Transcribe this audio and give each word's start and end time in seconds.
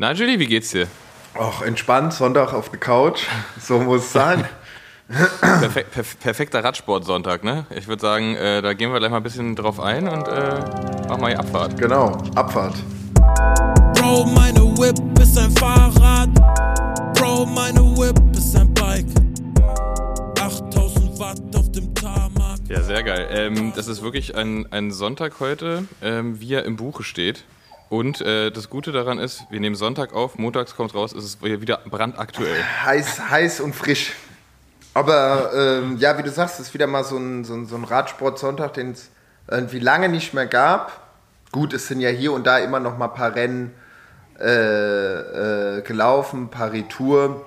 Na, 0.00 0.12
Julie, 0.12 0.38
wie 0.38 0.46
geht's 0.46 0.70
dir? 0.70 0.86
Ach, 1.34 1.60
entspannt, 1.60 2.12
Sonntag 2.12 2.52
auf 2.52 2.68
der 2.68 2.78
Couch. 2.78 3.26
So 3.60 3.80
muss 3.80 4.02
es 4.02 4.12
sein. 4.12 4.44
Perfek 5.40 5.90
perf 5.90 6.20
perfekter 6.20 6.62
Radsportsonntag, 6.62 7.42
ne? 7.42 7.66
Ich 7.70 7.88
würde 7.88 8.00
sagen, 8.00 8.36
äh, 8.36 8.62
da 8.62 8.74
gehen 8.74 8.92
wir 8.92 9.00
gleich 9.00 9.10
mal 9.10 9.16
ein 9.16 9.24
bisschen 9.24 9.56
drauf 9.56 9.80
ein 9.80 10.06
und 10.06 10.28
äh, 10.28 10.60
machen 11.08 11.20
mal 11.20 11.32
die 11.32 11.36
Abfahrt. 11.36 11.76
Genau, 11.78 12.16
Abfahrt. 12.36 12.76
Bro, 13.94 14.26
meine 14.26 14.60
Whip 14.78 15.00
ist 15.20 15.36
ein 15.36 15.50
Fahrrad. 15.56 16.32
Bro, 17.14 17.46
meine 17.46 17.80
Whip 17.80 18.20
ist 18.36 18.54
ein 18.54 18.72
Bike. 18.74 19.06
8000 20.40 21.18
Watt 21.18 21.40
auf 21.56 21.72
dem 21.72 21.92
Tarmac. 21.92 22.60
Ja, 22.68 22.82
sehr 22.82 23.02
geil. 23.02 23.26
Ähm, 23.32 23.72
das 23.74 23.88
ist 23.88 24.00
wirklich 24.04 24.36
ein, 24.36 24.70
ein 24.70 24.92
Sonntag 24.92 25.40
heute, 25.40 25.88
ähm, 26.00 26.38
wie 26.40 26.54
er 26.54 26.64
im 26.66 26.76
Buche 26.76 27.02
steht. 27.02 27.42
Und 27.88 28.20
äh, 28.20 28.50
das 28.50 28.68
Gute 28.68 28.92
daran 28.92 29.18
ist, 29.18 29.46
wir 29.50 29.60
nehmen 29.60 29.76
Sonntag 29.76 30.12
auf, 30.12 30.36
montags 30.36 30.76
kommt 30.76 30.94
raus, 30.94 31.12
ist 31.12 31.24
es 31.24 31.42
wieder 31.42 31.80
brandaktuell. 31.86 32.62
Heiß, 32.84 33.30
heiß 33.30 33.60
und 33.60 33.74
frisch. 33.74 34.12
Aber 34.92 35.52
ähm, 35.54 35.96
ja, 35.98 36.18
wie 36.18 36.22
du 36.22 36.30
sagst, 36.30 36.60
ist 36.60 36.74
wieder 36.74 36.86
mal 36.86 37.04
so 37.04 37.16
ein, 37.16 37.44
so 37.44 37.54
ein, 37.54 37.66
so 37.66 37.76
ein 37.76 37.84
Radsport-Sonntag, 37.84 38.74
den 38.74 38.92
es 38.92 39.10
irgendwie 39.50 39.78
lange 39.78 40.08
nicht 40.08 40.34
mehr 40.34 40.46
gab. 40.46 41.08
Gut, 41.50 41.72
es 41.72 41.86
sind 41.86 42.00
ja 42.00 42.10
hier 42.10 42.32
und 42.32 42.46
da 42.46 42.58
immer 42.58 42.80
noch 42.80 42.98
mal 42.98 43.06
ein 43.06 43.14
paar 43.14 43.34
Rennen 43.34 43.72
äh, 44.38 45.78
äh, 45.78 45.82
gelaufen, 45.82 46.48
paar 46.48 46.72
Retour. 46.72 47.46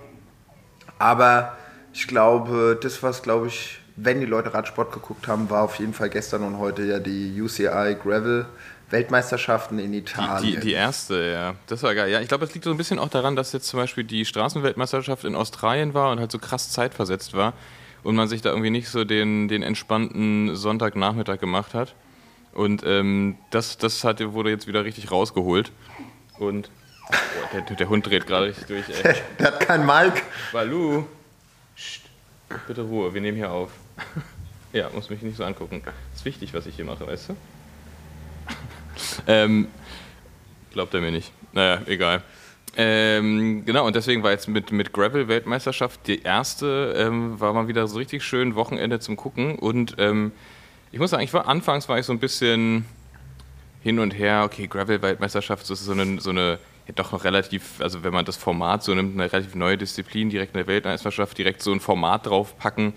Aber 0.97 1.55
ich 1.93 2.07
glaube, 2.07 2.79
das, 2.81 3.03
was, 3.03 3.21
glaube 3.21 3.47
ich, 3.47 3.79
wenn 3.95 4.19
die 4.19 4.25
Leute 4.25 4.53
Radsport 4.53 4.91
geguckt 4.91 5.27
haben, 5.27 5.49
war 5.49 5.63
auf 5.63 5.75
jeden 5.75 5.93
Fall 5.93 6.09
gestern 6.09 6.43
und 6.43 6.57
heute 6.57 6.83
ja 6.83 6.99
die 6.99 7.39
UCI 7.39 7.97
Gravel 8.01 8.45
Weltmeisterschaften 8.91 9.79
in 9.79 9.93
Italien. 9.93 10.41
Die, 10.43 10.55
die, 10.55 10.67
die, 10.67 10.73
erste, 10.73 11.31
ja. 11.31 11.55
Das 11.67 11.81
war 11.83 11.95
geil. 11.95 12.11
Ja, 12.11 12.19
ich 12.21 12.27
glaube, 12.27 12.45
es 12.45 12.53
liegt 12.53 12.65
so 12.65 12.71
ein 12.71 12.77
bisschen 12.77 12.99
auch 12.99 13.09
daran, 13.09 13.35
dass 13.35 13.53
jetzt 13.53 13.67
zum 13.67 13.79
Beispiel 13.79 14.03
die 14.03 14.25
Straßenweltmeisterschaft 14.25 15.23
in 15.23 15.35
Australien 15.35 15.93
war 15.93 16.11
und 16.11 16.19
halt 16.19 16.31
so 16.31 16.39
krass 16.39 16.69
zeitversetzt 16.71 17.33
war 17.33 17.53
und 18.03 18.15
man 18.15 18.27
sich 18.27 18.41
da 18.41 18.49
irgendwie 18.49 18.69
nicht 18.69 18.89
so 18.89 19.03
den, 19.03 19.47
den 19.47 19.63
entspannten 19.63 20.55
Sonntagnachmittag 20.55 21.39
gemacht 21.39 21.73
hat. 21.73 21.95
Und 22.53 22.83
ähm, 22.85 23.37
das, 23.49 23.77
das 23.77 24.03
hat, 24.03 24.19
wurde 24.33 24.49
jetzt 24.49 24.67
wieder 24.67 24.83
richtig 24.83 25.11
rausgeholt. 25.11 25.71
Und 26.37 26.69
oh, 27.09 27.13
der, 27.53 27.61
der, 27.61 27.89
Hund 27.89 28.05
dreht 28.05 28.27
gerade 28.27 28.47
richtig 28.47 28.65
durch. 28.65 28.89
Ey. 28.89 29.03
Der, 29.03 29.15
der, 29.39 29.47
hat 29.47 29.59
keinen 29.61 29.85
Mike. 29.85 30.21
Balu. 30.51 31.05
Psst, 31.75 32.01
bitte 32.67 32.81
Ruhe, 32.81 33.13
wir 33.13 33.21
nehmen 33.21 33.37
hier 33.37 33.51
auf. 33.51 33.71
ja, 34.73 34.89
muss 34.93 35.09
mich 35.09 35.21
nicht 35.21 35.37
so 35.37 35.45
angucken. 35.45 35.81
Ist 36.13 36.25
wichtig, 36.25 36.53
was 36.53 36.65
ich 36.65 36.75
hier 36.75 36.85
mache, 36.85 37.07
weißt 37.07 37.29
du? 37.29 37.35
Ähm, 39.27 39.67
glaubt 40.71 40.93
er 40.93 41.01
mir 41.01 41.11
nicht. 41.11 41.31
Naja, 41.53 41.81
egal. 41.85 42.23
Ähm, 42.77 43.65
genau, 43.65 43.85
und 43.85 43.95
deswegen 43.95 44.23
war 44.23 44.31
jetzt 44.31 44.47
mit, 44.47 44.71
mit 44.71 44.93
Gravel-Weltmeisterschaft 44.93 46.07
die 46.07 46.21
erste, 46.21 46.93
ähm, 46.97 47.39
war 47.39 47.51
mal 47.53 47.67
wieder 47.67 47.85
so 47.87 47.97
richtig 47.97 48.23
schön 48.23 48.55
Wochenende 48.55 48.99
zum 48.99 49.17
Gucken. 49.17 49.59
Und 49.59 49.95
ähm, 49.97 50.31
ich 50.91 50.99
muss 50.99 51.11
sagen, 51.11 51.23
ich 51.23 51.33
war 51.33 51.47
anfangs 51.47 51.89
war 51.89 51.99
ich 51.99 52.05
so 52.05 52.13
ein 52.13 52.19
bisschen 52.19 52.85
hin 53.81 53.99
und 53.99 54.11
her, 54.11 54.43
okay, 54.45 54.67
Gravel-Weltmeisterschaft, 54.67 55.63
das 55.63 55.81
ist 55.81 55.85
so 55.85 55.91
eine, 55.91 56.21
so 56.21 56.29
eine 56.29 56.59
ja, 56.87 56.93
doch 56.95 57.11
noch 57.11 57.23
relativ, 57.23 57.81
also 57.81 58.03
wenn 58.03 58.13
man 58.13 58.25
das 58.25 58.37
Format 58.37 58.83
so 58.83 58.93
nimmt, 58.93 59.13
eine 59.15 59.31
relativ 59.31 59.55
neue 59.55 59.77
Disziplin, 59.77 60.29
direkt 60.29 60.55
eine 60.55 60.65
Weltmeisterschaft, 60.67 61.37
direkt 61.37 61.61
so 61.61 61.71
ein 61.71 61.79
Format 61.79 62.25
draufpacken. 62.25 62.93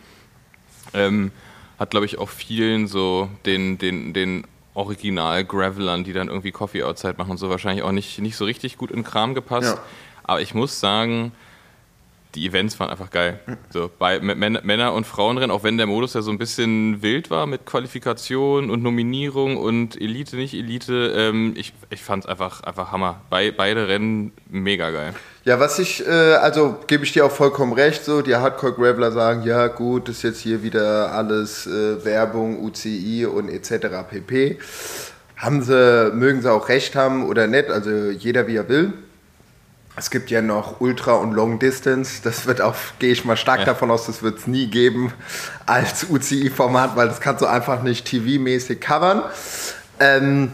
Ähm, 0.92 1.32
hat, 1.78 1.90
glaube 1.90 2.06
ich, 2.06 2.18
auch 2.18 2.28
vielen 2.28 2.86
so 2.86 3.28
den, 3.44 3.78
den, 3.78 4.12
den 4.12 4.46
Original-Gravelern, 4.74 6.04
die 6.04 6.12
dann 6.12 6.28
irgendwie 6.28 6.52
Coffee 6.52 6.82
Outside 6.82 7.14
machen 7.16 7.32
und 7.32 7.38
so, 7.38 7.48
wahrscheinlich 7.48 7.84
auch 7.84 7.92
nicht, 7.92 8.18
nicht 8.18 8.36
so 8.36 8.44
richtig 8.44 8.76
gut 8.76 8.90
in 8.90 9.04
Kram 9.04 9.34
gepasst. 9.34 9.76
Ja. 9.76 9.82
Aber 10.24 10.40
ich 10.40 10.54
muss 10.54 10.80
sagen, 10.80 11.32
die 12.34 12.46
Events 12.46 12.78
waren 12.80 12.90
einfach 12.90 13.10
geil. 13.10 13.40
So, 13.72 13.90
bei 13.98 14.20
Männer- 14.20 14.92
und 14.92 15.06
Frauenrennen, 15.06 15.50
auch 15.50 15.64
wenn 15.64 15.76
der 15.76 15.86
Modus 15.86 16.14
ja 16.14 16.22
so 16.22 16.30
ein 16.30 16.38
bisschen 16.38 17.02
wild 17.02 17.30
war 17.30 17.46
mit 17.46 17.66
Qualifikation 17.66 18.70
und 18.70 18.82
Nominierung 18.82 19.56
und 19.56 20.00
Elite, 20.00 20.36
nicht 20.36 20.54
Elite, 20.54 21.12
ähm, 21.16 21.54
ich, 21.56 21.72
ich 21.90 22.02
fand 22.02 22.24
es 22.24 22.30
einfach, 22.30 22.62
einfach 22.62 22.92
Hammer. 22.92 23.20
Bei, 23.30 23.50
beide 23.50 23.88
Rennen 23.88 24.32
mega 24.48 24.90
geil. 24.90 25.14
Ja, 25.44 25.60
was 25.60 25.78
ich, 25.78 26.06
äh, 26.06 26.10
also 26.10 26.78
gebe 26.86 27.04
ich 27.04 27.12
dir 27.12 27.26
auch 27.26 27.30
vollkommen 27.30 27.72
recht, 27.72 28.04
so 28.04 28.22
die 28.22 28.34
Hardcore-Graveler 28.34 29.12
sagen, 29.12 29.42
ja 29.44 29.66
gut, 29.66 30.08
ist 30.08 30.22
jetzt 30.22 30.40
hier 30.40 30.62
wieder 30.62 31.12
alles 31.12 31.66
äh, 31.66 32.04
Werbung, 32.04 32.64
UCI 32.64 33.26
und 33.26 33.48
etc. 33.48 33.88
pp. 34.08 34.58
Haben 35.36 35.62
sie, 35.62 36.12
mögen 36.14 36.40
sie 36.40 36.50
auch 36.50 36.68
recht 36.68 36.96
haben 36.96 37.26
oder 37.26 37.46
nicht, 37.46 37.68
also 37.70 37.90
jeder 37.90 38.46
wie 38.46 38.56
er 38.56 38.68
will. 38.68 38.92
Es 39.96 40.10
gibt 40.10 40.30
ja 40.30 40.42
noch 40.42 40.80
Ultra 40.80 41.12
und 41.14 41.32
Long 41.32 41.60
Distance. 41.60 42.20
Das 42.24 42.46
wird 42.46 42.60
auch, 42.60 42.74
gehe 42.98 43.12
ich 43.12 43.24
mal 43.24 43.36
stark 43.36 43.60
ja. 43.60 43.66
davon 43.66 43.90
aus, 43.92 44.06
das 44.06 44.22
wird 44.22 44.38
es 44.38 44.46
nie 44.48 44.66
geben 44.66 45.12
als 45.66 46.06
UCI-Format, 46.10 46.96
weil 46.96 47.08
das 47.08 47.20
kannst 47.20 47.42
du 47.42 47.46
einfach 47.46 47.82
nicht 47.82 48.06
TV-mäßig 48.06 48.80
covern. 48.80 49.22
Ähm, 50.00 50.52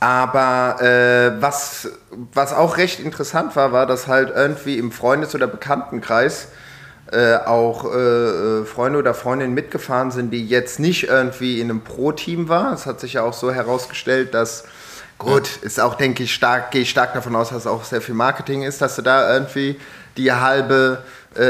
aber 0.00 0.82
äh, 0.82 1.40
was, 1.40 1.88
was 2.34 2.52
auch 2.52 2.76
recht 2.78 2.98
interessant 2.98 3.54
war, 3.54 3.72
war, 3.72 3.86
dass 3.86 4.08
halt 4.08 4.30
irgendwie 4.34 4.76
im 4.76 4.90
Freundes- 4.90 5.34
oder 5.34 5.46
Bekanntenkreis 5.46 6.48
äh, 7.12 7.36
auch 7.36 7.84
äh, 7.84 7.96
äh 7.96 8.64
Freunde 8.64 8.98
oder 8.98 9.14
Freundinnen 9.14 9.54
mitgefahren 9.54 10.10
sind, 10.10 10.32
die 10.32 10.44
jetzt 10.44 10.80
nicht 10.80 11.04
irgendwie 11.04 11.60
in 11.60 11.70
einem 11.70 11.82
Pro-Team 11.82 12.48
waren. 12.48 12.74
Es 12.74 12.86
hat 12.86 12.98
sich 13.00 13.14
ja 13.14 13.22
auch 13.22 13.32
so 13.32 13.52
herausgestellt, 13.52 14.34
dass 14.34 14.64
Gut, 15.18 15.56
ist 15.62 15.80
auch, 15.80 15.94
denke 15.94 16.22
ich, 16.22 16.34
stark, 16.34 16.70
gehe 16.70 16.82
ich 16.82 16.90
stark 16.90 17.14
davon 17.14 17.34
aus, 17.36 17.48
dass 17.48 17.66
auch 17.66 17.84
sehr 17.84 18.02
viel 18.02 18.14
Marketing 18.14 18.62
ist, 18.62 18.82
dass 18.82 18.96
du 18.96 19.02
da 19.02 19.32
irgendwie 19.32 19.76
die 20.16 20.30
halbe, 20.30 21.02
äh, 21.36 21.42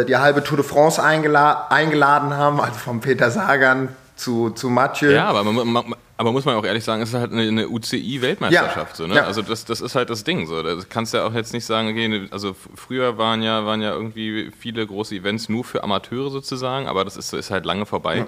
äh 0.00 0.04
die 0.06 0.16
halbe 0.16 0.42
Tour 0.42 0.56
de 0.56 0.66
France 0.66 1.02
eingela 1.02 1.66
eingeladen 1.68 2.34
haben, 2.34 2.60
also 2.60 2.74
vom 2.78 3.00
Peter 3.00 3.30
Sagan 3.30 3.88
zu, 4.16 4.50
zu 4.50 4.70
Mathieu. 4.70 5.10
Ja, 5.10 5.26
aber 5.26 5.44
man, 5.44 5.66
man, 5.66 5.94
aber 6.20 6.32
muss 6.32 6.44
man 6.44 6.54
auch 6.54 6.64
ehrlich 6.64 6.84
sagen, 6.84 7.00
es 7.00 7.08
ist 7.08 7.14
halt 7.14 7.32
eine, 7.32 7.48
eine 7.48 7.68
UCI-Weltmeisterschaft. 7.68 8.92
Ja. 8.92 8.94
So, 8.94 9.06
ne? 9.06 9.14
ja. 9.14 9.24
Also 9.24 9.40
das, 9.40 9.64
das 9.64 9.80
ist 9.80 9.94
halt 9.94 10.10
das 10.10 10.22
Ding. 10.22 10.46
So. 10.46 10.62
Das 10.62 10.88
kannst 10.90 11.14
du 11.14 11.18
ja 11.18 11.26
auch 11.26 11.32
jetzt 11.32 11.54
nicht 11.54 11.64
sagen, 11.64 11.88
okay, 11.88 12.28
also 12.30 12.54
früher 12.74 13.16
waren 13.16 13.42
ja, 13.42 13.64
waren 13.64 13.80
ja 13.80 13.92
irgendwie 13.92 14.50
viele 14.50 14.86
große 14.86 15.14
Events 15.14 15.48
nur 15.48 15.64
für 15.64 15.82
Amateure 15.82 16.30
sozusagen, 16.30 16.88
aber 16.88 17.04
das 17.04 17.16
ist, 17.16 17.32
ist 17.32 17.50
halt 17.50 17.64
lange 17.64 17.86
vorbei. 17.86 18.18
Ja. 18.18 18.26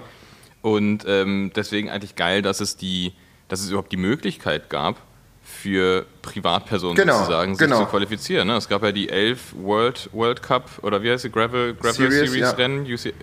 Und 0.63 1.05
ähm, 1.07 1.51
deswegen 1.55 1.91
eigentlich 1.91 2.15
geil, 2.15 2.41
dass 2.41 2.61
es 2.61 2.77
die 2.77 3.13
dass 3.53 3.61
es 3.61 3.69
überhaupt 3.69 3.91
die 3.91 3.97
Möglichkeit 3.97 4.71
gab, 4.71 4.97
für 5.43 6.07
Privatpersonen 6.23 6.95
genau, 6.95 7.19
sozusagen 7.19 7.53
sich 7.53 7.67
genau. 7.67 7.81
zu 7.81 7.85
qualifizieren. 7.85 8.47
Ne? 8.47 8.55
Es 8.55 8.67
gab 8.67 8.81
ja 8.81 8.91
die 8.91 9.09
elf 9.09 9.53
World, 9.55 10.09
World 10.11 10.41
Cup 10.41 10.71
oder 10.81 11.03
wie 11.03 11.11
heißt 11.11 11.25
die 11.25 11.31
Gravel, 11.31 11.75
Gravel 11.75 11.93
Series, 11.93 12.31
Series 12.31 12.41
ja. 12.41 12.49
Rennen, 12.51 12.91
UCI, 12.91 13.13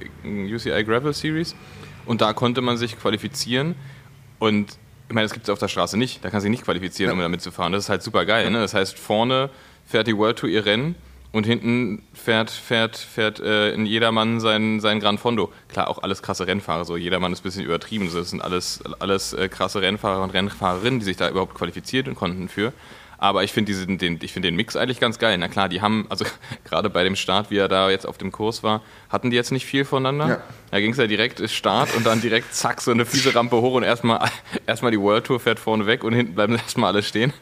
UCI 0.55 0.85
Gravel 0.85 1.13
Series. 1.13 1.57
Und 2.07 2.21
da 2.21 2.33
konnte 2.33 2.61
man 2.61 2.77
sich 2.77 2.97
qualifizieren. 2.97 3.75
Und 4.39 4.79
ich 5.09 5.15
meine, 5.15 5.25
das 5.25 5.33
gibt 5.33 5.47
es 5.47 5.51
auf 5.51 5.59
der 5.59 5.67
Straße 5.67 5.97
nicht. 5.97 6.25
Da 6.25 6.31
kann 6.31 6.41
sich 6.41 6.51
nicht 6.51 6.63
qualifizieren, 6.63 7.11
ja. 7.11 7.15
um 7.15 7.21
damit 7.21 7.43
zu 7.43 7.51
fahren. 7.51 7.73
Das 7.73 7.85
ist 7.85 7.91
halt 7.91 8.05
super 8.05 8.25
geil. 8.25 8.49
Ne? 8.53 8.61
Das 8.61 8.73
heißt, 8.73 8.97
vorne 8.97 9.51
fährt 9.85 10.07
die 10.07 10.17
World 10.17 10.39
Tour 10.39 10.49
ihr 10.49 10.65
Rennen 10.65 10.95
und 11.33 11.47
hinten 11.47 12.03
fährt, 12.13 12.51
fährt, 12.51 12.97
fährt 12.97 13.41
äh, 13.41 13.73
in 13.73 13.87
jedermann 13.87 14.41
sein, 14.41 14.81
sein 14.81 15.01
Gran 15.01 15.19
Fondo. 15.19 15.53
Klar, 15.69 15.89
auch 15.89 16.03
alles 16.03 16.23
krasse 16.23 16.47
Rennfahrer, 16.47 16.85
so 16.85 16.97
jedermann 16.97 17.33
ist 17.33 17.41
ein 17.41 17.45
bisschen 17.45 17.65
übertrieben. 17.65 18.11
Das 18.13 18.31
sind 18.31 18.43
alles, 18.43 18.83
alles 18.99 19.33
äh, 19.33 19.49
krasse 19.49 19.81
Rennfahrer 19.81 20.23
und 20.23 20.31
Rennfahrerinnen, 20.31 21.01
die 21.01 21.05
sich 21.05 21.17
da 21.17 21.29
überhaupt 21.29 21.55
qualifiziert 21.55 22.13
konnten 22.15 22.49
für. 22.49 22.73
Aber 23.23 23.45
ich 23.45 23.53
finde 23.53 23.75
den, 23.99 24.19
find 24.19 24.45
den 24.47 24.57
Mix 24.57 24.77
eigentlich 24.77 24.99
ganz 24.99 25.19
geil. 25.19 25.37
Na 25.37 25.49
klar, 25.49 25.69
die 25.69 25.83
haben, 25.83 26.07
also 26.09 26.25
gerade 26.65 26.89
bei 26.89 27.05
dem 27.05 27.17
Start, 27.17 27.51
wie 27.51 27.59
er 27.59 27.69
da 27.69 27.91
jetzt 27.91 28.07
auf 28.07 28.17
dem 28.17 28.33
Kurs 28.33 28.63
war, 28.63 28.81
hatten 29.11 29.29
die 29.29 29.37
jetzt 29.37 29.53
nicht 29.53 29.67
viel 29.67 29.85
voneinander. 29.85 30.29
Ja. 30.29 30.43
Da 30.71 30.81
ging 30.81 30.93
es 30.93 30.97
ja 30.97 31.07
direkt 31.07 31.49
Start 31.51 31.95
und 31.95 32.07
dann 32.07 32.23
direkt 32.23 32.55
zack, 32.55 32.81
so 32.81 32.91
eine 32.91 33.05
fiese 33.05 33.35
Rampe 33.35 33.57
hoch 33.57 33.75
und 33.75 33.83
erstmal 33.83 34.27
erstmal 34.67 34.91
die 34.91 34.99
World 34.99 35.27
Tour 35.27 35.39
fährt 35.39 35.59
vorne 35.59 35.85
weg 35.85 36.03
und 36.03 36.15
hinten 36.15 36.35
bleiben 36.35 36.55
erstmal 36.57 36.93
alle 36.93 37.03
stehen. 37.03 37.35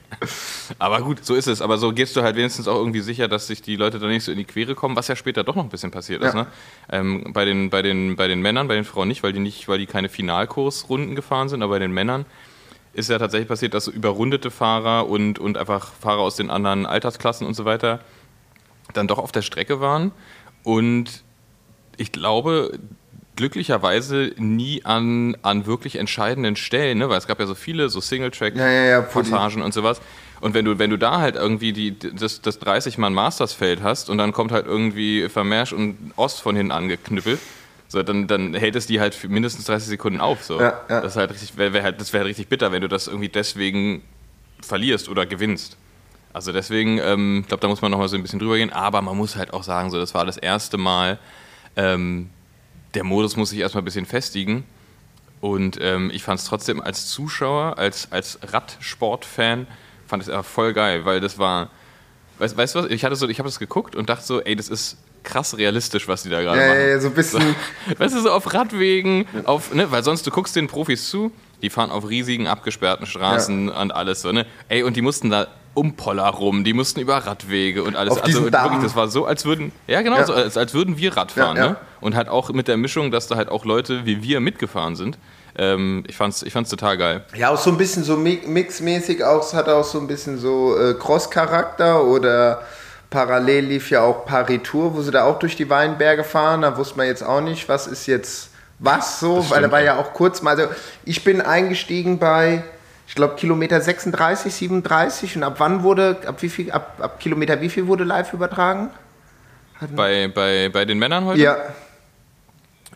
Aber 0.81 1.01
gut, 1.01 1.25
so 1.25 1.37
ist 1.37 1.47
es. 1.47 1.63
Aber 1.63 1.79
so 1.79 1.93
gehst 1.93 2.17
du 2.17 2.23
halt 2.23 2.35
wenigstens 2.35 2.67
auch 2.67 2.77
irgendwie 2.77 3.01
sicher, 3.01 3.29
dass 3.29 3.47
sich 3.47 3.63
die 3.63 3.77
Leute 3.77 4.01
da 4.01 4.09
nicht 4.09 4.25
so 4.25 4.33
in 4.33 4.39
die 4.39 4.47
Quere 4.47 4.75
kommen, 4.75 4.97
was 4.97 5.07
ja 5.07 5.15
später 5.15 5.45
doch 5.45 5.55
noch 5.55 5.63
ein 5.63 5.71
bisschen 5.71 5.93
passiert 5.93 6.23
ja. 6.23 6.29
ist. 6.29 6.35
Ne? 6.35 6.47
Ähm, 6.91 7.33
bei, 7.33 7.45
den, 7.45 7.71
bei, 7.71 7.83
den, 7.83 8.17
bei 8.17 8.27
den 8.27 8.43
Männern, 8.43 8.67
bei 8.67 8.75
den 8.75 8.85
Frauen 8.85 9.07
nicht, 9.07 9.23
weil 9.23 9.33
die 9.33 9.39
nicht, 9.39 9.69
weil 9.69 9.79
die 9.79 9.87
keine 9.87 10.09
Finalkursrunden 10.09 11.15
gefahren 11.15 11.49
sind, 11.49 11.63
aber 11.63 11.75
bei 11.75 11.79
den 11.79 11.93
Männern 11.93 12.27
ist 12.99 13.09
ja 13.09 13.19
tatsächlich 13.19 13.49
passiert, 13.49 13.75
dass 13.75 13.87
überrundete 13.87 14.51
Fahrer 14.51 15.09
und, 15.09 15.39
und 15.39 15.57
einfach 15.57 15.93
Fahrer 16.01 16.21
aus 16.21 16.37
den 16.37 16.51
anderen 16.51 16.85
Altersklassen 16.85 17.47
und 17.47 17.55
so 17.55 17.65
weiter 17.65 18.01
dann 18.93 19.07
doch 19.07 19.19
auf 19.19 19.31
der 19.33 19.43
Strecke 19.43 19.81
waren. 19.81 20.13
Und 20.65 21.23
ich 21.97 22.11
glaube, 22.11 22.79
glücklicherweise 23.37 24.33
nie 24.37 24.85
an, 24.85 25.37
an 25.43 25.67
wirklich 25.67 25.97
entscheidenden 25.97 26.57
Stellen, 26.57 26.99
ne? 26.99 27.09
weil 27.09 27.19
es 27.19 27.29
gab 27.29 27.39
ja 27.39 27.47
so 27.47 27.55
viele 27.55 27.89
so 27.89 28.01
Single-Track-Passagen 28.01 28.75
ja, 28.75 28.97
ja, 28.97 29.59
ja, 29.59 29.65
und 29.65 29.73
sowas. 29.73 30.01
Und 30.41 30.55
wenn 30.55 30.65
du, 30.65 30.79
wenn 30.79 30.91
du 30.91 30.97
da 30.97 31.21
halt 31.21 31.37
irgendwie 31.37 31.73
die, 31.73 31.97
das, 31.99 32.43
das 32.43 32.61
30-Mann-Mastersfeld 32.61 33.83
hast 33.83 34.11
und 34.11 34.19
dann 34.19 34.33
kommt 34.33 34.51
halt 34.51 34.67
irgendwie 34.67 35.29
Vermersch 35.29 35.73
und 35.73 36.13
Ost 36.17 36.41
von 36.41 36.57
hinten 36.57 36.73
angeknüppelt, 36.73 37.39
so, 37.89 38.03
dann, 38.03 38.27
dann 38.27 38.55
hält 38.55 38.77
es 38.77 38.87
die 38.87 39.01
halt 39.01 39.15
für 39.15 39.29
mindestens 39.29 39.65
30 39.65 39.89
Sekunden 39.89 40.21
auf. 40.21 40.45
So. 40.45 40.61
Ja, 40.61 40.83
ja. 40.91 41.01
Das, 41.01 41.17
halt 41.17 41.33
wär, 41.57 41.73
wär 41.73 41.83
halt, 41.83 42.01
das 42.01 42.13
wäre 42.13 42.23
halt 42.23 42.29
richtig 42.29 42.49
bitter, 42.49 42.71
wenn 42.71 42.83
du 42.83 42.89
das 42.89 43.07
irgendwie 43.07 43.31
deswegen 43.31 44.03
verlierst 44.61 45.09
oder 45.09 45.25
gewinnst. 45.25 45.79
Also 46.35 46.53
deswegen, 46.53 46.99
ähm, 46.99 47.41
ich 47.41 47.49
glaube, 47.49 47.63
da 47.63 47.69
muss 47.69 47.81
man 47.81 47.91
nochmal 47.91 48.09
so 48.09 48.17
ein 48.17 48.23
bisschen 48.23 48.39
drüber 48.39 48.59
gehen. 48.59 48.73
Aber 48.73 49.01
man 49.01 49.17
muss 49.17 49.37
halt 49.37 49.55
auch 49.55 49.63
sagen, 49.63 49.91
so, 49.91 49.99
das 49.99 50.13
war 50.13 50.27
das 50.27 50.37
erste 50.37 50.77
Mal, 50.77 51.19
ähm, 51.77 52.29
der 52.93 53.05
Modus 53.05 53.37
muss 53.37 53.51
sich 53.51 53.59
erstmal 53.59 53.83
ein 53.83 53.87
bisschen 53.87 54.07
festigen. 54.07 54.65
Und 55.41 55.79
ähm, 55.81 56.11
ich 56.13 56.23
fand 56.23 56.41
es 56.41 56.47
trotzdem 56.47 56.83
als 56.83 57.09
Zuschauer, 57.09 57.79
als, 57.79 58.13
als 58.13 58.39
Radsport-Fan, 58.43 59.67
fand 60.07 60.23
ich 60.23 60.29
es 60.29 60.47
voll 60.47 60.75
geil, 60.75 61.05
weil 61.07 61.21
das 61.21 61.39
war, 61.39 61.71
weißt, 62.39 62.57
weißt 62.57 62.75
du 62.75 62.79
was, 62.81 62.87
ich, 62.91 63.05
hatte 63.05 63.17
so, 63.17 63.29
ich 63.29 63.39
habe 63.39 63.49
das 63.49 63.59
geguckt 63.59 63.97
und 63.97 64.11
dachte 64.11 64.25
so, 64.25 64.41
ey, 64.43 64.57
das 64.57 64.69
ist 64.69 64.99
krass 65.29 65.57
realistisch, 65.57 66.09
was 66.09 66.23
die 66.23 66.31
da 66.31 66.43
gerade 66.43 66.61
ja, 66.61 66.69
machen. 66.69 66.81
Ja, 66.81 67.01
so 67.01 67.09
ein 67.09 67.15
bisschen. 67.15 67.39
So, 67.89 67.99
weißt 67.99 68.15
du, 68.17 68.21
so 68.21 68.31
auf 68.31 68.53
Radwegen, 68.53 69.27
auf, 69.45 69.73
ne, 69.75 69.91
weil 69.91 70.03
sonst 70.03 70.27
du 70.27 70.31
guckst 70.31 70.57
den 70.57 70.67
Profis 70.67 71.09
zu, 71.09 71.33
die 71.63 71.71
fahren 71.71 71.91
auf 71.91 72.09
riesigen, 72.09 72.47
abgesperrten 72.47 73.07
Straßen 73.07 73.69
ja. 73.69 73.81
und 73.81 73.93
alles 73.93 74.23
so, 74.23 74.33
ne? 74.33 74.47
Ey, 74.69 74.83
und 74.83 74.97
die 74.97 75.03
mussten 75.03 75.31
da 75.31 75.47
um 75.75 75.95
Poller 75.95 76.29
rum, 76.29 76.65
die 76.65 76.73
mussten 76.73 77.01
über 77.01 77.19
Radwege 77.19 77.85
und 77.85 77.97
alles. 77.97 78.15
Auf 78.15 78.25
also 78.25 78.45
wirklich, 78.45 78.83
das 78.83 78.97
war 78.97 79.09
so, 79.09 79.27
als 79.27 79.45
würden, 79.45 79.73
ja 79.87 80.03
genau, 80.03 80.17
ja. 80.17 80.27
So, 80.27 80.35
als, 80.35 80.57
als 80.57 80.75
würden 80.75 80.99
wir 80.99 81.17
Rad 81.17 81.33
fahren, 81.33 81.57
ne? 81.57 81.77
Und 82.01 82.15
halt 82.15 82.29
auch 82.29 82.51
mit 82.51 82.69
der 82.69 82.77
Mischung, 82.77 83.11
dass 83.11 83.27
da 83.27 83.37
halt 83.37 83.49
auch 83.49 83.65
Leute 83.65 84.05
wie 84.05 84.23
wir 84.23 84.41
mitgefahren 84.41 84.97
sind. 84.97 85.19
Ähm, 85.57 86.05
ich 86.07 86.17
fand's, 86.17 86.43
ich 86.43 86.53
fand's 86.53 86.71
total 86.71 86.97
geil. 86.97 87.25
Ja, 87.35 87.51
auch 87.51 87.59
so 87.59 87.71
ein 87.71 87.79
bisschen 87.79 88.05
so 88.05 88.17
mixmäßig, 88.17 89.25
auch, 89.25 89.43
es 89.43 89.55
hat 89.55 89.69
auch 89.69 89.85
so 89.85 89.99
ein 89.99 90.07
bisschen 90.07 90.39
so 90.39 90.77
äh, 90.79 90.95
Cross-Charakter 90.95 92.05
oder 92.05 92.63
parallel 93.11 93.67
lief 93.67 93.91
ja 93.91 94.03
auch 94.03 94.25
Paris 94.27 94.61
Tour, 94.65 94.95
wo 94.95 95.03
sie 95.03 95.11
da 95.11 95.25
auch 95.25 95.39
durch 95.39 95.57
die 95.57 95.69
Weinberge 95.69 96.25
fahren. 96.25 96.63
Da 96.63 96.77
wusste 96.77 96.97
man 96.97 97.07
jetzt 97.07 97.23
auch 97.23 97.41
nicht, 97.41 97.69
was 97.69 97.87
ist 97.87 98.07
jetzt 98.07 98.51
was 98.79 99.19
so, 99.19 99.51
weil 99.51 99.63
da 99.63 99.73
war 99.73 99.83
ja 99.83 99.99
auch 99.99 100.13
kurz 100.13 100.43
mal, 100.43 100.51
also 100.51 100.73
ich 101.05 101.25
bin 101.25 101.41
eingestiegen 101.41 102.19
bei, 102.19 102.63
ich 103.09 103.15
glaube 103.15 103.35
Kilometer 103.35 103.81
36, 103.81 104.55
37 104.55 105.37
und 105.37 105.43
ab 105.43 105.57
wann 105.59 105.83
wurde, 105.83 106.19
ab 106.27 106.41
wie 106.43 106.49
viel, 106.49 106.71
ab, 106.71 106.97
ab 107.01 107.19
Kilometer 107.19 107.61
wie 107.61 107.71
viel 107.71 107.87
wurde 107.87 108.05
live 108.05 108.33
übertragen? 108.33 108.91
Bei, 109.95 110.29
bei, 110.29 110.69
bei 110.73 110.85
den 110.85 110.99
Männern 110.99 111.25
heute? 111.25 111.41
Ja. 111.41 111.57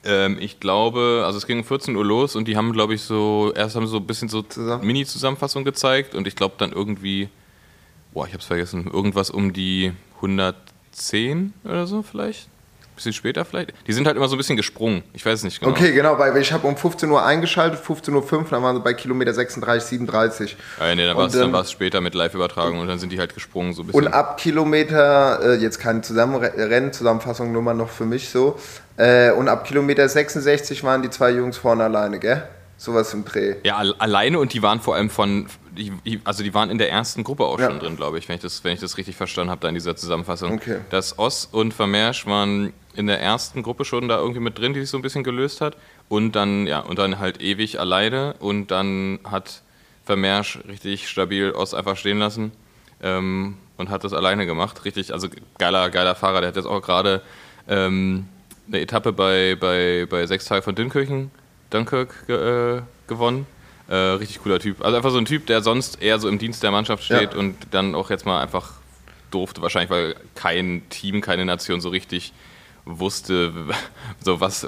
Ähm, 0.05 0.37
ich 0.41 0.59
glaube, 0.59 1.23
also 1.25 1.39
es 1.39 1.47
ging 1.47 1.59
um 1.59 1.65
14 1.65 1.95
Uhr 1.95 2.05
los 2.05 2.35
und 2.35 2.49
die 2.49 2.57
haben, 2.57 2.73
glaube 2.73 2.95
ich, 2.95 3.03
so, 3.03 3.53
erst 3.55 3.77
haben 3.77 3.87
so 3.87 3.99
ein 3.99 4.07
bisschen 4.07 4.29
so 4.29 4.45
Mini-Zusammenfassung 4.83 5.65
gezeigt 5.65 6.15
und 6.15 6.27
ich 6.27 6.35
glaube 6.35 6.55
dann 6.59 6.73
irgendwie, 6.73 7.29
boah, 8.13 8.27
ich 8.27 8.35
hab's 8.35 8.47
vergessen, 8.47 8.89
irgendwas 8.93 9.31
um 9.31 9.53
die 9.53 9.93
110 10.21 11.53
oder 11.65 11.87
so 11.87 12.03
vielleicht 12.03 12.49
bisschen 13.03 13.13
später 13.13 13.45
vielleicht. 13.45 13.73
Die 13.87 13.93
sind 13.93 14.07
halt 14.07 14.17
immer 14.17 14.29
so 14.29 14.37
ein 14.37 14.39
bisschen 14.39 14.57
gesprungen. 14.57 15.03
Ich 15.13 15.25
weiß 15.25 15.39
es 15.39 15.45
nicht 15.45 15.61
genau. 15.61 15.73
Okay, 15.73 15.93
genau, 15.93 16.19
weil 16.19 16.37
ich 16.37 16.53
habe 16.53 16.67
um 16.67 16.77
15 16.77 17.11
Uhr 17.11 17.25
eingeschaltet, 17.25 17.81
15.05 17.81 18.33
Uhr, 18.33 18.45
dann 18.51 18.63
waren 18.63 18.77
sie 18.77 18.83
bei 18.83 18.95
Kilometer 18.95 19.33
36, 19.33 19.89
37. 19.89 20.57
Ja, 20.79 20.95
nee, 20.95 21.07
dann 21.07 21.17
war 21.17 21.27
es 21.27 21.35
ähm, 21.35 21.55
später 21.71 22.01
mit 22.01 22.15
Live-Übertragung 22.15 22.79
und 22.79 22.89
dann 22.89 22.99
sind 22.99 23.13
die 23.13 23.19
halt 23.19 23.35
gesprungen 23.35 23.73
so 23.73 23.83
ein 23.83 23.87
bisschen. 23.87 24.07
Und 24.07 24.13
ab 24.13 24.39
Kilometer, 24.39 25.41
äh, 25.43 25.55
jetzt 25.57 25.79
keine 25.79 26.03
Rennzusammenfassung 26.03 27.53
nur 27.53 27.63
mal 27.63 27.75
noch 27.75 27.91
für 27.91 28.05
mich 28.05 28.29
so, 28.29 28.59
äh, 28.97 29.33
und 29.33 29.49
ab 29.49 29.65
Kilometer 29.67 30.09
66 30.09 30.85
waren 30.85 31.03
die 31.03 31.11
zwei 31.11 31.31
Jungs 31.31 31.57
vorne 31.57 31.85
alleine, 31.85 32.19
gell? 32.19 32.43
Sowas 32.77 33.15
im 33.15 33.25
Dreh. 33.25 33.57
Ja, 33.63 33.77
alleine 33.77 34.41
und 34.41 34.53
die 34.55 34.63
waren 34.63 34.81
vor 34.81 34.97
allem 34.97 35.09
von, 35.09 35.47
also 36.25 36.43
die 36.43 36.55
waren 36.55 36.71
in 36.71 36.79
der 36.79 36.91
ersten 36.91 37.25
Gruppe 37.25 37.45
auch 37.45 37.59
ja. 37.59 37.71
schon 37.71 37.79
drin, 37.79 37.97
glaube 37.97 38.19
ich, 38.19 38.29
wenn 38.29 38.37
ich 38.37 38.43
das, 38.43 38.63
wenn 38.65 38.75
ich 38.75 38.81
das 38.81 38.97
richtig 38.97 39.17
verstanden 39.17 39.51
habe, 39.51 39.61
da 39.61 39.69
in 39.69 39.75
dieser 39.75 39.97
Zusammenfassung. 39.97 40.53
Okay. 40.55 40.81
Das 40.91 41.19
Oss 41.19 41.49
und 41.51 41.73
Vermersch 41.73 42.27
waren 42.27 42.73
in 42.95 43.07
der 43.07 43.21
ersten 43.21 43.63
Gruppe 43.63 43.85
schon 43.85 44.09
da 44.09 44.19
irgendwie 44.19 44.41
mit 44.41 44.59
drin, 44.59 44.75
die 44.75 44.81
sich 44.81 44.91
so 44.91 44.99
ein 44.99 45.03
bisschen 45.03 45.25
gelöst 45.25 45.61
hat. 45.61 45.77
Und 46.09 46.33
dann, 46.33 46.67
ja, 46.67 46.81
und 46.81 46.99
dann 46.99 47.19
halt 47.19 47.41
ewig 47.41 47.81
alleine. 47.81 48.35
Und 48.39 48.71
dann 48.71 49.21
hat 49.25 49.63
Vermersch 50.05 50.59
richtig 50.69 51.09
stabil 51.09 51.53
Oss 51.53 51.75
einfach 51.75 51.97
stehen 51.97 52.19
lassen 52.19 52.53
ähm, 53.03 53.57
und 53.77 53.89
hat 53.89 54.05
das 54.05 54.13
alleine 54.13 54.47
gemacht. 54.47 54.85
Richtig, 54.85 55.13
also 55.13 55.29
geiler, 55.59 55.91
geiler 55.91 56.15
Fahrer. 56.15 56.41
Der 56.41 56.49
hat 56.49 56.57
jetzt 56.57 56.67
auch 56.67 56.83
gerade 56.83 57.23
ähm, 57.69 58.27
eine 58.69 58.81
Etappe 58.81 59.13
bei, 59.13 59.57
bei, 59.59 60.07
bei 60.09 60.27
sechs 60.27 60.45
Tage 60.45 60.63
von 60.63 60.75
Dünkirchen, 60.75 61.31
Dunkirk 61.71 62.27
ge, 62.27 62.77
äh, 62.77 62.83
gewonnen. 63.07 63.47
Äh, 63.93 64.15
richtig 64.15 64.43
cooler 64.43 64.59
Typ. 64.59 64.83
Also 64.83 64.97
einfach 64.97 65.11
so 65.11 65.19
ein 65.19 65.27
Typ, 65.27 65.45
der 65.47 65.61
sonst 65.61 66.01
eher 66.01 66.19
so 66.19 66.27
im 66.27 66.39
Dienst 66.39 66.63
der 66.63 66.71
Mannschaft 66.71 67.05
steht 67.05 67.35
ja. 67.35 67.39
und 67.39 67.57
dann 67.73 67.95
auch 67.95 68.09
jetzt 68.09 68.25
mal 68.25 68.41
einfach 68.41 68.71
durfte, 69.31 69.61
wahrscheinlich 69.61 69.91
weil 69.91 70.15
kein 70.35 70.89
Team, 70.89 71.21
keine 71.21 71.45
Nation 71.45 71.83
so 71.83 71.91
richtig 71.91 72.33
wusste, 72.87 73.53
so 74.25 74.41
was, 74.41 74.67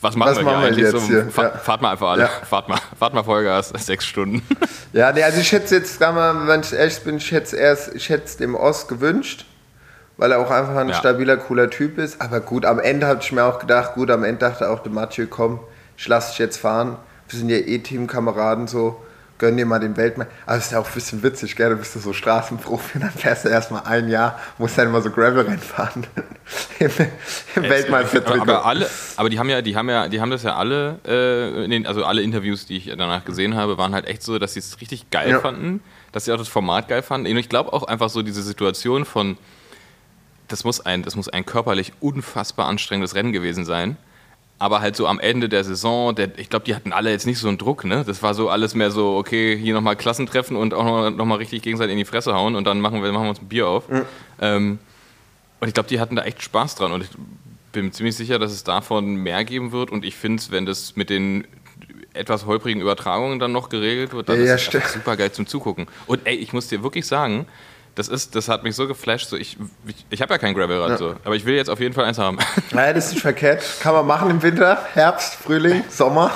was 0.00 0.16
machen 0.16 0.30
was 0.30 0.38
wir 0.38 0.44
machen 0.44 0.74
hier 0.74 0.88
eigentlich? 0.88 0.90
so, 0.90 1.30
fahr, 1.30 1.44
ja. 1.44 1.50
Fahrt 1.58 1.82
mal 1.82 1.92
einfach 1.92 2.10
alle, 2.10 2.22
ja. 2.22 2.28
fahrt, 2.28 2.68
mal, 2.68 2.80
fahrt 2.98 3.14
mal 3.14 3.22
Vollgas, 3.22 3.68
sechs 3.76 4.06
Stunden. 4.06 4.42
Ja, 4.92 5.12
nee, 5.12 5.22
also 5.22 5.40
ich 5.40 5.52
hätte 5.52 5.76
jetzt, 5.76 6.00
mal, 6.00 6.48
wenn 6.48 6.62
ich 6.62 6.72
ehrlich 6.72 7.00
bin, 7.00 7.18
ich 7.18 7.30
hätte 7.30 7.44
es 7.44 7.52
erst, 7.52 7.94
ich 7.94 8.08
hätte 8.08 8.24
es 8.24 8.38
dem 8.38 8.56
Ost 8.56 8.88
gewünscht, 8.88 9.46
weil 10.16 10.32
er 10.32 10.40
auch 10.40 10.50
einfach 10.50 10.74
ein 10.74 10.88
ja. 10.88 10.94
stabiler, 10.96 11.36
cooler 11.36 11.70
Typ 11.70 11.96
ist. 11.96 12.20
Aber 12.20 12.40
gut, 12.40 12.66
am 12.66 12.80
Ende 12.80 13.06
habe 13.06 13.20
ich 13.22 13.30
mir 13.30 13.44
auch 13.44 13.60
gedacht, 13.60 13.94
gut, 13.94 14.10
am 14.10 14.24
Ende 14.24 14.40
dachte 14.40 14.68
auch 14.68 14.80
der 14.80 14.90
Mathieu, 14.90 15.28
komm, 15.30 15.60
ich 15.96 16.08
lasse 16.08 16.30
dich 16.30 16.40
jetzt 16.40 16.58
fahren. 16.58 16.98
Wir 17.32 17.38
sind 17.38 17.48
ja 17.48 17.56
eh 17.56 17.78
Teamkameraden 17.78 18.66
so 18.66 19.00
gönn 19.42 19.56
dir 19.56 19.66
mal 19.66 19.80
den 19.80 19.96
Weltmeister. 19.96 20.32
Aber 20.46 20.56
es 20.56 20.66
ist 20.66 20.72
ja 20.72 20.78
auch 20.78 20.86
ein 20.86 20.94
bisschen 20.94 21.22
witzig, 21.24 21.56
gell? 21.56 21.70
Du 21.70 21.76
bist 21.76 21.94
so 21.94 22.12
Straßenprofi 22.12 22.98
und 22.98 23.00
dann 23.00 23.10
fährst 23.10 23.44
du 23.44 23.48
erstmal 23.48 23.82
ein 23.82 24.08
Jahr, 24.08 24.38
musst 24.56 24.78
dann 24.78 24.86
immer 24.86 25.02
so 25.02 25.10
Gravel-Rennen 25.10 25.58
fahren. 25.58 26.06
Im, 26.78 26.90
im 27.56 27.62
Weltmeister 27.64 28.24
aber, 28.24 28.40
aber, 28.40 28.64
alle, 28.64 28.90
aber 29.16 29.30
die 29.30 29.38
haben 29.38 29.48
ja, 29.48 29.62
die 29.62 29.76
haben 29.76 29.88
ja, 29.88 30.08
die 30.08 30.20
haben 30.20 30.30
das 30.30 30.44
ja 30.44 30.54
alle, 30.56 30.98
äh, 31.04 31.68
den, 31.68 31.86
also 31.86 32.04
alle 32.04 32.22
Interviews, 32.22 32.66
die 32.66 32.76
ich 32.76 32.86
danach 32.96 33.24
gesehen 33.24 33.56
habe, 33.56 33.78
waren 33.78 33.94
halt 33.94 34.06
echt 34.06 34.22
so, 34.22 34.38
dass 34.38 34.54
sie 34.54 34.60
es 34.60 34.80
richtig 34.80 35.10
geil 35.10 35.30
ja. 35.30 35.40
fanden, 35.40 35.82
dass 36.12 36.24
sie 36.24 36.32
auch 36.32 36.38
das 36.38 36.48
Format 36.48 36.88
geil 36.88 37.02
fanden. 37.02 37.28
Und 37.28 37.36
ich 37.36 37.48
glaube 37.48 37.72
auch 37.72 37.82
einfach 37.82 38.10
so 38.10 38.22
diese 38.22 38.42
Situation 38.42 39.04
von, 39.04 39.38
das 40.46 40.62
muss 40.62 40.80
ein, 40.80 41.02
das 41.02 41.16
muss 41.16 41.28
ein 41.28 41.44
körperlich 41.44 41.92
unfassbar 42.00 42.68
anstrengendes 42.68 43.16
Rennen 43.16 43.32
gewesen 43.32 43.64
sein 43.64 43.96
aber 44.58 44.80
halt 44.80 44.94
so 44.94 45.06
am 45.06 45.18
Ende 45.18 45.48
der 45.48 45.64
Saison, 45.64 46.14
der, 46.14 46.38
ich 46.38 46.48
glaube, 46.48 46.64
die 46.64 46.74
hatten 46.74 46.92
alle 46.92 47.10
jetzt 47.10 47.26
nicht 47.26 47.38
so 47.38 47.48
einen 47.48 47.58
Druck, 47.58 47.84
ne? 47.84 48.04
Das 48.06 48.22
war 48.22 48.34
so 48.34 48.48
alles 48.48 48.74
mehr 48.74 48.90
so, 48.90 49.16
okay, 49.16 49.56
hier 49.56 49.74
nochmal 49.74 49.96
Klassentreffen 49.96 50.56
und 50.56 50.72
auch 50.72 50.84
nochmal 50.84 51.10
noch 51.10 51.38
richtig 51.38 51.62
gegenseitig 51.62 51.92
in 51.92 51.98
die 51.98 52.04
Fresse 52.04 52.34
hauen 52.34 52.54
und 52.54 52.64
dann 52.64 52.80
machen 52.80 53.02
wir, 53.02 53.10
machen 53.12 53.24
wir 53.24 53.30
uns 53.30 53.40
ein 53.40 53.48
Bier 53.48 53.66
auf. 53.66 53.88
Mhm. 53.88 54.04
Ähm, 54.40 54.78
und 55.60 55.68
ich 55.68 55.74
glaube, 55.74 55.88
die 55.88 56.00
hatten 56.00 56.16
da 56.16 56.22
echt 56.22 56.42
Spaß 56.42 56.76
dran 56.76 56.92
und 56.92 57.02
ich 57.02 57.10
bin 57.72 57.86
mir 57.86 57.90
ziemlich 57.90 58.16
sicher, 58.16 58.38
dass 58.38 58.52
es 58.52 58.64
davon 58.64 59.16
mehr 59.16 59.44
geben 59.44 59.72
wird 59.72 59.90
und 59.90 60.04
ich 60.04 60.14
finde 60.14 60.40
es, 60.40 60.50
wenn 60.50 60.66
das 60.66 60.96
mit 60.96 61.10
den 61.10 61.46
etwas 62.14 62.46
holprigen 62.46 62.82
Übertragungen 62.82 63.38
dann 63.38 63.52
noch 63.52 63.68
geregelt 63.68 64.12
wird, 64.12 64.28
dann 64.28 64.44
ja, 64.44 64.54
ist 64.54 64.74
es 64.74 64.92
super 64.92 65.16
geil 65.16 65.32
zum 65.32 65.46
Zugucken. 65.46 65.86
Und 66.06 66.26
ey, 66.26 66.36
ich 66.36 66.52
muss 66.52 66.68
dir 66.68 66.82
wirklich 66.82 67.06
sagen, 67.06 67.46
das 67.94 68.08
ist, 68.08 68.34
das 68.34 68.48
hat 68.48 68.62
mich 68.62 68.74
so 68.74 68.86
geflasht. 68.86 69.28
So 69.28 69.36
ich 69.36 69.56
ich, 69.86 70.06
ich 70.10 70.22
habe 70.22 70.32
ja 70.32 70.38
kein 70.38 70.54
Gravelrad, 70.54 70.90
ja. 70.90 70.96
so, 70.96 71.14
aber 71.24 71.36
ich 71.36 71.44
will 71.44 71.54
jetzt 71.54 71.68
auf 71.68 71.80
jeden 71.80 71.94
Fall 71.94 72.04
eins 72.04 72.18
haben. 72.18 72.38
Naja, 72.72 72.94
das 72.94 73.06
ist 73.06 73.12
nicht 73.12 73.22
verkehrt. 73.22 73.62
Kann 73.80 73.92
man 73.92 74.06
machen 74.06 74.30
im 74.30 74.42
Winter, 74.42 74.82
Herbst, 74.94 75.34
Frühling, 75.34 75.84
Sommer. 75.90 76.30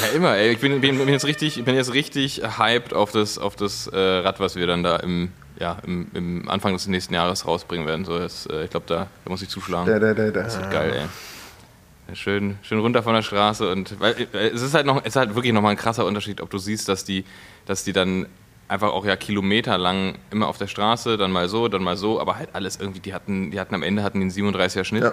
Ja, 0.00 0.16
immer. 0.16 0.36
Ey. 0.36 0.52
Ich 0.52 0.60
bin, 0.60 0.80
bin, 0.80 0.96
bin, 0.98 1.08
jetzt 1.08 1.26
richtig, 1.26 1.62
bin 1.64 1.74
jetzt 1.74 1.92
richtig 1.92 2.42
hyped 2.58 2.94
auf 2.94 3.12
das, 3.12 3.36
auf 3.36 3.56
das 3.56 3.88
äh, 3.88 3.98
Rad, 3.98 4.40
was 4.40 4.56
wir 4.56 4.66
dann 4.66 4.82
da 4.82 4.96
im, 4.96 5.32
ja, 5.58 5.76
im, 5.86 6.06
im 6.14 6.48
Anfang 6.48 6.72
des 6.72 6.86
nächsten 6.86 7.12
Jahres 7.12 7.46
rausbringen 7.46 7.86
werden. 7.86 8.06
So, 8.06 8.18
das, 8.18 8.46
äh, 8.46 8.64
ich 8.64 8.70
glaube, 8.70 8.86
da, 8.88 9.08
da, 9.24 9.30
muss 9.30 9.42
ich 9.42 9.48
zuschlagen. 9.48 9.86
Da, 9.86 9.98
da, 9.98 10.14
da, 10.14 10.30
da. 10.30 10.42
Das 10.42 10.58
wird 10.58 10.70
geil, 10.70 10.92
ey. 10.94 12.16
Schön, 12.16 12.58
schön 12.62 12.78
runter 12.78 13.02
von 13.02 13.14
der 13.14 13.22
Straße 13.22 13.70
und 13.70 13.98
weil 14.00 14.14
äh, 14.32 14.48
es 14.48 14.60
ist 14.60 14.74
halt 14.74 14.86
noch, 14.86 15.00
es 15.00 15.08
ist 15.08 15.16
halt 15.16 15.34
wirklich 15.34 15.52
nochmal 15.52 15.70
ein 15.72 15.76
krasser 15.76 16.04
Unterschied, 16.04 16.40
ob 16.40 16.50
du 16.50 16.58
siehst, 16.58 16.88
dass 16.88 17.04
die, 17.04 17.24
dass 17.64 17.84
die 17.84 17.92
dann 17.92 18.26
einfach 18.72 18.90
auch 18.90 19.04
ja 19.04 19.16
kilometerlang 19.16 20.14
immer 20.30 20.48
auf 20.48 20.58
der 20.58 20.66
Straße, 20.66 21.18
dann 21.18 21.30
mal 21.30 21.48
so, 21.48 21.68
dann 21.68 21.82
mal 21.82 21.96
so, 21.96 22.20
aber 22.20 22.36
halt 22.36 22.54
alles 22.54 22.80
irgendwie, 22.80 23.00
die 23.00 23.12
hatten, 23.14 23.50
die 23.50 23.60
hatten 23.60 23.74
am 23.74 23.82
Ende 23.82 24.02
hatten 24.02 24.20
den 24.20 24.30
37er 24.30 24.84
Schnitt. 24.84 25.04
Ja. 25.04 25.12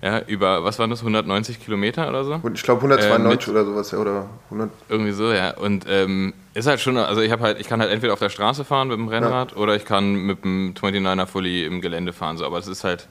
Ja, 0.00 0.20
über, 0.20 0.62
was 0.62 0.78
waren 0.78 0.90
das, 0.90 1.00
190 1.00 1.58
Kilometer 1.58 2.08
oder 2.08 2.22
so? 2.22 2.40
Ich 2.54 2.62
glaube 2.62 2.82
192 2.82 3.48
äh, 3.48 3.50
oder 3.50 3.64
sowas, 3.64 3.90
ja, 3.90 3.98
oder 3.98 4.30
100. 4.44 4.70
Irgendwie 4.88 5.10
so, 5.10 5.32
ja. 5.32 5.56
Und 5.56 5.86
ähm, 5.88 6.34
ist 6.54 6.68
halt 6.68 6.78
schon, 6.78 6.96
also 6.96 7.20
ich 7.20 7.32
habe 7.32 7.42
halt, 7.42 7.58
ich 7.58 7.68
kann 7.68 7.80
halt 7.80 7.90
entweder 7.90 8.12
auf 8.12 8.20
der 8.20 8.28
Straße 8.28 8.64
fahren 8.64 8.88
mit 8.88 8.96
dem 8.96 9.08
Rennrad 9.08 9.52
ja. 9.52 9.56
oder 9.56 9.74
ich 9.74 9.84
kann 9.84 10.14
mit 10.14 10.44
dem 10.44 10.72
29er 10.74 11.26
Fully 11.26 11.64
im 11.64 11.80
Gelände 11.80 12.12
fahren, 12.12 12.36
so. 12.36 12.46
Aber 12.46 12.58
es 12.58 12.68
ist 12.68 12.84
halt, 12.84 13.08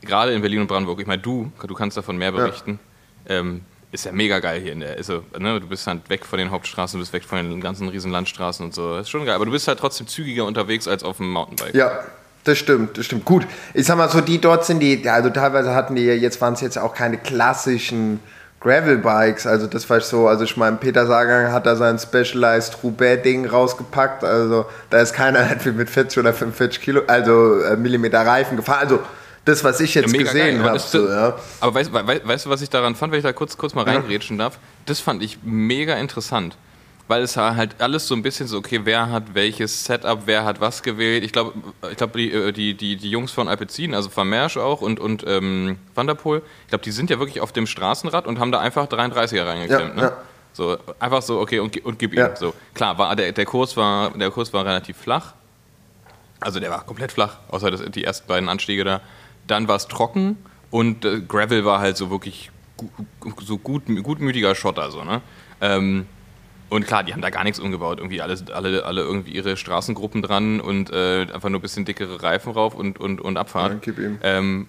gerade 0.00 0.32
in 0.32 0.40
Berlin 0.40 0.62
und 0.62 0.66
Brandenburg, 0.66 0.98
ich 0.98 1.06
meine, 1.06 1.20
du, 1.20 1.52
du 1.62 1.74
kannst 1.74 1.98
davon 1.98 2.16
mehr 2.16 2.32
berichten. 2.32 2.80
Ja. 3.28 3.36
Ähm, 3.36 3.60
ist 3.94 4.04
ja 4.04 4.12
mega 4.12 4.40
geil 4.40 4.60
hier 4.60 4.72
in 4.72 4.80
der. 4.80 4.98
Ist 4.98 5.08
ne, 5.08 5.60
du 5.60 5.68
bist 5.68 5.86
halt 5.86 6.10
weg 6.10 6.26
von 6.26 6.38
den 6.38 6.50
Hauptstraßen, 6.50 6.98
du 6.98 7.02
bist 7.02 7.12
weg 7.12 7.24
von 7.24 7.38
den 7.38 7.60
ganzen 7.60 7.88
riesen 7.88 8.10
Landstraßen 8.10 8.66
und 8.66 8.74
so. 8.74 8.98
Ist 8.98 9.08
schon 9.08 9.24
geil. 9.24 9.36
Aber 9.36 9.46
du 9.46 9.52
bist 9.52 9.68
halt 9.68 9.78
trotzdem 9.78 10.08
zügiger 10.08 10.44
unterwegs 10.44 10.88
als 10.88 11.04
auf 11.04 11.18
dem 11.18 11.30
Mountainbike. 11.30 11.74
Ja, 11.74 12.00
das 12.42 12.58
stimmt, 12.58 12.98
das 12.98 13.06
stimmt. 13.06 13.24
Gut, 13.24 13.46
ich 13.72 13.86
sag 13.86 13.96
mal 13.96 14.08
so, 14.10 14.20
die 14.20 14.40
dort 14.40 14.66
sind 14.66 14.80
die, 14.80 15.08
also 15.08 15.30
teilweise 15.30 15.74
hatten 15.74 15.94
die, 15.94 16.04
jetzt 16.04 16.40
waren 16.40 16.54
es 16.54 16.60
jetzt 16.60 16.76
auch 16.76 16.94
keine 16.94 17.18
klassischen 17.18 18.20
Gravel-Bikes, 18.60 19.46
also 19.46 19.66
das 19.66 19.88
war 19.88 20.00
so, 20.00 20.26
also 20.26 20.44
ich 20.44 20.56
meine, 20.56 20.76
Peter 20.76 21.06
Sagan 21.06 21.52
hat 21.52 21.66
da 21.66 21.76
sein 21.76 21.98
Specialized 21.98 22.78
Roubaix-Ding 22.82 23.46
rausgepackt, 23.46 24.24
also 24.24 24.66
da 24.90 24.98
ist 25.00 25.12
keiner 25.12 25.46
mit 25.64 25.88
40 25.88 26.18
oder 26.18 26.32
45 26.32 26.82
Kilo, 26.82 27.02
also 27.06 27.60
äh, 27.60 27.76
Millimeter 27.76 28.26
Reifen 28.26 28.56
gefahren, 28.56 28.80
also 28.80 29.00
das, 29.44 29.62
was 29.64 29.80
ich 29.80 29.94
jetzt 29.94 30.12
ja, 30.12 30.22
gesehen 30.22 30.62
habe. 30.62 30.78
So, 30.78 31.08
ja. 31.08 31.36
Aber 31.60 31.74
weißt, 31.74 31.92
weißt, 31.92 32.26
weißt, 32.26 32.46
du, 32.46 32.50
was 32.50 32.62
ich 32.62 32.70
daran 32.70 32.94
fand, 32.94 33.12
wenn 33.12 33.18
ich 33.18 33.24
da 33.24 33.32
kurz, 33.32 33.56
kurz 33.56 33.74
mal 33.74 33.84
reingrätschen 33.84 34.38
darf? 34.38 34.58
Das 34.86 35.00
fand 35.00 35.22
ich 35.22 35.38
mega 35.42 35.94
interessant. 35.96 36.56
weil 37.06 37.22
es 37.22 37.36
halt 37.36 37.80
alles 37.80 38.08
so 38.08 38.14
ein 38.14 38.22
bisschen 38.22 38.46
so, 38.46 38.58
okay, 38.58 38.80
wer 38.84 39.10
hat 39.10 39.34
welches 39.34 39.84
Setup, 39.84 40.22
wer 40.24 40.44
hat 40.44 40.60
was 40.60 40.82
gewählt. 40.82 41.22
Ich 41.22 41.32
glaube, 41.32 41.52
ich 41.90 41.96
glaub, 41.96 42.14
die, 42.14 42.32
äh, 42.32 42.52
die, 42.52 42.74
die, 42.74 42.96
die 42.96 43.10
Jungs 43.10 43.30
von 43.30 43.46
Alpecin, 43.48 43.94
also 43.94 44.10
Van 44.14 44.28
Mersch 44.28 44.56
auch 44.56 44.80
und, 44.80 45.00
und 45.00 45.22
ähm, 45.26 45.78
Vanderpool, 45.94 46.42
ich 46.62 46.68
glaube, 46.68 46.84
die 46.84 46.92
sind 46.92 47.10
ja 47.10 47.18
wirklich 47.18 47.40
auf 47.40 47.52
dem 47.52 47.66
Straßenrad 47.66 48.26
und 48.26 48.38
haben 48.38 48.52
da 48.52 48.60
einfach 48.60 48.86
33er 48.86 49.46
reingeklemmt. 49.46 49.96
Ja, 49.96 50.02
ne? 50.02 50.12
So, 50.54 50.78
einfach 50.98 51.20
so, 51.20 51.40
okay, 51.40 51.58
und, 51.58 51.84
und 51.84 51.98
gib 51.98 52.14
ihm. 52.14 52.28
So, 52.36 52.54
klar, 52.74 52.96
war, 52.96 53.14
der, 53.16 53.32
der, 53.32 53.44
Kurs 53.44 53.76
war, 53.76 54.10
der 54.10 54.30
Kurs 54.30 54.52
war 54.52 54.64
relativ 54.64 54.96
flach. 54.96 55.34
Also 56.40 56.60
der 56.60 56.70
war 56.70 56.84
komplett 56.84 57.12
flach, 57.12 57.38
außer 57.48 57.70
das, 57.70 57.82
die 57.90 58.04
ersten 58.04 58.28
beiden 58.28 58.48
Anstiege 58.48 58.84
da. 58.84 59.00
Dann 59.46 59.68
war 59.68 59.76
es 59.76 59.88
trocken 59.88 60.36
und 60.70 61.04
äh, 61.04 61.20
Gravel 61.20 61.64
war 61.64 61.80
halt 61.80 61.96
so 61.96 62.10
wirklich 62.10 62.50
gu 62.76 62.88
so 63.42 63.58
gut, 63.58 63.84
gutmütiger 64.02 64.54
Schotter. 64.54 64.90
So, 64.90 65.04
ne? 65.04 65.20
Ähm, 65.60 66.06
und 66.70 66.86
klar, 66.86 67.04
die 67.04 67.12
haben 67.12 67.22
da 67.22 67.30
gar 67.30 67.44
nichts 67.44 67.60
umgebaut. 67.60 67.98
Irgendwie 67.98 68.20
alles, 68.20 68.50
alle, 68.50 68.84
alle 68.84 69.02
irgendwie 69.02 69.32
ihre 69.32 69.56
Straßengruppen 69.56 70.22
dran 70.22 70.60
und 70.60 70.90
äh, 70.90 71.26
einfach 71.32 71.48
nur 71.48 71.60
ein 71.60 71.62
bisschen 71.62 71.84
dickere 71.84 72.22
Reifen 72.22 72.52
rauf 72.52 72.74
und, 72.74 72.98
und, 72.98 73.20
und 73.20 73.36
Abfahrt. 73.36 73.86
Ja, 73.86 73.92
ähm, 74.22 74.66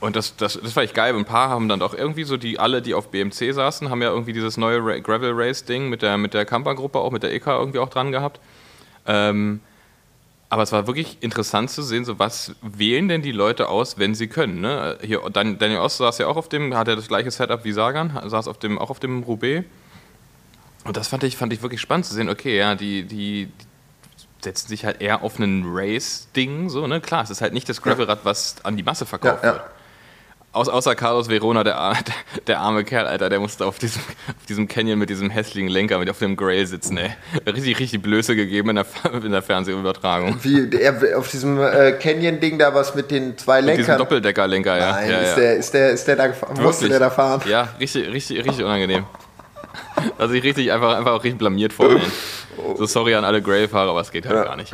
und 0.00 0.14
das, 0.14 0.36
das, 0.36 0.60
das 0.62 0.76
war 0.76 0.84
echt 0.84 0.94
geil. 0.94 1.14
Ein 1.16 1.24
paar 1.24 1.48
haben 1.48 1.68
dann 1.68 1.80
doch 1.80 1.94
irgendwie 1.94 2.22
so, 2.22 2.36
die 2.36 2.60
alle, 2.60 2.80
die 2.82 2.94
auf 2.94 3.10
BMC 3.10 3.52
saßen, 3.52 3.90
haben 3.90 4.00
ja 4.02 4.10
irgendwie 4.10 4.32
dieses 4.32 4.56
neue 4.56 4.78
Ra 4.78 4.98
Gravel 4.98 5.32
Race 5.34 5.64
Ding 5.64 5.88
mit 5.88 6.02
der, 6.02 6.16
mit 6.18 6.34
der 6.34 6.44
Camper-Gruppe, 6.44 7.00
auch 7.00 7.10
mit 7.10 7.24
der 7.24 7.34
EK 7.34 7.48
irgendwie 7.48 7.80
auch 7.80 7.88
dran 7.88 8.12
gehabt. 8.12 8.38
Ähm, 9.06 9.60
aber 10.50 10.62
es 10.62 10.72
war 10.72 10.86
wirklich 10.86 11.18
interessant 11.20 11.70
zu 11.70 11.82
sehen, 11.82 12.04
so 12.04 12.18
was 12.18 12.54
wählen 12.62 13.08
denn 13.08 13.22
die 13.22 13.32
Leute 13.32 13.68
aus, 13.68 13.98
wenn 13.98 14.14
sie 14.14 14.28
können. 14.28 14.60
Ne? 14.60 14.98
Hier, 15.02 15.20
Daniel 15.30 15.78
Ost 15.78 15.98
saß 15.98 16.18
ja 16.18 16.26
auch 16.26 16.36
auf 16.36 16.48
dem, 16.48 16.74
hat 16.74 16.88
ja 16.88 16.96
das 16.96 17.08
gleiche 17.08 17.30
Setup 17.30 17.64
wie 17.64 17.72
Sagan, 17.72 18.18
saß 18.24 18.48
auf 18.48 18.58
dem, 18.58 18.78
auch 18.78 18.90
auf 18.90 19.00
dem 19.00 19.22
Roubaix. 19.22 19.64
Und 20.84 20.96
das 20.96 21.08
fand 21.08 21.22
ich, 21.24 21.36
fand 21.36 21.52
ich 21.52 21.60
wirklich 21.60 21.80
spannend 21.80 22.06
zu 22.06 22.14
sehen, 22.14 22.30
okay, 22.30 22.56
ja, 22.56 22.74
die, 22.74 23.02
die, 23.04 23.48
setzen 24.40 24.68
sich 24.68 24.84
halt 24.84 25.00
eher 25.00 25.22
auf 25.22 25.38
ein 25.38 25.64
Race-Ding, 25.66 26.68
so, 26.68 26.86
ne? 26.86 27.00
Klar, 27.00 27.24
es 27.24 27.30
ist 27.30 27.40
halt 27.40 27.52
nicht 27.52 27.68
das 27.68 27.82
Gravelrad, 27.82 28.20
was 28.24 28.56
an 28.64 28.76
die 28.76 28.82
Masse 28.82 29.06
verkauft 29.06 29.42
ja, 29.42 29.48
ja. 29.48 29.54
wird. 29.54 29.64
Aus, 30.58 30.68
außer 30.68 30.96
Carlos 30.96 31.28
Verona, 31.28 31.62
der, 31.64 31.94
der, 32.48 32.58
arme 32.58 32.82
Kerl, 32.82 33.06
Alter, 33.06 33.28
der 33.28 33.38
musste 33.38 33.64
auf 33.64 33.78
diesem, 33.78 34.02
auf 34.28 34.46
diesem 34.48 34.66
Canyon 34.66 34.98
mit 34.98 35.08
diesem 35.08 35.30
hässlichen 35.30 35.68
Lenker, 35.68 35.98
mit 36.00 36.10
auf 36.10 36.18
dem 36.18 36.36
Grail 36.36 36.66
sitzen, 36.66 36.98
ey. 36.98 37.10
Richtig, 37.46 37.78
richtig 37.78 38.02
Blöße 38.02 38.34
gegeben 38.34 38.70
in 38.70 38.76
der, 38.76 38.86
in 39.24 39.30
der 39.30 39.42
Fernsehübertragung. 39.42 40.38
Wie, 40.42 40.66
der, 40.66 41.16
auf 41.16 41.30
diesem 41.30 41.60
äh, 41.60 41.92
Canyon-Ding 41.92 42.58
da 42.58 42.74
was 42.74 42.96
mit 42.96 43.12
den 43.12 43.38
zwei 43.38 43.60
Lenkern? 43.60 43.76
Mit 43.76 43.86
diesem 43.86 43.98
Doppeldecker-Lenker, 43.98 44.78
ja. 44.78 44.92
Nein, 44.92 45.10
ja, 45.10 45.18
ist, 45.18 45.34
Der, 45.36 45.56
ist, 45.56 45.74
der, 45.74 45.90
ist 45.90 46.08
der 46.08 46.16
da 46.16 46.26
gefahren? 46.26 46.60
Musste 46.60 46.88
der 46.88 46.98
da 46.98 47.10
fahren? 47.10 47.40
Ja, 47.48 47.68
richtig, 47.78 48.12
richtig, 48.12 48.44
richtig 48.44 48.64
unangenehm. 48.64 49.04
Also 50.18 50.34
ich 50.34 50.44
richtig 50.44 50.72
einfach, 50.72 50.96
einfach 50.96 51.12
auch 51.12 51.24
richtig 51.24 51.38
blamiert 51.38 51.72
vor 51.72 51.88
mir. 51.88 52.00
So 52.76 52.86
sorry 52.86 53.14
an 53.14 53.24
alle 53.24 53.42
Grail-Fahrer, 53.42 53.90
aber 53.90 54.00
es 54.00 54.10
geht 54.10 54.26
halt 54.26 54.36
ja. 54.36 54.44
gar 54.44 54.56
nicht. 54.56 54.72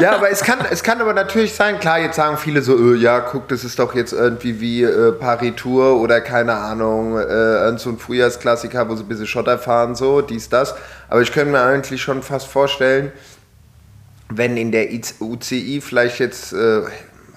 Ja, 0.00 0.16
aber 0.16 0.30
es 0.30 0.42
kann, 0.42 0.58
es 0.70 0.82
kann 0.82 1.00
aber 1.00 1.12
natürlich 1.14 1.54
sein, 1.54 1.78
klar, 1.78 1.98
jetzt 2.00 2.16
sagen 2.16 2.36
viele 2.36 2.62
so, 2.62 2.76
öh, 2.76 2.96
ja, 2.96 3.20
guck, 3.20 3.48
das 3.48 3.64
ist 3.64 3.78
doch 3.78 3.94
jetzt 3.94 4.12
irgendwie 4.12 4.60
wie 4.60 4.82
äh, 4.82 5.12
Paris 5.12 5.54
Tour 5.56 6.00
oder 6.00 6.20
keine 6.20 6.54
Ahnung, 6.54 7.18
äh, 7.18 7.78
so 7.78 7.90
ein 7.90 7.98
Frühjahrsklassiker, 7.98 8.88
wo 8.88 8.96
sie 8.96 9.04
ein 9.04 9.08
bisschen 9.08 9.26
Schotter 9.26 9.58
fahren, 9.58 9.94
so, 9.94 10.20
dies, 10.20 10.48
das. 10.48 10.74
Aber 11.08 11.22
ich 11.22 11.32
könnte 11.32 11.52
mir 11.52 11.62
eigentlich 11.62 12.02
schon 12.02 12.22
fast 12.22 12.48
vorstellen, 12.48 13.12
wenn 14.28 14.56
in 14.56 14.72
der 14.72 14.88
UCI 15.20 15.80
vielleicht 15.80 16.18
jetzt, 16.18 16.52
äh, 16.52 16.82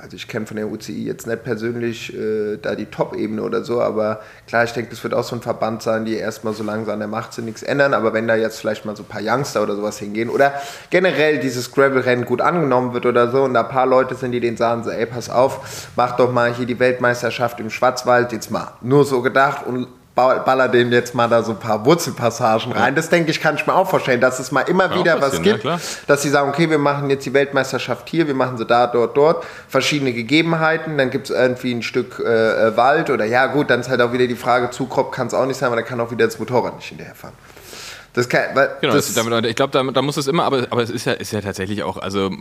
also 0.06 0.18
ich 0.18 0.28
kenne 0.28 0.46
von 0.46 0.56
der 0.56 0.72
UCI 0.72 1.04
jetzt 1.04 1.26
nicht 1.26 1.44
persönlich 1.44 2.16
äh, 2.16 2.58
da 2.62 2.76
die 2.76 2.86
Top-Ebene 2.86 3.42
oder 3.42 3.64
so, 3.64 3.82
aber 3.82 4.22
klar, 4.48 4.64
ich 4.64 4.72
denke, 4.72 4.92
das 4.92 5.04
wird 5.04 5.16
auch 5.16 5.24
so 5.24 5.36
ein 5.36 5.42
Verband 5.42 5.82
sein, 5.82 6.06
die 6.06 6.16
erstmal 6.16 6.54
so 6.54 6.64
langsam 6.64 6.94
an 6.94 7.00
der 7.00 7.08
Macht 7.08 7.34
sind, 7.34 7.46
nichts 7.46 7.64
ändern, 7.64 7.96
aber 7.96 8.14
wenn 8.14 8.28
da 8.28 8.36
jetzt 8.36 8.60
vielleicht 8.60 8.86
mal 8.86 8.96
so 8.96 9.02
ein 9.02 9.08
paar 9.08 9.22
Youngster 9.24 9.64
oder 9.64 9.76
sowas 9.76 9.98
hingehen 9.98 10.30
oder 10.30 10.54
generell 10.92 11.40
dieses 11.40 11.72
Gravel-Rennen 11.72 12.26
gut 12.26 12.42
angenommen 12.42 12.94
wird 12.94 13.08
oder 13.08 13.32
so 13.32 13.44
und 13.44 13.56
da 13.56 13.64
ein 13.64 13.70
paar 13.70 13.88
Leute 13.88 14.14
sind, 14.14 14.32
die 14.32 14.40
den 14.40 14.58
sagen 14.58 14.84
so, 14.84 14.92
ey, 14.92 15.08
pass 15.08 15.32
auf, 15.32 15.90
mach 15.96 16.16
doch 16.18 16.32
mal 16.32 16.54
hier 16.54 16.68
die 16.68 16.78
Weltmeisterschaft 16.78 17.60
im 17.60 17.72
Schwarzwald, 17.72 18.32
jetzt 18.32 18.52
mal 18.52 18.74
nur 18.82 19.06
so 19.06 19.24
gedacht 19.24 19.66
und 19.66 19.88
baller 20.16 20.70
dem 20.70 20.94
jetzt 20.94 21.14
mal 21.14 21.28
da 21.28 21.44
so 21.44 21.52
ein 21.52 21.60
paar 21.60 21.86
Wurzelpassagen 21.86 22.72
rein. 22.72 22.84
Ja. 22.84 22.92
Das 22.92 23.10
denke 23.10 23.32
ich, 23.32 23.42
kann 23.42 23.56
ich 23.56 23.68
mir 23.68 23.76
auch 23.76 23.90
vorstellen, 23.90 24.22
dass 24.22 24.40
es 24.40 24.50
mal 24.52 24.62
immer 24.62 24.90
ja, 24.90 25.00
wieder 25.00 25.22
was 25.22 25.42
gibt, 25.42 25.66
ja, 25.66 25.78
dass 26.08 26.22
sie 26.22 26.30
sagen, 26.30 26.50
okay, 26.50 26.70
wir 26.70 26.78
machen 26.78 27.10
jetzt 27.10 27.26
die 27.26 27.34
Weltmeisterschaft 27.34 28.08
hier, 28.08 28.26
wir 28.26 28.34
machen 28.34 28.58
sie 28.58 28.66
da, 28.66 28.88
dort, 28.88 29.18
dort, 29.18 29.46
verschiedene 29.68 30.14
Gegebenheiten, 30.14 30.98
dann 30.98 31.10
gibt 31.10 31.30
es 31.30 31.36
irgendwie 31.36 31.74
ein 31.74 31.84
Stück 31.84 32.24
äh, 32.26 32.68
äh, 32.68 32.78
Wald 32.78 33.10
oder 33.10 33.26
ja 33.26 33.48
gut, 33.48 33.70
dann 33.70 33.82
ist 33.82 33.90
halt 33.90 34.02
auch 34.02 34.14
wieder 34.14 34.28
die 34.28 34.36
Frage, 34.36 34.70
Zukropp 34.70 35.12
kann 35.12 35.28
es 35.28 35.34
auch 35.34 35.46
nicht 35.46 35.58
sein, 35.58 35.70
weil 35.70 35.78
da 35.78 35.84
kann 35.84 36.00
auch 36.00 36.12
wieder 36.12 36.26
das 36.26 36.40
Motorrad 36.40 36.78
nicht 36.78 36.88
hinterherfahren. 36.88 37.36
Das 38.14 38.30
kann, 38.30 38.44
genau, 38.80 38.94
das 38.94 39.14
damit, 39.14 39.46
ich 39.46 39.56
glaube, 39.56 39.72
da, 39.72 39.84
da, 39.84 40.02
muss 40.02 40.16
es 40.16 40.28
immer, 40.28 40.46
aber, 40.46 40.66
aber 40.70 40.82
es 40.82 40.90
ist 40.90 41.06
ja, 41.06 41.12
ist 41.12 41.34
ja 41.34 41.42
tatsächlich 41.42 41.84
auch, 41.84 41.98
also 41.98 42.32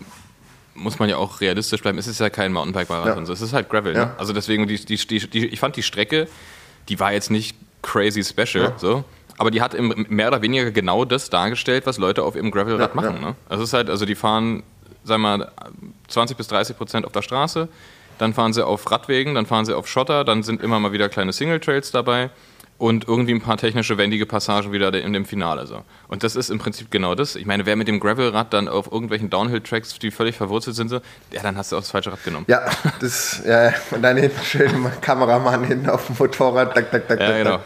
muss 0.75 1.01
man 1.01 1.09
ja 1.09 1.17
auch 1.17 1.41
realistisch 1.41 1.83
bleiben, 1.83 1.99
es 1.99 2.07
ist 2.07 2.21
ja 2.21 2.31
kein 2.31 2.53
Mountainbike-Marathon, 2.53 3.27
ja. 3.27 3.33
es 3.33 3.41
ist 3.41 3.53
halt 3.53 3.69
Gravel. 3.69 3.95
Ne? 3.95 4.13
Also 4.17 4.33
deswegen, 4.33 4.69
die, 4.69 4.77
die, 4.77 4.97
die, 4.97 5.47
ich 5.47 5.59
fand 5.59 5.75
die 5.75 5.83
Strecke, 5.83 6.29
die 6.89 7.01
war 7.01 7.13
jetzt 7.13 7.31
nicht 7.31 7.57
crazy 7.85 8.25
special, 8.25 8.65
ja. 8.65 8.73
so. 8.77 9.05
Aber 9.37 9.51
die 9.51 9.61
hat 9.61 9.75
im, 9.75 10.07
mehr 10.09 10.29
oder 10.29 10.43
weniger 10.43 10.71
genau 10.71 11.05
das 11.05 11.29
dargestellt, 11.29 11.87
was 11.87 11.99
Leute 11.99 12.23
auf 12.23 12.37
ihrem 12.37 12.51
Gravelrad 12.51 12.91
ja, 12.91 12.95
machen. 12.95 13.17
Ja. 13.21 13.29
Ne? 13.29 13.37
Also 13.49 13.63
es 13.63 13.71
ist 13.71 13.75
halt, 13.75 13.91
also 13.91 14.07
die 14.07 14.15
fahren, 14.15 14.63
sagen 15.05 15.23
wir 15.23 15.39
mal, 15.39 15.53
20 16.09 16.37
bis 16.37 16.49
30 16.49 16.77
Prozent 16.77 17.07
auf 17.07 17.13
der 17.13 17.23
Straße, 17.23 17.69
dann 18.19 18.33
fahren 18.33 18.53
sie 18.53 18.65
auf 18.65 18.91
Radwegen, 18.91 19.35
dann 19.35 19.47
fahren 19.47 19.65
sie 19.65 19.77
auf 19.77 19.89
Schotter, 19.89 20.25
dann 20.25 20.43
sind 20.43 20.63
immer 20.63 20.79
mal 20.79 20.93
wieder 20.93 21.09
kleine 21.09 21.33
Single 21.33 21.61
Trails 21.61 21.91
dabei 21.91 22.31
und 22.85 23.09
irgendwie 23.09 23.33
ein 23.33 23.41
paar 23.41 23.57
technische, 23.57 23.97
wendige 23.97 24.27
Passagen 24.27 24.71
wieder 24.71 24.93
in 24.93 25.15
dem 25.15 25.25
Finale. 25.25 25.67
So. 25.67 25.83
Und 26.07 26.23
das 26.23 26.37
ist 26.37 26.51
im 26.51 26.59
Prinzip 26.59 26.91
genau 26.91 27.15
das. 27.15 27.35
Ich 27.35 27.47
meine, 27.47 27.65
wer 27.65 27.77
mit 27.77 27.89
dem 27.89 27.99
Gravelrad 27.99 28.53
dann 28.53 28.69
auf 28.69 28.93
irgendwelchen 28.93 29.31
Downhill-Tracks, 29.31 29.99
die 30.01 30.11
völlig 30.11 30.37
verwurzelt 30.37 30.77
sind, 30.77 30.91
so, 30.91 30.97
ja, 31.33 31.43
dann 31.43 31.57
hast 31.57 31.73
du 31.73 31.77
auch 31.77 31.81
das 31.81 31.91
falsche 31.91 32.13
Rad 32.13 32.23
genommen. 32.25 32.45
Ja, 32.47 32.61
das, 33.01 33.43
ja, 33.47 33.73
und 33.91 34.03
dann 34.03 34.19
hinten 34.19 34.45
schön 34.45 34.71
Kameramann 35.01 35.65
hinten 35.65 35.89
auf 35.89 36.09
dem 36.09 36.17
Motorrad, 36.19 36.75
tak, 36.75 36.91
tak, 36.91 37.09
tak, 37.09 37.21
ja, 37.21 37.39
genau. 37.39 37.61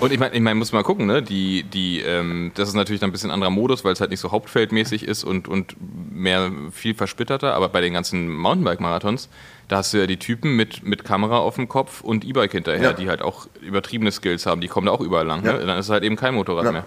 Und 0.00 0.14
ich 0.14 0.18
meine, 0.18 0.34
ich 0.34 0.40
mein, 0.40 0.56
muss 0.56 0.72
mal 0.72 0.82
gucken, 0.82 1.04
ne? 1.06 1.22
Die, 1.22 1.64
die, 1.64 2.00
ähm, 2.00 2.50
das 2.54 2.68
ist 2.68 2.74
natürlich 2.74 3.00
dann 3.00 3.10
ein 3.10 3.12
bisschen 3.12 3.30
anderer 3.30 3.50
Modus, 3.50 3.84
weil 3.84 3.92
es 3.92 4.00
halt 4.00 4.10
nicht 4.10 4.20
so 4.20 4.32
hauptfeldmäßig 4.32 5.06
ist 5.06 5.24
und, 5.24 5.46
und 5.46 5.76
mehr 6.10 6.50
viel 6.72 6.94
versplitterter, 6.94 7.54
aber 7.54 7.68
bei 7.68 7.82
den 7.82 7.92
ganzen 7.92 8.34
Mountainbike-Marathons, 8.34 9.28
da 9.68 9.78
hast 9.78 9.92
du 9.92 9.98
ja 9.98 10.06
die 10.06 10.18
Typen 10.18 10.56
mit, 10.56 10.84
mit 10.84 11.04
Kamera 11.04 11.38
auf 11.38 11.56
dem 11.56 11.68
Kopf 11.68 12.00
und 12.00 12.24
E-Bike 12.24 12.52
hinterher, 12.52 12.90
ja. 12.90 12.92
die 12.92 13.08
halt 13.08 13.22
auch 13.22 13.46
übertriebene 13.60 14.12
Skills 14.12 14.46
haben, 14.46 14.60
die 14.60 14.68
kommen 14.68 14.86
da 14.86 14.92
auch 14.92 15.00
überall 15.00 15.26
lang. 15.26 15.42
Ne? 15.42 15.52
Ja. 15.52 15.58
Ne? 15.58 15.66
Dann 15.66 15.78
ist 15.78 15.86
es 15.86 15.90
halt 15.90 16.04
eben 16.04 16.16
kein 16.16 16.34
Motorrad 16.34 16.64
ja. 16.66 16.72
mehr. 16.72 16.84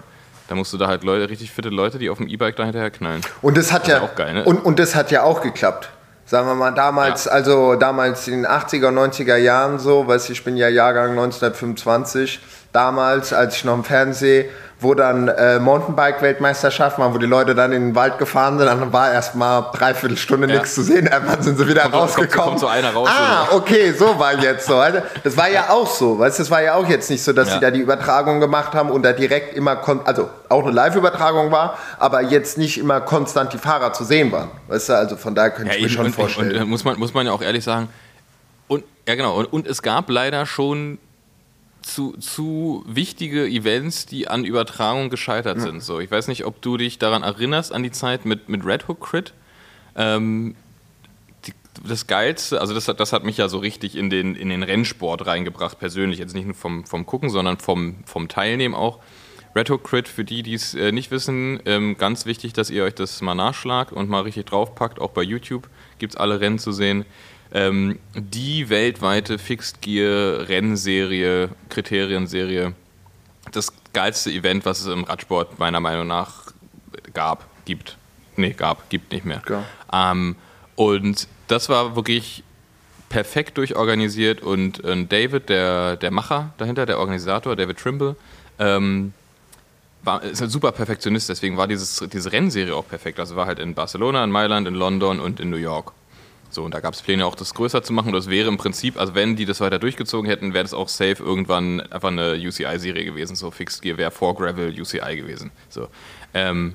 Da 0.48 0.56
musst 0.56 0.72
du 0.72 0.78
da 0.78 0.88
halt 0.88 1.04
Leute, 1.04 1.30
richtig 1.30 1.52
fitte 1.52 1.70
Leute, 1.70 2.00
die 2.00 2.10
auf 2.10 2.18
dem 2.18 2.28
E-Bike 2.28 2.56
da 2.56 2.64
hinterher 2.64 2.92
knallen. 2.92 3.22
Und 3.42 3.58
das 3.58 3.72
hat 3.72 3.84
das 3.84 3.90
ja 3.90 4.02
auch 4.02 4.16
geil, 4.16 4.34
ne? 4.34 4.46
und, 4.46 4.60
und 4.60 4.80
das 4.80 4.96
hat 4.96 5.12
ja 5.12 5.24
auch 5.24 5.42
geklappt. 5.42 5.90
Sagen 6.26 6.46
wir 6.46 6.56
mal, 6.56 6.72
damals, 6.72 7.26
also 7.26 7.76
damals 7.76 8.28
in 8.28 8.44
den 8.44 8.48
80er, 8.48 8.90
90er 8.90 9.38
Jahren 9.38 9.80
so, 9.80 10.08
weiß 10.08 10.26
ich, 10.26 10.32
ich 10.32 10.44
bin 10.44 10.58
ja 10.58 10.68
Jahrgang 10.68 11.12
1925, 11.12 12.42
damals, 12.74 13.34
als 13.34 13.56
ich 13.56 13.66
noch 13.66 13.76
im 13.76 13.84
Fernsehen 13.84 14.46
wo 14.80 14.94
dann 14.94 15.28
äh, 15.28 15.60
Mountainbike-Weltmeisterschaften 15.60 17.02
waren, 17.02 17.14
wo 17.14 17.18
die 17.18 17.26
Leute 17.26 17.56
dann 17.56 17.72
in 17.72 17.90
den 17.90 17.96
Wald 17.96 18.20
gefahren 18.20 18.60
sind, 18.60 18.68
dann 18.68 18.94
war 18.94 19.12
erst 19.12 19.34
mal 19.34 19.72
dreiviertel 19.74 20.18
Stunde 20.18 20.48
ja. 20.48 20.56
nichts 20.56 20.76
zu 20.76 20.84
sehen, 20.84 21.08
irgendwann 21.12 21.42
sind 21.42 21.58
sie 21.58 21.68
wieder 21.68 21.84
kommt, 21.84 21.96
rausgekommen. 21.96 22.32
Kommt, 22.32 22.46
kommt 22.46 22.60
so 22.60 22.68
einer 22.68 22.92
raus. 22.92 23.10
Ah, 23.12 23.48
okay, 23.54 23.92
so 23.92 24.20
war 24.20 24.40
jetzt 24.40 24.68
so. 24.68 24.76
Also, 24.76 25.00
das 25.24 25.36
war 25.36 25.50
ja 25.50 25.70
auch 25.70 25.88
so, 25.88 26.20
weißt 26.20 26.40
das 26.40 26.52
war 26.52 26.62
ja 26.62 26.76
auch 26.76 26.88
jetzt 26.88 27.10
nicht 27.10 27.24
so, 27.24 27.34
dass 27.34 27.48
ja. 27.48 27.56
sie 27.56 27.60
da 27.60 27.72
die 27.72 27.80
Übertragung 27.80 28.40
gemacht 28.40 28.74
haben 28.74 28.92
und 28.92 29.02
da 29.02 29.14
direkt 29.14 29.56
immer, 29.56 29.82
also 30.06 30.30
auch 30.48 30.64
eine 30.64 30.72
Live-Übertragung 30.72 31.52
war, 31.52 31.78
aber 31.98 32.22
jetzt 32.22 32.60
nicht 32.60 32.78
immer 32.78 33.02
konstant 33.02 33.54
die 33.54 33.58
Fahrer 33.58 33.94
zu 33.94 34.04
sehen 34.04 34.32
waren. 34.32 34.50
Weißt 34.68 34.90
du, 34.90 34.94
also 34.94 35.18
von 35.18 35.34
daher 35.34 35.52
könnte 35.52 35.72
ja, 35.72 35.78
ich 35.78 35.84
mir 35.84 35.90
schon 35.90 36.06
und, 36.06 36.14
vorstellen. 36.14 36.52
Und, 36.52 36.62
und, 36.62 36.70
muss, 36.70 36.84
man, 36.84 37.00
muss 37.00 37.16
man 37.16 37.26
ja 37.26 37.32
auch 37.32 37.42
ehrlich 37.42 37.64
sagen, 37.64 37.90
und 38.68 38.84
ja 39.08 39.16
genau, 39.16 39.38
und, 39.38 39.46
und 39.46 39.66
es 39.66 39.82
gab 39.82 40.10
leider 40.10 40.46
schon 40.46 41.00
zu, 41.88 42.14
zu 42.18 42.84
wichtige 42.86 43.48
Events, 43.48 44.06
die 44.06 44.28
an 44.28 44.44
Übertragung 44.44 45.10
gescheitert 45.10 45.58
ja. 45.58 45.64
sind. 45.64 45.82
So, 45.82 46.00
ich 46.00 46.12
weiß 46.12 46.28
nicht, 46.28 46.46
ob 46.46 46.62
du 46.62 46.78
dich 46.78 47.00
daran 47.00 47.24
erinnerst, 47.24 47.72
an 47.72 47.84
die 47.84 47.92
Zeit 47.92 48.26
mit, 48.26 48.50
mit 48.50 48.66
Red 48.66 48.88
Hook 48.88 49.02
Crit. 49.02 49.34
Ähm, 49.96 50.56
die, 51.46 51.54
das 51.88 52.08
Geilste, 52.08 52.60
also 52.60 52.74
das, 52.74 52.86
das 52.86 53.14
hat 53.14 53.24
mich 53.24 53.38
ja 53.38 53.48
so 53.48 53.58
richtig 53.60 53.96
in 53.96 54.10
den, 54.10 54.36
in 54.36 54.50
den 54.50 54.64
Rennsport 54.64 55.26
reingebracht, 55.26 55.80
persönlich. 55.80 56.20
Jetzt 56.20 56.36
nicht 56.36 56.46
nur 56.46 56.56
vom, 56.56 56.86
vom 56.86 57.06
Gucken, 57.06 57.30
sondern 57.30 57.58
vom, 57.58 58.04
vom 58.06 58.28
Teilnehmen 58.28 58.76
auch. 58.76 59.00
Red 59.56 59.70
Hook 59.70 59.86
Crit, 59.86 60.08
für 60.08 60.24
die, 60.24 60.44
die 60.44 60.54
es 60.54 60.76
äh, 60.76 60.92
nicht 60.92 61.10
wissen, 61.10 61.60
ähm, 61.66 61.98
ganz 61.98 62.26
wichtig, 62.26 62.54
dass 62.54 62.70
ihr 62.70 62.84
euch 62.84 62.94
das 62.94 63.22
mal 63.22 63.34
nachschlagt 63.34 63.92
und 63.92 64.10
mal 64.10 64.22
richtig 64.22 64.46
draufpackt. 64.46 65.00
Auch 65.00 65.12
bei 65.12 65.24
YouTube 65.24 65.68
gibt 65.98 66.14
es 66.14 66.20
alle 66.20 66.40
Rennen 66.42 66.60
zu 66.60 66.72
sehen 66.72 67.06
ähm, 67.54 68.00
die 68.14 68.70
weltweite 68.70 69.38
Fixed 69.38 69.82
Gear 69.82 70.48
Rennserie, 70.50 71.50
Kriterienserie, 71.70 72.74
das 73.52 73.74
geilste 73.94 74.32
Event, 74.32 74.66
was 74.66 74.82
es 74.82 74.88
im 74.88 75.04
Radsport 75.04 75.60
meiner 75.60 75.80
Meinung 75.80 76.08
nach 76.08 76.52
gab, 77.14 77.46
gibt. 77.66 77.98
Nee, 78.36 78.52
gab, 78.52 78.90
gibt 78.90 79.12
nicht 79.12 79.26
mehr. 79.26 79.42
Ähm, 79.92 80.36
und 80.76 81.28
das 81.48 81.70
war 81.70 81.96
wirklich 81.96 82.44
perfekt 83.10 83.58
durchorganisiert 83.58 84.42
und 84.42 84.84
äh, 84.84 85.06
David, 85.06 85.50
der, 85.50 85.96
der 85.96 86.12
Macher 86.12 86.54
dahinter, 86.58 86.86
der 86.86 87.00
Organisator, 87.00 87.56
David 87.56 87.78
Trimble, 87.78 88.16
ähm, 88.60 89.14
war, 90.04 90.24
ist 90.24 90.42
halt 90.42 90.52
super 90.52 90.72
Perfektionist, 90.72 91.30
deswegen 91.30 91.58
war 91.58 91.68
dieses, 91.68 92.04
diese 92.12 92.32
Rennserie 92.32 92.76
auch 92.76 92.88
perfekt. 92.88 93.20
Also 93.20 93.36
war 93.36 93.46
halt 93.46 93.60
in 93.60 93.74
Barcelona, 93.74 94.24
in 94.24 94.32
Mailand, 94.32 94.68
in 94.68 94.76
London 94.76 95.20
und 95.20 95.40
in 95.40 95.50
New 95.50 95.58
York. 95.58 95.92
So, 96.58 96.64
und 96.64 96.74
da 96.74 96.80
gab 96.80 96.96
es 96.96 97.04
Pläne 97.04 97.24
auch, 97.24 97.36
das 97.36 97.54
größer 97.54 97.84
zu 97.84 97.94
machen. 97.94 98.14
Das 98.14 98.32
wäre 98.32 98.48
im 98.48 98.58
Prinzip, 98.58 99.00
also 99.00 99.14
wenn 99.14 99.36
die 99.36 99.46
das 99.46 99.62
weiter 99.62 99.78
durchgezogen 99.78 100.28
hätten, 100.28 100.56
wäre 100.56 100.64
das 100.64 100.74
auch 100.74 100.90
safe 100.90 101.22
irgendwann 101.22 101.82
einfach 101.82 102.08
eine 102.08 102.34
UCI-Serie 102.34 103.06
gewesen. 103.06 103.36
So 103.36 103.52
Fixed 103.52 103.84
Gear 103.84 103.98
wäre 103.98 104.10
vor 104.10 104.34
Gravel 104.34 104.70
UCI 104.70 105.18
gewesen. 105.18 105.52
So. 105.70 105.88
Ähm, 106.34 106.74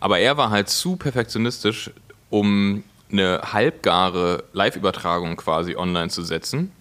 aber 0.00 0.18
er 0.18 0.38
war 0.38 0.48
halt 0.48 0.70
zu 0.70 0.96
perfektionistisch, 0.96 1.90
um 2.30 2.84
eine 3.10 3.42
halbgare 3.52 4.44
Live-Übertragung 4.54 5.36
quasi 5.36 5.76
online 5.76 6.08
zu 6.08 6.22
setzen 6.22 6.72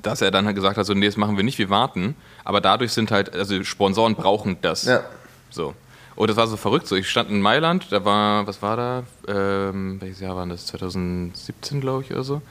dass 0.00 0.22
er 0.22 0.30
dann 0.30 0.46
halt 0.46 0.56
gesagt 0.56 0.78
hat, 0.78 0.86
so, 0.86 0.94
nee, 0.94 1.04
das 1.04 1.18
machen 1.18 1.36
wir 1.36 1.44
nicht, 1.44 1.58
wir 1.58 1.68
warten. 1.68 2.16
Aber 2.44 2.62
dadurch 2.62 2.92
sind 2.92 3.10
halt, 3.10 3.34
also 3.34 3.62
Sponsoren 3.62 4.14
brauchen 4.14 4.56
das. 4.62 4.86
Ja. 4.86 5.04
So. 5.50 5.74
Und 6.22 6.28
das 6.28 6.36
war 6.36 6.46
so 6.46 6.56
verrückt. 6.56 6.86
So, 6.86 6.94
ich 6.94 7.10
stand 7.10 7.30
in 7.30 7.40
Mailand, 7.40 7.90
da 7.90 8.04
war, 8.04 8.46
was 8.46 8.62
war 8.62 8.76
da? 8.76 9.02
Ähm, 9.26 10.00
welches 10.00 10.20
Jahr 10.20 10.36
war 10.36 10.46
das? 10.46 10.66
2017, 10.66 11.80
glaube 11.80 12.04
ich, 12.04 12.12
oder 12.12 12.22
so. 12.22 12.42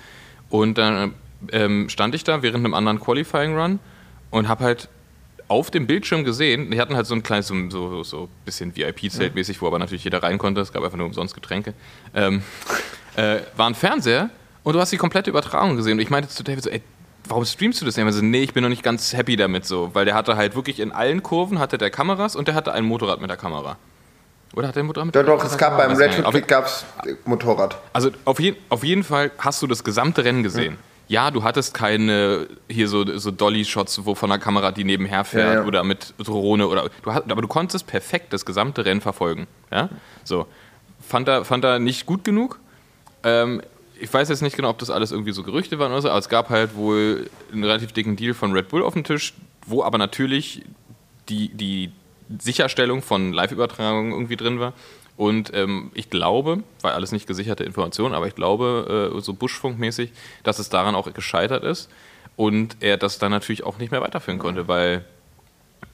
Und 0.50 0.78
dann 0.78 1.14
ähm, 1.54 1.88
stand 1.88 2.14
ich 2.14 2.26
da 2.26 2.42
während 2.42 2.66
einem 2.66 2.74
anderen 2.74 3.00
Qualifying 3.00 3.58
Run 3.58 3.80
und 4.30 4.50
habe 4.50 4.66
halt 4.66 4.90
auf 5.48 5.72
dem 5.72 5.88
Bildschirm 5.88 6.26
gesehen, 6.26 6.70
die 6.70 6.82
hatten 6.82 6.98
halt 6.98 7.08
so 7.08 7.16
ein 7.16 7.24
kleines, 7.24 7.48
so, 7.48 7.70
so, 7.70 8.04
so 8.04 8.28
bisschen 8.44 8.76
VIP-Zelt-mäßig, 8.76 9.62
wo 9.62 9.68
aber 9.68 9.80
natürlich 9.80 10.04
jeder 10.04 10.22
rein 10.22 10.38
konnte, 10.38 10.60
es 10.60 10.74
gab 10.74 10.84
einfach 10.84 10.98
nur 10.98 11.08
umsonst 11.08 11.34
Getränke, 11.34 11.74
ähm, 12.14 12.44
äh, 13.16 13.38
war 13.56 13.68
ein 13.68 13.76
Fernseher 13.76 14.32
und 14.64 14.74
du 14.74 14.82
hast 14.82 14.92
die 14.92 14.98
komplette 14.98 15.30
Übertragung 15.30 15.78
gesehen. 15.78 15.94
Und 15.94 16.00
ich 16.00 16.10
meinte 16.10 16.28
zu 16.28 16.44
David 16.44 16.66
so, 16.66 16.70
ey, 16.70 16.82
warum 17.32 17.46
streamst 17.46 17.82
du 17.82 17.86
das 17.86 17.96
nicht? 17.96 18.06
Also, 18.06 18.22
nee, 18.22 18.44
ich 18.44 18.54
bin 18.54 18.62
noch 18.62 18.70
nicht 18.70 18.84
ganz 18.84 19.14
happy 19.14 19.38
damit 19.38 19.66
so, 19.66 19.90
weil 19.94 20.06
der 20.06 20.14
hatte 20.14 20.36
halt 20.36 20.54
wirklich 20.54 20.80
in 20.80 20.92
allen 20.92 21.24
Kurven 21.24 21.60
hatte 21.60 21.78
der 21.78 21.90
Kameras 21.90 22.36
und 22.36 22.48
der 22.48 22.56
hatte 22.56 22.74
ein 22.74 22.84
Motorrad 22.84 23.22
mit 23.22 23.30
der 23.30 23.38
Kamera. 23.38 23.78
Oder 24.54 24.68
hat 24.68 24.76
der 24.76 24.84
ein 24.84 24.88
Motorrad 24.88 25.06
mit 25.08 25.16
der 25.16 25.24
Kamera? 25.24 25.42
Doch, 25.42 25.50
es 25.50 25.58
gab 25.58 25.78
beim 25.78 25.96
Red 25.96 26.26
Hook 26.26 26.48
gab 26.48 26.66
es 26.66 26.86
Motorrad. 27.24 27.78
Also 27.94 28.12
auf, 28.26 28.40
je, 28.40 28.56
auf 28.68 28.84
jeden 28.84 29.04
Fall 29.04 29.32
hast 29.38 29.62
du 29.62 29.68
das 29.68 29.84
gesamte 29.84 30.26
Rennen 30.26 30.44
gesehen. 30.44 30.78
Ja. 31.08 31.26
ja 31.26 31.32
du 31.32 31.44
hattest 31.44 31.74
keine 31.74 32.48
hier 32.70 32.90
so, 32.90 33.18
so 33.18 33.32
Dolly-Shots, 33.32 34.06
wo 34.06 34.14
von 34.14 34.30
der 34.30 34.40
Kamera 34.40 34.72
die 34.72 34.84
nebenher 34.84 35.24
fährt 35.24 35.54
ja, 35.56 35.62
ja. 35.62 35.66
oder 35.66 35.86
mit 35.86 36.14
Drohne 36.18 36.68
oder 36.68 36.90
du 37.02 37.14
hast, 37.14 37.32
aber 37.32 37.42
du 37.42 37.48
konntest 37.48 37.88
perfekt 37.88 38.34
das 38.34 38.46
gesamte 38.46 38.84
Rennen 38.84 39.00
verfolgen. 39.00 39.48
Ja? 39.72 39.88
So. 40.26 40.48
Fand 41.00 41.30
er, 41.30 41.46
fand 41.46 41.64
er 41.64 41.80
nicht 41.80 42.06
gut 42.06 42.26
genug. 42.26 42.60
Ähm, 43.24 43.62
ich 44.02 44.12
weiß 44.12 44.30
jetzt 44.30 44.42
nicht 44.42 44.56
genau, 44.56 44.70
ob 44.70 44.80
das 44.80 44.90
alles 44.90 45.12
irgendwie 45.12 45.32
so 45.32 45.44
Gerüchte 45.44 45.78
waren 45.80 45.92
oder 45.92 46.02
so, 46.02 46.10
aber 46.10 46.20
es 46.20 46.28
gab 46.28 46.50
halt 46.50 46.76
wohl 46.76 47.30
einen 47.52 47.64
relativ 47.64 47.92
dicken 47.92 48.16
Deal 48.16 48.34
von 48.34 48.52
Red 48.52 48.70
Bull 48.70 48.84
auf 48.84 48.94
dem 48.94 49.04
Tisch, 49.04 49.34
wo 49.66 49.84
aber 49.84 49.98
natürlich 49.98 50.64
die, 51.30 51.50
die 51.50 51.92
Sicherstellung 52.40 53.02
von 53.02 53.32
Live-Übertragungen 53.32 54.12
irgendwie 54.12 54.36
drin 54.36 54.60
war. 54.60 54.74
Und 55.18 55.54
ähm, 55.54 55.92
ich 55.94 56.10
glaube, 56.10 56.64
war 56.82 56.94
alles 56.94 57.12
nicht 57.12 57.28
gesicherte 57.28 57.64
Information, 57.64 58.14
aber 58.14 58.26
ich 58.28 58.34
glaube, 58.34 59.12
äh, 59.16 59.22
so 59.22 59.34
Buschfunkmäßig, 59.34 60.12
dass 60.44 60.58
es 60.58 60.70
daran 60.70 60.96
auch 60.96 61.14
gescheitert 61.14 61.64
ist 61.64 61.90
und 62.36 62.78
er 62.80 62.98
das 62.98 63.20
dann 63.20 63.32
natürlich 63.32 63.64
auch 63.64 63.78
nicht 63.78 63.92
mehr 63.92 64.02
weiterführen 64.02 64.40
konnte, 64.40 64.68
weil 64.68 65.06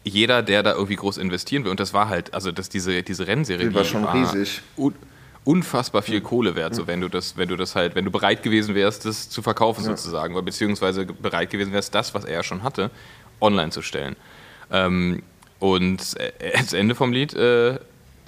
jeder, 0.03 0.43
der 0.43 0.63
da 0.63 0.73
irgendwie 0.73 0.95
groß 0.95 1.17
investieren 1.17 1.65
will, 1.65 1.71
und 1.71 1.81
das 1.81 1.93
war 1.93 2.07
halt, 2.07 2.33
also 2.33 2.53
dass 2.53 2.69
diese, 2.69 3.03
diese 3.03 3.27
Rennserie, 3.27 3.67
die 3.67 3.75
war 3.75 3.83
schon 3.83 4.03
war 4.03 4.13
riesig 4.13 4.61
unfassbar 5.47 6.01
viel 6.01 6.19
Kohle 6.19 6.55
wert, 6.55 6.75
so 6.75 6.87
wenn 6.87 6.99
du 6.99 7.07
das, 7.07 7.37
wenn 7.37 7.47
du 7.47 7.55
das 7.55 7.73
halt, 7.73 7.95
wenn 7.95 8.03
du 8.03 8.11
bereit 8.11 8.43
gewesen 8.43 8.75
wärst, 8.75 9.05
das 9.05 9.29
zu 9.29 9.41
verkaufen 9.41 9.85
ja. 9.85 9.91
sozusagen, 9.91 10.35
oder 10.35 10.43
beziehungsweise 10.43 11.05
bereit 11.05 11.49
gewesen 11.49 11.71
wärst, 11.71 11.95
das, 11.95 12.13
was 12.13 12.25
er 12.25 12.33
ja 12.33 12.43
schon 12.43 12.63
hatte, 12.63 12.91
online 13.39 13.71
zu 13.71 13.81
stellen. 13.81 14.17
Ähm, 14.71 15.23
und 15.59 16.15
das 16.41 16.73
Ende 16.73 16.95
vom 16.95 17.13
Lied 17.13 17.33
äh, 17.33 17.79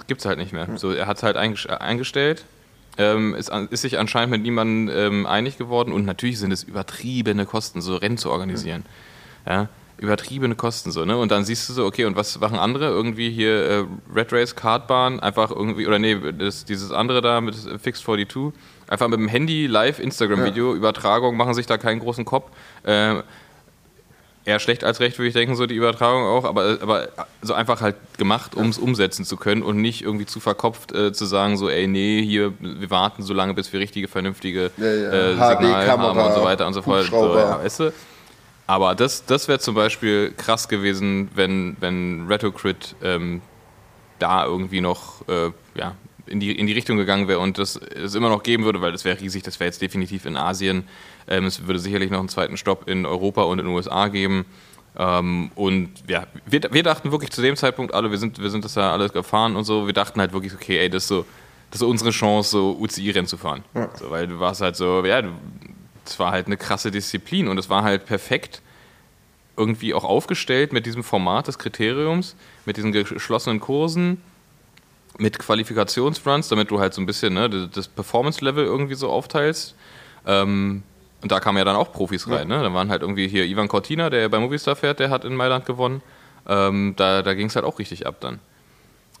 gibt 0.06 0.20
es 0.20 0.26
halt 0.26 0.38
nicht 0.38 0.52
mehr. 0.52 0.66
So, 0.76 0.92
er 0.92 1.06
hat 1.06 1.18
es 1.18 1.22
halt 1.22 1.36
eingestellt, 1.36 2.44
ähm, 2.96 3.34
ist, 3.34 3.50
ist, 3.50 3.82
sich 3.82 3.98
anscheinend 3.98 4.30
mit 4.30 4.42
niemandem 4.42 4.96
ähm, 4.96 5.26
einig 5.26 5.58
geworden 5.58 5.92
und 5.92 6.06
natürlich 6.06 6.38
sind 6.38 6.52
es 6.52 6.62
übertriebene 6.62 7.44
Kosten, 7.44 7.82
so 7.82 7.96
Rennen 7.96 8.16
zu 8.16 8.30
organisieren. 8.30 8.86
Ja 9.46 9.68
übertriebene 10.00 10.54
Kosten 10.54 10.90
so, 10.92 11.04
ne? 11.04 11.16
Und 11.18 11.30
dann 11.30 11.44
siehst 11.44 11.68
du 11.68 11.74
so, 11.74 11.84
okay, 11.84 12.06
und 12.06 12.16
was 12.16 12.40
machen 12.40 12.58
andere? 12.58 12.86
Irgendwie 12.86 13.30
hier 13.30 13.66
äh, 13.68 13.84
Red 14.14 14.32
Race 14.32 14.56
Kartbahn, 14.56 15.20
einfach 15.20 15.50
irgendwie, 15.50 15.86
oder 15.86 15.98
nee, 15.98 16.16
das, 16.38 16.64
dieses 16.64 16.90
andere 16.90 17.20
da 17.20 17.40
mit 17.42 17.54
Fixed 17.82 18.02
42, 18.04 18.58
einfach 18.88 19.08
mit 19.08 19.18
dem 19.18 19.28
Handy 19.28 19.66
live 19.66 19.98
Instagram-Video, 19.98 20.70
ja. 20.70 20.76
Übertragung, 20.76 21.36
machen 21.36 21.52
sich 21.52 21.66
da 21.66 21.76
keinen 21.76 22.00
großen 22.00 22.24
Kopf. 22.24 22.50
Äh, 22.82 23.16
eher 24.46 24.58
schlecht 24.58 24.84
als 24.84 25.00
recht, 25.00 25.18
würde 25.18 25.28
ich 25.28 25.34
denken, 25.34 25.54
so 25.54 25.66
die 25.66 25.74
Übertragung 25.74 26.24
auch, 26.24 26.44
aber, 26.44 26.78
aber 26.80 27.08
so 27.42 27.52
einfach 27.52 27.82
halt 27.82 27.96
gemacht, 28.16 28.54
um 28.54 28.70
es 28.70 28.78
umsetzen 28.78 29.26
zu 29.26 29.36
können 29.36 29.62
und 29.62 29.76
nicht 29.82 30.02
irgendwie 30.02 30.24
zu 30.24 30.40
verkopft 30.40 30.92
äh, 30.92 31.12
zu 31.12 31.26
sagen, 31.26 31.58
so, 31.58 31.68
ey, 31.68 31.86
nee, 31.86 32.22
hier, 32.22 32.54
wir 32.58 32.90
warten 32.90 33.22
so 33.22 33.34
lange, 33.34 33.52
bis 33.52 33.70
wir 33.70 33.80
richtige, 33.80 34.08
vernünftige 34.08 34.70
ja, 34.78 34.86
ja. 34.86 35.12
Äh, 35.12 35.32
Signal 35.32 35.88
haben 35.88 36.18
und 36.18 36.34
so 36.34 36.42
weiter 36.42 36.66
und 36.66 36.72
so 36.72 36.80
fort. 36.80 37.04
So, 37.04 37.36
ja, 37.36 37.62
weißt 37.62 37.80
du? 37.80 37.92
Aber 38.70 38.94
das, 38.94 39.24
das 39.26 39.48
wäre 39.48 39.58
zum 39.58 39.74
Beispiel 39.74 40.32
krass 40.36 40.68
gewesen, 40.68 41.28
wenn, 41.34 41.76
wenn 41.80 42.28
Retocrit 42.28 42.94
ähm, 43.02 43.42
da 44.20 44.44
irgendwie 44.44 44.80
noch 44.80 45.26
äh, 45.28 45.50
ja, 45.74 45.96
in, 46.26 46.38
die, 46.38 46.56
in 46.56 46.68
die 46.68 46.72
Richtung 46.72 46.96
gegangen 46.96 47.26
wäre 47.26 47.40
und 47.40 47.58
das 47.58 47.74
es 47.74 48.14
immer 48.14 48.28
noch 48.28 48.44
geben 48.44 48.62
würde, 48.62 48.80
weil 48.80 48.92
das 48.92 49.04
wäre 49.04 49.20
riesig, 49.20 49.42
das 49.42 49.58
wäre 49.58 49.66
jetzt 49.66 49.82
definitiv 49.82 50.24
in 50.24 50.36
Asien. 50.36 50.84
Ähm, 51.26 51.46
es 51.46 51.66
würde 51.66 51.80
sicherlich 51.80 52.12
noch 52.12 52.20
einen 52.20 52.28
zweiten 52.28 52.56
Stopp 52.56 52.88
in 52.88 53.06
Europa 53.06 53.42
und 53.42 53.58
in 53.58 53.66
den 53.66 53.74
USA 53.74 54.06
geben. 54.06 54.46
Ähm, 54.96 55.50
und 55.56 55.90
ja, 56.06 56.28
wir, 56.46 56.60
wir 56.70 56.84
dachten 56.84 57.10
wirklich 57.10 57.32
zu 57.32 57.42
dem 57.42 57.56
Zeitpunkt 57.56 57.92
alle, 57.92 58.12
wir 58.12 58.18
sind, 58.18 58.40
wir 58.40 58.50
sind 58.50 58.64
das 58.64 58.76
ja 58.76 58.92
alles 58.92 59.12
gefahren 59.12 59.56
und 59.56 59.64
so, 59.64 59.86
wir 59.86 59.94
dachten 59.94 60.20
halt 60.20 60.32
wirklich, 60.32 60.54
okay, 60.54 60.78
ey, 60.78 60.88
das 60.88 61.02
ist 61.02 61.08
so, 61.08 61.26
das 61.72 61.80
ist 61.80 61.88
unsere 61.88 62.10
Chance, 62.10 62.50
so 62.50 62.78
UCI-Rennen 62.78 63.26
zu 63.26 63.36
fahren. 63.36 63.64
Ja. 63.74 63.90
So, 63.96 64.12
weil 64.12 64.28
du 64.28 64.38
warst 64.38 64.60
halt 64.60 64.76
so, 64.76 65.04
ja, 65.04 65.22
du, 65.22 65.30
es 66.10 66.18
war 66.18 66.32
halt 66.32 66.46
eine 66.46 66.56
krasse 66.56 66.90
Disziplin 66.90 67.48
und 67.48 67.58
es 67.58 67.68
war 67.68 67.82
halt 67.82 68.06
perfekt 68.06 68.62
irgendwie 69.56 69.94
auch 69.94 70.04
aufgestellt 70.04 70.72
mit 70.72 70.86
diesem 70.86 71.04
Format 71.04 71.48
des 71.48 71.58
Kriteriums, 71.58 72.36
mit 72.64 72.76
diesen 72.76 72.92
geschlossenen 72.92 73.60
Kursen, 73.60 74.22
mit 75.18 75.38
Qualifikationsruns, 75.38 76.48
damit 76.48 76.70
du 76.70 76.80
halt 76.80 76.94
so 76.94 77.02
ein 77.02 77.06
bisschen 77.06 77.34
ne, 77.34 77.48
das 77.48 77.88
Performance-Level 77.88 78.64
irgendwie 78.64 78.94
so 78.94 79.10
aufteilst. 79.10 79.74
Ähm, 80.26 80.82
und 81.22 81.30
da 81.30 81.40
kamen 81.40 81.58
ja 81.58 81.64
dann 81.64 81.76
auch 81.76 81.92
Profis 81.92 82.28
rein. 82.28 82.48
Ne? 82.48 82.62
Da 82.62 82.72
waren 82.72 82.88
halt 82.88 83.02
irgendwie 83.02 83.28
hier 83.28 83.44
Ivan 83.44 83.68
Cortina, 83.68 84.08
der 84.08 84.28
bei 84.30 84.38
Movistar 84.38 84.76
fährt, 84.76 85.00
der 85.00 85.10
hat 85.10 85.24
in 85.24 85.36
Mailand 85.36 85.66
gewonnen. 85.66 86.00
Ähm, 86.48 86.94
da 86.96 87.20
da 87.22 87.34
ging 87.34 87.48
es 87.48 87.56
halt 87.56 87.66
auch 87.66 87.78
richtig 87.78 88.06
ab 88.06 88.16
dann. 88.20 88.38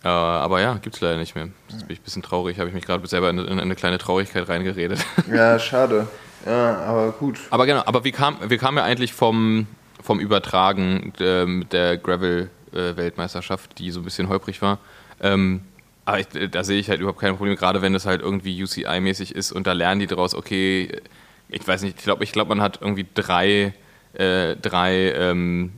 Äh, 0.02 0.08
aber 0.08 0.60
ja, 0.60 0.74
gibt 0.74 0.96
es 0.96 1.02
leider 1.02 1.18
nicht 1.18 1.34
mehr. 1.34 1.48
Jetzt 1.68 1.86
bin 1.86 1.92
ich 1.92 2.00
ein 2.00 2.04
bisschen 2.04 2.22
traurig, 2.22 2.58
habe 2.58 2.68
ich 2.68 2.74
mich 2.74 2.86
gerade 2.86 3.06
selber 3.06 3.28
in, 3.28 3.38
in, 3.38 3.60
eine 3.60 3.74
kleine 3.74 3.98
Traurigkeit 3.98 4.48
reingeredet. 4.48 5.04
Ja, 5.30 5.58
schade. 5.58 6.08
Ja, 6.46 6.78
aber 6.78 7.12
gut. 7.12 7.38
Aber 7.50 7.66
genau, 7.66 7.82
aber 7.84 8.04
wie 8.04 8.12
kam, 8.12 8.36
wie 8.48 8.58
kam 8.58 8.76
er 8.76 8.84
eigentlich 8.84 9.12
vom, 9.12 9.66
vom 10.02 10.20
Übertragen 10.20 11.12
äh, 11.20 11.44
mit 11.44 11.72
der 11.72 11.98
Gravel-Weltmeisterschaft, 11.98 13.78
die 13.78 13.90
so 13.90 14.00
ein 14.00 14.04
bisschen 14.04 14.28
holprig 14.28 14.62
war? 14.62 14.78
Ähm, 15.20 15.62
aber 16.04 16.20
ich, 16.20 16.26
da 16.50 16.64
sehe 16.64 16.78
ich 16.78 16.88
halt 16.88 17.00
überhaupt 17.00 17.20
keine 17.20 17.34
Probleme, 17.34 17.56
gerade 17.56 17.82
wenn 17.82 17.92
das 17.92 18.06
halt 18.06 18.22
irgendwie 18.22 18.62
UCI-mäßig 18.62 19.34
ist 19.34 19.52
und 19.52 19.66
da 19.66 19.72
lernen 19.72 20.00
die 20.00 20.06
daraus, 20.06 20.34
okay, 20.34 21.00
ich 21.48 21.66
weiß 21.66 21.82
nicht, 21.82 21.98
ich 21.98 22.04
glaube, 22.04 22.24
ich 22.24 22.32
glaub, 22.32 22.48
man 22.48 22.60
hat 22.60 22.78
irgendwie 22.80 23.06
drei, 23.14 23.74
äh, 24.14 24.56
drei 24.56 25.12
ähm, 25.12 25.72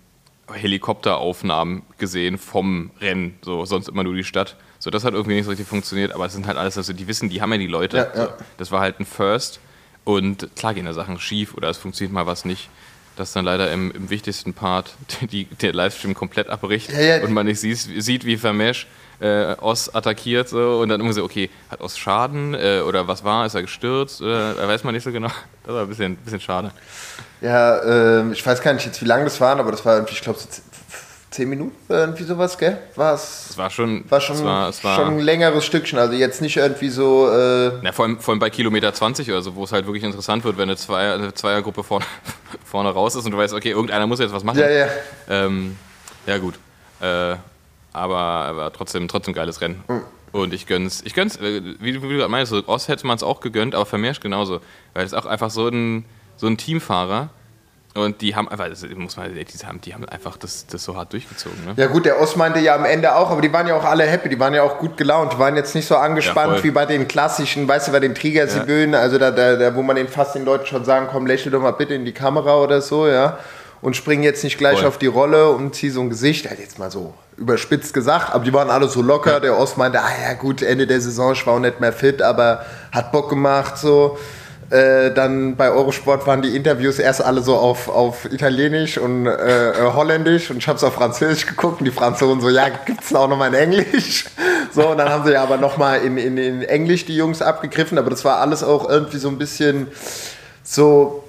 Helikopteraufnahmen 0.50 1.82
gesehen 1.98 2.38
vom 2.38 2.90
Rennen, 3.00 3.38
so 3.42 3.64
sonst 3.64 3.88
immer 3.88 4.04
nur 4.04 4.14
die 4.14 4.24
Stadt. 4.24 4.56
So, 4.78 4.90
das 4.90 5.04
hat 5.04 5.14
irgendwie 5.14 5.34
nicht 5.34 5.44
so 5.44 5.50
richtig 5.50 5.68
funktioniert, 5.68 6.12
aber 6.12 6.26
es 6.26 6.32
sind 6.32 6.46
halt 6.46 6.58
alles, 6.58 6.76
also 6.76 6.92
die 6.92 7.06
wissen, 7.08 7.28
die 7.28 7.40
haben 7.40 7.52
ja 7.52 7.58
die 7.58 7.66
Leute. 7.66 7.96
Ja, 7.96 8.06
ja. 8.14 8.26
So, 8.26 8.32
das 8.58 8.70
war 8.70 8.80
halt 8.80 9.00
ein 9.00 9.06
First 9.06 9.60
und 10.04 10.54
klar 10.56 10.74
gehen 10.74 10.86
da 10.86 10.92
Sachen 10.92 11.18
schief 11.18 11.54
oder 11.54 11.68
es 11.68 11.78
funktioniert 11.78 12.12
mal 12.12 12.26
was 12.26 12.44
nicht. 12.44 12.68
Das 13.16 13.32
dann 13.32 13.44
leider 13.44 13.70
im, 13.70 13.90
im 13.90 14.08
wichtigsten 14.08 14.54
Part 14.54 14.94
die, 15.20 15.44
der 15.44 15.72
Livestream 15.72 16.14
komplett 16.14 16.48
abbricht 16.48 16.90
ja, 16.92 17.22
und 17.22 17.32
man 17.32 17.46
nicht 17.46 17.60
sieht, 17.60 17.78
sieht 17.78 18.24
wie 18.24 18.36
Vermesh 18.36 18.86
äh, 19.20 19.54
Oz 19.60 19.90
attackiert 19.92 20.48
so, 20.48 20.80
und 20.80 20.88
dann 20.88 21.00
irgendwie 21.00 21.14
so, 21.14 21.24
okay, 21.24 21.48
hat 21.70 21.80
Oz 21.80 21.96
Schaden 21.96 22.54
äh, 22.54 22.80
oder 22.80 23.06
was 23.06 23.22
war, 23.22 23.46
ist 23.46 23.54
er 23.54 23.62
gestürzt? 23.62 24.20
Oder, 24.20 24.58
äh, 24.58 24.68
weiß 24.68 24.84
man 24.84 24.94
nicht 24.94 25.04
so 25.04 25.12
genau. 25.12 25.28
Das 25.64 25.74
war 25.74 25.82
ein 25.82 25.88
bisschen, 25.88 26.16
bisschen 26.16 26.40
schade. 26.40 26.72
Ja, 27.40 27.76
äh, 27.78 28.32
ich 28.32 28.44
weiß 28.44 28.60
gar 28.62 28.72
nicht 28.72 28.84
jetzt, 28.84 29.00
wie 29.00 29.06
lang 29.06 29.22
das 29.22 29.40
waren, 29.40 29.60
aber 29.60 29.70
das 29.70 29.84
war 29.84 29.94
irgendwie, 29.94 30.14
ich 30.14 30.22
glaube, 30.22 30.40
so 30.40 30.48
zehn 31.32 31.48
Minuten, 31.48 31.76
irgendwie 31.88 32.24
sowas, 32.24 32.58
gell? 32.58 32.78
War's, 32.94 33.50
es 33.50 33.58
war 33.58 33.70
schon, 33.70 34.04
war 34.10 34.20
schon, 34.20 34.36
es 34.36 34.44
war, 34.44 34.68
es 34.68 34.84
war 34.84 34.96
schon 34.96 35.14
ein 35.14 35.18
längeres 35.18 35.64
Stückchen, 35.64 35.98
also 35.98 36.14
jetzt 36.14 36.40
nicht 36.40 36.56
irgendwie 36.56 36.90
so. 36.90 37.28
Äh 37.30 37.84
ja, 37.84 37.92
vor 37.92 38.04
allem, 38.04 38.20
vor 38.20 38.32
allem 38.32 38.38
bei 38.38 38.50
Kilometer 38.50 38.92
20 38.92 39.28
oder 39.30 39.42
so, 39.42 39.56
wo 39.56 39.64
es 39.64 39.72
halt 39.72 39.86
wirklich 39.86 40.04
interessant 40.04 40.44
wird, 40.44 40.56
wenn 40.58 40.68
eine, 40.68 40.76
Zweier, 40.76 41.14
eine 41.14 41.34
Zweiergruppe 41.34 41.82
vorne, 41.82 42.04
vorne 42.64 42.90
raus 42.90 43.14
ist 43.14 43.24
und 43.24 43.32
du 43.32 43.38
weißt, 43.38 43.54
okay, 43.54 43.70
irgendeiner 43.70 44.06
muss 44.06 44.20
jetzt 44.20 44.32
was 44.32 44.44
machen. 44.44 44.60
Ja, 44.60 44.70
ja. 44.70 44.88
Ähm, 45.28 45.76
ja, 46.26 46.38
gut. 46.38 46.54
Äh, 47.00 47.36
aber, 47.92 48.18
aber 48.18 48.72
trotzdem, 48.72 49.08
trotzdem 49.08 49.34
geiles 49.34 49.60
Rennen. 49.60 49.82
Mhm. 49.88 50.02
Und 50.32 50.54
ich 50.54 50.66
gönn's, 50.66 51.02
ich 51.04 51.14
gönn's, 51.14 51.36
äh, 51.36 51.62
wie, 51.80 51.94
wie 51.94 52.08
du 52.08 52.08
gerade 52.08 52.28
meinst, 52.28 52.50
so 52.50 52.66
Ost 52.66 52.88
hätte 52.88 53.06
man 53.06 53.16
es 53.16 53.22
auch 53.22 53.40
gegönnt, 53.40 53.74
aber 53.74 53.86
Vermeersch 53.86 54.20
genauso. 54.20 54.60
Weil 54.94 55.04
es 55.04 55.14
auch 55.14 55.26
einfach 55.26 55.50
so 55.50 55.68
ein, 55.68 56.04
so 56.36 56.46
ein 56.46 56.56
Teamfahrer, 56.56 57.30
Und 57.94 58.22
die 58.22 58.34
haben 58.34 58.48
einfach, 58.48 58.68
das 58.70 58.86
muss 58.96 59.18
man, 59.18 59.34
die 59.34 59.44
haben, 59.66 59.80
die 59.82 59.92
haben 59.92 60.08
einfach 60.08 60.38
das, 60.38 60.66
das 60.66 60.82
so 60.82 60.96
hart 60.96 61.12
durchgezogen. 61.12 61.62
Ne? 61.66 61.74
Ja 61.76 61.88
gut, 61.88 62.06
der 62.06 62.20
Ost 62.20 62.38
meinte 62.38 62.58
ja 62.58 62.74
am 62.74 62.86
Ende 62.86 63.14
auch, 63.14 63.30
aber 63.30 63.42
die 63.42 63.52
waren 63.52 63.66
ja 63.66 63.76
auch 63.76 63.84
alle 63.84 64.04
happy, 64.04 64.30
die 64.30 64.40
waren 64.40 64.54
ja 64.54 64.62
auch 64.62 64.78
gut 64.78 64.96
gelaunt, 64.96 65.34
die 65.34 65.38
waren 65.38 65.56
jetzt 65.56 65.74
nicht 65.74 65.86
so 65.86 65.96
angespannt 65.96 66.56
ja, 66.56 66.64
wie 66.64 66.70
bei 66.70 66.86
den 66.86 67.06
klassischen, 67.06 67.68
weißt 67.68 67.88
du, 67.88 67.92
bei 67.92 68.00
den 68.00 68.14
Trigger-Sibönen, 68.14 68.94
ja. 68.94 69.00
also 69.00 69.18
da, 69.18 69.30
da, 69.30 69.56
da, 69.56 69.74
wo 69.74 69.82
man 69.82 69.96
den 69.96 70.08
fast 70.08 70.34
den 70.34 70.46
Leuten 70.46 70.64
schon 70.64 70.86
sagen, 70.86 71.08
komm, 71.12 71.26
lächel 71.26 71.52
doch 71.52 71.60
mal 71.60 71.72
bitte 71.72 71.92
in 71.92 72.06
die 72.06 72.12
Kamera 72.12 72.56
oder 72.56 72.80
so, 72.80 73.06
ja. 73.06 73.38
Und 73.82 73.96
spring 73.96 74.22
jetzt 74.22 74.42
nicht 74.44 74.58
gleich 74.58 74.78
voll. 74.78 74.88
auf 74.88 74.96
die 74.96 75.08
Rolle 75.08 75.50
und 75.50 75.74
zieh 75.74 75.90
so 75.90 76.00
ein 76.00 76.08
Gesicht, 76.08 76.48
halt 76.48 76.60
jetzt 76.60 76.78
mal 76.78 76.90
so 76.90 77.12
überspitzt 77.36 77.92
gesagt, 77.92 78.32
aber 78.32 78.44
die 78.44 78.52
waren 78.52 78.70
alle 78.70 78.88
so 78.88 79.02
locker. 79.02 79.32
Ja. 79.32 79.40
Der 79.40 79.58
Ost 79.58 79.76
meinte, 79.76 80.00
ah 80.00 80.12
ja 80.22 80.34
gut, 80.34 80.62
Ende 80.62 80.86
der 80.86 81.00
Saison, 81.00 81.32
ich 81.32 81.46
war 81.46 81.54
auch 81.54 81.58
nicht 81.58 81.80
mehr 81.80 81.92
fit, 81.92 82.22
aber 82.22 82.64
hat 82.92 83.12
Bock 83.12 83.28
gemacht, 83.28 83.76
so. 83.76 84.18
Äh, 84.72 85.12
dann 85.12 85.54
bei 85.54 85.70
Eurosport 85.70 86.26
waren 86.26 86.40
die 86.40 86.56
Interviews 86.56 86.98
erst 86.98 87.22
alle 87.22 87.42
so 87.42 87.56
auf, 87.56 87.90
auf 87.90 88.24
Italienisch 88.32 88.96
und 88.96 89.26
äh, 89.26 89.70
äh 89.72 89.92
Holländisch 89.92 90.50
und 90.50 90.56
ich 90.56 90.66
habe 90.66 90.78
es 90.78 90.84
auf 90.84 90.94
Französisch 90.94 91.44
geguckt 91.46 91.80
und 91.80 91.84
die 91.84 91.90
Franzosen 91.90 92.40
so, 92.40 92.48
ja, 92.48 92.70
gibt 92.70 93.04
es 93.04 93.14
auch 93.14 93.28
nochmal 93.28 93.52
in 93.52 93.72
Englisch? 93.72 94.24
So, 94.74 94.88
und 94.88 94.96
dann 94.96 95.10
haben 95.10 95.26
sie 95.26 95.32
ja 95.32 95.42
aber 95.42 95.58
nochmal 95.58 96.00
in, 96.00 96.16
in, 96.16 96.38
in 96.38 96.62
Englisch 96.62 97.04
die 97.04 97.14
Jungs 97.14 97.42
abgegriffen, 97.42 97.98
aber 97.98 98.08
das 98.08 98.24
war 98.24 98.38
alles 98.38 98.64
auch 98.64 98.88
irgendwie 98.88 99.18
so 99.18 99.28
ein 99.28 99.36
bisschen 99.36 99.88
so, 100.62 101.24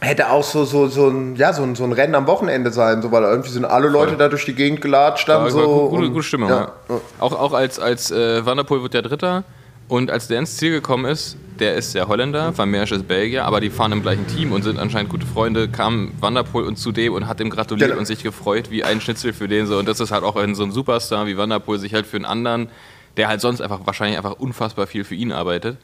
hätte 0.00 0.30
auch 0.30 0.42
so, 0.42 0.64
so, 0.64 0.88
so, 0.88 1.06
ein, 1.06 1.36
ja, 1.36 1.52
so, 1.52 1.62
ein, 1.62 1.76
so 1.76 1.84
ein 1.84 1.92
Rennen 1.92 2.16
am 2.16 2.26
Wochenende 2.26 2.72
sein, 2.72 3.00
so, 3.00 3.12
weil 3.12 3.22
irgendwie 3.22 3.50
sind 3.50 3.64
alle 3.64 3.88
Leute 3.88 4.16
da 4.16 4.28
durch 4.28 4.46
die 4.46 4.54
Gegend 4.54 4.80
gelatscht. 4.80 5.28
Dann 5.28 5.44
ja, 5.44 5.50
so 5.50 5.90
gute, 5.90 6.10
gute 6.10 6.24
Stimmung, 6.24 6.48
ja. 6.48 6.72
ja. 6.88 7.00
Auch, 7.20 7.38
auch 7.38 7.52
als, 7.52 7.78
als 7.78 8.10
äh, 8.10 8.44
Vanderpool 8.44 8.82
wird 8.82 8.94
der 8.94 9.02
Dritter 9.02 9.44
und 9.92 10.10
als 10.10 10.26
der 10.26 10.38
ins 10.38 10.56
Ziel 10.56 10.70
gekommen 10.70 11.04
ist, 11.04 11.36
der 11.58 11.74
ist 11.74 11.94
ja 11.94 12.08
Holländer, 12.08 12.56
Van 12.56 12.70
Mersch 12.70 12.92
ist 12.92 13.06
Belgier, 13.06 13.44
aber 13.44 13.60
die 13.60 13.68
fahren 13.68 13.92
im 13.92 14.00
gleichen 14.00 14.26
Team 14.26 14.50
und 14.50 14.62
sind 14.62 14.78
anscheinend 14.78 15.10
gute 15.10 15.26
Freunde, 15.26 15.68
kam 15.68 16.12
Vanderpool 16.18 16.64
und 16.64 16.76
zu 16.76 16.92
dem 16.92 17.12
und 17.12 17.26
hat 17.26 17.40
ihm 17.40 17.50
gratuliert 17.50 17.90
genau. 17.90 18.00
und 18.00 18.06
sich 18.06 18.22
gefreut 18.22 18.70
wie 18.70 18.84
ein 18.84 19.02
Schnitzel 19.02 19.34
für 19.34 19.48
den 19.48 19.66
so. 19.66 19.78
Und 19.78 19.86
das 19.86 20.00
ist 20.00 20.10
halt 20.10 20.24
auch 20.24 20.36
ein, 20.36 20.54
so 20.54 20.62
ein 20.62 20.72
Superstar 20.72 21.26
wie 21.26 21.36
Vanderpool 21.36 21.78
sich 21.78 21.92
halt 21.92 22.06
für 22.06 22.16
einen 22.16 22.24
anderen, 22.24 22.70
der 23.18 23.28
halt 23.28 23.42
sonst 23.42 23.60
einfach 23.60 23.80
wahrscheinlich 23.84 24.16
einfach 24.16 24.32
unfassbar 24.32 24.86
viel 24.86 25.04
für 25.04 25.14
ihn 25.14 25.30
arbeitet, 25.30 25.76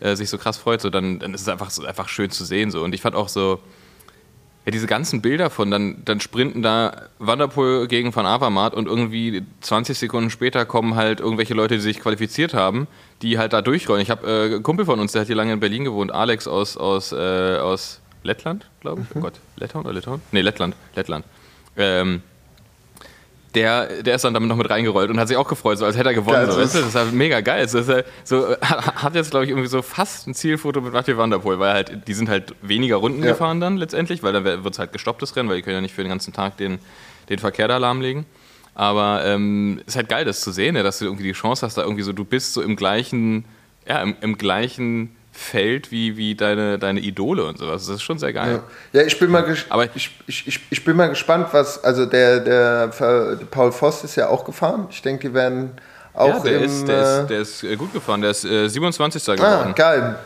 äh, 0.00 0.14
sich 0.14 0.28
so 0.28 0.36
krass 0.36 0.58
freut. 0.58 0.82
So, 0.82 0.90
dann, 0.90 1.18
dann 1.18 1.32
ist 1.32 1.40
es 1.40 1.48
einfach, 1.48 1.70
so, 1.70 1.86
einfach 1.86 2.10
schön 2.10 2.28
zu 2.28 2.44
sehen. 2.44 2.70
So. 2.70 2.84
Und 2.84 2.94
ich 2.94 3.00
fand 3.00 3.16
auch 3.16 3.30
so, 3.30 3.60
ja, 4.68 4.70
diese 4.70 4.86
ganzen 4.86 5.22
Bilder 5.22 5.48
von, 5.48 5.70
dann, 5.70 6.02
dann 6.04 6.20
sprinten 6.20 6.60
da 6.60 7.08
Wanderpool 7.18 7.88
gegen 7.88 8.14
Van 8.14 8.26
Avermaet 8.26 8.74
und 8.74 8.86
irgendwie 8.86 9.42
20 9.62 9.96
Sekunden 9.96 10.28
später 10.28 10.66
kommen 10.66 10.94
halt 10.94 11.20
irgendwelche 11.20 11.54
Leute, 11.54 11.76
die 11.76 11.80
sich 11.80 12.00
qualifiziert 12.00 12.52
haben, 12.52 12.86
die 13.22 13.38
halt 13.38 13.54
da 13.54 13.62
durchrollen. 13.62 14.02
Ich 14.02 14.10
habe 14.10 14.26
äh, 14.26 14.54
einen 14.56 14.62
Kumpel 14.62 14.84
von 14.84 15.00
uns, 15.00 15.12
der 15.12 15.22
hat 15.22 15.26
hier 15.26 15.36
lange 15.36 15.54
in 15.54 15.60
Berlin 15.60 15.84
gewohnt, 15.84 16.12
Alex 16.12 16.46
aus, 16.46 16.76
aus, 16.76 17.12
äh, 17.12 17.16
aus 17.56 18.02
Lettland, 18.22 18.66
glaube 18.80 19.00
ich. 19.00 19.14
Mhm. 19.14 19.22
Oh 19.22 19.24
Gott, 19.24 19.40
Lettland 19.56 19.86
oder 19.86 19.94
Litauen? 19.94 20.20
Nee, 20.32 20.42
Lettland, 20.42 20.76
Lettland. 20.94 21.24
Ähm, 21.78 22.22
der, 23.58 24.02
der 24.02 24.14
ist 24.14 24.24
dann 24.24 24.34
damit 24.34 24.48
noch 24.48 24.56
mit 24.56 24.70
reingerollt 24.70 25.10
und 25.10 25.18
hat 25.18 25.26
sich 25.26 25.36
auch 25.36 25.48
gefreut, 25.48 25.78
so 25.78 25.84
als 25.84 25.96
hätte 25.96 26.10
er 26.10 26.14
gewonnen. 26.14 26.46
Geil, 26.46 26.50
so, 26.52 26.60
weißt 26.60 26.74
du? 26.76 26.80
Das 26.82 26.94
war 26.94 27.04
mega 27.06 27.40
geil. 27.40 27.62
Das 27.62 27.74
ist, 27.74 28.04
so, 28.22 28.56
hat 28.62 29.14
jetzt, 29.16 29.32
glaube 29.32 29.46
ich, 29.46 29.50
irgendwie 29.50 29.68
so 29.68 29.82
fast 29.82 30.28
ein 30.28 30.34
Zielfoto 30.34 30.80
mit 30.80 30.92
Mathieu 30.92 31.16
Van 31.16 31.30
der 31.30 31.38
Poel, 31.38 31.58
weil 31.58 31.72
halt, 31.72 32.06
die 32.06 32.14
sind 32.14 32.28
halt 32.28 32.54
weniger 32.62 32.96
Runden 32.96 33.22
ja. 33.22 33.30
gefahren 33.30 33.60
dann 33.60 33.76
letztendlich, 33.76 34.22
weil 34.22 34.32
dann 34.32 34.44
wird 34.44 34.72
es 34.72 34.78
halt 34.78 34.92
gestopptes 34.92 35.34
Rennen, 35.34 35.48
weil 35.48 35.56
die 35.56 35.62
können 35.62 35.74
ja 35.74 35.80
nicht 35.80 35.94
für 35.94 36.02
den 36.02 36.10
ganzen 36.10 36.32
Tag 36.32 36.56
den, 36.56 36.78
den 37.28 37.40
Verkehr 37.40 37.66
da 37.66 37.78
lahmlegen. 37.78 38.26
Aber 38.76 39.24
ähm, 39.24 39.80
ist 39.86 39.96
halt 39.96 40.08
geil, 40.08 40.24
das 40.24 40.40
zu 40.40 40.52
sehen, 40.52 40.76
ja, 40.76 40.84
dass 40.84 41.00
du 41.00 41.06
irgendwie 41.06 41.24
die 41.24 41.32
Chance 41.32 41.66
hast, 41.66 41.76
da 41.76 41.82
irgendwie 41.82 42.04
so, 42.04 42.12
du 42.12 42.24
bist 42.24 42.54
so 42.54 42.62
im 42.62 42.76
gleichen, 42.76 43.44
ja, 43.88 44.00
im, 44.02 44.14
im 44.20 44.38
gleichen 44.38 45.16
Feld 45.38 45.90
wie, 45.92 46.16
wie 46.16 46.34
deine, 46.34 46.78
deine 46.78 47.00
Idole 47.00 47.44
und 47.44 47.58
sowas. 47.58 47.86
Das 47.86 47.96
ist 47.96 48.02
schon 48.02 48.18
sehr 48.18 48.32
geil. 48.32 48.60
Ja, 48.92 49.00
ja 49.00 49.06
ich, 49.06 49.18
bin 49.18 49.30
mal 49.30 49.44
Aber 49.70 49.84
ich, 49.94 50.10
ich, 50.26 50.46
ich, 50.46 50.60
ich 50.68 50.84
bin 50.84 50.96
mal 50.96 51.08
gespannt, 51.08 51.48
was, 51.52 51.82
also 51.84 52.06
der, 52.06 52.40
der, 52.40 52.88
der 52.88 53.46
Paul 53.50 53.72
Voss 53.72 54.04
ist 54.04 54.16
ja 54.16 54.28
auch 54.28 54.44
gefahren. 54.44 54.88
Ich 54.90 55.00
denke, 55.00 55.28
die 55.28 55.34
werden 55.34 55.70
auch 56.12 56.28
ja, 56.28 56.38
der 56.40 56.58
im, 56.58 56.64
ist, 56.64 56.88
der, 56.88 57.02
ist, 57.02 57.18
äh, 57.18 57.26
der 57.26 57.40
ist 57.40 57.62
äh, 57.62 57.76
gut 57.76 57.92
gefahren, 57.92 58.20
der 58.20 58.32
ist 58.32 58.44
äh, 58.44 58.68
27. 58.68 59.24
geworden. 59.24 59.68
Ah, 59.68 59.72
geil. 59.72 60.18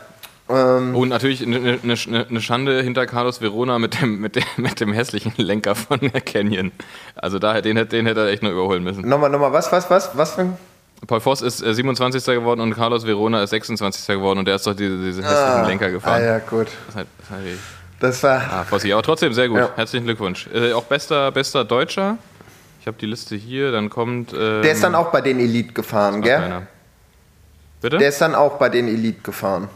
Ähm, 0.49 0.95
und 0.95 1.09
natürlich 1.09 1.45
eine, 1.45 1.79
eine, 1.83 1.95
eine, 2.29 2.41
Schande 2.41 2.81
hinter 2.81 3.05
Carlos 3.05 3.39
Verona 3.39 3.79
mit 3.79 4.01
dem, 4.01 4.19
mit, 4.19 4.35
dem, 4.35 4.43
mit 4.57 4.79
dem 4.79 4.91
hässlichen 4.91 5.33
Lenker 5.37 5.75
von 5.75 5.99
Canyon. 6.25 6.71
Also 7.15 7.39
da, 7.39 7.61
den, 7.61 7.87
den 7.87 8.05
hätte 8.07 8.21
er 8.21 8.27
echt 8.27 8.43
noch 8.43 8.51
überholen 8.51 8.83
müssen. 8.83 9.07
Nochmal, 9.07 9.29
nochmal, 9.29 9.53
was, 9.53 9.71
was, 9.71 9.89
was, 9.89 10.17
was 10.17 10.35
für 10.35 10.57
Paul 11.07 11.19
Voss 11.19 11.41
ist 11.41 11.57
27. 11.57 12.27
Äh, 12.27 12.35
geworden 12.35 12.61
und 12.61 12.73
Carlos 12.73 13.05
Verona 13.05 13.43
ist 13.43 13.51
26. 13.51 14.07
geworden 14.07 14.39
und 14.39 14.45
der 14.45 14.55
ist 14.55 14.65
doch 14.65 14.75
diese, 14.75 14.97
diese 14.97 15.21
hässlichen 15.21 15.61
ah, 15.61 15.67
Lenker 15.67 15.91
gefahren. 15.91 16.21
Ah 16.21 16.25
ja, 16.25 16.39
gut. 16.39 16.67
Das, 16.87 16.95
hat, 16.95 17.07
das, 17.19 17.29
hat 17.29 17.39
das 17.99 18.23
war. 18.23 18.41
Ah, 18.51 18.63
Fossi, 18.63 18.91
aber 18.91 19.01
trotzdem 19.01 19.33
sehr 19.33 19.47
gut. 19.47 19.59
Ja. 19.59 19.69
Herzlichen 19.75 20.05
Glückwunsch. 20.05 20.47
Äh, 20.53 20.73
auch 20.73 20.83
bester, 20.83 21.31
bester 21.31 21.63
Deutscher. 21.63 22.17
Ich 22.81 22.87
habe 22.87 22.97
die 22.99 23.05
Liste 23.05 23.35
hier, 23.35 23.71
dann 23.71 23.89
kommt. 23.89 24.33
Ähm, 24.33 24.61
der 24.61 24.73
ist 24.73 24.83
dann 24.83 24.95
auch 24.95 25.11
bei 25.11 25.21
den 25.21 25.39
Elite 25.39 25.73
gefahren, 25.73 26.21
gell? 26.21 26.37
Keiner. 26.37 26.67
Bitte? 27.81 27.97
Der 27.97 28.09
ist 28.09 28.19
dann 28.19 28.35
auch 28.35 28.57
bei 28.57 28.69
den 28.69 28.87
Elite 28.87 29.21
gefahren. 29.23 29.69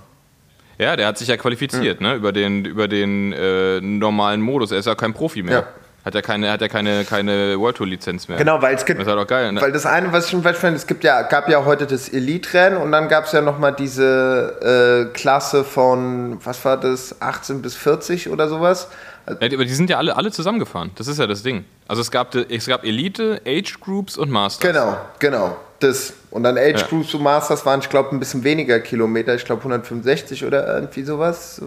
Ja, 0.77 0.95
der 0.95 1.07
hat 1.07 1.17
sich 1.17 1.29
ja 1.29 1.37
qualifiziert, 1.37 2.01
mhm. 2.01 2.07
ne? 2.07 2.15
Über 2.15 2.31
den, 2.31 2.65
über 2.65 2.87
den 2.87 3.33
äh, 3.33 3.79
normalen 3.81 4.41
Modus. 4.41 4.71
Er 4.71 4.79
ist 4.79 4.85
ja 4.85 4.95
kein 4.95 5.13
Profi 5.13 5.41
mehr. 5.41 5.59
Ja. 5.59 5.67
Hat 6.07 6.15
ja 6.15 6.21
keine, 6.21 6.49
hat 6.49 6.61
ja 6.61 6.69
keine, 6.69 7.03
keine 7.03 7.59
World 7.59 7.75
Tour 7.75 7.85
Lizenz 7.85 8.29
mehr. 8.29 8.37
Genau, 8.37 8.61
weil 8.61 8.75
es 8.75 8.85
gibt. 8.85 8.97
Das 8.97 9.05
ist 9.05 9.11
halt 9.11 9.21
auch 9.21 9.27
geil. 9.27 9.51
Ne? 9.51 9.59
Weil 9.59 9.73
das 9.73 9.85
eine, 9.85 10.13
was 10.13 10.23
ich 10.23 10.31
schon 10.31 10.41
finde, 10.41 10.77
es 10.77 10.87
gibt 10.87 11.03
ja, 11.03 11.23
gab 11.23 11.49
ja 11.49 11.65
heute 11.65 11.85
das 11.85 12.07
Elite-Rennen 12.07 12.77
und 12.77 12.93
dann 12.93 13.09
gab 13.09 13.25
es 13.25 13.33
ja 13.33 13.41
nochmal 13.41 13.73
diese 13.73 15.09
äh, 15.11 15.13
Klasse 15.13 15.65
von, 15.65 16.39
was 16.45 16.63
war 16.63 16.77
das, 16.77 17.21
18 17.21 17.61
bis 17.61 17.75
40 17.75 18.29
oder 18.29 18.47
sowas. 18.47 18.87
Aber 19.25 19.49
die 19.49 19.67
sind 19.67 19.89
ja 19.89 19.97
alle, 19.97 20.15
alle 20.15 20.31
zusammengefahren. 20.31 20.91
Das 20.95 21.09
ist 21.09 21.19
ja 21.19 21.27
das 21.27 21.43
Ding. 21.43 21.65
Also 21.89 22.01
es 22.01 22.09
gab, 22.09 22.33
es 22.35 22.67
gab 22.67 22.85
Elite, 22.85 23.41
Age 23.45 23.77
Groups 23.81 24.17
und 24.17 24.31
Masters. 24.31 24.71
Genau, 24.71 24.97
genau. 25.19 25.57
Das. 25.79 26.13
Und 26.31 26.43
dann 26.43 26.57
Age 26.57 26.81
ja. 26.81 26.87
Groups 26.87 27.13
und 27.13 27.23
Masters 27.23 27.65
waren, 27.65 27.79
ich 27.79 27.89
glaube, 27.89 28.15
ein 28.15 28.19
bisschen 28.19 28.43
weniger 28.43 28.79
Kilometer. 28.79 29.35
Ich 29.35 29.45
glaube 29.45 29.59
165 29.61 30.45
oder 30.45 30.75
irgendwie 30.75 31.03
sowas. 31.03 31.61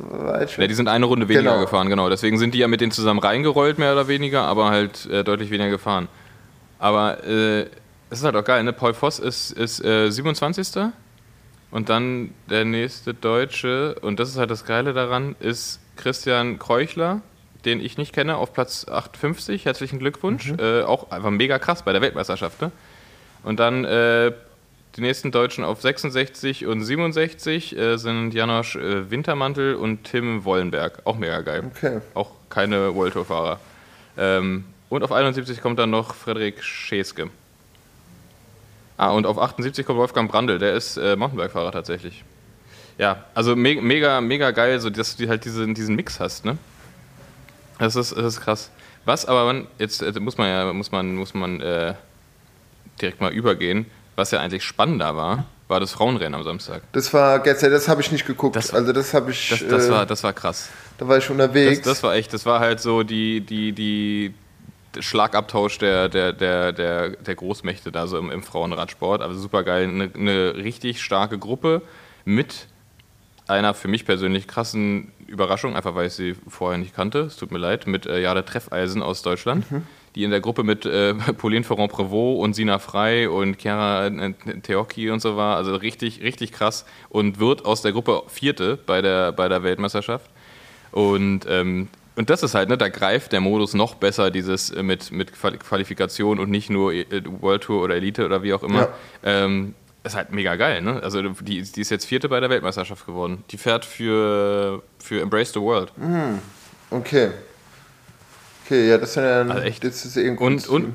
Ja, 0.56 0.66
die 0.66 0.74
sind 0.74 0.88
eine 0.88 1.06
Runde 1.06 1.28
weniger 1.28 1.50
genau. 1.50 1.60
gefahren, 1.60 1.88
genau. 1.88 2.08
Deswegen 2.08 2.38
sind 2.38 2.54
die 2.54 2.58
ja 2.58 2.68
mit 2.68 2.80
denen 2.80 2.92
zusammen 2.92 3.20
reingerollt, 3.20 3.78
mehr 3.78 3.92
oder 3.92 4.08
weniger, 4.08 4.42
aber 4.42 4.70
halt 4.70 5.06
äh, 5.06 5.22
deutlich 5.22 5.50
weniger 5.50 5.70
gefahren. 5.70 6.08
Aber 6.78 7.24
äh, 7.24 7.62
es 8.10 8.18
ist 8.18 8.24
halt 8.24 8.36
auch 8.36 8.44
geil, 8.44 8.64
ne? 8.64 8.72
Paul 8.72 8.94
Voss 8.94 9.18
ist, 9.18 9.52
ist 9.52 9.84
äh, 9.84 10.10
27. 10.10 10.90
Und 11.70 11.88
dann 11.88 12.34
der 12.48 12.64
nächste 12.64 13.14
Deutsche, 13.14 13.94
und 14.02 14.18
das 14.18 14.30
ist 14.30 14.38
halt 14.38 14.50
das 14.50 14.64
Geile 14.64 14.92
daran, 14.92 15.36
ist 15.38 15.78
Christian 15.96 16.58
Kreuchler 16.58 17.22
den 17.64 17.80
ich 17.80 17.98
nicht 17.98 18.12
kenne, 18.12 18.36
auf 18.36 18.52
Platz 18.52 18.86
58. 18.88 19.64
Herzlichen 19.64 19.98
Glückwunsch. 19.98 20.52
Mhm. 20.52 20.58
Äh, 20.58 20.82
auch 20.82 21.10
einfach 21.10 21.30
mega 21.30 21.58
krass 21.58 21.82
bei 21.82 21.92
der 21.92 22.00
Weltmeisterschaft. 22.00 22.60
Ne? 22.60 22.72
Und 23.42 23.61
dann 23.61 23.85
äh, 23.85 24.33
die 24.96 25.00
nächsten 25.00 25.31
Deutschen 25.31 25.64
auf 25.64 25.81
66 25.81 26.66
und 26.66 26.83
67 26.83 27.76
äh, 27.76 27.96
sind 27.96 28.35
Janosch 28.35 28.76
äh, 28.76 29.11
Wintermantel 29.11 29.74
und 29.74 30.05
Tim 30.05 30.44
Wollenberg. 30.44 31.03
Auch 31.05 31.16
mega 31.16 31.40
geil. 31.40 31.70
Okay. 31.76 32.00
Auch 32.14 32.31
keine 32.48 32.94
World 32.94 33.14
Tour-Fahrer. 33.14 33.61
Ähm, 34.18 34.64
und 34.88 35.05
auf 35.05 35.12
71 35.12 35.61
kommt 35.61 35.79
dann 35.79 35.90
noch 35.90 36.14
Frederik 36.14 36.62
Scheske. 36.62 37.31
Ah, 38.96 39.11
und 39.12 39.24
auf 39.24 39.38
78 39.38 39.87
kommt 39.87 39.98
Wolfgang 39.98 40.31
Brandl, 40.31 40.59
der 40.59 40.74
ist 40.74 40.96
äh, 40.96 41.16
Mountainbike-Fahrer 41.16 41.72
tatsächlich. 41.72 42.22
Ja, 42.98 43.24
also 43.35 43.57
me 43.57 43.81
mega, 43.81 44.20
mega 44.20 44.50
geil, 44.50 44.79
so 44.79 44.90
dass 44.90 45.16
du 45.16 45.26
halt 45.26 45.44
diesen, 45.46 45.74
diesen 45.74 45.96
Mix 45.96 46.20
hast, 46.20 46.44
ne? 46.44 46.59
Das 47.79 47.96
ist, 47.96 48.12
das 48.12 48.35
ist 48.35 48.40
krass. 48.42 48.70
Was 49.07 49.24
aber 49.24 49.46
man, 49.46 49.66
jetzt 49.79 50.03
muss 50.20 50.37
man 50.37 50.48
ja, 50.48 50.70
muss 50.74 50.92
man, 50.92 51.16
muss 51.16 51.33
man 51.33 51.62
äh, 51.62 51.94
direkt 53.00 53.20
mal 53.20 53.32
übergehen. 53.32 53.86
Was 54.16 54.30
ja 54.30 54.40
eigentlich 54.40 54.64
spannender 54.64 55.16
war, 55.16 55.46
war 55.68 55.80
das 55.80 55.92
Frauenrennen 55.92 56.34
am 56.34 56.44
Samstag. 56.44 56.82
Das 56.92 57.12
war 57.14 57.38
gestern, 57.38 57.70
das 57.70 57.88
habe 57.88 58.00
ich 58.00 58.12
nicht 58.12 58.26
geguckt. 58.26 58.56
Das, 58.56 58.74
also 58.74 58.92
das 58.92 59.14
habe 59.14 59.30
ich. 59.30 59.48
Das, 59.48 59.66
das, 59.66 59.88
äh, 59.88 59.90
war, 59.90 60.06
das 60.06 60.22
war 60.22 60.32
krass. 60.32 60.68
Da 60.98 61.08
war 61.08 61.18
ich 61.18 61.30
unterwegs. 61.30 61.78
Das, 61.78 61.94
das 61.94 62.02
war 62.02 62.14
echt, 62.14 62.32
das 62.34 62.44
war 62.44 62.60
halt 62.60 62.80
so 62.80 63.02
die, 63.02 63.40
die, 63.40 63.72
die 63.72 64.34
Schlagabtausch 64.98 65.78
der, 65.78 66.08
der, 66.08 66.32
der, 66.32 66.72
der, 66.72 67.10
der 67.10 67.34
Großmächte 67.34 67.92
da 67.92 68.06
so 68.06 68.18
im, 68.18 68.30
im 68.30 68.42
Frauenradsport. 68.42 69.22
Also 69.22 69.38
super 69.38 69.62
geil. 69.62 69.84
Eine, 69.84 70.10
eine 70.14 70.56
richtig 70.56 71.00
starke 71.00 71.38
Gruppe 71.38 71.82
mit 72.24 72.66
einer 73.46 73.74
für 73.74 73.88
mich 73.88 74.04
persönlich 74.04 74.46
krassen 74.46 75.12
Überraschung, 75.26 75.76
einfach 75.76 75.94
weil 75.94 76.06
ich 76.06 76.14
sie 76.14 76.36
vorher 76.48 76.78
nicht 76.78 76.94
kannte. 76.94 77.20
Es 77.20 77.36
tut 77.36 77.50
mir 77.50 77.58
leid, 77.58 77.86
mit 77.86 78.06
äh, 78.06 78.20
Jade 78.20 78.44
Treffeisen 78.44 79.02
aus 79.02 79.22
Deutschland, 79.22 79.70
mhm. 79.70 79.86
Die 80.14 80.24
in 80.24 80.30
der 80.30 80.40
Gruppe 80.40 80.62
mit 80.62 80.86
äh, 80.86 81.14
Pauline 81.38 81.64
Ferrand-Prévot 81.64 82.38
und 82.38 82.54
Sina 82.54 82.78
Frey 82.78 83.26
und 83.26 83.60
Chiara 83.60 84.06
äh, 84.06 84.32
Teocchi 84.62 85.10
und 85.10 85.20
so 85.20 85.36
war. 85.36 85.56
Also 85.56 85.74
richtig, 85.74 86.22
richtig 86.22 86.52
krass 86.52 86.84
und 87.08 87.38
wird 87.38 87.64
aus 87.64 87.82
der 87.82 87.92
Gruppe 87.92 88.22
Vierte 88.28 88.78
bei 88.86 89.02
der, 89.02 89.32
bei 89.32 89.48
der 89.48 89.62
Weltmeisterschaft. 89.62 90.30
Und, 90.92 91.46
ähm, 91.48 91.88
und 92.16 92.30
das 92.30 92.42
ist 92.42 92.54
halt, 92.54 92.68
ne, 92.68 92.76
da 92.76 92.88
greift 92.88 93.32
der 93.32 93.40
Modus 93.40 93.74
noch 93.74 93.94
besser, 93.94 94.30
dieses 94.30 94.70
äh, 94.70 94.82
mit, 94.82 95.12
mit 95.12 95.32
Qualifikation 95.32 96.38
und 96.38 96.50
nicht 96.50 96.70
nur 96.70 96.92
äh, 96.92 97.04
World 97.40 97.62
Tour 97.62 97.82
oder 97.82 97.94
Elite 97.94 98.24
oder 98.24 98.42
wie 98.42 98.52
auch 98.52 98.62
immer. 98.62 98.88
Ja. 99.22 99.44
Ähm, 99.44 99.74
ist 100.02 100.16
halt 100.16 100.32
mega 100.32 100.56
geil, 100.56 100.80
ne? 100.80 101.02
Also 101.02 101.20
die, 101.22 101.62
die 101.62 101.80
ist 101.80 101.90
jetzt 101.90 102.06
Vierte 102.06 102.30
bei 102.30 102.40
der 102.40 102.48
Weltmeisterschaft 102.48 103.04
geworden. 103.04 103.44
Die 103.50 103.58
fährt 103.58 103.84
für, 103.84 104.82
für 104.98 105.20
Embrace 105.20 105.52
the 105.52 105.60
World. 105.60 105.92
Mhm. 105.98 106.38
Okay. 106.90 107.30
Okay, 108.70 108.88
ja, 108.88 108.98
das 108.98 109.11
ist 109.11 109.16
ja 109.16 109.40
Also 109.42 109.59
echt. 109.62 109.83
Das 109.83 110.04
ist 110.04 110.16
eh 110.16 110.28
ein 110.28 110.38
Und, 110.38 110.54
gutes 110.54 110.68
und, 110.68 110.83
Team. 110.85 110.94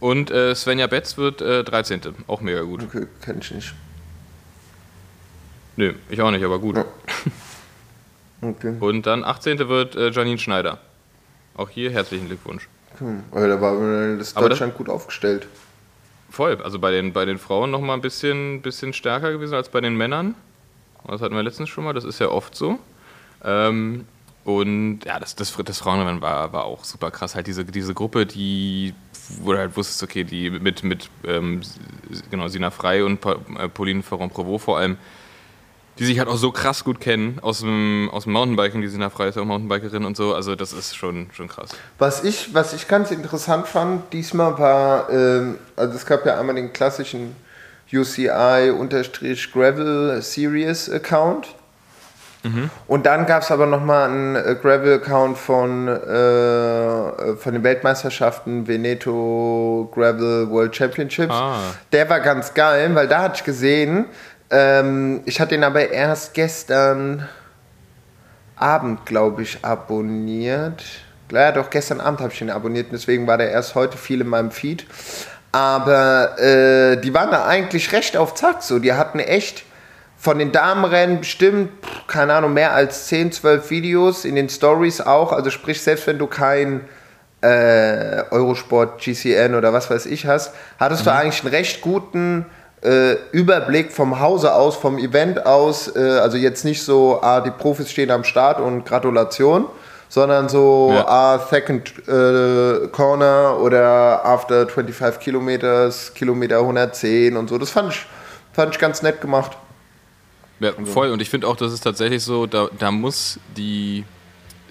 und 0.00 0.30
äh, 0.30 0.54
Svenja 0.54 0.86
Betz 0.86 1.16
wird 1.16 1.40
äh, 1.40 1.64
13. 1.64 2.00
Auch 2.26 2.42
mega 2.42 2.60
gut. 2.60 2.82
Okay, 2.82 3.06
kenn 3.22 3.38
ich 3.38 3.50
nicht. 3.52 3.74
Nö, 5.76 5.94
ich 6.10 6.20
auch 6.20 6.30
nicht, 6.30 6.44
aber 6.44 6.58
gut. 6.58 6.76
Ja. 6.76 6.84
Okay. 8.42 8.74
Und 8.78 9.06
dann 9.06 9.24
18. 9.24 9.70
wird 9.70 9.96
äh, 9.96 10.10
Janine 10.10 10.36
Schneider. 10.36 10.78
Auch 11.56 11.70
hier 11.70 11.90
herzlichen 11.90 12.26
Glückwunsch. 12.26 12.68
Hm. 12.98 13.22
Aber 13.30 13.48
da 13.48 13.58
war 13.58 13.72
das 14.18 14.36
Aber 14.36 14.50
das- 14.50 14.58
Deutschland 14.58 14.76
gut 14.76 14.90
aufgestellt. 14.90 15.46
Voll. 16.28 16.58
Also 16.62 16.78
bei 16.78 16.90
den, 16.90 17.14
bei 17.14 17.24
den 17.24 17.38
Frauen 17.38 17.70
noch 17.70 17.80
mal 17.80 17.94
ein 17.94 18.02
bisschen, 18.02 18.60
bisschen 18.60 18.92
stärker 18.92 19.32
gewesen 19.32 19.54
als 19.54 19.70
bei 19.70 19.80
den 19.80 19.96
Männern. 19.96 20.34
Das 21.06 21.22
hatten 21.22 21.34
wir 21.34 21.42
letztens 21.42 21.70
schon 21.70 21.84
mal, 21.84 21.94
das 21.94 22.04
ist 22.04 22.18
ja 22.18 22.28
oft 22.28 22.54
so. 22.54 22.78
Ähm, 23.42 24.04
und 24.44 25.00
ja, 25.06 25.18
das, 25.18 25.34
das, 25.34 25.56
das 25.64 25.78
Frauenrennen 25.78 26.20
war, 26.20 26.52
war 26.52 26.64
auch 26.64 26.84
super 26.84 27.10
krass. 27.10 27.34
Halt 27.34 27.46
diese, 27.46 27.64
diese 27.64 27.94
Gruppe, 27.94 28.26
die, 28.26 28.92
wo 29.40 29.52
du 29.52 29.58
halt 29.58 29.74
wusstest, 29.76 30.02
okay, 30.02 30.22
die 30.24 30.50
mit, 30.50 30.84
mit 30.84 31.08
ähm, 31.26 31.62
genau, 32.30 32.48
Sina 32.48 32.70
Frei 32.70 33.04
und 33.04 33.24
äh, 33.24 33.68
Pauline 33.68 34.02
Ferrand-Prévot 34.02 34.60
vor 34.60 34.76
allem, 34.78 34.98
die 35.98 36.04
sich 36.04 36.18
halt 36.18 36.28
auch 36.28 36.36
so 36.36 36.50
krass 36.50 36.84
gut 36.84 37.00
kennen 37.00 37.38
aus 37.40 37.60
dem, 37.60 38.10
aus 38.12 38.24
dem 38.24 38.34
Mountainbiking. 38.34 38.82
Die 38.82 38.88
Sina 38.88 39.08
Frei 39.08 39.28
ist 39.28 39.38
auch 39.38 39.46
Mountainbikerin 39.46 40.04
und 40.04 40.14
so. 40.14 40.34
Also 40.34 40.56
das 40.56 40.74
ist 40.74 40.94
schon, 40.94 41.28
schon 41.32 41.48
krass. 41.48 41.70
Was 41.98 42.22
ich, 42.22 42.52
was 42.52 42.74
ich 42.74 42.86
ganz 42.86 43.10
interessant 43.12 43.66
fand 43.66 44.12
diesmal 44.12 44.58
war, 44.58 45.08
ähm, 45.08 45.56
also 45.74 45.94
es 45.94 46.04
gab 46.04 46.26
ja 46.26 46.38
einmal 46.38 46.56
den 46.56 46.74
klassischen 46.74 47.34
UCI-Gravel 47.90 48.80
Series 50.20 50.90
Account. 50.90 51.54
Und 52.86 53.06
dann 53.06 53.26
gab 53.26 53.42
es 53.42 53.50
aber 53.50 53.66
nochmal 53.66 54.08
einen 54.08 54.36
äh, 54.36 54.56
Gravel-Account 54.60 55.38
von, 55.38 55.88
äh, 55.88 57.36
von 57.36 57.52
den 57.52 57.62
Weltmeisterschaften 57.62 58.66
Veneto 58.66 59.90
Gravel 59.94 60.50
World 60.50 60.76
Championships. 60.76 61.34
Ah. 61.34 61.74
Der 61.92 62.08
war 62.10 62.20
ganz 62.20 62.54
geil, 62.54 62.94
weil 62.94 63.08
da 63.08 63.22
hatte 63.22 63.36
ich 63.36 63.44
gesehen, 63.44 64.06
ähm, 64.50 65.22
ich 65.24 65.40
hatte 65.40 65.54
ihn 65.54 65.64
aber 65.64 65.90
erst 65.90 66.34
gestern 66.34 67.28
Abend, 68.56 69.06
glaube 69.06 69.42
ich, 69.42 69.64
abonniert. 69.64 70.84
Ja, 71.32 71.50
doch, 71.50 71.70
gestern 71.70 72.00
Abend 72.00 72.20
habe 72.20 72.32
ich 72.32 72.40
ihn 72.40 72.50
abonniert, 72.50 72.88
deswegen 72.92 73.26
war 73.26 73.38
der 73.38 73.50
erst 73.50 73.74
heute 73.74 73.96
viel 73.96 74.20
in 74.20 74.28
meinem 74.28 74.50
Feed. 74.50 74.86
Aber 75.50 76.38
äh, 76.38 76.96
die 76.96 77.14
waren 77.14 77.30
da 77.30 77.46
eigentlich 77.46 77.92
recht 77.92 78.16
auf 78.16 78.34
Zack 78.34 78.62
so. 78.62 78.78
Die 78.78 78.92
hatten 78.92 79.20
echt 79.20 79.64
von 80.24 80.38
den 80.38 80.52
Damenrennen 80.52 81.18
bestimmt, 81.20 81.68
keine 82.06 82.32
Ahnung, 82.32 82.54
mehr 82.54 82.72
als 82.72 83.08
10, 83.08 83.30
12 83.30 83.68
Videos, 83.70 84.24
in 84.24 84.36
den 84.36 84.48
Stories 84.48 85.02
auch. 85.02 85.32
Also 85.32 85.50
sprich, 85.50 85.82
selbst 85.82 86.06
wenn 86.06 86.18
du 86.18 86.26
kein 86.26 86.80
äh, 87.42 88.22
Eurosport, 88.30 89.02
GCN 89.02 89.54
oder 89.54 89.74
was 89.74 89.90
weiß 89.90 90.06
ich 90.06 90.24
hast, 90.26 90.54
hattest 90.80 91.04
du 91.04 91.12
eigentlich 91.12 91.44
einen 91.44 91.54
recht 91.54 91.82
guten 91.82 92.46
äh, 92.82 93.16
Überblick 93.32 93.92
vom 93.92 94.18
Hause 94.18 94.54
aus, 94.54 94.76
vom 94.76 94.96
Event 94.96 95.44
aus. 95.44 95.94
Äh, 95.94 95.98
also 96.00 96.38
jetzt 96.38 96.64
nicht 96.64 96.82
so, 96.82 97.20
ah, 97.20 97.42
die 97.42 97.50
Profis 97.50 97.90
stehen 97.90 98.10
am 98.10 98.24
Start 98.24 98.60
und 98.60 98.86
Gratulation, 98.86 99.66
sondern 100.08 100.48
so, 100.48 100.90
Ja. 100.94 101.06
ah, 101.06 101.38
Second 101.50 101.92
äh, 102.08 102.88
Corner 102.92 103.58
oder 103.60 104.24
After 104.24 104.66
25 104.68 105.20
Kilometers, 105.20 106.14
Kilometer 106.14 106.60
110 106.60 107.36
und 107.36 107.50
so. 107.50 107.58
Das 107.58 107.68
fand 107.68 107.92
ich, 107.92 108.06
fand 108.54 108.72
ich 108.74 108.80
ganz 108.80 109.02
nett 109.02 109.20
gemacht. 109.20 109.58
Ja, 110.60 110.72
voll. 110.84 111.10
Und 111.10 111.20
ich 111.20 111.30
finde 111.30 111.46
auch, 111.48 111.56
das 111.56 111.72
ist 111.72 111.80
tatsächlich 111.80 112.22
so, 112.22 112.46
da, 112.46 112.68
da 112.78 112.90
muss 112.90 113.38
die, 113.56 114.04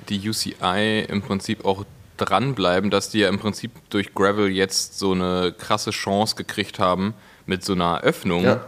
die 0.09 0.27
UCI 0.29 1.05
im 1.07 1.21
Prinzip 1.21 1.65
auch 1.65 1.85
dranbleiben, 2.17 2.89
dass 2.89 3.09
die 3.09 3.19
ja 3.19 3.29
im 3.29 3.39
Prinzip 3.39 3.71
durch 3.89 4.13
Gravel 4.13 4.49
jetzt 4.49 4.97
so 4.99 5.11
eine 5.11 5.53
krasse 5.57 5.91
Chance 5.91 6.35
gekriegt 6.35 6.79
haben 6.79 7.13
mit 7.45 7.63
so 7.65 7.73
einer 7.73 8.01
Öffnung 8.01 8.43
Ja. 8.43 8.61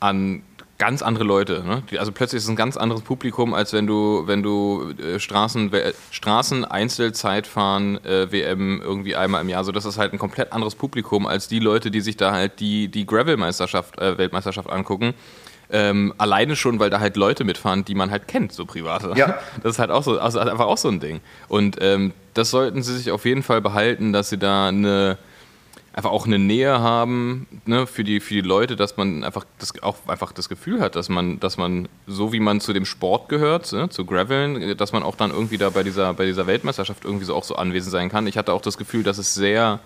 an 0.00 0.42
ganz 0.78 1.02
andere 1.02 1.24
Leute. 1.24 1.62
Ne? 1.66 1.82
Also 1.98 2.10
plötzlich 2.12 2.38
ist 2.38 2.44
es 2.44 2.48
ein 2.50 2.56
ganz 2.56 2.76
anderes 2.76 3.02
Publikum, 3.02 3.52
als 3.52 3.72
wenn 3.74 3.86
du, 3.86 4.22
wenn 4.26 4.42
du 4.42 4.92
äh, 4.98 5.18
Straßen, 5.18 5.70
Straßen 6.10 6.64
Einzelzeitfahren 6.64 8.02
äh, 8.04 8.32
WM 8.32 8.80
irgendwie 8.80 9.14
einmal 9.16 9.42
im 9.42 9.48
Jahr, 9.48 9.64
so 9.64 9.72
das 9.72 9.84
ist 9.84 9.98
halt 9.98 10.12
ein 10.14 10.18
komplett 10.18 10.52
anderes 10.52 10.74
Publikum 10.74 11.26
als 11.26 11.48
die 11.48 11.58
Leute, 11.58 11.90
die 11.90 12.00
sich 12.00 12.16
da 12.16 12.32
halt 12.32 12.60
die, 12.60 12.88
die 12.88 13.04
Gravel-Meisterschaft, 13.04 13.98
äh, 13.98 14.16
Weltmeisterschaft 14.16 14.70
angucken. 14.70 15.14
Ähm, 15.72 16.12
alleine 16.18 16.56
schon, 16.56 16.80
weil 16.80 16.90
da 16.90 17.00
halt 17.00 17.16
Leute 17.16 17.44
mitfahren, 17.44 17.84
die 17.84 17.94
man 17.94 18.10
halt 18.10 18.28
kennt, 18.28 18.52
so 18.52 18.66
private. 18.66 19.12
Ja. 19.16 19.38
Das 19.62 19.72
ist 19.72 19.78
halt 19.78 19.90
auch 19.90 20.02
so, 20.02 20.18
also 20.18 20.38
einfach 20.38 20.66
auch 20.66 20.78
so 20.78 20.88
ein 20.88 21.00
Ding. 21.00 21.20
Und 21.48 21.76
ähm, 21.80 22.12
das 22.34 22.50
sollten 22.50 22.82
sie 22.82 22.96
sich 22.96 23.10
auf 23.10 23.24
jeden 23.24 23.42
Fall 23.42 23.60
behalten, 23.60 24.12
dass 24.12 24.30
sie 24.30 24.38
da 24.38 24.68
eine 24.68 25.18
einfach 25.92 26.10
auch 26.10 26.26
eine 26.26 26.38
Nähe 26.38 26.80
haben 26.80 27.46
ne, 27.66 27.86
für, 27.86 28.04
die, 28.04 28.20
für 28.20 28.34
die 28.34 28.40
Leute, 28.42 28.76
dass 28.76 28.96
man 28.96 29.24
einfach 29.24 29.44
das, 29.58 29.82
auch 29.82 29.96
einfach 30.06 30.32
das 30.32 30.48
Gefühl 30.48 30.80
hat, 30.80 30.94
dass 30.94 31.08
man, 31.08 31.40
dass 31.40 31.56
man, 31.56 31.88
so 32.06 32.32
wie 32.32 32.40
man 32.40 32.60
zu 32.60 32.72
dem 32.72 32.84
Sport 32.84 33.28
gehört, 33.28 33.72
ne, 33.72 33.88
zu 33.88 34.04
Graveln, 34.04 34.76
dass 34.76 34.92
man 34.92 35.02
auch 35.02 35.16
dann 35.16 35.30
irgendwie 35.30 35.58
da 35.58 35.70
bei 35.70 35.82
dieser, 35.82 36.14
bei 36.14 36.26
dieser 36.26 36.46
Weltmeisterschaft 36.46 37.04
irgendwie 37.04 37.24
so 37.24 37.34
auch 37.34 37.44
so 37.44 37.56
anwesend 37.56 37.90
sein 37.90 38.08
kann. 38.08 38.26
Ich 38.26 38.38
hatte 38.38 38.52
auch 38.52 38.62
das 38.62 38.78
Gefühl, 38.78 39.02
dass 39.02 39.18
es 39.18 39.34
sehr, 39.34 39.80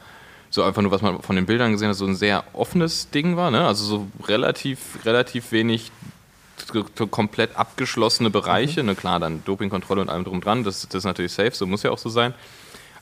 so 0.54 0.62
einfach 0.62 0.82
nur, 0.82 0.92
was 0.92 1.02
man 1.02 1.20
von 1.20 1.34
den 1.34 1.46
Bildern 1.46 1.72
gesehen 1.72 1.88
hat, 1.88 1.96
so 1.96 2.06
ein 2.06 2.14
sehr 2.14 2.44
offenes 2.52 3.10
Ding 3.10 3.36
war. 3.36 3.50
Ne? 3.50 3.66
Also 3.66 3.84
so 3.84 4.06
relativ, 4.28 5.04
relativ 5.04 5.50
wenig 5.50 5.90
komplett 7.10 7.56
abgeschlossene 7.56 8.30
Bereiche. 8.30 8.84
Ne, 8.84 8.94
klar, 8.94 9.18
dann 9.18 9.42
Dopingkontrolle 9.44 10.00
und 10.00 10.08
allem 10.08 10.22
drum 10.22 10.40
dran, 10.40 10.62
das, 10.62 10.86
das 10.86 10.98
ist 10.98 11.04
natürlich 11.04 11.32
safe, 11.32 11.50
so 11.50 11.66
muss 11.66 11.82
ja 11.82 11.90
auch 11.90 11.98
so 11.98 12.08
sein. 12.08 12.34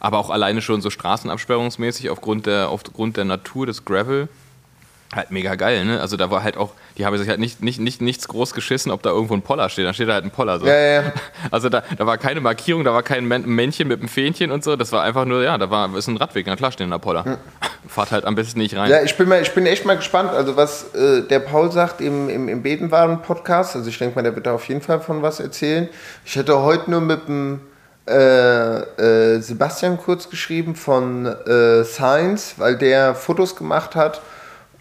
Aber 0.00 0.18
auch 0.18 0.30
alleine 0.30 0.62
schon 0.62 0.80
so 0.80 0.88
straßenabsperrungsmäßig 0.88 2.08
aufgrund 2.08 2.46
der, 2.46 2.70
aufgrund 2.70 3.18
der 3.18 3.26
Natur 3.26 3.66
des 3.66 3.84
Gravel. 3.84 4.28
Halt 5.14 5.30
mega 5.30 5.56
geil, 5.56 5.84
ne? 5.84 6.00
Also 6.00 6.16
da 6.16 6.30
war 6.30 6.42
halt 6.42 6.56
auch, 6.56 6.70
die 6.96 7.04
haben 7.04 7.16
sich 7.18 7.28
halt 7.28 7.38
nicht, 7.38 7.62
nicht, 7.62 7.78
nicht 7.78 8.00
nichts 8.00 8.28
groß 8.28 8.54
geschissen, 8.54 8.90
ob 8.90 9.02
da 9.02 9.10
irgendwo 9.10 9.34
ein 9.34 9.42
Poller 9.42 9.68
steht. 9.68 9.84
Da 9.84 9.92
steht 9.92 10.08
da 10.08 10.14
halt 10.14 10.24
ein 10.24 10.30
Poller. 10.30 10.58
So. 10.58 10.66
Ja, 10.66 10.74
ja, 10.74 11.02
ja. 11.02 11.12
Also 11.50 11.68
da, 11.68 11.82
da 11.98 12.06
war 12.06 12.16
keine 12.16 12.40
Markierung, 12.40 12.82
da 12.82 12.94
war 12.94 13.02
kein 13.02 13.26
Män- 13.30 13.46
Männchen 13.46 13.88
mit 13.88 14.00
einem 14.00 14.08
Fähnchen 14.08 14.50
und 14.50 14.64
so. 14.64 14.74
Das 14.74 14.90
war 14.90 15.02
einfach 15.02 15.26
nur, 15.26 15.42
ja, 15.42 15.58
da 15.58 15.68
war 15.68 15.94
ist 15.94 16.06
ein 16.08 16.16
Radweg, 16.16 16.46
na 16.46 16.56
klar 16.56 16.72
stehen 16.72 16.90
da 16.90 16.96
Poller. 16.96 17.38
Fahrt 17.88 18.10
halt 18.10 18.24
am 18.24 18.36
besten 18.36 18.58
nicht 18.58 18.74
rein. 18.74 18.90
Ja, 18.90 19.02
ich 19.02 19.14
bin, 19.18 19.28
mal, 19.28 19.42
ich 19.42 19.52
bin 19.52 19.66
echt 19.66 19.84
mal 19.84 19.96
gespannt, 19.96 20.30
also 20.30 20.56
was 20.56 20.94
äh, 20.94 21.20
der 21.22 21.40
Paul 21.40 21.70
sagt 21.70 22.00
im, 22.00 22.30
im, 22.30 22.48
im 22.48 22.62
Bedenwaren-Podcast. 22.62 23.76
Also 23.76 23.90
ich 23.90 23.98
denke 23.98 24.16
mal, 24.16 24.22
der 24.22 24.34
wird 24.34 24.46
da 24.46 24.54
auf 24.54 24.66
jeden 24.68 24.80
Fall 24.80 25.00
von 25.00 25.20
was 25.20 25.40
erzählen. 25.40 25.90
Ich 26.24 26.36
hätte 26.36 26.58
heute 26.62 26.90
nur 26.90 27.02
mit 27.02 27.28
dem 27.28 27.60
äh, 28.08 28.14
äh, 29.34 29.40
Sebastian 29.40 29.98
kurz 29.98 30.30
geschrieben 30.30 30.74
von 30.74 31.26
äh, 31.26 31.84
Science, 31.84 32.54
weil 32.56 32.76
der 32.78 33.14
Fotos 33.14 33.56
gemacht 33.56 33.94
hat 33.94 34.22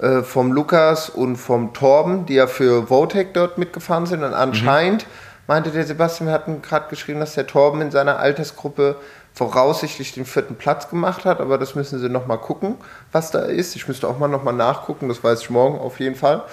äh, 0.02 0.24
vom 0.24 0.52
Lukas 0.52 1.10
und 1.10 1.38
vom 1.38 1.74
Torben, 1.74 2.26
die 2.26 2.36
ja 2.36 2.48
für 2.48 2.90
Votec 2.90 3.34
dort 3.34 3.58
mitgefahren 3.58 4.06
sind. 4.06 4.24
Und 4.24 4.34
anscheinend 4.34 5.06
meinte 5.48 5.70
der 5.70 5.86
Sebastian, 5.86 6.28
wir 6.28 6.34
hatten 6.34 6.62
gerade 6.62 6.90
geschrieben, 6.90 7.20
dass 7.20 7.36
der 7.36 7.46
Torben 7.46 7.82
in 7.82 7.92
seiner 7.92 8.18
Altersgruppe 8.18 8.96
voraussichtlich 9.34 10.14
den 10.14 10.26
vierten 10.26 10.56
Platz 10.56 10.90
gemacht 10.90 11.26
hat, 11.26 11.40
aber 11.40 11.58
das 11.58 11.76
müssen 11.76 12.00
sie 12.00 12.10
nochmal 12.10 12.38
gucken, 12.38 12.76
was 13.12 13.32
da 13.32 13.40
ist. 13.40 13.76
Ich 13.76 13.88
müsste 13.88 14.08
auch 14.08 14.18
mal 14.18 14.28
nochmal 14.28 14.54
nachgucken, 14.54 15.08
das 15.08 15.24
weiß 15.24 15.42
ich 15.42 15.50
morgen 15.50 15.80
auf 15.80 16.00
jeden 16.00 16.16
Fall. 16.16 16.44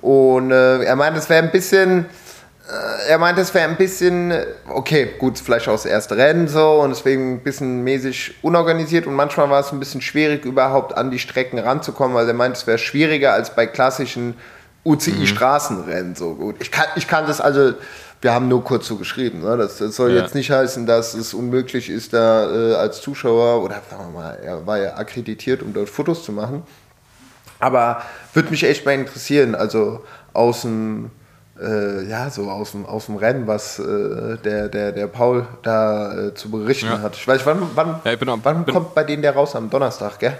Und 0.00 0.50
äh, 0.50 0.82
er 0.82 0.96
meint, 0.96 1.16
es 1.16 1.28
wäre 1.28 1.42
ein 1.42 1.50
bisschen, 1.50 2.06
er 3.08 3.18
meint, 3.18 3.38
es 3.38 3.52
wäre 3.52 3.68
ein 3.68 3.76
bisschen, 3.76 4.30
äh, 4.30 4.46
okay, 4.70 5.10
gut, 5.18 5.38
vielleicht 5.38 5.68
auch 5.68 5.72
das 5.72 5.84
erste 5.84 6.16
Rennen 6.16 6.48
so 6.48 6.80
und 6.80 6.90
deswegen 6.90 7.34
ein 7.34 7.40
bisschen 7.42 7.84
mäßig 7.84 8.36
unorganisiert 8.42 9.06
und 9.06 9.14
manchmal 9.14 9.50
war 9.50 9.60
es 9.60 9.70
ein 9.72 9.78
bisschen 9.78 10.00
schwierig, 10.00 10.44
überhaupt 10.46 10.96
an 10.96 11.10
die 11.10 11.18
Strecken 11.18 11.58
ranzukommen, 11.58 12.16
weil 12.16 12.26
er 12.26 12.34
meint, 12.34 12.56
es 12.56 12.66
wäre 12.66 12.78
schwieriger 12.78 13.32
als 13.34 13.54
bei 13.54 13.66
klassischen 13.66 14.34
UCI-Straßenrennen 14.84 16.14
so 16.14 16.34
gut. 16.34 16.56
Ich 16.60 16.70
kann, 16.70 16.86
ich 16.96 17.06
kann 17.06 17.26
das 17.26 17.40
also, 17.40 17.74
wir 18.20 18.32
haben 18.32 18.48
nur 18.48 18.64
kurz 18.64 18.86
so 18.86 18.96
geschrieben, 18.96 19.40
ne? 19.42 19.56
das, 19.56 19.78
das 19.78 19.96
soll 19.96 20.12
Ja. 20.12 20.22
jetzt 20.22 20.34
nicht 20.34 20.50
heißen, 20.50 20.86
dass 20.86 21.14
es 21.14 21.34
unmöglich 21.34 21.90
ist, 21.90 22.12
da 22.14 22.50
äh, 22.50 22.74
als 22.76 23.00
Zuschauer 23.02 23.62
oder 23.62 23.82
sagen 23.90 24.12
wir 24.12 24.20
mal, 24.20 24.38
er 24.42 24.66
war 24.66 24.78
ja 24.78 24.94
akkreditiert, 24.96 25.62
um 25.62 25.72
dort 25.74 25.88
Fotos 25.90 26.24
zu 26.24 26.32
machen. 26.32 26.62
Aber 27.60 28.02
würde 28.32 28.50
mich 28.50 28.64
echt 28.64 28.84
mal 28.84 28.92
interessieren, 28.92 29.54
also 29.54 30.02
aus 30.32 30.62
dem, 30.62 31.10
äh, 31.60 32.04
ja, 32.08 32.30
so 32.30 32.50
aus 32.50 32.72
dem, 32.72 32.84
aus 32.86 33.06
dem 33.06 33.16
Rennen, 33.16 33.46
was 33.46 33.78
äh, 33.78 34.36
der, 34.44 34.68
der, 34.68 34.92
der 34.92 35.06
Paul 35.06 35.46
da 35.62 36.28
äh, 36.28 36.34
zu 36.34 36.50
berichten 36.50 36.86
Ja. 36.86 37.00
hat. 37.00 37.16
Ich 37.16 37.26
weiß, 37.28 37.46
wann, 37.46 37.62
wann, 37.74 38.00
Ja, 38.04 38.16
bin 38.16 38.28
wann 38.42 38.64
bin- 38.64 38.74
kommt 38.74 38.94
bei 38.94 39.04
denen 39.04 39.22
der 39.22 39.34
raus? 39.34 39.54
Am 39.54 39.70
Donnerstag, 39.70 40.18
gell? 40.18 40.36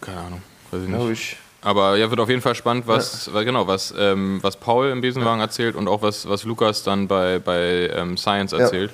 Keine 0.00 0.18
Ahnung, 0.20 0.42
weiß 0.70 0.82
ich 0.82 0.88
nicht. 0.88 1.10
ich. 1.10 1.36
Aber 1.62 1.96
ja, 1.96 2.08
wird 2.10 2.20
auf 2.20 2.28
jeden 2.28 2.42
Fall 2.42 2.54
spannend, 2.54 2.86
was, 2.86 3.32
weil 3.32 3.44
genau, 3.44 3.66
was, 3.66 3.92
ähm, 3.98 4.38
was 4.42 4.56
Paul 4.56 4.88
im 4.90 5.00
Besenwagen 5.00 5.40
erzählt 5.40 5.74
und 5.74 5.88
auch 5.88 6.02
was, 6.02 6.28
was 6.28 6.44
Lukas 6.44 6.82
dann 6.84 7.08
bei, 7.08 7.38
bei 7.40 7.88
ähm, 7.92 8.16
Science 8.16 8.52
erzählt. 8.52 8.92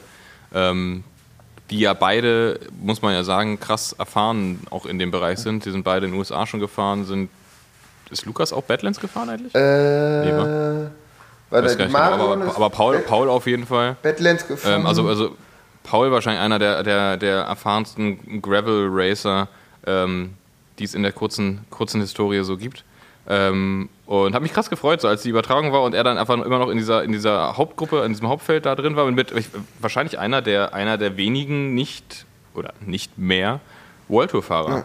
Ähm, 0.55 1.05
die 1.71 1.81
ja 1.81 1.93
beide, 1.95 2.61
muss 2.81 3.03
man 3.03 3.13
ja 3.15 3.25
sagen, 3.25 3.59
krass 3.59 3.95
erfahren 3.99 4.61
auch 4.71 4.85
in 4.87 4.99
dem 4.99 5.11
Bereich 5.11 5.39
sind. 5.39 5.65
Die 5.65 5.71
sind 5.71 5.85
beide 5.85 6.07
in 6.07 6.13
den 6.13 6.19
USA 6.19 6.47
schon 6.47 6.61
gefahren, 6.61 7.05
sind. 7.05 7.31
Ist 8.13 8.27
Lukas 8.27 8.53
auch 8.53 8.63
Badlands 8.63 9.01
gefahren 9.01 9.31
eigentlich? 9.31 9.55
Äh, 9.55 10.25
Lieber. 10.27 10.91
war 11.51 11.63
Weiß 11.63 11.77
der 11.77 11.77
gar 11.79 11.85
nicht 11.87 11.93
Marion 11.93 12.43
aber, 12.43 12.57
aber 12.57 12.71
Paul, 12.71 12.97
Bad- 12.97 13.07
Paul 13.07 13.29
auf 13.31 13.47
jeden 13.47 13.67
Fall. 13.67 13.97
Badlands 14.03 14.47
gefahren. 14.47 14.81
Ähm, 14.83 14.87
also, 14.87 15.09
also 15.09 15.35
Paul 15.83 16.13
wahrscheinlich 16.13 16.43
einer 16.43 16.59
der, 16.59 16.83
der, 16.83 17.17
der 17.17 17.37
erfahrensten 17.43 18.41
Gravel-Racer, 18.43 19.49
ähm, 19.87 20.35
die 20.79 20.85
es 20.85 20.95
in 20.95 21.03
der 21.03 21.13
kurzen, 21.13 21.65
kurzen 21.71 22.01
Historie 22.01 22.45
so 22.45 22.57
gibt. 22.57 22.85
Ähm, 23.29 23.89
und 24.07 24.35
habe 24.35 24.43
mich 24.43 24.53
krass 24.53 24.69
gefreut, 24.69 25.01
so 25.01 25.09
als 25.09 25.23
die 25.23 25.31
Übertragung 25.31 25.73
war 25.73 25.83
und 25.83 25.95
er 25.95 26.03
dann 26.05 26.19
einfach 26.19 26.35
immer 26.35 26.59
noch 26.59 26.69
in 26.69 26.77
dieser, 26.77 27.05
in 27.05 27.13
dieser 27.13 27.57
Hauptgruppe, 27.57 28.03
in 28.05 28.13
diesem 28.13 28.29
Hauptfeld 28.29 28.67
da 28.67 28.75
drin 28.75 28.97
war 28.97 29.05
und 29.05 29.15
mit 29.15 29.31
ich, 29.33 29.47
wahrscheinlich 29.81 30.19
einer 30.19 30.43
der, 30.43 30.75
einer 30.75 30.99
der 30.99 31.17
wenigen 31.17 31.75
nicht 31.75 32.27
oder 32.55 32.75
nicht 32.85 33.17
mehr 33.19 33.61
World 34.09 34.33
Tour 34.33 34.43
Fahrer. 34.43 34.71
Ja. 34.79 34.85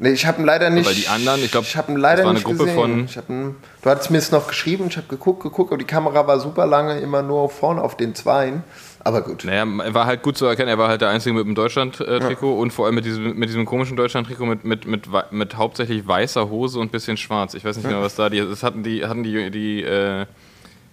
Nee, 0.00 0.12
ich 0.12 0.24
habe 0.24 0.40
ihn 0.40 0.46
leider 0.46 0.70
nicht. 0.70 0.86
Weil 0.86 0.94
die 0.94 1.08
anderen, 1.08 1.44
ich 1.44 1.50
glaube, 1.50 1.66
ich 1.66 1.76
habe 1.76 1.92
ihn 1.92 1.98
leider 1.98 2.24
war 2.24 2.30
eine 2.30 2.40
Gruppe 2.40 2.64
gesehen. 2.64 3.08
von. 3.08 3.28
Ihn, 3.28 3.56
du 3.82 3.90
hattest 3.90 4.10
mir 4.10 4.16
es 4.16 4.30
noch 4.30 4.48
geschrieben, 4.48 4.86
ich 4.88 4.96
habe 4.96 5.06
geguckt, 5.08 5.42
geguckt, 5.42 5.70
aber 5.70 5.78
die 5.78 5.84
Kamera 5.84 6.26
war 6.26 6.40
super 6.40 6.66
lange 6.66 6.98
immer 7.00 7.22
nur 7.22 7.50
vorne 7.50 7.82
auf 7.82 7.98
den 7.98 8.14
Zweien. 8.14 8.64
Aber 9.04 9.20
gut. 9.20 9.44
Naja, 9.44 9.66
er 9.82 9.94
war 9.94 10.06
halt 10.06 10.22
gut 10.22 10.36
zu 10.36 10.46
erkennen. 10.46 10.68
Er 10.68 10.78
war 10.78 10.88
halt 10.88 11.00
der 11.00 11.08
Einzige 11.10 11.34
mit 11.34 11.46
dem 11.46 11.54
Deutschland-Trikot 11.54 12.54
ja. 12.54 12.60
und 12.60 12.70
vor 12.70 12.86
allem 12.86 12.94
mit 12.94 13.04
diesem, 13.04 13.36
mit 13.38 13.48
diesem 13.48 13.64
komischen 13.64 13.96
Deutschland-Trikot 13.96 14.46
mit, 14.46 14.64
mit, 14.64 14.86
mit, 14.86 15.08
mit, 15.30 15.56
hauptsächlich 15.56 16.06
weißer 16.06 16.48
Hose 16.50 16.78
und 16.78 16.92
bisschen 16.92 17.16
schwarz. 17.16 17.54
Ich 17.54 17.64
weiß 17.64 17.76
nicht 17.76 17.88
genau, 17.88 18.02
was 18.02 18.14
da 18.14 18.28
die. 18.30 18.40
Das 18.40 18.62
hatten 18.62 18.82
die, 18.82 19.04
hatten 19.04 19.22
die, 19.22 19.50
die 19.50 19.82
äh, 19.82 20.26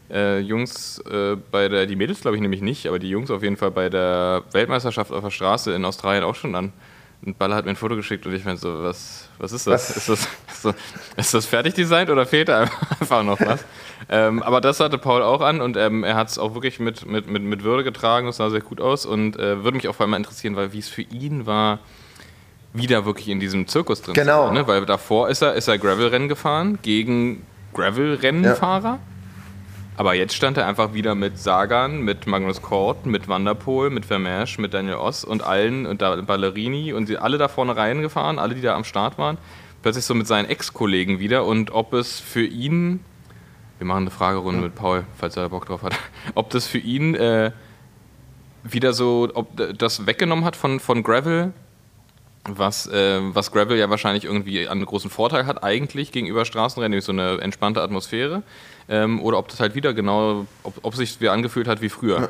äh, 0.10 0.40
Jungs 0.40 1.00
äh, 1.00 1.36
bei 1.52 1.68
der. 1.70 1.86
Die 1.86 1.96
Mädels 1.96 2.22
glaube 2.22 2.38
ich 2.38 2.42
nämlich 2.42 2.62
nicht, 2.62 2.88
aber 2.88 3.00
die 3.00 3.10
Jungs 3.10 3.32
auf 3.32 3.44
jeden 3.44 3.58
Fall 3.58 3.72
bei 3.72 3.90
der 3.90 4.44
Weltmeisterschaft 4.52 5.12
auf 5.12 5.24
der 5.24 5.32
Straße 5.32 5.74
in 5.74 5.84
Australien 5.84 6.24
auch 6.24 6.36
schon 6.36 6.56
an. 6.56 6.74
Und 7.26 7.40
Baller 7.40 7.56
hat 7.56 7.66
mir 7.66 7.72
ein 7.72 7.76
Foto 7.76 7.96
geschickt 7.96 8.26
und 8.28 8.34
ich 8.34 8.46
meine 8.46 8.58
so, 8.58 8.84
was, 8.84 9.30
was 9.40 9.52
ist 9.52 9.66
das? 9.66 9.90
Was? 9.90 9.98
Ist 9.98 10.10
das, 10.10 10.20
ist 10.54 10.66
das? 10.66 10.76
Ist 11.18 11.34
das 11.34 11.46
fertig 11.46 11.74
designt 11.74 12.10
oder 12.10 12.26
fehlt 12.26 12.48
da 12.50 12.62
einfach 13.00 13.24
noch 13.24 13.40
was? 13.40 13.66
ähm, 14.10 14.44
aber 14.44 14.62
das 14.62 14.80
hatte 14.80 14.98
Paul 14.98 15.24
auch 15.24 15.42
an 15.42 15.60
und 15.60 15.78
ähm, 15.78 16.04
er 16.04 16.16
hat 16.16 16.30
es 16.30 16.38
auch 16.38 16.54
wirklich 16.54 16.80
mit, 16.80 17.06
mit, 17.08 17.28
mit, 17.28 17.42
mit 17.42 17.64
Würde 17.64 17.84
getragen, 17.84 18.28
das 18.28 18.38
sah 18.38 18.50
sehr 18.50 18.62
gut 18.62 18.80
aus 18.80 19.06
und 19.06 19.38
äh, 19.38 19.64
würde 19.64 19.78
mich 19.78 19.88
auch 19.88 19.96
vor 19.96 20.06
allem 20.06 20.14
interessieren, 20.14 20.56
weil 20.56 20.74
wie 20.74 20.80
es 20.80 20.90
für 20.90 21.02
ihn 21.02 21.48
war, 21.48 21.80
wieder 22.74 23.06
wirklich 23.06 23.30
in 23.30 23.40
diesem 23.40 23.68
Zirkus 23.68 24.04
drin 24.04 24.14
genau. 24.14 24.44
zu 24.44 24.48
sein. 24.48 24.54
Ne? 24.54 24.68
Weil 24.68 24.86
davor 24.86 25.30
ist 25.30 25.42
er, 25.42 25.54
ist 25.54 25.68
er 25.68 25.80
Gravel-Rennen 25.80 26.28
gefahren 26.28 26.78
gegen 26.82 27.44
Gravel-Rennenfahrer. 27.74 28.88
Ja. 28.88 29.00
Aber 29.98 30.14
jetzt 30.14 30.36
stand 30.36 30.58
er 30.58 30.68
einfach 30.68 30.94
wieder 30.94 31.16
mit 31.16 31.40
Sagan, 31.40 32.02
mit 32.02 32.28
Magnus 32.28 32.62
Kort, 32.62 33.08
mit 33.08 33.28
Vanderpool, 33.28 33.90
mit 33.90 34.06
Vermeersch, 34.06 34.60
mit 34.60 34.76
Daniel 34.76 34.98
Oss 34.98 35.24
und 35.26 35.42
allen 35.42 35.88
und 35.88 36.04
da 36.04 36.18
Ballerini 36.22 36.94
und 36.94 37.08
sie 37.08 37.18
alle 37.18 37.40
da 37.40 37.48
vorne 37.48 37.76
reingefahren, 37.76 38.38
alle, 38.38 38.54
die 38.54 38.62
da 38.62 38.76
am 38.76 38.84
Start 38.84 39.18
waren. 39.18 39.40
Plötzlich 39.82 40.06
so 40.06 40.14
mit 40.14 40.28
seinen 40.28 40.48
Ex-Kollegen 40.50 41.20
wieder 41.20 41.46
und 41.46 41.72
ob 41.72 41.94
es 41.94 42.20
für 42.20 42.46
ihn, 42.46 43.00
wir 43.80 43.88
machen 43.88 44.02
eine 44.04 44.12
Fragerunde 44.12 44.62
mit 44.62 44.76
Paul, 44.76 45.04
falls 45.18 45.36
er 45.36 45.50
Bock 45.50 45.66
drauf 45.66 45.82
hat, 45.82 45.96
ob 46.36 46.52
das 46.52 46.68
für 46.68 46.78
ihn 46.78 47.16
äh, 47.16 47.52
wieder 48.64 48.94
so, 48.94 49.30
ob 49.34 49.50
das 49.80 50.06
weggenommen 50.06 50.46
hat 50.46 50.56
von, 50.56 50.80
von 50.80 51.02
Gravel, 51.02 51.54
was, 52.48 52.88
äh, 52.88 53.20
was 53.22 53.52
Gravel 53.52 53.78
ja 53.78 53.90
wahrscheinlich 53.90 54.26
irgendwie 54.26 54.68
einen 54.68 54.86
großen 54.86 55.10
Vorteil 55.10 55.46
hat 55.46 55.64
eigentlich 55.64 56.12
gegenüber 56.12 56.46
Straßenrennen, 56.46 56.92
nämlich 56.92 57.06
so 57.06 57.12
eine 57.12 57.42
entspannte 57.42 57.82
Atmosphäre 57.82 58.44
ähm, 58.90 59.22
oder 59.22 59.38
ob 59.38 59.50
das 59.50 59.60
halt 59.60 59.76
wieder 59.76 59.94
genau, 59.94 60.46
ob, 60.64 60.74
ob 60.82 60.96
sich 60.96 61.20
wieder 61.20 61.34
angefühlt 61.34 61.68
hat 61.68 61.82
wie 61.82 61.90
früher. 61.90 62.30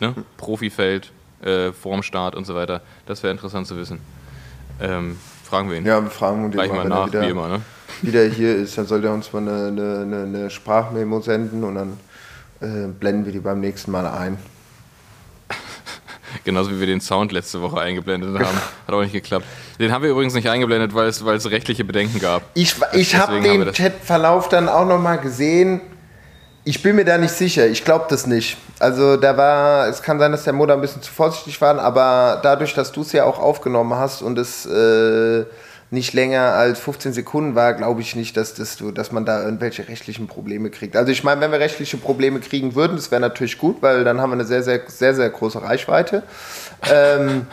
Ja. 0.00 0.08
Ne? 0.08 0.14
Profifeld, 0.36 1.10
äh, 1.42 1.72
vorm 1.72 2.02
Start 2.02 2.34
und 2.34 2.44
so 2.44 2.54
weiter. 2.54 2.82
Das 3.06 3.22
wäre 3.22 3.32
interessant 3.32 3.66
zu 3.66 3.76
wissen. 3.76 4.00
Ähm, 4.80 5.18
fragen 5.44 5.70
wir 5.70 5.78
ihn. 5.78 5.86
Ja, 5.86 6.02
wir 6.02 6.10
fragen 6.10 6.44
ihn 6.44 6.50
Gleich 6.50 6.70
mal, 6.70 6.86
mal 6.86 6.88
nach, 6.88 7.06
wieder, 7.06 7.22
wie 7.22 7.30
immer. 7.30 7.48
Ne? 7.48 7.62
Wieder 8.02 8.24
hier 8.24 8.54
ist, 8.56 8.76
dann 8.76 8.86
soll 8.86 9.02
er 9.04 9.14
uns 9.14 9.32
mal 9.32 9.38
eine, 9.38 10.00
eine, 10.00 10.22
eine 10.24 10.50
Sprachmemo 10.50 11.20
senden 11.20 11.64
und 11.64 11.76
dann 11.76 11.98
äh, 12.60 12.88
blenden 12.88 13.24
wir 13.24 13.32
die 13.32 13.40
beim 13.40 13.60
nächsten 13.60 13.90
Mal 13.90 14.06
ein. 14.06 14.36
Genauso 16.46 16.70
wie 16.70 16.78
wir 16.78 16.86
den 16.86 17.00
Sound 17.00 17.32
letzte 17.32 17.60
Woche 17.60 17.80
eingeblendet 17.80 18.38
haben. 18.38 18.56
Hat 18.86 18.94
auch 18.94 19.02
nicht 19.02 19.12
geklappt. 19.12 19.44
Den 19.80 19.90
haben 19.90 20.04
wir 20.04 20.10
übrigens 20.10 20.32
nicht 20.32 20.48
eingeblendet, 20.48 20.94
weil 20.94 21.08
es, 21.08 21.24
weil 21.24 21.34
es 21.34 21.50
rechtliche 21.50 21.82
Bedenken 21.82 22.20
gab. 22.20 22.42
Ich, 22.54 22.76
ich 22.92 23.16
habe 23.16 23.40
den 23.40 23.72
Chatverlauf 23.72 24.48
dann 24.48 24.68
auch 24.68 24.86
nochmal 24.86 25.18
gesehen. 25.18 25.80
Ich 26.62 26.84
bin 26.84 26.94
mir 26.94 27.04
da 27.04 27.18
nicht 27.18 27.32
sicher. 27.32 27.66
Ich 27.66 27.84
glaube 27.84 28.06
das 28.08 28.28
nicht. 28.28 28.58
Also 28.78 29.16
da 29.16 29.36
war, 29.36 29.88
es 29.88 30.00
kann 30.02 30.20
sein, 30.20 30.30
dass 30.30 30.44
der 30.44 30.52
Mutter 30.52 30.74
ein 30.74 30.80
bisschen 30.80 31.02
zu 31.02 31.12
vorsichtig 31.12 31.60
war, 31.60 31.80
aber 31.80 32.38
dadurch, 32.40 32.74
dass 32.74 32.92
du 32.92 33.00
es 33.00 33.10
ja 33.10 33.24
auch 33.24 33.40
aufgenommen 33.40 33.94
hast 33.94 34.22
und 34.22 34.38
es 34.38 34.66
äh, 34.66 35.44
nicht 35.90 36.12
länger 36.14 36.52
als 36.52 36.80
15 36.80 37.12
Sekunden 37.12 37.54
war, 37.54 37.74
glaube 37.74 38.00
ich 38.00 38.16
nicht, 38.16 38.36
dass, 38.36 38.54
das, 38.54 38.82
dass 38.94 39.12
man 39.12 39.24
da 39.24 39.44
irgendwelche 39.44 39.86
rechtlichen 39.88 40.26
Probleme 40.26 40.70
kriegt. 40.70 40.96
Also 40.96 41.12
ich 41.12 41.22
meine, 41.22 41.40
wenn 41.40 41.52
wir 41.52 41.60
rechtliche 41.60 41.96
Probleme 41.96 42.40
kriegen 42.40 42.74
würden, 42.74 42.96
das 42.96 43.10
wäre 43.10 43.20
natürlich 43.20 43.58
gut, 43.58 43.82
weil 43.82 44.02
dann 44.02 44.20
haben 44.20 44.30
wir 44.30 44.34
eine 44.34 44.44
sehr, 44.44 44.62
sehr, 44.62 44.82
sehr, 44.88 45.14
sehr 45.14 45.30
große 45.30 45.62
Reichweite. 45.62 46.22
Ähm, 46.88 47.46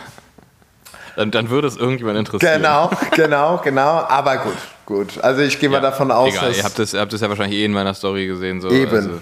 dann, 1.16 1.32
dann 1.32 1.50
würde 1.50 1.68
es 1.68 1.78
irgendjemand 1.78 2.18
interessieren. 2.18 2.62
Genau, 2.62 2.92
genau, 3.16 3.58
genau. 3.64 4.04
Aber 4.08 4.38
gut, 4.38 4.58
gut. 4.86 5.24
Also 5.24 5.42
ich 5.42 5.60
gehe 5.60 5.70
mal 5.70 5.80
davon 5.80 6.12
aus, 6.12 6.34
egal, 6.34 6.50
dass... 6.50 6.58
Ihr 6.58 6.64
habt, 6.64 6.78
das, 6.78 6.94
ihr 6.94 7.00
habt 7.00 7.14
das 7.14 7.22
ja 7.22 7.30
wahrscheinlich 7.30 7.60
eh 7.60 7.66
in 7.66 7.72
meiner 7.72 7.94
Story 7.94 8.28
gesehen. 8.28 8.60
So. 8.60 8.70
Eben, 8.70 8.92
also, 8.92 9.20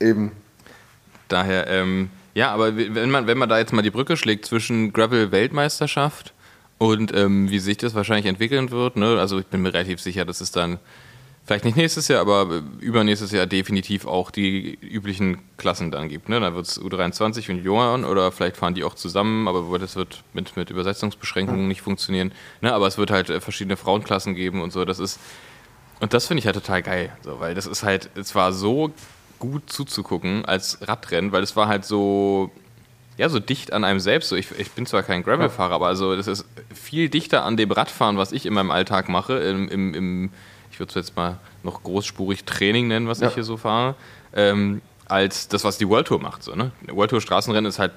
eben. 0.00 0.32
Daher, 1.28 1.66
ähm, 1.66 2.08
ja, 2.34 2.52
aber 2.52 2.74
wenn 2.76 3.10
man, 3.10 3.26
wenn 3.26 3.36
man 3.36 3.48
da 3.48 3.58
jetzt 3.58 3.72
mal 3.72 3.82
die 3.82 3.90
Brücke 3.90 4.16
schlägt 4.16 4.46
zwischen 4.46 4.92
Gravel-Weltmeisterschaft 4.92 6.32
und 6.82 7.14
ähm, 7.14 7.48
wie 7.48 7.60
sich 7.60 7.76
das 7.76 7.94
wahrscheinlich 7.94 8.26
entwickeln 8.26 8.72
wird, 8.72 8.96
ne? 8.96 9.20
also 9.20 9.38
ich 9.38 9.46
bin 9.46 9.62
mir 9.62 9.72
relativ 9.72 10.00
sicher, 10.00 10.24
dass 10.24 10.40
es 10.40 10.50
dann 10.50 10.80
vielleicht 11.44 11.64
nicht 11.64 11.76
nächstes 11.76 12.08
Jahr, 12.08 12.20
aber 12.22 12.60
übernächstes 12.80 13.30
Jahr 13.30 13.46
definitiv 13.46 14.04
auch 14.04 14.32
die 14.32 14.80
üblichen 14.80 15.38
Klassen 15.58 15.92
dann 15.92 16.08
gibt. 16.08 16.28
Ne? 16.28 16.40
Dann 16.40 16.56
wird 16.56 16.66
es 16.66 16.80
U23 16.80 17.50
und 17.50 17.58
Junioren 17.58 18.04
oder 18.04 18.32
vielleicht 18.32 18.56
fahren 18.56 18.74
die 18.74 18.82
auch 18.82 18.94
zusammen, 18.94 19.46
aber 19.46 19.78
das 19.78 19.94
wird 19.94 20.24
mit, 20.32 20.56
mit 20.56 20.70
Übersetzungsbeschränkungen 20.70 21.68
nicht 21.68 21.82
funktionieren. 21.82 22.32
Ne? 22.62 22.74
Aber 22.74 22.88
es 22.88 22.98
wird 22.98 23.12
halt 23.12 23.30
äh, 23.30 23.40
verschiedene 23.40 23.76
Frauenklassen 23.76 24.34
geben 24.34 24.60
und 24.60 24.72
so. 24.72 24.84
Das 24.84 24.98
ist, 24.98 25.20
und 26.00 26.14
das 26.14 26.26
finde 26.26 26.40
ich 26.40 26.46
halt 26.46 26.56
total 26.56 26.82
geil, 26.82 27.16
so, 27.22 27.38
weil 27.38 27.54
das 27.54 27.66
ist 27.66 27.84
halt, 27.84 28.10
es 28.16 28.34
war 28.34 28.52
so 28.52 28.90
gut 29.38 29.70
zuzugucken 29.70 30.44
als 30.46 30.78
Radrennen, 30.80 31.30
weil 31.30 31.44
es 31.44 31.54
war 31.54 31.68
halt 31.68 31.84
so, 31.84 32.50
ja, 33.16 33.28
so 33.28 33.38
dicht 33.38 33.72
an 33.72 33.84
einem 33.84 34.00
selbst. 34.00 34.28
So, 34.28 34.36
ich, 34.36 34.50
ich 34.58 34.70
bin 34.70 34.86
zwar 34.86 35.02
kein 35.02 35.22
Gravelfahrer, 35.22 35.74
aber 35.74 35.86
also 35.86 36.16
das 36.16 36.26
ist 36.26 36.44
viel 36.74 37.08
dichter 37.08 37.44
an 37.44 37.56
dem 37.56 37.70
Radfahren, 37.70 38.16
was 38.16 38.32
ich 38.32 38.46
in 38.46 38.54
meinem 38.54 38.70
Alltag 38.70 39.08
mache, 39.08 39.34
im, 39.34 39.68
im, 39.68 39.94
im 39.94 40.30
ich 40.70 40.80
würde 40.80 40.88
es 40.88 40.94
jetzt 40.94 41.16
mal 41.16 41.38
noch 41.62 41.82
großspurig 41.82 42.44
Training 42.44 42.88
nennen, 42.88 43.08
was 43.08 43.20
ja. 43.20 43.28
ich 43.28 43.34
hier 43.34 43.44
so 43.44 43.56
fahre, 43.56 43.94
ähm, 44.34 44.80
als 45.06 45.48
das, 45.48 45.64
was 45.64 45.76
die 45.76 45.88
World 45.88 46.06
Tour 46.06 46.20
macht. 46.20 46.42
So, 46.42 46.54
ne? 46.54 46.72
World 46.88 47.10
Tour 47.10 47.20
Straßenrennen 47.20 47.68
ist 47.68 47.78
halt, 47.78 47.92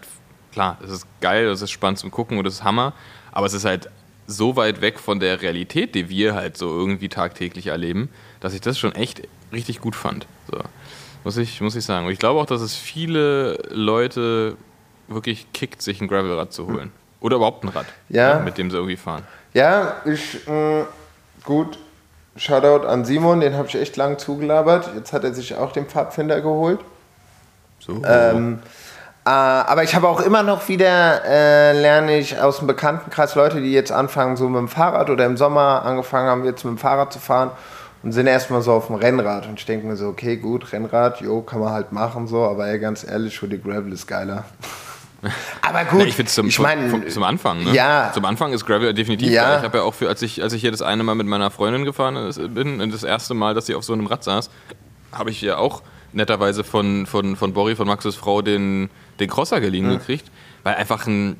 klar, 0.51 0.77
das 0.81 0.91
ist 0.91 1.07
geil, 1.21 1.47
das 1.47 1.61
ist 1.61 1.71
spannend 1.71 1.99
zum 1.99 2.11
Gucken 2.11 2.37
und 2.37 2.43
das 2.43 2.55
ist 2.55 2.63
Hammer, 2.63 2.93
aber 3.31 3.45
es 3.45 3.53
ist 3.53 3.65
halt 3.65 3.89
so 4.27 4.55
weit 4.55 4.81
weg 4.81 4.99
von 4.99 5.19
der 5.19 5.41
Realität, 5.41 5.95
die 5.95 6.09
wir 6.09 6.35
halt 6.35 6.57
so 6.57 6.67
irgendwie 6.67 7.09
tagtäglich 7.09 7.67
erleben, 7.67 8.09
dass 8.39 8.53
ich 8.53 8.61
das 8.61 8.77
schon 8.77 8.93
echt 8.93 9.21
richtig 9.53 9.79
gut 9.79 9.95
fand. 9.95 10.27
So. 10.51 10.59
Muss, 11.23 11.37
ich, 11.37 11.61
muss 11.61 11.75
ich 11.75 11.85
sagen. 11.85 12.05
Und 12.05 12.11
ich 12.11 12.19
glaube 12.19 12.39
auch, 12.39 12.45
dass 12.45 12.61
es 12.61 12.75
viele 12.75 13.57
Leute 13.69 14.57
wirklich 15.07 15.51
kickt, 15.53 15.81
sich 15.81 16.01
ein 16.01 16.07
Gravelrad 16.07 16.53
zu 16.53 16.67
holen. 16.67 16.91
Oder 17.19 17.37
überhaupt 17.37 17.63
ein 17.63 17.69
Rad, 17.69 17.85
ja. 18.09 18.37
Ne, 18.37 18.45
mit 18.45 18.57
dem 18.57 18.69
sie 18.69 18.77
irgendwie 18.77 18.97
fahren. 18.97 19.23
Ja, 19.53 19.95
ich, 20.05 20.47
mh, 20.47 20.53
mm, 20.53 20.85
gut, 21.43 21.79
Shoutout 22.37 22.85
an 22.85 23.05
Simon, 23.05 23.39
den 23.39 23.55
habe 23.55 23.67
ich 23.67 23.75
echt 23.75 23.95
lang 23.95 24.17
zugelabert. 24.19 24.89
Jetzt 24.95 25.13
hat 25.13 25.23
er 25.23 25.33
sich 25.33 25.55
auch 25.55 25.71
den 25.71 25.85
Pfadfinder 25.85 26.41
geholt. 26.41 26.79
So. 27.79 28.01
Ähm, 28.05 28.59
äh, 29.25 29.29
aber 29.29 29.83
ich 29.83 29.95
habe 29.95 30.09
auch 30.09 30.19
immer 30.19 30.43
noch 30.43 30.67
wieder, 30.67 31.23
äh, 31.25 31.79
lerne 31.79 32.17
ich 32.17 32.39
aus 32.39 32.57
dem 32.57 32.67
Bekanntenkreis 32.67 33.35
Leute, 33.35 33.61
die 33.61 33.71
jetzt 33.71 33.91
anfangen, 33.91 34.35
so 34.35 34.49
mit 34.49 34.59
dem 34.59 34.67
Fahrrad 34.67 35.09
oder 35.09 35.25
im 35.25 35.37
Sommer 35.37 35.83
angefangen 35.85 36.27
haben, 36.29 36.43
jetzt 36.43 36.65
mit 36.65 36.73
dem 36.73 36.77
Fahrrad 36.77 37.13
zu 37.13 37.19
fahren 37.19 37.51
und 38.03 38.11
sind 38.11 38.27
erstmal 38.27 38.61
so 38.61 38.73
auf 38.73 38.87
dem 38.87 38.97
Rennrad. 38.97 39.47
Und 39.47 39.59
ich 39.59 39.65
denke 39.65 39.87
mir 39.87 39.95
so, 39.95 40.09
okay, 40.09 40.35
gut, 40.35 40.73
Rennrad, 40.73 41.21
jo, 41.21 41.41
kann 41.41 41.61
man 41.61 41.71
halt 41.71 41.93
machen 41.93 42.27
so, 42.27 42.43
aber 42.43 42.67
ey, 42.67 42.79
ganz 42.79 43.03
ehrlich, 43.03 43.39
für 43.39 43.47
die 43.47 43.61
Gravel 43.61 43.93
ist 43.93 44.07
geiler. 44.07 44.43
Aber 45.61 45.85
gut, 45.85 45.99
Na, 45.99 46.05
ich 46.05 46.27
zum, 46.27 46.47
ich 46.47 46.59
mein, 46.59 47.09
zum 47.09 47.23
Anfang, 47.23 47.63
ne? 47.63 47.73
Ja. 47.73 48.11
Zum 48.13 48.25
Anfang 48.25 48.53
ist 48.53 48.65
Gravel 48.65 48.93
definitiv 48.93 49.29
ja. 49.29 49.43
geil. 49.43 49.57
Ich 49.59 49.63
habe 49.63 49.77
ja 49.79 49.83
auch 49.83 49.93
für, 49.93 50.07
als 50.07 50.21
ich, 50.21 50.41
als 50.41 50.53
ich 50.53 50.61
hier 50.61 50.71
das 50.71 50.81
eine 50.81 51.03
Mal 51.03 51.15
mit 51.15 51.27
meiner 51.27 51.51
Freundin 51.51 51.85
gefahren 51.85 52.33
bin, 52.53 52.91
das 52.91 53.03
erste 53.03 53.33
Mal, 53.33 53.53
dass 53.53 53.65
sie 53.65 53.75
auf 53.75 53.83
so 53.83 53.93
einem 53.93 54.07
Rad 54.07 54.23
saß, 54.23 54.49
habe 55.11 55.29
ich 55.29 55.41
ja 55.41 55.57
auch 55.57 55.81
netterweise 56.13 56.63
von, 56.63 57.05
von, 57.05 57.35
von 57.35 57.53
Borri, 57.53 57.75
von 57.75 57.87
Maxes 57.87 58.15
Frau, 58.15 58.41
den, 58.41 58.89
den 59.19 59.29
Crosser 59.29 59.61
geliehen 59.61 59.85
ja. 59.91 59.97
gekriegt, 59.97 60.25
weil 60.63 60.75
einfach 60.75 61.05
ein, 61.07 61.35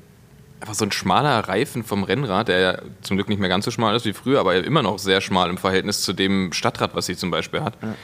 einfach 0.59 0.75
so 0.75 0.85
ein 0.85 0.91
schmaler 0.91 1.47
Reifen 1.47 1.83
vom 1.83 2.03
Rennrad, 2.03 2.47
der 2.47 2.59
ja 2.59 2.77
zum 3.01 3.17
Glück 3.17 3.29
nicht 3.29 3.39
mehr 3.39 3.49
ganz 3.49 3.65
so 3.65 3.71
schmal 3.71 3.95
ist 3.95 4.05
wie 4.05 4.13
früher, 4.13 4.39
aber 4.39 4.55
immer 4.55 4.83
noch 4.83 4.99
sehr 4.99 5.21
schmal 5.21 5.49
im 5.49 5.57
Verhältnis 5.57 6.01
zu 6.01 6.13
dem 6.13 6.53
Stadtrad, 6.53 6.95
was 6.95 7.05
sie 7.05 7.15
zum 7.15 7.31
Beispiel 7.31 7.61
hat. 7.61 7.77
Ja. 7.81 7.95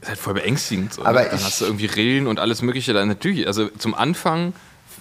Ist 0.00 0.08
halt 0.08 0.18
voll 0.18 0.34
beängstigend. 0.34 0.92
So, 0.92 1.04
aber 1.04 1.22
ne? 1.22 1.28
Dann 1.30 1.42
hast 1.42 1.60
du 1.60 1.64
irgendwie 1.64 1.86
Rillen 1.86 2.26
und 2.26 2.38
alles 2.38 2.60
Mögliche. 2.60 2.92
Dann 2.92 3.08
natürlich, 3.08 3.46
also 3.46 3.68
zum 3.68 3.94
Anfang 3.94 4.52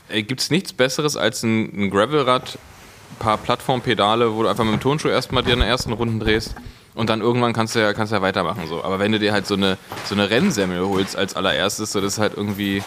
gibt 0.09 0.41
es 0.41 0.49
nichts 0.49 0.73
Besseres 0.73 1.17
als 1.17 1.43
ein, 1.43 1.71
ein 1.75 1.89
Gravelrad, 1.89 2.57
ein 2.57 3.15
paar 3.19 3.37
Plattformpedale, 3.37 4.35
wo 4.35 4.43
du 4.43 4.49
einfach 4.49 4.63
mit 4.63 4.73
dem 4.73 4.79
Turnschuh 4.79 5.09
erstmal 5.09 5.43
dir 5.43 5.53
in 5.53 5.59
den 5.59 5.69
ersten 5.69 5.93
Runden 5.93 6.19
drehst 6.19 6.55
und 6.95 7.09
dann 7.09 7.21
irgendwann 7.21 7.53
kannst 7.53 7.75
du 7.75 7.79
ja, 7.79 7.93
kannst 7.93 8.13
ja 8.13 8.21
weitermachen. 8.21 8.67
So. 8.67 8.83
Aber 8.83 8.99
wenn 8.99 9.11
du 9.11 9.19
dir 9.19 9.33
halt 9.33 9.47
so 9.47 9.55
eine, 9.55 9.77
so 10.05 10.15
eine 10.15 10.29
Rennsemmel 10.29 10.87
holst 10.87 11.15
als 11.15 11.35
allererstes, 11.35 11.91
so 11.91 12.01
das 12.01 12.13
ist 12.13 12.19
halt 12.19 12.33
irgendwie. 12.35 12.83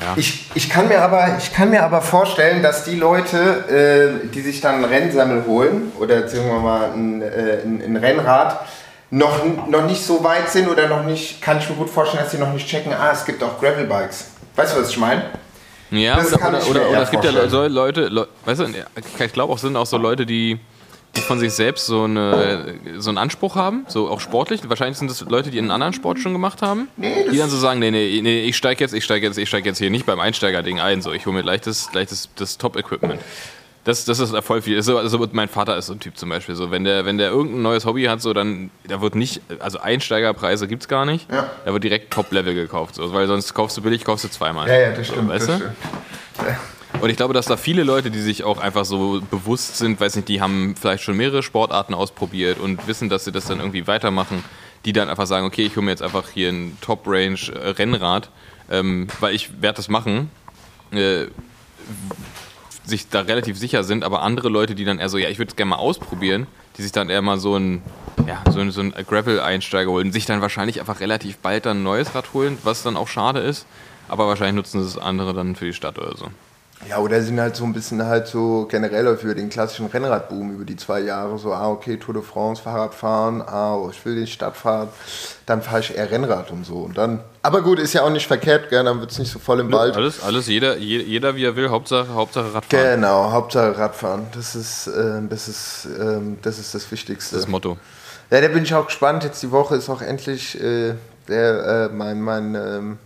Ja. 0.00 0.14
Ich, 0.16 0.48
ich, 0.54 0.68
kann 0.68 0.86
mir 0.86 1.02
aber, 1.02 1.36
ich 1.38 1.52
kann 1.52 1.70
mir 1.70 1.82
aber 1.82 2.00
vorstellen, 2.00 2.62
dass 2.62 2.84
die 2.84 2.94
Leute, 2.94 4.20
äh, 4.22 4.28
die 4.28 4.42
sich 4.42 4.60
dann 4.60 4.76
ein 4.76 4.84
Rennsammel 4.84 5.44
holen 5.44 5.92
oder 5.98 6.28
sagen 6.28 6.46
wir 6.46 6.60
mal 6.60 6.92
ein, 6.92 7.20
äh, 7.20 7.62
ein, 7.64 7.82
ein, 7.82 7.96
Rennrad, 7.96 8.60
noch, 9.10 9.44
noch 9.68 9.86
nicht 9.86 10.04
so 10.04 10.22
weit 10.22 10.50
sind 10.50 10.68
oder 10.68 10.86
noch 10.86 11.04
nicht, 11.04 11.42
kann 11.42 11.58
ich 11.58 11.68
mir 11.68 11.74
gut 11.74 11.90
vorstellen, 11.90 12.22
dass 12.22 12.30
sie 12.30 12.38
noch 12.38 12.52
nicht 12.52 12.68
checken, 12.68 12.92
ah, 12.92 13.10
es 13.12 13.24
gibt 13.24 13.42
auch 13.42 13.60
Gravelbikes. 13.60 14.26
Weißt 14.54 14.76
du, 14.76 14.80
was 14.80 14.90
ich 14.90 14.98
meine? 14.98 15.24
Ja, 15.90 16.16
das 16.16 16.32
oder, 16.34 16.48
oder, 16.48 16.68
oder, 16.68 16.90
oder 16.90 17.02
es 17.02 17.10
gibt 17.10 17.24
ja 17.24 17.48
so 17.48 17.66
Leute, 17.66 18.08
Leute, 18.08 18.30
weißt 18.44 18.60
du, 18.60 18.66
ich 19.24 19.32
glaube 19.32 19.52
auch 19.52 19.58
sind 19.58 19.76
auch 19.76 19.86
so 19.86 19.96
Leute, 19.96 20.26
die 20.26 20.58
die 21.16 21.20
von 21.22 21.38
sich 21.38 21.52
selbst 21.52 21.86
so, 21.86 22.04
eine, 22.04 22.74
so 22.98 23.10
einen 23.10 23.18
Anspruch 23.18 23.56
haben, 23.56 23.84
so 23.88 24.08
auch 24.08 24.20
sportlich. 24.20 24.60
Wahrscheinlich 24.68 24.98
sind 24.98 25.10
das 25.10 25.20
Leute, 25.22 25.50
die 25.50 25.58
einen 25.58 25.70
anderen 25.70 25.92
Sport 25.92 26.18
schon 26.20 26.32
gemacht 26.32 26.62
haben, 26.62 26.88
nee, 26.96 27.28
die 27.30 27.38
dann 27.38 27.50
so 27.50 27.56
sagen, 27.56 27.80
nee, 27.80 27.90
nee, 27.90 28.20
nee, 28.22 28.42
ich 28.42 28.56
steige 28.56 28.84
jetzt, 28.84 28.92
ich 28.92 29.04
steige 29.04 29.26
jetzt, 29.26 29.38
ich 29.38 29.48
steige 29.48 29.68
jetzt 29.68 29.78
hier 29.78 29.90
nicht 29.90 30.06
beim 30.06 30.20
Einsteigerding 30.20 30.80
ein, 30.80 31.02
so 31.02 31.12
ich 31.12 31.26
hole 31.26 31.34
mir 31.34 31.42
gleich 31.42 31.62
das, 31.62 31.90
gleich 31.90 32.08
das, 32.08 32.28
das 32.36 32.58
Top-Equipment. 32.58 33.20
Das, 33.84 34.04
das 34.04 34.18
ist 34.18 34.36
voll 34.44 34.60
viel. 34.60 34.82
So, 34.82 34.98
also 34.98 35.26
mein 35.32 35.48
Vater 35.48 35.76
ist 35.76 35.86
so 35.86 35.94
ein 35.94 36.00
Typ 36.00 36.18
zum 36.18 36.28
Beispiel. 36.28 36.54
So, 36.54 36.70
wenn 36.70 36.84
der, 36.84 37.04
wenn 37.06 37.16
der 37.16 37.30
irgendein 37.30 37.62
neues 37.62 37.86
Hobby 37.86 38.04
hat, 38.04 38.20
so 38.20 38.34
dann, 38.34 38.70
da 38.86 39.00
wird 39.00 39.14
nicht, 39.14 39.40
also 39.60 39.78
Einsteigerpreise 39.78 40.68
gibt 40.68 40.82
es 40.82 40.88
gar 40.88 41.06
nicht. 41.06 41.30
Ja. 41.30 41.50
Da 41.64 41.72
wird 41.72 41.84
direkt 41.84 42.12
Top-Level 42.12 42.54
gekauft. 42.54 42.96
So, 42.96 43.12
weil 43.12 43.26
sonst 43.26 43.54
kaufst 43.54 43.76
du 43.76 43.82
billig, 43.82 44.04
kaufst 44.04 44.24
du 44.24 44.28
zweimal. 44.28 44.68
Ja, 44.68 44.78
ja, 44.78 44.92
das 44.92 45.06
stimmt. 45.06 45.28
So, 45.28 45.34
weißt 45.34 45.48
das 45.48 45.58
du? 45.58 45.64
Stimmt. 45.64 46.58
Und 47.00 47.10
ich 47.10 47.16
glaube, 47.16 47.34
dass 47.34 47.46
da 47.46 47.56
viele 47.56 47.84
Leute, 47.84 48.10
die 48.10 48.20
sich 48.20 48.44
auch 48.44 48.58
einfach 48.58 48.84
so 48.84 49.22
bewusst 49.30 49.78
sind, 49.78 50.00
weiß 50.00 50.16
nicht, 50.16 50.28
die 50.28 50.40
haben 50.40 50.74
vielleicht 50.78 51.04
schon 51.04 51.16
mehrere 51.16 51.42
Sportarten 51.42 51.94
ausprobiert 51.94 52.58
und 52.58 52.86
wissen, 52.88 53.08
dass 53.08 53.24
sie 53.24 53.32
das 53.32 53.46
dann 53.46 53.58
irgendwie 53.58 53.86
weitermachen, 53.86 54.42
die 54.84 54.92
dann 54.92 55.08
einfach 55.08 55.26
sagen, 55.26 55.46
okay, 55.46 55.64
ich 55.64 55.76
hole 55.76 55.84
mir 55.84 55.92
jetzt 55.92 56.02
einfach 56.02 56.28
hier 56.28 56.48
ein 56.48 56.76
Top-Range-Rennrad, 56.80 58.30
ähm, 58.70 59.08
weil 59.20 59.34
ich 59.34 59.62
werde 59.62 59.76
das 59.76 59.88
machen, 59.88 60.30
äh, 60.90 61.26
sich 62.88 63.08
da 63.08 63.20
relativ 63.20 63.58
sicher 63.58 63.84
sind, 63.84 64.04
aber 64.04 64.22
andere 64.22 64.48
Leute, 64.48 64.74
die 64.74 64.84
dann 64.84 64.98
eher 64.98 65.08
so, 65.08 65.18
ja, 65.18 65.28
ich 65.28 65.38
würde 65.38 65.50
es 65.50 65.56
gerne 65.56 65.70
mal 65.70 65.76
ausprobieren, 65.76 66.46
die 66.76 66.82
sich 66.82 66.92
dann 66.92 67.10
eher 67.10 67.22
mal 67.22 67.38
so 67.38 67.56
ein, 67.56 67.82
ja, 68.26 68.42
so 68.50 68.60
ein, 68.60 68.70
so 68.70 68.80
ein 68.80 68.92
Gravel-Einsteiger 68.92 69.90
holen, 69.90 70.12
sich 70.12 70.26
dann 70.26 70.40
wahrscheinlich 70.40 70.80
einfach 70.80 71.00
relativ 71.00 71.38
bald 71.38 71.66
dann 71.66 71.80
ein 71.80 71.82
neues 71.82 72.14
Rad 72.14 72.32
holen, 72.34 72.58
was 72.64 72.82
dann 72.82 72.96
auch 72.96 73.08
schade 73.08 73.40
ist, 73.40 73.66
aber 74.08 74.26
wahrscheinlich 74.26 74.56
nutzen 74.56 74.80
es 74.80 74.96
andere 74.98 75.34
dann 75.34 75.56
für 75.56 75.66
die 75.66 75.72
Stadt 75.72 75.98
oder 75.98 76.16
so. 76.16 76.28
Ja, 76.88 76.98
oder 76.98 77.20
sind 77.22 77.40
halt 77.40 77.56
so 77.56 77.64
ein 77.64 77.72
bisschen 77.72 78.04
halt 78.06 78.28
so 78.28 78.66
generell 78.70 79.16
für 79.16 79.34
den 79.34 79.50
klassischen 79.50 79.86
Rennradboom 79.86 80.52
über 80.52 80.64
die 80.64 80.76
zwei 80.76 81.00
Jahre 81.00 81.36
so, 81.38 81.52
ah, 81.52 81.68
okay, 81.68 81.96
Tour 81.96 82.14
de 82.14 82.22
France, 82.22 82.62
Fahrradfahren, 82.62 83.42
ah, 83.42 83.74
oh, 83.74 83.90
ich 83.90 84.04
will 84.04 84.14
die 84.14 84.26
Stadt 84.26 84.56
fahren, 84.56 84.88
dann 85.44 85.60
fahre 85.60 85.80
ich 85.80 85.96
eher 85.96 86.10
Rennrad 86.10 86.50
und 86.50 86.64
so. 86.64 86.76
Und 86.76 86.96
dann, 86.96 87.20
aber 87.42 87.62
gut, 87.62 87.78
ist 87.78 87.94
ja 87.94 88.02
auch 88.02 88.10
nicht 88.10 88.26
verkehrt, 88.26 88.70
gell, 88.70 88.84
dann 88.84 89.00
wird 89.00 89.10
es 89.10 89.18
nicht 89.18 89.32
so 89.32 89.38
voll 89.38 89.60
im 89.60 89.72
Wald. 89.72 89.96
Alles, 89.96 90.22
alles, 90.22 90.46
jeder, 90.46 90.76
jeder 90.76 91.34
wie 91.34 91.44
er 91.44 91.56
will, 91.56 91.68
Hauptsache, 91.68 92.14
Hauptsache 92.14 92.54
Radfahren. 92.54 92.94
Genau, 92.94 93.32
Hauptsache 93.32 93.76
Radfahren. 93.76 94.26
Das 94.34 94.54
ist, 94.54 94.86
äh, 94.86 95.20
das 95.28 95.48
ist, 95.48 95.86
äh, 95.86 96.20
das 96.42 96.58
ist 96.58 96.74
das 96.74 96.90
Wichtigste. 96.90 97.36
Das 97.36 97.48
Motto. 97.48 97.76
Ja, 98.30 98.40
da 98.40 98.48
bin 98.48 98.62
ich 98.62 98.74
auch 98.74 98.86
gespannt. 98.86 99.24
Jetzt 99.24 99.42
die 99.42 99.50
Woche 99.50 99.76
ist 99.76 99.88
auch 99.88 100.02
endlich 100.02 100.60
äh, 100.62 100.94
der, 101.28 101.88
äh, 101.90 101.94
mein, 101.94 102.20
mein 102.20 102.54
ähm, 102.54 102.98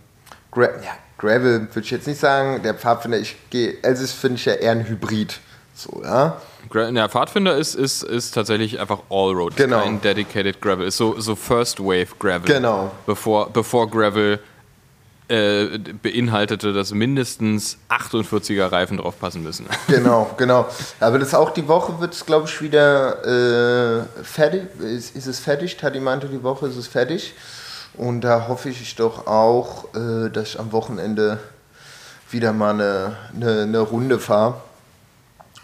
Gra 0.51 0.65
ja, 0.83 0.91
Gravel 1.23 1.61
würde 1.61 1.79
ich 1.79 1.91
jetzt 1.91 2.07
nicht 2.07 2.19
sagen. 2.19 2.61
Der 2.63 2.73
Pfadfinder, 2.73 3.17
ich 3.17 3.37
gehe, 3.49 3.81
Elsis 3.81 4.11
finde 4.11 4.35
ich 4.35 4.45
ja 4.45 4.53
eher 4.53 4.71
ein 4.71 4.87
Hybrid. 4.87 5.39
So, 5.73 6.01
ja. 6.03 6.41
Der 6.73 7.09
Pfadfinder 7.09 7.55
ist, 7.55 7.75
ist, 7.75 8.03
ist 8.03 8.31
tatsächlich 8.31 8.79
einfach 8.79 8.99
Allroad. 9.09 9.55
Genau. 9.55 9.81
Kein 9.81 10.01
Dedicated 10.01 10.61
Gravel. 10.61 10.87
Ist 10.87 10.97
so, 10.97 11.19
so 11.19 11.35
First 11.35 11.79
Wave 11.79 12.07
Gravel. 12.19 12.45
Genau. 12.45 12.91
Bevor, 13.05 13.49
bevor 13.49 13.89
Gravel 13.89 14.39
äh, 15.29 15.77
beinhaltete, 16.01 16.73
dass 16.73 16.93
mindestens 16.93 17.77
48er 17.89 18.71
Reifen 18.71 18.97
drauf 18.97 19.19
passen 19.19 19.43
müssen. 19.43 19.65
Genau, 19.87 20.29
genau. 20.37 20.67
Aber 20.99 21.19
das 21.19 21.33
auch 21.33 21.51
die 21.51 21.67
Woche 21.67 21.99
wird 21.99 22.13
es, 22.13 22.25
glaube 22.25 22.47
ich, 22.47 22.61
wieder 22.61 23.23
äh, 23.25 24.23
fertig. 24.23 24.63
Ist, 24.79 25.15
ist 25.15 25.27
es 25.27 25.39
fertig? 25.39 25.77
Tati 25.77 25.99
meinte, 25.99 26.27
die 26.27 26.43
Woche 26.43 26.67
ist 26.67 26.75
es 26.75 26.87
fertig. 26.87 27.33
Und 27.95 28.21
da 28.21 28.47
hoffe 28.47 28.69
ich 28.69 28.95
doch 28.95 29.27
auch, 29.27 29.93
äh, 29.93 30.29
dass 30.29 30.49
ich 30.49 30.59
am 30.59 30.71
Wochenende 30.71 31.39
wieder 32.31 32.51
mal 32.51 32.71
eine, 32.71 33.17
eine, 33.35 33.61
eine 33.63 33.79
Runde 33.79 34.19
fahre. 34.19 34.55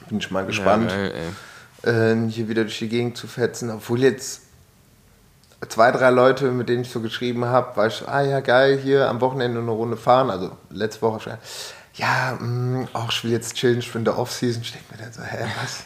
Bin 0.08 0.20
ich 0.20 0.30
mal 0.30 0.46
gespannt, 0.46 0.92
ja, 0.92 1.10
geil, 1.84 2.26
äh, 2.28 2.30
hier 2.30 2.48
wieder 2.48 2.64
durch 2.64 2.78
die 2.78 2.90
Gegend 2.90 3.18
zu 3.18 3.28
fetzen. 3.28 3.72
Obwohl 3.72 4.02
jetzt 4.02 4.42
zwei, 5.68 5.92
drei 5.92 6.12
Leute, 6.12 6.52
mit 6.52 6.70
denen 6.70 6.84
ich 6.84 6.92
so 6.92 7.02
geschrieben 7.02 7.46
habe, 7.46 7.76
war 7.76 7.88
ich, 7.88 8.08
ah 8.08 8.22
ja, 8.22 8.40
geil, 8.42 8.80
hier 8.82 9.10
am 9.10 9.22
Wochenende 9.22 9.60
eine 9.60 9.72
Runde 9.72 9.98
fahren. 9.98 10.30
Also 10.30 10.52
letzte 10.70 11.02
Woche 11.02 11.20
schon. 11.20 11.34
Ja, 11.96 12.38
mh, 12.40 12.46
mm, 12.46 12.88
auch 12.94 13.12
ich 13.12 13.24
will 13.24 13.32
jetzt 13.32 13.56
chillen, 13.56 13.80
ich 13.80 13.92
bin 13.92 14.06
der 14.06 14.18
Off-Season. 14.18 14.62
Ich 14.62 14.72
denke 14.72 14.86
mir 14.92 15.04
dann 15.04 15.14
so, 15.14 15.24
hä, 15.24 15.46
was? 15.62 15.84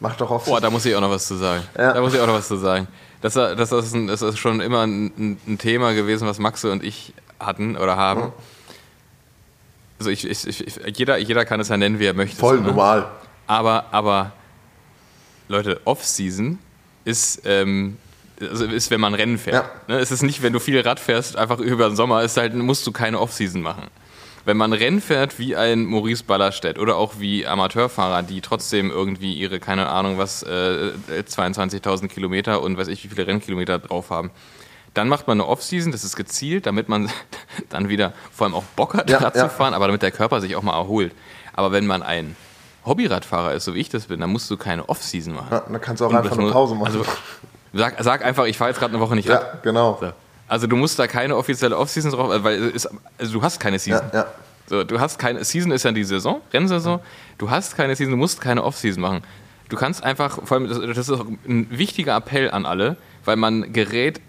Mach 0.00 0.16
doch 0.16 0.30
Off-Season. 0.30 0.54
Boah, 0.54 0.60
da 0.60 0.70
muss 0.70 0.84
ich 0.84 0.94
auch 0.94 1.00
noch 1.00 1.10
was 1.10 1.26
zu 1.26 1.36
sagen. 1.36 1.62
Ja. 1.78 1.92
Da 1.92 2.00
muss 2.00 2.14
ich 2.14 2.20
auch 2.20 2.26
noch 2.26 2.34
was 2.34 2.48
zu 2.48 2.56
sagen 2.56 2.88
das, 3.24 3.70
das, 3.70 3.72
ist, 3.72 3.94
ein, 3.94 4.06
das 4.06 4.20
ist 4.20 4.38
schon 4.38 4.60
immer 4.60 4.86
ein, 4.86 5.38
ein, 5.46 5.58
Thema 5.58 5.94
gewesen, 5.94 6.28
was 6.28 6.38
Maxe 6.38 6.70
und 6.70 6.84
ich 6.84 7.14
hatten 7.40 7.74
oder 7.76 7.96
haben. 7.96 8.20
Mhm. 8.20 8.32
Also 9.98 10.10
ich, 10.10 10.28
ich, 10.28 10.46
ich, 10.46 10.98
jeder, 10.98 11.16
jeder 11.16 11.46
kann 11.46 11.58
es 11.58 11.68
ja 11.68 11.78
nennen, 11.78 11.98
wie 11.98 12.04
er 12.04 12.12
möchte. 12.12 12.36
Voll 12.36 12.60
ne? 12.60 12.66
normal. 12.66 13.10
Aber, 13.46 13.86
aber 13.92 14.32
Leute, 15.48 15.80
Off-Season 15.86 16.58
ist, 17.06 17.40
ähm, 17.46 17.96
also 18.40 18.66
ist, 18.66 18.90
wenn 18.90 19.00
man 19.00 19.14
Rennen 19.14 19.38
fährt. 19.38 19.64
Ja. 19.88 19.94
Ne? 19.94 20.00
Es 20.00 20.10
ist 20.10 20.22
nicht, 20.22 20.42
wenn 20.42 20.52
du 20.52 20.60
viel 20.60 20.78
Rad 20.80 21.00
fährst, 21.00 21.36
einfach 21.36 21.60
über 21.60 21.88
den 21.88 21.96
Sommer, 21.96 22.22
ist 22.24 22.36
halt, 22.36 22.54
musst 22.54 22.86
du 22.86 22.92
keine 22.92 23.18
Off-Season 23.18 23.62
machen 23.62 23.88
wenn 24.44 24.56
man 24.56 24.72
Rennen 24.72 25.00
fährt 25.00 25.38
wie 25.38 25.56
ein 25.56 25.84
Maurice 25.86 26.24
Ballerstedt 26.24 26.78
oder 26.78 26.96
auch 26.96 27.14
wie 27.18 27.46
Amateurfahrer, 27.46 28.22
die 28.22 28.40
trotzdem 28.40 28.90
irgendwie 28.90 29.34
ihre, 29.34 29.60
keine 29.60 29.88
Ahnung 29.88 30.18
was, 30.18 30.42
äh, 30.42 30.92
22.000 31.10 32.08
Kilometer 32.08 32.62
und 32.62 32.76
weiß 32.76 32.88
ich 32.88 33.04
wie 33.04 33.08
viele 33.08 33.26
Rennkilometer 33.26 33.78
drauf 33.78 34.10
haben, 34.10 34.30
dann 34.92 35.08
macht 35.08 35.26
man 35.26 35.40
eine 35.40 35.48
Off-Season, 35.48 35.92
das 35.92 36.04
ist 36.04 36.16
gezielt, 36.16 36.66
damit 36.66 36.88
man 36.88 37.10
dann 37.68 37.88
wieder 37.88 38.12
vor 38.32 38.46
allem 38.46 38.54
auch 38.54 38.64
Bock 38.76 38.94
hat, 38.94 39.10
ja, 39.10 39.18
Rad 39.18 39.36
ja. 39.36 39.48
zu 39.48 39.54
fahren, 39.54 39.74
aber 39.74 39.86
damit 39.86 40.02
der 40.02 40.12
Körper 40.12 40.40
sich 40.40 40.56
auch 40.56 40.62
mal 40.62 40.76
erholt. 40.76 41.12
Aber 41.52 41.72
wenn 41.72 41.86
man 41.86 42.02
ein 42.02 42.36
Hobbyradfahrer 42.84 43.54
ist, 43.54 43.64
so 43.64 43.74
wie 43.74 43.80
ich 43.80 43.88
das 43.88 44.06
bin, 44.06 44.20
dann 44.20 44.30
musst 44.30 44.50
du 44.50 44.56
keine 44.56 44.88
Off-Season 44.88 45.34
machen. 45.34 45.48
Ja, 45.50 45.60
dann 45.60 45.80
kannst 45.80 46.00
du 46.00 46.06
auch 46.06 46.10
und 46.10 46.16
einfach 46.16 46.36
eine 46.36 46.50
Pause 46.50 46.74
machen. 46.74 46.86
Also, 46.86 47.04
sag, 47.72 48.02
sag 48.02 48.24
einfach, 48.24 48.44
ich 48.44 48.58
fahre 48.58 48.70
jetzt 48.70 48.78
gerade 48.78 48.92
eine 48.92 49.02
Woche 49.02 49.14
nicht 49.14 49.28
Rad. 49.28 49.40
Ja, 49.40 49.58
genau. 49.62 49.98
So. 50.00 50.12
Also 50.54 50.68
du 50.68 50.76
musst 50.76 50.96
da 51.00 51.08
keine 51.08 51.36
offizielle 51.36 51.76
Offseason 51.76 52.12
drauf, 52.12 52.30
weil 52.44 52.70
es, 52.76 52.88
also 53.18 53.32
du 53.32 53.42
hast 53.42 53.58
keine 53.58 53.76
Season. 53.76 54.06
Ja, 54.12 54.20
ja. 54.20 54.26
So, 54.68 54.84
du 54.84 55.00
hast 55.00 55.18
keine 55.18 55.42
Season 55.42 55.72
ist 55.72 55.82
ja 55.82 55.90
die 55.90 56.04
Saison, 56.04 56.42
Rennsaison. 56.52 57.00
Du 57.38 57.50
hast 57.50 57.76
keine 57.76 57.96
Season, 57.96 58.12
du 58.12 58.16
musst 58.16 58.40
keine 58.40 58.62
Offseason 58.62 59.02
machen. 59.02 59.22
Du 59.68 59.76
kannst 59.76 60.04
einfach, 60.04 60.38
vor 60.44 60.58
allem, 60.58 60.68
das, 60.68 60.78
ist 60.78 61.10
auch 61.10 61.26
ein 61.48 61.66
wichtiger 61.76 62.14
Appell 62.14 62.52
an 62.52 62.66
alle, 62.66 62.96
weil 63.24 63.34
man 63.34 63.72
gerät, 63.72 64.20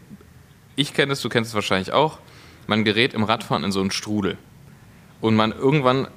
ich 0.75 0.95
kenne 0.95 1.13
es, 1.13 1.21
du 1.21 1.29
kennst 1.29 1.49
es 1.49 1.53
wahrscheinlich 1.53 1.93
auch, 1.93 2.17
man 2.65 2.83
gerät 2.85 3.13
im 3.13 3.23
Radfahren 3.23 3.63
in 3.63 3.71
so 3.71 3.79
einen 3.79 3.91
Strudel. 3.91 4.39
Und 5.21 5.35
man 5.35 5.51
irgendwann 5.51 6.07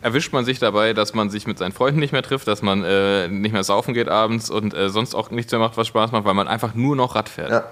erwischt 0.00 0.32
man 0.32 0.44
sich 0.44 0.58
dabei, 0.58 0.92
dass 0.92 1.14
man 1.14 1.30
sich 1.30 1.46
mit 1.46 1.58
seinen 1.58 1.70
Freunden 1.70 2.00
nicht 2.00 2.12
mehr 2.12 2.24
trifft, 2.24 2.48
dass 2.48 2.62
man 2.62 2.82
äh, 2.82 3.28
nicht 3.28 3.52
mehr 3.52 3.62
saufen 3.62 3.94
geht 3.94 4.08
abends 4.08 4.50
und 4.50 4.74
äh, 4.74 4.88
sonst 4.88 5.14
auch 5.14 5.30
nichts 5.30 5.52
mehr 5.52 5.60
macht, 5.60 5.76
was 5.76 5.86
Spaß 5.86 6.10
macht, 6.10 6.24
weil 6.24 6.34
man 6.34 6.48
einfach 6.48 6.74
nur 6.74 6.96
noch 6.96 7.14
Rad 7.14 7.28
fährt. 7.28 7.52
Ja. 7.52 7.64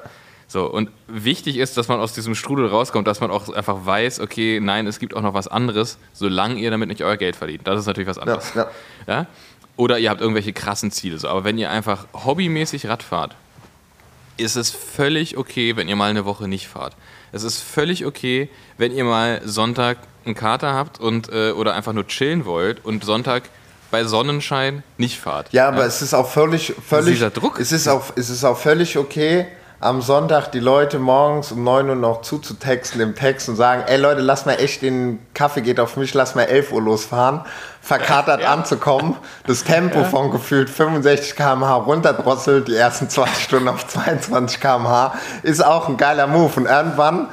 So, 0.51 0.67
und 0.67 0.91
wichtig 1.07 1.59
ist, 1.59 1.77
dass 1.77 1.87
man 1.87 2.01
aus 2.01 2.13
diesem 2.13 2.35
Strudel 2.35 2.67
rauskommt, 2.67 3.07
dass 3.07 3.21
man 3.21 3.31
auch 3.31 3.49
einfach 3.51 3.87
weiß, 3.87 4.19
okay, 4.19 4.59
nein, 4.61 4.89
es 4.89 4.99
gibt 4.99 5.15
auch 5.15 5.23
noch 5.23 5.33
was 5.33 5.47
anderes, 5.47 5.97
solange 6.13 6.57
ihr 6.57 6.73
damit 6.73 6.89
nicht 6.89 7.05
euer 7.05 7.17
Geld 7.17 7.37
verdient. 7.37 7.69
Das 7.69 7.79
ist 7.79 7.87
natürlich 7.87 8.09
was 8.09 8.19
anderes. 8.19 8.53
Ja, 8.57 8.69
ja. 9.07 9.15
ja? 9.15 9.27
Oder 9.77 10.01
ihr 10.01 10.11
habt 10.11 10.21
irgendwelche 10.21 10.53
krassen 10.53 10.91
Ziele. 10.91 11.21
So. 11.21 11.29
Aber 11.29 11.45
wenn 11.45 11.57
ihr 11.57 11.71
einfach 11.71 12.09
hobbymäßig 12.13 12.89
Rad 12.89 13.05
fahrt, 13.05 13.37
ist 14.39 14.57
es 14.57 14.73
völlig 14.73 15.37
okay, 15.37 15.77
wenn 15.77 15.87
ihr 15.87 15.95
mal 15.95 16.11
eine 16.11 16.25
Woche 16.25 16.49
nicht 16.49 16.67
fahrt. 16.67 16.97
Es 17.31 17.45
ist 17.45 17.61
völlig 17.61 18.05
okay, 18.05 18.49
wenn 18.77 18.91
ihr 18.91 19.05
mal 19.05 19.43
Sonntag 19.45 19.99
einen 20.25 20.35
Kater 20.35 20.75
habt 20.75 20.99
und, 20.99 21.33
äh, 21.33 21.53
oder 21.53 21.77
einfach 21.77 21.93
nur 21.93 22.09
chillen 22.09 22.45
wollt 22.45 22.85
und 22.85 23.05
Sonntag 23.05 23.45
bei 23.93 24.03
Sonnenschein 24.03 24.83
nicht 24.99 25.21
fahrt. 25.21 25.53
Ja, 25.53 25.69
aber 25.69 25.83
ja? 25.83 25.87
es 25.87 26.03
ist 26.03 26.13
auch 26.13 26.29
völlig, 26.29 26.75
völlig. 26.85 27.15
Dieser 27.15 27.31
Druck. 27.31 27.61
Es 27.61 27.71
ist 27.71 27.87
auch, 27.87 28.13
es 28.17 28.31
ist 28.31 28.43
auch 28.43 28.59
völlig 28.59 28.99
okay, 28.99 29.47
am 29.83 30.03
Sonntag 30.03 30.53
die 30.53 30.61
Leute 30.61 30.99
morgens 30.99 31.53
um 31.53 31.65
9 31.65 31.89
Uhr 31.89 31.95
noch 31.95 32.21
zuzutexten 32.21 33.01
im 33.01 33.15
Text 33.15 33.49
und 33.49 33.57
sagen, 33.57 33.83
ey 33.87 33.97
Leute, 33.97 34.21
lass 34.21 34.45
mal 34.45 34.57
echt 34.57 34.83
den 34.83 35.19
Kaffee 35.33 35.63
geht 35.63 35.81
auf 35.81 35.97
mich, 35.97 36.13
lass 36.13 36.35
mal 36.35 36.43
11 36.43 36.73
Uhr 36.73 36.83
losfahren, 36.83 37.41
verkatert 37.81 38.41
ja. 38.43 38.53
anzukommen, 38.53 39.17
das 39.47 39.65
Tempo 39.65 40.01
ja. 40.01 40.05
von 40.05 40.31
gefühlt 40.31 40.69
65 40.69 41.35
km/h 41.35 41.77
runterdrosselt, 41.77 42.69
die 42.69 42.77
ersten 42.77 43.09
zwei 43.09 43.29
Stunden 43.29 43.69
auf 43.69 43.87
22 43.87 44.61
km/h, 44.61 45.15
ist 45.43 45.65
auch 45.65 45.89
ein 45.89 45.97
geiler 45.97 46.27
Move. 46.27 46.53
Und 46.57 46.67
irgendwann 46.67 47.31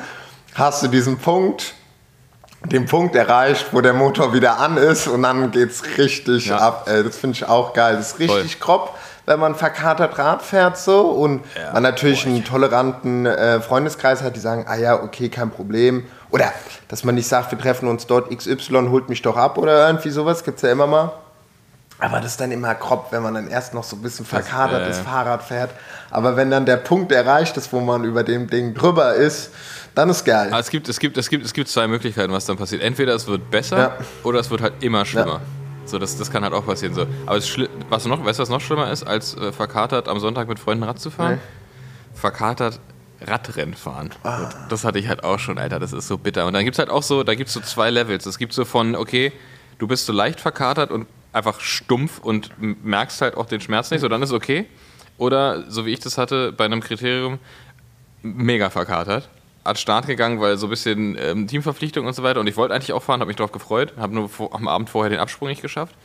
hast 0.56 0.84
du 0.84 0.88
diesen 0.88 1.18
Punkt, 1.18 1.74
den 2.64 2.86
Punkt 2.86 3.14
erreicht, 3.16 3.68
wo 3.74 3.82
der 3.82 3.94
Motor 3.94 4.34
wieder 4.34 4.58
an 4.58 4.78
ist 4.78 5.08
und 5.08 5.24
dann 5.24 5.52
geht's 5.52 5.84
richtig 5.98 6.48
ja. 6.48 6.58
ab. 6.58 6.88
Ey, 6.88 7.04
das 7.04 7.18
finde 7.18 7.36
ich 7.36 7.46
auch 7.46 7.74
geil. 7.74 7.98
Das 7.98 8.14
ist 8.14 8.20
richtig 8.20 8.56
Voll. 8.56 8.78
grob 8.78 8.94
wenn 9.28 9.40
man 9.40 9.56
verkatert 9.56 10.18
Rad 10.18 10.42
fährt 10.42 10.78
so 10.78 11.02
und 11.02 11.44
ja, 11.56 11.74
man 11.74 11.84
natürlich 11.84 12.24
boah, 12.24 12.30
einen 12.32 12.46
toleranten 12.46 13.26
äh, 13.26 13.60
Freundeskreis 13.60 14.24
hat, 14.24 14.36
die 14.36 14.40
sagen, 14.40 14.66
ah 14.68 14.76
ja, 14.76 15.04
okay, 15.04 15.30
kein 15.30 15.52
Problem 15.52 16.06
Oder 16.32 16.52
dass 16.88 17.04
man 17.04 17.14
nicht 17.14 17.28
sagt, 17.28 17.52
wir 17.52 17.60
treffen 17.60 17.90
uns 17.90 18.08
dort, 18.08 18.36
XY 18.36 18.88
holt 18.90 19.10
mich 19.10 19.22
doch 19.22 19.36
ab 19.36 19.58
oder 19.58 19.86
irgendwie 19.88 20.10
sowas, 20.10 20.44
gibt 20.44 20.58
es 20.58 20.62
ja 20.64 20.72
immer 20.72 20.88
mal. 20.88 21.12
Aber 22.00 22.22
das 22.22 22.32
ist 22.32 22.42
dann 22.42 22.52
immer 22.52 22.74
grob, 22.76 23.08
wenn 23.12 23.24
man 23.24 23.34
dann 23.34 23.50
erst 23.50 23.74
noch 23.74 23.84
so 23.84 23.96
ein 23.96 24.02
bisschen 24.02 24.26
verkadert 24.26 24.88
das, 24.88 25.00
äh, 25.00 25.04
Fahrrad 25.04 25.44
fährt. 25.44 25.72
Aber 26.10 26.38
wenn 26.38 26.50
dann 26.50 26.66
der 26.66 26.78
Punkt 26.78 27.12
erreicht 27.12 27.58
ist, 27.58 27.74
wo 27.74 27.82
man 27.82 28.04
über 28.04 28.24
dem 28.24 28.48
Ding 28.50 28.76
drüber 28.76 29.16
ist, 29.16 29.52
dann 29.96 30.10
ist 30.10 30.24
geil. 30.24 30.50
Aber 30.52 30.60
es 30.60 30.70
gibt, 30.70 30.88
es, 30.88 31.00
gibt, 31.00 31.18
es, 31.18 31.28
gibt, 31.28 31.44
es 31.44 31.54
gibt 31.54 31.68
zwei 31.70 31.88
Möglichkeiten, 31.88 32.32
was 32.32 32.46
dann 32.46 32.56
passiert. 32.56 32.84
Entweder 32.84 33.16
es 33.16 33.28
wird 33.28 33.50
besser 33.50 33.78
ja. 33.78 33.98
oder 34.24 34.40
es 34.40 34.50
wird 34.52 34.62
halt 34.62 34.74
immer 34.82 35.04
schlimmer. 35.06 35.42
Ja. 35.42 35.67
So, 35.90 36.00
das, 36.00 36.18
das 36.18 36.32
kann 36.32 36.44
halt 36.44 36.54
auch 36.54 36.66
passieren. 36.66 36.94
So. 36.94 37.06
Aber 37.26 37.40
was 37.90 38.06
noch, 38.06 38.24
weißt 38.24 38.40
du, 38.40 38.44
was 38.44 38.50
noch 38.50 38.62
schlimmer 38.62 38.92
ist, 38.92 39.04
als 39.04 39.36
äh, 39.36 39.52
verkatert 39.52 40.08
am 40.08 40.20
Sonntag 40.20 40.48
mit 40.48 40.60
Freunden 40.60 40.84
Rad 40.84 41.00
zu 41.00 41.10
fahren? 41.10 41.36
Nee. 41.36 42.20
Verkatert 42.20 42.80
Radrennen 43.22 43.74
fahren. 43.74 44.12
Ah. 44.24 44.50
Das 44.70 44.84
hatte 44.84 45.00
ich 45.00 45.08
halt 45.08 45.24
auch 45.24 45.40
schon, 45.40 45.58
Alter. 45.58 45.80
Das 45.80 45.94
ist 45.94 46.08
so 46.08 46.18
bitter. 46.18 46.46
Und 46.46 46.54
dann 46.54 46.64
gibt 46.64 46.76
es 46.76 46.80
halt 46.80 46.90
auch 46.90 47.04
so, 47.04 47.24
da 47.24 47.36
gibt 47.36 47.48
es 47.48 47.54
so 47.54 47.62
zwei 47.62 47.90
Levels. 47.90 48.26
Es 48.26 48.38
gibt 48.38 48.54
so 48.54 48.66
von, 48.66 48.96
okay, 48.96 49.32
du 49.80 49.88
bist 49.88 50.06
so 50.06 50.14
leicht 50.14 50.40
verkatert 50.40 50.92
und 50.92 51.08
einfach 51.34 51.60
stumpf 51.60 52.20
und 52.20 52.52
merkst 52.84 53.22
halt 53.22 53.36
auch 53.36 53.46
den 53.46 53.62
Schmerz 53.62 53.92
nicht, 53.92 54.02
so 54.02 54.08
dann 54.08 54.22
ist 54.22 54.32
okay. 54.32 54.66
Oder, 55.18 55.70
so 55.70 55.86
wie 55.86 55.94
ich 55.94 56.00
das 56.00 56.18
hatte, 56.18 56.52
bei 56.52 56.66
einem 56.66 56.82
Kriterium, 56.82 57.40
mega 58.22 58.70
verkatert. 58.70 59.30
Hat 59.68 59.80
Start 59.80 60.08
gegangen, 60.08 60.40
weil 60.40 60.58
so 60.58 60.68
ein 60.68 60.70
bisschen 60.70 61.18
ähm, 61.20 61.48
Teamverpflichtung 61.48 62.06
und 62.06 62.14
so 62.14 62.24
weiter. 62.24 62.40
Und 62.40 62.48
ich 62.48 62.58
wollte 62.58 62.74
eigentlich 62.74 62.94
auch 62.94 63.04
fahren, 63.04 63.20
habe 63.20 63.28
mich 63.28 63.36
darauf 63.36 63.52
gefreut, 63.52 63.94
habe 63.98 64.16
nur 64.16 64.30
vor, 64.30 64.56
am 64.56 64.68
Abend 64.68 64.90
vorher 64.90 65.10
den 65.10 65.20
Absprung 65.20 65.50
nicht 65.50 65.62
geschafft 65.62 65.96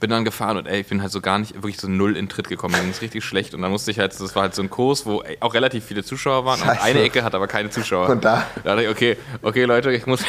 bin 0.00 0.10
dann 0.10 0.24
gefahren 0.24 0.56
und 0.56 0.66
ey, 0.66 0.80
ich 0.80 0.86
bin 0.86 1.02
halt 1.02 1.10
so 1.10 1.20
gar 1.20 1.38
nicht 1.38 1.54
wirklich 1.54 1.78
so 1.78 1.88
null 1.88 2.16
in 2.16 2.28
Tritt 2.28 2.48
gekommen. 2.48 2.74
Mir 2.74 2.80
ging 2.80 2.90
es 2.90 3.02
richtig 3.02 3.24
schlecht 3.24 3.54
und 3.54 3.62
dann 3.62 3.70
musste 3.70 3.90
ich 3.90 3.98
halt, 3.98 4.12
das 4.12 4.34
war 4.34 4.42
halt 4.42 4.54
so 4.54 4.62
ein 4.62 4.70
Kurs, 4.70 5.06
wo 5.06 5.22
auch 5.40 5.54
relativ 5.54 5.84
viele 5.84 6.04
Zuschauer 6.04 6.44
waren 6.44 6.58
Scheiße. 6.58 6.70
und 6.70 6.86
eine 6.86 7.00
Ecke 7.00 7.24
hat 7.24 7.34
aber 7.34 7.46
keine 7.46 7.70
Zuschauer. 7.70 8.08
Und 8.08 8.24
da? 8.24 8.46
Da 8.56 8.74
dachte 8.74 8.84
ich, 8.84 8.88
okay, 8.88 9.16
okay 9.42 9.64
Leute, 9.64 9.92
ich 9.92 10.06
muss, 10.06 10.20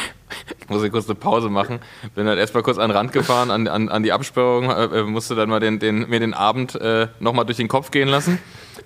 ich 0.60 0.68
muss 0.68 0.80
hier 0.80 0.90
kurz 0.90 1.06
eine 1.06 1.14
Pause 1.14 1.48
machen. 1.50 1.80
Bin 2.14 2.26
halt 2.26 2.38
erstmal 2.38 2.62
kurz 2.62 2.78
an 2.78 2.90
den 2.90 2.96
Rand 2.96 3.12
gefahren, 3.12 3.50
an, 3.50 3.68
an, 3.68 3.88
an 3.88 4.02
die 4.02 4.12
Absperrung, 4.12 4.70
äh, 4.70 5.00
äh 5.00 5.02
musste 5.04 5.34
dann 5.34 5.48
mal 5.48 5.60
den, 5.60 5.78
den, 5.78 6.08
mir 6.08 6.20
den 6.20 6.34
Abend 6.34 6.74
äh, 6.74 7.08
nochmal 7.20 7.44
durch 7.44 7.58
den 7.58 7.68
Kopf 7.68 7.90
gehen 7.90 8.08
lassen 8.08 8.38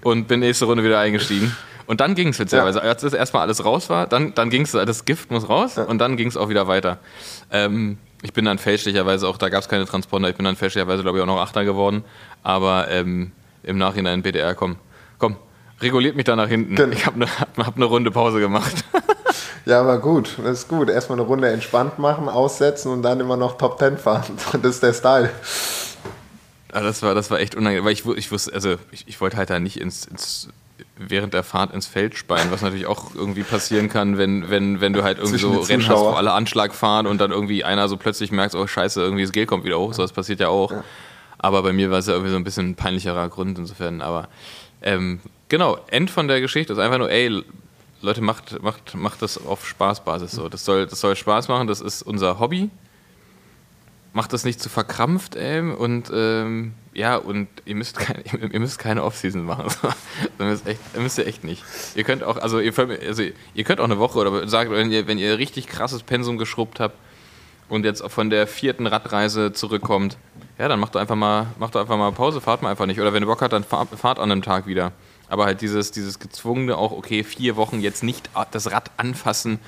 und 0.03 0.28
bin 0.28 0.40
nächste 0.40 0.66
Runde 0.66 0.84
wieder 0.84 0.99
eingestiegen. 0.99 1.57
Und 1.87 2.01
dann 2.01 2.14
ging 2.14 2.28
es 2.28 2.39
witzigerweise. 2.39 2.78
Ja. 2.78 2.85
Als 2.85 3.03
das 3.03 3.12
erstmal 3.12 3.43
alles 3.43 3.64
raus 3.64 3.91
war, 3.91 4.07
dann, 4.07 4.35
dann 4.35 4.51
ging 4.51 4.62
es, 4.62 4.72
das 4.72 5.05
Gift 5.05 5.30
muss 5.30 5.49
raus 5.49 5.76
ja. 5.76 5.85
und 5.85 5.99
dann 5.99 6.16
ging 6.16 6.28
es 6.28 6.37
auch 6.37 6.49
wieder 6.49 6.66
weiter. 6.66 6.99
Ähm, 7.51 7.99
ich 8.22 8.32
bin 8.32 8.47
dann 8.47 8.59
fälschlicherweise 8.59 9.28
auch, 9.28 9.37
da 9.37 9.51
gab 9.51 9.61
es 9.61 9.68
keine 9.68 9.85
Transponder, 9.85 10.30
ich 10.30 10.37
bin 10.37 10.45
dann 10.45 10.57
fälschlicherweise, 10.57 11.03
glaube 11.03 11.18
ich, 11.18 11.22
auch 11.22 11.26
noch 11.26 11.41
Achter 11.41 11.64
geworden. 11.64 12.05
Aber 12.43 12.91
ähm, 12.91 13.32
im 13.62 13.76
Nachhinein 13.76 14.22
BDR, 14.22 14.55
komm, 14.55 14.76
komm, 15.18 15.37
reguliert 15.80 16.16
mich 16.16 16.24
da 16.24 16.37
nach 16.37 16.49
hinten. 16.49 16.74
Genau. 16.74 16.93
Ich 16.93 17.05
habe 17.05 17.16
eine 17.16 17.26
hab 17.66 17.76
ne 17.76 17.85
Runde 17.85 18.11
Pause 18.11 18.41
gemacht. 18.41 18.85
ja, 19.66 19.80
aber 19.80 19.99
gut, 19.99 20.39
das 20.43 20.61
ist 20.61 20.68
gut. 20.68 20.89
Erstmal 20.89 21.18
eine 21.18 21.26
Runde 21.26 21.49
entspannt 21.49 21.99
machen, 21.99 22.28
aussetzen 22.28 22.91
und 22.91 23.03
dann 23.03 23.20
immer 23.20 23.37
noch 23.37 23.59
Top 23.59 23.78
Ten 23.78 23.99
fahren. 23.99 24.24
Das 24.62 24.76
ist 24.76 24.82
der 24.82 24.95
Style. 24.95 25.30
Ja, 26.72 26.80
das, 26.80 27.03
war, 27.03 27.14
das 27.14 27.30
war 27.30 27.41
echt 27.41 27.55
unangenehm, 27.55 27.85
weil 27.85 27.93
ich, 27.93 28.07
ich 28.07 28.32
wusste, 28.32 28.53
also 28.55 28.76
ich, 28.91 29.07
ich 29.07 29.20
wollte 29.20 29.37
halt 29.37 29.51
da 29.51 29.61
nicht 29.61 29.78
ins, 29.78 30.07
ins 30.07 30.49
während 30.97 31.34
der 31.34 31.42
Fahrt 31.42 31.74
ins 31.74 31.86
Feld 31.86 32.16
speien, 32.16 32.51
was 32.51 32.62
natürlich 32.62 32.86
auch 32.86 33.14
irgendwie 33.14 33.42
passieren 33.42 33.88
kann, 33.88 34.16
wenn, 34.16 34.49
wenn, 34.51 34.80
wenn 34.80 34.92
du 34.92 35.03
halt 35.03 35.18
irgendwie 35.18 35.38
Zwischen 35.38 35.55
so 35.55 35.61
Rennen 35.61 35.88
hast, 35.88 36.01
wo 36.01 36.11
alle 36.11 36.32
Anschlag 36.32 36.74
fahren 36.74 37.07
und 37.07 37.20
dann 37.20 37.32
irgendwie 37.32 37.64
einer 37.64 37.88
so 37.88 37.97
plötzlich 37.97 38.30
merkt, 38.30 38.55
oh 38.55 38.66
scheiße, 38.66 39.01
irgendwie 39.01 39.22
das 39.22 39.32
Gel 39.32 39.47
kommt 39.47 39.64
wieder 39.64 39.78
hoch, 39.78 39.92
so 39.92 40.03
das 40.03 40.12
passiert 40.12 40.40
ja 40.40 40.49
auch. 40.49 40.70
Ja. 40.70 40.84
Aber 41.38 41.62
bei 41.62 41.72
mir 41.72 41.90
war 41.90 41.99
es 41.99 42.07
ja 42.07 42.14
irgendwie 42.14 42.30
so 42.30 42.36
ein 42.36 42.45
bisschen 42.45 42.70
ein 42.70 42.74
peinlicherer 42.74 43.28
Grund 43.28 43.59
insofern. 43.59 44.01
Aber 44.01 44.28
ähm, 44.82 45.20
genau, 45.49 45.78
End 45.88 46.11
von 46.11 46.28
der 46.28 46.40
Geschichte 46.40 46.72
ist 46.72 46.78
einfach 46.78 46.99
nur, 46.99 47.11
ey, 47.11 47.42
Leute, 48.01 48.20
macht, 48.20 48.62
macht, 48.62 48.95
macht 48.95 49.22
das 49.22 49.45
auf 49.45 49.66
Spaßbasis 49.66 50.30
so. 50.30 50.49
Das 50.49 50.64
soll, 50.64 50.86
das 50.86 51.01
soll 51.01 51.16
Spaß 51.16 51.49
machen, 51.49 51.66
das 51.66 51.80
ist 51.80 52.03
unser 52.03 52.38
Hobby. 52.38 52.70
Macht 54.12 54.32
das 54.32 54.45
nicht 54.45 54.61
zu 54.61 54.68
verkrampft, 54.68 55.34
ey, 55.34 55.61
und 55.61 56.11
ähm, 56.14 56.74
ja, 56.95 57.16
und 57.16 57.49
ihr 57.64 57.74
müsst, 57.74 57.99
kein, 57.99 58.22
ihr 58.53 58.61
müsst 58.61 58.78
keine 58.78 59.03
Offseason 59.03 59.45
machen. 59.45 59.66
das 60.38 60.47
müsst, 60.47 60.66
echt, 60.66 60.80
müsst 60.97 61.18
ihr 61.18 61.26
echt 61.26 61.45
nicht. 61.45 61.62
Ihr 61.95 62.05
könnt 62.05 62.22
auch, 62.22 62.36
also 62.36 62.61
ihr, 62.61 62.72
also 62.78 63.22
ihr 63.55 63.64
könnt 63.64 63.80
auch 63.80 63.84
eine 63.84 63.99
Woche 63.99 64.18
oder 64.18 64.47
sagt, 64.49 64.70
wenn 64.70 64.90
ihr, 64.90 65.07
wenn 65.07 65.18
ihr 65.18 65.38
richtig 65.38 65.66
krasses 65.66 66.03
Pensum 66.03 66.38
geschrubbt 66.38 66.80
habt 66.80 66.97
und 67.68 67.84
jetzt 67.84 68.03
von 68.09 68.30
der 68.30 68.47
vierten 68.47 68.86
Radreise 68.86 69.53
zurückkommt, 69.53 70.16
ja, 70.59 70.68
dann 70.68 70.78
macht 70.78 70.95
doch 70.95 71.01
einfach 71.01 71.16
mal, 71.16 71.49
macht 71.59 71.74
doch 71.74 71.80
einfach 71.80 71.97
mal 71.99 72.12
Pause, 72.12 72.40
fahrt 72.40 72.62
mal 72.62 72.70
einfach 72.70 72.86
nicht. 72.86 73.01
Oder 73.01 73.12
wenn 73.12 73.22
ihr 73.22 73.26
Bock 73.26 73.42
habt, 73.42 73.53
dann 73.53 73.64
fahrt, 73.64 73.88
fahrt 73.99 74.18
an 74.18 74.30
einem 74.30 74.42
Tag 74.42 74.66
wieder. 74.66 74.92
Aber 75.28 75.47
halt 75.47 75.62
dieses, 75.62 75.90
dieses 75.90 76.20
gezwungene 76.20 76.76
auch, 76.76 76.92
okay, 76.92 77.24
vier 77.24 77.57
Wochen 77.57 77.80
jetzt 77.80 78.05
nicht 78.05 78.30
das 78.53 78.70
Rad 78.70 78.90
anfassen 78.99 79.59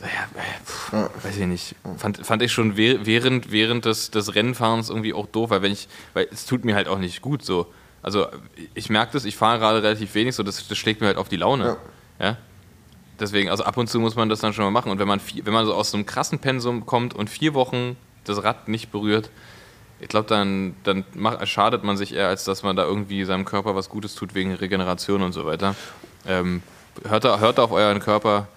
ja, 0.00 1.10
weiß 1.22 1.38
ich 1.38 1.46
nicht. 1.46 1.74
Fand, 1.96 2.24
fand 2.26 2.42
ich 2.42 2.52
schon 2.52 2.76
während, 2.76 3.50
während 3.50 3.84
des, 3.86 4.10
des 4.10 4.34
Rennfahrens 4.34 4.90
irgendwie 4.90 5.14
auch 5.14 5.26
doof, 5.26 5.50
weil 5.50 5.62
wenn 5.62 5.72
ich, 5.72 5.88
weil 6.12 6.28
es 6.30 6.44
tut 6.44 6.64
mir 6.64 6.74
halt 6.74 6.88
auch 6.88 6.98
nicht 6.98 7.22
gut 7.22 7.44
so. 7.44 7.72
Also 8.02 8.26
ich 8.74 8.90
merke 8.90 9.14
das, 9.14 9.24
ich 9.24 9.36
fahre 9.36 9.58
gerade 9.58 9.82
relativ 9.82 10.14
wenig, 10.14 10.34
so 10.34 10.42
das, 10.42 10.68
das 10.68 10.78
schlägt 10.78 11.00
mir 11.00 11.08
halt 11.08 11.16
auf 11.16 11.28
die 11.28 11.36
Laune. 11.36 11.76
Ja. 12.20 12.26
ja. 12.26 12.36
Deswegen, 13.18 13.48
also 13.48 13.64
ab 13.64 13.76
und 13.78 13.88
zu 13.88 13.98
muss 13.98 14.14
man 14.14 14.28
das 14.28 14.40
dann 14.40 14.52
schon 14.52 14.64
mal 14.64 14.70
machen. 14.70 14.90
Und 14.90 14.98
wenn 14.98 15.08
man, 15.08 15.18
vier, 15.20 15.46
wenn 15.46 15.54
man 15.54 15.64
so 15.64 15.74
aus 15.74 15.90
so 15.90 15.96
einem 15.96 16.04
krassen 16.04 16.38
Pensum 16.38 16.84
kommt 16.84 17.14
und 17.14 17.30
vier 17.30 17.54
Wochen 17.54 17.96
das 18.24 18.44
Rad 18.44 18.68
nicht 18.68 18.92
berührt, 18.92 19.30
ich 19.98 20.08
glaube, 20.08 20.28
dann, 20.28 20.76
dann 20.84 21.04
macht, 21.14 21.46
schadet 21.48 21.82
man 21.82 21.96
sich 21.96 22.14
eher, 22.14 22.28
als 22.28 22.44
dass 22.44 22.62
man 22.62 22.76
da 22.76 22.84
irgendwie 22.84 23.24
seinem 23.24 23.46
Körper 23.46 23.74
was 23.74 23.88
Gutes 23.88 24.14
tut 24.14 24.34
wegen 24.34 24.52
Regeneration 24.54 25.22
und 25.22 25.32
so 25.32 25.46
weiter. 25.46 25.74
Ähm, 26.26 26.62
hört, 27.08 27.24
hört 27.24 27.58
auf 27.58 27.72
euren 27.72 28.00
Körper, 28.00 28.48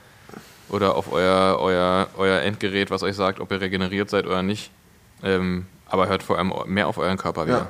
oder 0.69 0.95
auf 0.95 1.11
euer, 1.11 1.57
euer, 1.59 2.07
euer 2.17 2.41
Endgerät, 2.41 2.91
was 2.91 3.03
euch 3.03 3.15
sagt, 3.15 3.39
ob 3.39 3.51
ihr 3.51 3.61
regeneriert 3.61 4.09
seid 4.09 4.25
oder 4.25 4.43
nicht. 4.43 4.71
Ähm, 5.23 5.65
aber 5.87 6.07
hört 6.07 6.23
vor 6.23 6.37
allem 6.37 6.53
mehr 6.67 6.87
auf 6.87 6.97
euren 6.97 7.17
Körper 7.17 7.45
wieder. 7.45 7.57
Ja. 7.57 7.67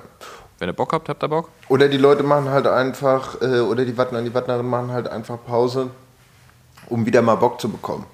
Wenn 0.60 0.70
ihr 0.70 0.74
Bock 0.74 0.92
habt, 0.92 1.08
habt 1.08 1.24
ihr 1.24 1.30
Bock. 1.30 1.50
Oder 1.70 1.88
die 1.88 1.98
Leute 1.98 2.24
machen 2.24 2.50
halt 2.50 2.68
einfach, 2.68 3.42
äh, 3.42 3.62
oder 3.62 3.86
die 3.86 3.98
Wattner, 3.98 4.22
die 4.22 4.34
Wattnerinnen 4.34 4.70
machen 4.70 4.92
halt 4.92 5.08
einfach 5.08 5.38
Pause, 5.46 5.90
um 6.88 7.06
wieder 7.06 7.22
mal 7.22 7.36
Bock 7.36 7.62
zu 7.62 7.70
bekommen. 7.70 8.06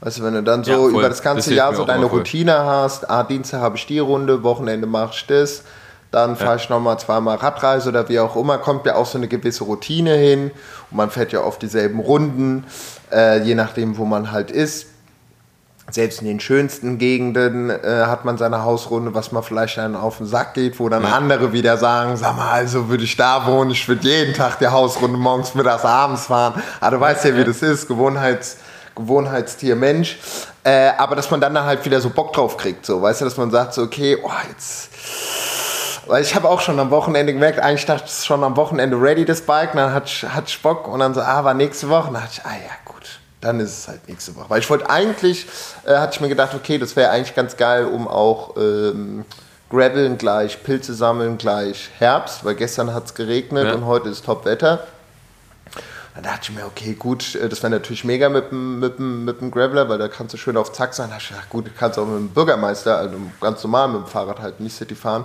Weißt 0.00 0.18
du, 0.18 0.24
wenn 0.24 0.34
du 0.34 0.42
dann 0.42 0.64
so 0.64 0.72
ja, 0.72 0.78
über 0.78 1.08
das 1.08 1.22
ganze 1.22 1.50
das 1.50 1.56
Jahr 1.56 1.74
so 1.74 1.84
deine 1.84 2.06
Routine 2.06 2.58
hast, 2.58 3.08
ah, 3.08 3.22
Dienstag 3.22 3.60
habe 3.60 3.76
ich 3.76 3.86
die 3.86 4.00
Runde, 4.00 4.42
Wochenende 4.42 4.86
mache 4.86 5.12
ich 5.14 5.26
das, 5.26 5.64
dann 6.12 6.36
fahre 6.36 6.56
ich 6.56 6.68
nochmal 6.68 6.98
zweimal 6.98 7.36
Radreise 7.36 7.88
oder 7.88 8.08
wie 8.10 8.20
auch 8.20 8.36
immer, 8.36 8.58
kommt 8.58 8.84
ja 8.84 8.96
auch 8.96 9.06
so 9.06 9.16
eine 9.16 9.28
gewisse 9.28 9.64
Routine 9.64 10.14
hin 10.14 10.50
und 10.90 10.96
man 10.96 11.10
fährt 11.10 11.32
ja 11.32 11.40
oft 11.40 11.62
dieselben 11.62 12.00
Runden, 12.00 12.64
äh, 13.10 13.42
je 13.42 13.54
nachdem, 13.54 13.96
wo 13.96 14.04
man 14.04 14.30
halt 14.30 14.50
ist. 14.50 14.86
Selbst 15.90 16.20
in 16.20 16.28
den 16.28 16.38
schönsten 16.38 16.98
Gegenden 16.98 17.70
äh, 17.70 18.04
hat 18.06 18.26
man 18.26 18.36
seine 18.36 18.62
Hausrunde, 18.62 19.14
was 19.14 19.32
man 19.32 19.42
vielleicht 19.42 19.78
dann 19.78 19.96
auf 19.96 20.18
den 20.18 20.26
Sack 20.26 20.54
geht, 20.54 20.78
wo 20.78 20.88
dann 20.90 21.02
ja. 21.02 21.08
andere 21.08 21.52
wieder 21.52 21.78
sagen, 21.78 22.16
sag 22.16 22.36
mal, 22.36 22.50
also 22.50 22.88
würde 22.88 23.04
ich 23.04 23.16
da 23.16 23.46
wohnen, 23.46 23.70
ich 23.70 23.88
würde 23.88 24.06
jeden 24.06 24.34
Tag 24.34 24.58
die 24.58 24.68
Hausrunde 24.68 25.16
morgens, 25.16 25.54
mittags, 25.54 25.84
abends 25.84 26.26
fahren. 26.26 26.62
Aber 26.78 26.96
du 26.96 27.00
weißt 27.00 27.24
ja, 27.24 27.36
wie 27.36 27.44
das 27.44 27.62
ist, 27.62 27.88
Gewohnheits, 27.88 28.58
Gewohnheitstier 28.94 29.76
Mensch. 29.76 30.18
Äh, 30.62 30.90
aber 30.98 31.16
dass 31.16 31.30
man 31.30 31.40
dann 31.40 31.58
halt 31.58 31.84
wieder 31.84 32.00
so 32.00 32.10
Bock 32.10 32.34
drauf 32.34 32.56
kriegt, 32.58 32.86
so, 32.86 33.02
weißt 33.02 33.22
du, 33.22 33.24
dass 33.24 33.36
man 33.36 33.50
sagt 33.50 33.74
so, 33.74 33.82
okay, 33.82 34.16
oh, 34.22 34.30
jetzt 34.48 34.90
weil 36.12 36.22
ich 36.22 36.34
habe 36.34 36.46
auch 36.46 36.60
schon 36.60 36.78
am 36.78 36.90
Wochenende 36.90 37.32
gemerkt, 37.32 37.58
eigentlich 37.58 37.86
dachte 37.86 38.04
ich 38.06 38.22
schon 38.26 38.44
am 38.44 38.54
Wochenende 38.58 39.00
ready, 39.00 39.24
das 39.24 39.40
Bike, 39.40 39.72
dann 39.72 39.94
hat, 39.94 40.10
hat 40.28 40.50
Spock 40.50 40.86
und 40.86 41.00
dann 41.00 41.14
so, 41.14 41.22
ah, 41.22 41.42
war 41.42 41.54
nächste 41.54 41.88
Woche. 41.88 42.08
Und 42.08 42.12
dann 42.12 42.24
dachte 42.24 42.42
ich, 42.42 42.44
ah 42.44 42.52
ja, 42.52 42.72
gut, 42.84 43.18
dann 43.40 43.60
ist 43.60 43.78
es 43.78 43.88
halt 43.88 44.06
nächste 44.06 44.36
Woche. 44.36 44.50
Weil 44.50 44.60
ich 44.60 44.68
wollte 44.68 44.90
eigentlich, 44.90 45.46
äh, 45.86 45.96
hatte 45.96 46.16
ich 46.16 46.20
mir 46.20 46.28
gedacht, 46.28 46.54
okay, 46.54 46.76
das 46.76 46.96
wäre 46.96 47.12
eigentlich 47.12 47.34
ganz 47.34 47.56
geil, 47.56 47.86
um 47.86 48.06
auch 48.08 48.58
ähm, 48.58 49.24
Graveln 49.70 50.18
gleich, 50.18 50.62
Pilze 50.62 50.92
sammeln 50.92 51.38
gleich 51.38 51.88
Herbst, 51.96 52.44
weil 52.44 52.56
gestern 52.56 52.92
hat 52.92 53.06
es 53.06 53.14
geregnet 53.14 53.68
ja. 53.68 53.72
und 53.72 53.86
heute 53.86 54.10
ist 54.10 54.26
Top-Wetter. 54.26 54.86
Dann 56.14 56.24
dachte 56.24 56.40
ich 56.42 56.50
mir, 56.50 56.66
okay, 56.66 56.92
gut, 56.92 57.36
äh, 57.36 57.48
das 57.48 57.62
wäre 57.62 57.70
natürlich 57.70 58.04
mega 58.04 58.28
mit 58.28 58.50
dem, 58.50 58.80
mit, 58.80 58.98
dem, 58.98 59.24
mit 59.24 59.40
dem 59.40 59.50
Graveler, 59.50 59.88
weil 59.88 59.96
da 59.96 60.08
kannst 60.08 60.34
du 60.34 60.36
schön 60.36 60.58
auf 60.58 60.72
Zack 60.72 60.92
sein. 60.92 61.08
Da 61.08 61.14
dachte 61.14 61.28
ich, 61.30 61.40
ach 61.42 61.48
gut, 61.48 61.68
du 61.68 61.70
kannst 61.70 61.98
auch 61.98 62.04
mit 62.04 62.18
dem 62.18 62.28
Bürgermeister, 62.28 62.98
also 62.98 63.16
ganz 63.40 63.64
normal 63.64 63.88
mit 63.88 64.02
dem 64.02 64.06
Fahrrad 64.08 64.40
halt 64.40 64.60
nicht 64.60 64.76
City 64.76 64.94
fahren. 64.94 65.24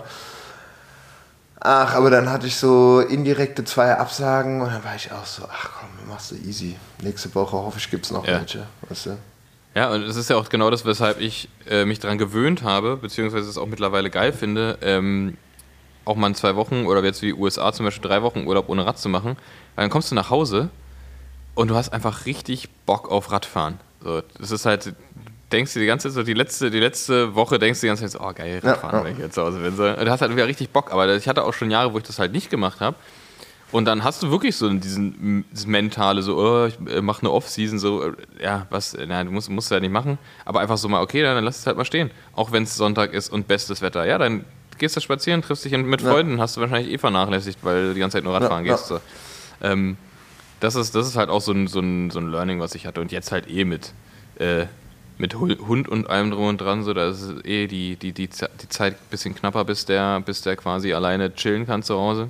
Ach, 1.59 1.95
aber 1.95 2.11
dann 2.11 2.29
hatte 2.29 2.47
ich 2.47 2.55
so 2.55 2.99
indirekte 2.99 3.63
zwei 3.63 3.95
Absagen 3.95 4.61
und 4.61 4.71
dann 4.71 4.83
war 4.83 4.95
ich 4.95 5.11
auch 5.11 5.25
so, 5.25 5.43
ach 5.51 5.71
komm, 5.79 5.89
machst 6.07 6.31
du 6.31 6.35
easy. 6.35 6.75
Nächste 7.01 7.33
Woche 7.33 7.57
hoffe 7.57 7.79
ich, 7.79 7.89
gibt 7.89 8.05
es 8.05 8.11
noch 8.11 8.25
ja. 8.27 8.39
welche. 8.39 8.67
Weißt 8.87 9.07
du? 9.07 9.17
Ja, 9.75 9.91
und 9.91 10.03
es 10.03 10.15
ist 10.15 10.29
ja 10.29 10.37
auch 10.37 10.49
genau 10.49 10.69
das, 10.69 10.85
weshalb 10.85 11.19
ich 11.19 11.49
äh, 11.69 11.85
mich 11.85 11.99
daran 11.99 12.17
gewöhnt 12.17 12.63
habe, 12.63 12.97
beziehungsweise 12.97 13.49
es 13.49 13.57
auch 13.57 13.67
mittlerweile 13.67 14.09
geil 14.09 14.33
finde, 14.33 14.77
ähm, 14.81 15.37
auch 16.05 16.15
mal 16.15 16.27
in 16.27 16.35
zwei 16.35 16.55
Wochen 16.55 16.85
oder 16.85 17.03
jetzt 17.03 17.21
wie 17.21 17.33
USA 17.33 17.73
zum 17.73 17.85
Beispiel 17.85 18.07
drei 18.07 18.21
Wochen 18.21 18.47
Urlaub 18.47 18.69
ohne 18.69 18.85
Rad 18.85 18.97
zu 18.97 19.09
machen. 19.09 19.35
Weil 19.75 19.83
dann 19.83 19.89
kommst 19.89 20.09
du 20.09 20.15
nach 20.15 20.29
Hause 20.29 20.69
und 21.53 21.69
du 21.69 21.75
hast 21.75 21.91
einfach 21.91 22.25
richtig 22.25 22.69
Bock 22.85 23.11
auf 23.11 23.31
Radfahren. 23.31 23.79
So, 24.03 24.21
das 24.39 24.51
ist 24.51 24.65
halt, 24.65 24.93
denkst 25.51 25.73
du 25.73 25.79
die 25.79 25.85
ganze 25.85 26.09
Zeit 26.09 26.15
so, 26.15 26.23
die 26.23 26.33
letzte, 26.33 26.69
die 26.71 26.79
letzte 26.79 27.35
Woche 27.35 27.59
denkst 27.59 27.79
du 27.79 27.85
die 27.85 27.89
ganze 27.89 28.03
Zeit 28.03 28.11
so, 28.11 28.19
oh 28.19 28.33
geil, 28.33 28.59
Radfahren, 28.63 28.91
ja, 28.91 28.97
ja. 28.99 29.05
wenn 29.05 29.13
ich 29.13 29.19
jetzt 29.19 29.35
zu 29.35 29.43
Hause 29.43 29.59
bin. 29.59 29.75
So, 29.75 29.83
du 29.83 30.11
hast 30.11 30.21
halt 30.21 30.31
wieder 30.31 30.47
richtig 30.47 30.69
Bock, 30.69 30.91
aber 30.91 31.15
ich 31.15 31.27
hatte 31.27 31.43
auch 31.43 31.53
schon 31.53 31.71
Jahre, 31.71 31.93
wo 31.93 31.97
ich 31.97 32.03
das 32.03 32.19
halt 32.19 32.31
nicht 32.31 32.49
gemacht 32.49 32.79
habe. 32.79 32.95
Und 33.71 33.85
dann 33.85 34.03
hast 34.03 34.23
du 34.23 34.31
wirklich 34.31 34.55
so 34.55 34.69
diesen 34.69 35.45
dieses 35.51 35.67
mentale, 35.67 36.21
so, 36.21 36.37
oh, 36.37 36.65
ich 36.67 36.77
äh, 36.89 37.01
mache 37.01 37.21
eine 37.21 37.31
Off-Season, 37.31 37.79
so, 37.79 38.03
äh, 38.03 38.13
ja, 38.41 38.65
was, 38.69 38.95
na, 39.07 39.23
du 39.23 39.31
musst, 39.31 39.49
musst 39.49 39.71
ja 39.71 39.79
nicht 39.79 39.91
machen, 39.91 40.17
aber 40.45 40.61
einfach 40.61 40.77
so 40.77 40.87
mal, 40.87 41.01
okay, 41.01 41.21
dann, 41.21 41.35
dann 41.35 41.43
lass 41.43 41.59
es 41.59 41.67
halt 41.67 41.75
mal 41.75 41.83
stehen. 41.83 42.11
Auch 42.33 42.53
wenn 42.53 42.63
es 42.63 42.75
Sonntag 42.75 43.13
ist 43.13 43.29
und 43.29 43.47
bestes 43.47 43.81
Wetter. 43.81 44.05
Ja, 44.05 44.17
dann 44.17 44.45
gehst 44.77 44.95
du 44.95 45.01
spazieren, 45.01 45.41
triffst 45.41 45.65
dich 45.65 45.75
mit 45.77 46.01
Freunden, 46.01 46.37
ja. 46.37 46.43
hast 46.43 46.55
du 46.55 46.61
wahrscheinlich 46.61 46.93
eh 46.93 46.97
vernachlässigt, 46.97 47.59
weil 47.63 47.89
du 47.89 47.93
die 47.93 47.99
ganze 47.99 48.17
Zeit 48.17 48.23
nur 48.23 48.33
Radfahren 48.33 48.65
ja, 48.65 48.73
gehst. 48.73 48.87
So. 48.87 49.01
Ähm, 49.61 49.97
das, 50.61 50.75
ist, 50.75 50.95
das 50.95 51.07
ist 51.07 51.17
halt 51.17 51.29
auch 51.29 51.41
so 51.41 51.51
ein, 51.51 51.67
so, 51.67 51.79
ein, 51.81 52.09
so 52.09 52.19
ein 52.19 52.31
Learning, 52.31 52.61
was 52.61 52.73
ich 52.73 52.85
hatte. 52.85 53.01
Und 53.01 53.11
jetzt 53.11 53.33
halt 53.33 53.49
eh 53.49 53.65
mit, 53.65 53.91
äh, 54.39 54.67
mit 55.17 55.35
Hund 55.35 55.89
und 55.89 56.09
allem 56.09 56.31
drum 56.31 56.47
und 56.47 56.61
dran, 56.61 56.83
so 56.83 56.93
da 56.93 57.09
ist 57.09 57.33
eh 57.43 57.67
die, 57.67 57.95
die, 57.95 58.11
die, 58.11 58.27
die 58.27 58.69
Zeit 58.69 58.93
ein 58.93 59.09
bisschen 59.09 59.35
knapper, 59.35 59.65
bis 59.65 59.85
der, 59.85 60.19
bis 60.21 60.41
der 60.41 60.55
quasi 60.55 60.93
alleine 60.93 61.33
chillen 61.33 61.65
kann 61.65 61.83
zu 61.83 61.95
Hause. 61.95 62.29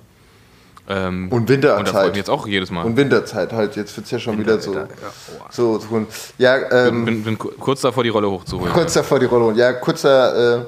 Ähm, 0.90 1.30
und 1.32 1.50
Winterzeit. 1.50 1.80
Und 1.80 1.88
das 1.88 1.96
freut 1.96 2.10
mich 2.10 2.18
jetzt 2.18 2.30
auch 2.30 2.48
jedes 2.48 2.72
Mal. 2.72 2.86
Und 2.86 2.96
Winterzeit 2.96 3.52
halt, 3.52 3.76
jetzt 3.76 3.96
wird 3.98 4.06
es 4.06 4.12
ja 4.12 4.20
schon 4.20 4.40
wieder 4.40 4.60
so. 4.60 4.74
Ja, 4.74 4.88
so, 5.50 5.80
so 5.80 6.06
ja 6.38 6.56
ähm, 6.72 7.04
bin, 7.04 7.24
bin, 7.24 7.38
bin, 7.38 7.58
kurz 7.60 7.82
davor, 7.82 8.04
die 8.04 8.10
Rolle 8.10 8.30
hochzuholen. 8.30 8.74
Kurz 8.74 8.94
davor, 8.94 9.20
die 9.20 9.26
Rolle 9.26 9.46
hochzuholen. 9.46 9.60
Ja, 9.60 9.74
kurzer 9.74 10.66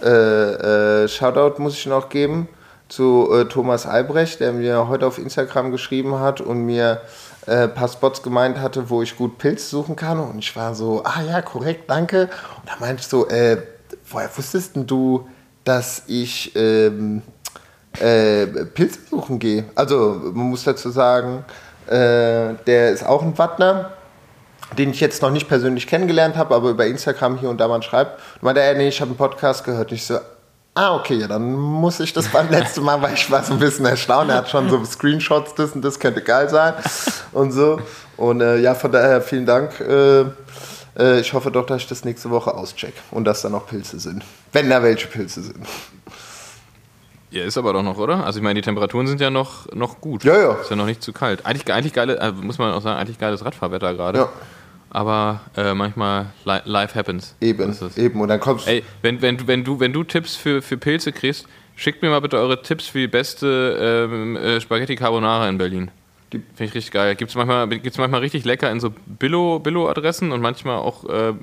äh, 0.00 0.06
äh, 0.06 1.04
äh, 1.04 1.08
Shoutout 1.08 1.60
muss 1.60 1.74
ich 1.74 1.86
noch 1.86 2.08
geben 2.08 2.48
zu 2.88 3.28
äh, 3.32 3.46
Thomas 3.46 3.86
Albrecht, 3.86 4.38
der 4.38 4.52
mir 4.52 4.86
heute 4.86 5.06
auf 5.06 5.18
Instagram 5.18 5.72
geschrieben 5.72 6.20
hat 6.20 6.40
und 6.40 6.64
mir 6.64 7.00
äh, 7.46 7.68
paar 7.68 7.88
Spots 7.88 8.22
gemeint 8.22 8.58
hatte, 8.58 8.90
wo 8.90 9.02
ich 9.02 9.16
gut 9.16 9.38
Pilz 9.38 9.70
suchen 9.70 9.96
kann. 9.96 10.18
Und 10.18 10.38
ich 10.38 10.54
war 10.56 10.74
so, 10.74 11.02
ah 11.04 11.22
ja, 11.22 11.42
korrekt, 11.42 11.88
danke. 11.88 12.22
Und 12.22 12.68
da 12.68 12.72
meinte 12.80 13.00
ich 13.00 13.08
so, 13.08 13.28
äh, 13.28 13.58
woher 14.10 14.30
wusstest 14.36 14.76
denn 14.76 14.86
du, 14.86 15.28
dass 15.64 16.02
ich 16.06 16.54
ähm, 16.56 17.22
äh, 18.00 18.46
Pilze 18.46 19.00
suchen 19.10 19.38
gehe? 19.38 19.64
Also, 19.74 20.20
man 20.32 20.50
muss 20.50 20.64
dazu 20.64 20.90
sagen, 20.90 21.44
äh, 21.86 22.54
der 22.66 22.90
ist 22.90 23.04
auch 23.04 23.22
ein 23.22 23.36
Wattner 23.38 23.92
den 24.76 24.90
ich 24.90 25.00
jetzt 25.00 25.22
noch 25.22 25.30
nicht 25.30 25.48
persönlich 25.48 25.86
kennengelernt 25.86 26.36
habe, 26.36 26.54
aber 26.54 26.70
über 26.70 26.86
Instagram 26.86 27.38
hier 27.38 27.48
und 27.50 27.60
da 27.60 27.68
mal 27.68 27.82
schreibt. 27.82 28.20
Und 28.36 28.42
meinte, 28.42 28.60
er, 28.60 28.74
nee, 28.74 28.88
ich 28.88 29.00
habe 29.00 29.10
einen 29.10 29.16
Podcast 29.16 29.64
gehört. 29.64 29.90
Und 29.90 29.96
ich 29.96 30.04
so, 30.04 30.18
Ah, 30.78 30.94
okay, 30.94 31.26
dann 31.26 31.54
muss 31.54 32.00
ich 32.00 32.12
das 32.12 32.28
beim 32.28 32.50
letzten 32.50 32.82
Mal, 32.82 33.00
weil 33.00 33.14
ich 33.14 33.30
war 33.30 33.42
so 33.42 33.54
ein 33.54 33.58
bisschen 33.58 33.86
erstaunt. 33.86 34.28
Er 34.28 34.36
hat 34.36 34.50
schon 34.50 34.68
so 34.68 34.84
Screenshots, 34.84 35.54
das 35.54 35.72
und 35.72 35.82
das 35.82 35.98
könnte 35.98 36.20
geil 36.20 36.50
sein 36.50 36.74
und 37.32 37.52
so. 37.52 37.80
Und 38.18 38.42
äh, 38.42 38.58
ja, 38.58 38.74
von 38.74 38.92
daher 38.92 39.22
vielen 39.22 39.46
Dank. 39.46 39.80
Äh, 39.80 40.26
äh, 40.98 41.20
ich 41.20 41.32
hoffe 41.32 41.50
doch, 41.50 41.64
dass 41.64 41.80
ich 41.80 41.88
das 41.88 42.04
nächste 42.04 42.28
Woche 42.28 42.54
auscheck 42.54 42.92
und 43.10 43.24
dass 43.24 43.40
da 43.40 43.48
noch 43.48 43.66
Pilze 43.66 43.98
sind. 43.98 44.22
Wenn 44.52 44.68
da 44.68 44.82
welche 44.82 45.06
Pilze 45.06 45.44
sind. 45.44 45.66
Ja, 47.30 47.44
ist 47.44 47.56
aber 47.56 47.72
doch 47.72 47.82
noch, 47.82 47.96
oder? 47.96 48.26
Also 48.26 48.40
ich 48.40 48.42
meine, 48.42 48.60
die 48.60 48.64
Temperaturen 48.64 49.06
sind 49.06 49.22
ja 49.22 49.30
noch, 49.30 49.72
noch 49.72 50.02
gut. 50.02 50.24
Ja, 50.24 50.38
ja. 50.38 50.52
Ist 50.56 50.68
ja 50.68 50.76
noch 50.76 50.84
nicht 50.84 51.02
zu 51.02 51.14
kalt. 51.14 51.46
Eigentlich, 51.46 51.72
eigentlich 51.72 51.94
geile, 51.94 52.18
äh, 52.18 52.32
muss 52.32 52.58
man 52.58 52.74
auch 52.74 52.82
sagen, 52.82 53.00
eigentlich 53.00 53.18
geiles 53.18 53.42
Radfahrwetter 53.42 53.94
gerade. 53.94 54.18
Ja 54.18 54.28
aber 54.96 55.42
äh, 55.58 55.74
manchmal 55.74 56.32
li 56.46 56.58
life 56.64 56.98
happens. 56.98 57.36
Eben, 57.42 57.76
eben. 57.96 58.18
Und 58.18 58.28
dann 58.28 58.40
kommst 58.40 58.66
Ey, 58.66 58.82
wenn, 59.02 59.20
wenn, 59.20 59.46
wenn, 59.46 59.62
du, 59.62 59.78
wenn 59.78 59.92
du 59.92 60.04
Tipps 60.04 60.36
für, 60.36 60.62
für 60.62 60.78
Pilze 60.78 61.12
kriegst, 61.12 61.46
schickt 61.74 62.00
mir 62.00 62.08
mal 62.08 62.20
bitte 62.20 62.38
eure 62.38 62.62
Tipps 62.62 62.86
für 62.86 63.00
die 63.00 63.06
beste 63.06 64.08
ähm, 64.10 64.36
äh, 64.36 64.58
Spaghetti 64.58 64.96
Carbonara 64.96 65.50
in 65.50 65.58
Berlin. 65.58 65.90
Finde 66.30 66.46
ich 66.60 66.74
richtig 66.74 66.92
geil. 66.92 67.14
Gibt 67.14 67.30
es 67.30 67.34
manchmal, 67.34 67.68
gibt's 67.68 67.98
manchmal 67.98 68.20
richtig 68.20 68.46
lecker 68.46 68.70
in 68.70 68.80
so 68.80 68.90
Billo-Adressen 69.18 70.32
und 70.32 70.40
manchmal 70.40 70.76
auch 70.76 71.04
äh, 71.04 71.34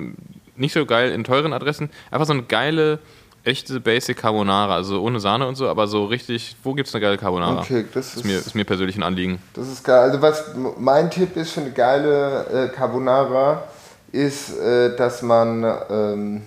nicht 0.56 0.74
so 0.74 0.88
geil 0.88 1.12
in 1.12 1.24
teuren 1.24 1.54
Adressen. 1.54 1.92
Einfach 2.10 2.26
so 2.26 2.34
eine 2.34 2.44
geile 2.44 2.98
echte 3.44 3.80
Basic 3.80 4.18
Carbonara, 4.18 4.76
also 4.76 5.02
ohne 5.02 5.20
Sahne 5.20 5.48
und 5.48 5.56
so, 5.56 5.68
aber 5.68 5.88
so 5.88 6.06
richtig, 6.06 6.56
wo 6.64 6.74
gibt 6.74 6.88
es 6.88 6.96
eine 6.96 7.02
geile 7.02 7.18
Carbonara? 7.18 7.60
Okay, 7.62 7.86
das 7.94 8.08
ist, 8.08 8.18
ist, 8.18 8.26
mir, 8.26 8.38
ist 8.38 8.56
mir 8.56 8.64
persönlich 8.64 8.96
ein 8.96 9.04
Anliegen. 9.04 9.40
Das 9.54 9.68
ist 9.68 9.84
geil. 9.84 10.00
Also 10.00 10.22
was 10.22 10.56
mein 10.78 11.12
Tipp 11.12 11.36
ist 11.36 11.52
für 11.52 11.62
eine 11.62 11.72
geile 11.72 12.46
äh, 12.46 12.76
Carbonara, 12.76 13.64
ist, 14.12 14.58
äh, 14.60 14.96
dass 14.96 15.22
man 15.24 15.66
ähm, 15.90 16.42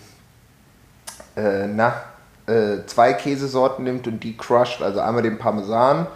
äh, 1.36 1.66
na, 1.66 1.94
äh, 2.46 2.86
zwei 2.86 3.12
Käsesorten 3.12 3.84
nimmt 3.84 4.06
und 4.06 4.20
die 4.20 4.36
crusht, 4.36 4.80
also 4.80 5.00
einmal 5.00 5.22
den 5.22 5.36
Parmesan 5.36 6.06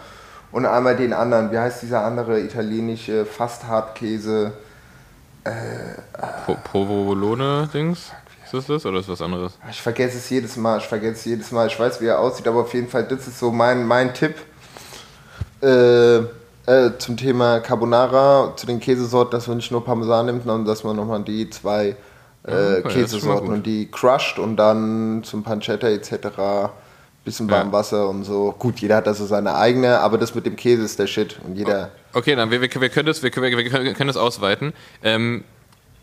und 0.51 0.65
einmal 0.65 0.95
den 0.95 1.13
anderen, 1.13 1.51
wie 1.51 1.57
heißt 1.57 1.81
dieser 1.81 2.03
andere 2.03 2.39
italienische 2.39 3.25
Fast-Hartkäse? 3.25 4.53
Äh, 5.43 5.51
Provolone-Dings? 6.71 8.11
Ist 8.51 8.67
das 8.67 8.67
das 8.67 8.85
oder 8.85 8.99
ist 8.99 9.07
was 9.07 9.21
anderes? 9.21 9.57
Ich 9.69 9.81
vergesse 9.81 10.17
es 10.17 10.29
jedes 10.29 10.57
Mal, 10.57 10.79
ich 10.79 10.85
vergesse 10.85 11.13
es 11.13 11.25
jedes 11.25 11.51
Mal. 11.53 11.67
Ich 11.67 11.79
weiß, 11.79 12.01
wie 12.01 12.07
er 12.07 12.19
aussieht, 12.19 12.45
aber 12.49 12.59
auf 12.59 12.73
jeden 12.73 12.89
Fall, 12.89 13.07
das 13.07 13.25
ist 13.25 13.39
so 13.39 13.49
mein, 13.49 13.87
mein 13.87 14.13
Tipp 14.13 14.35
äh, 15.61 16.17
äh, 16.17 16.91
zum 16.97 17.15
Thema 17.15 17.61
Carbonara, 17.61 18.53
zu 18.57 18.65
den 18.65 18.81
Käsesorten, 18.81 19.31
dass 19.31 19.47
man 19.47 19.55
nicht 19.55 19.71
nur 19.71 19.85
Parmesan 19.85 20.25
nimmt, 20.25 20.43
sondern 20.43 20.65
dass 20.65 20.83
man 20.83 20.97
nochmal 20.97 21.23
die 21.23 21.49
zwei 21.49 21.95
äh, 22.45 22.79
okay, 22.79 22.89
Käsesorten 22.89 23.47
und 23.47 23.65
die 23.65 23.89
crushed 23.89 24.37
und 24.37 24.57
dann 24.57 25.23
zum 25.23 25.43
Pancetta 25.43 25.87
etc. 25.87 26.71
Bisschen 27.23 27.49
warm 27.49 27.67
ja. 27.67 27.71
Wasser 27.71 28.09
und 28.09 28.25
so. 28.25 28.53
Gut, 28.59 28.79
jeder 28.79 28.97
hat 28.97 29.07
da 29.07 29.13
so 29.13 29.25
seine 29.25 29.55
eigene, 29.55 29.99
aber 29.99 30.17
das 30.17 30.35
mit 30.35 30.45
dem 30.45 30.57
Käse 30.57 30.83
ist 30.83 30.99
der 30.99 31.07
Shit. 31.07 31.39
Und 31.45 31.55
jeder. 31.55 31.91
Okay, 32.11 32.35
dann 32.35 32.51
wir, 32.51 32.59
wir, 32.59 32.69
wir 32.69 32.89
können 32.89 33.05
das, 33.05 33.23
wir, 33.23 33.33
wir 33.33 33.93
können 33.93 34.07
das 34.07 34.17
ausweiten. 34.17 34.73
Ähm, 35.03 35.45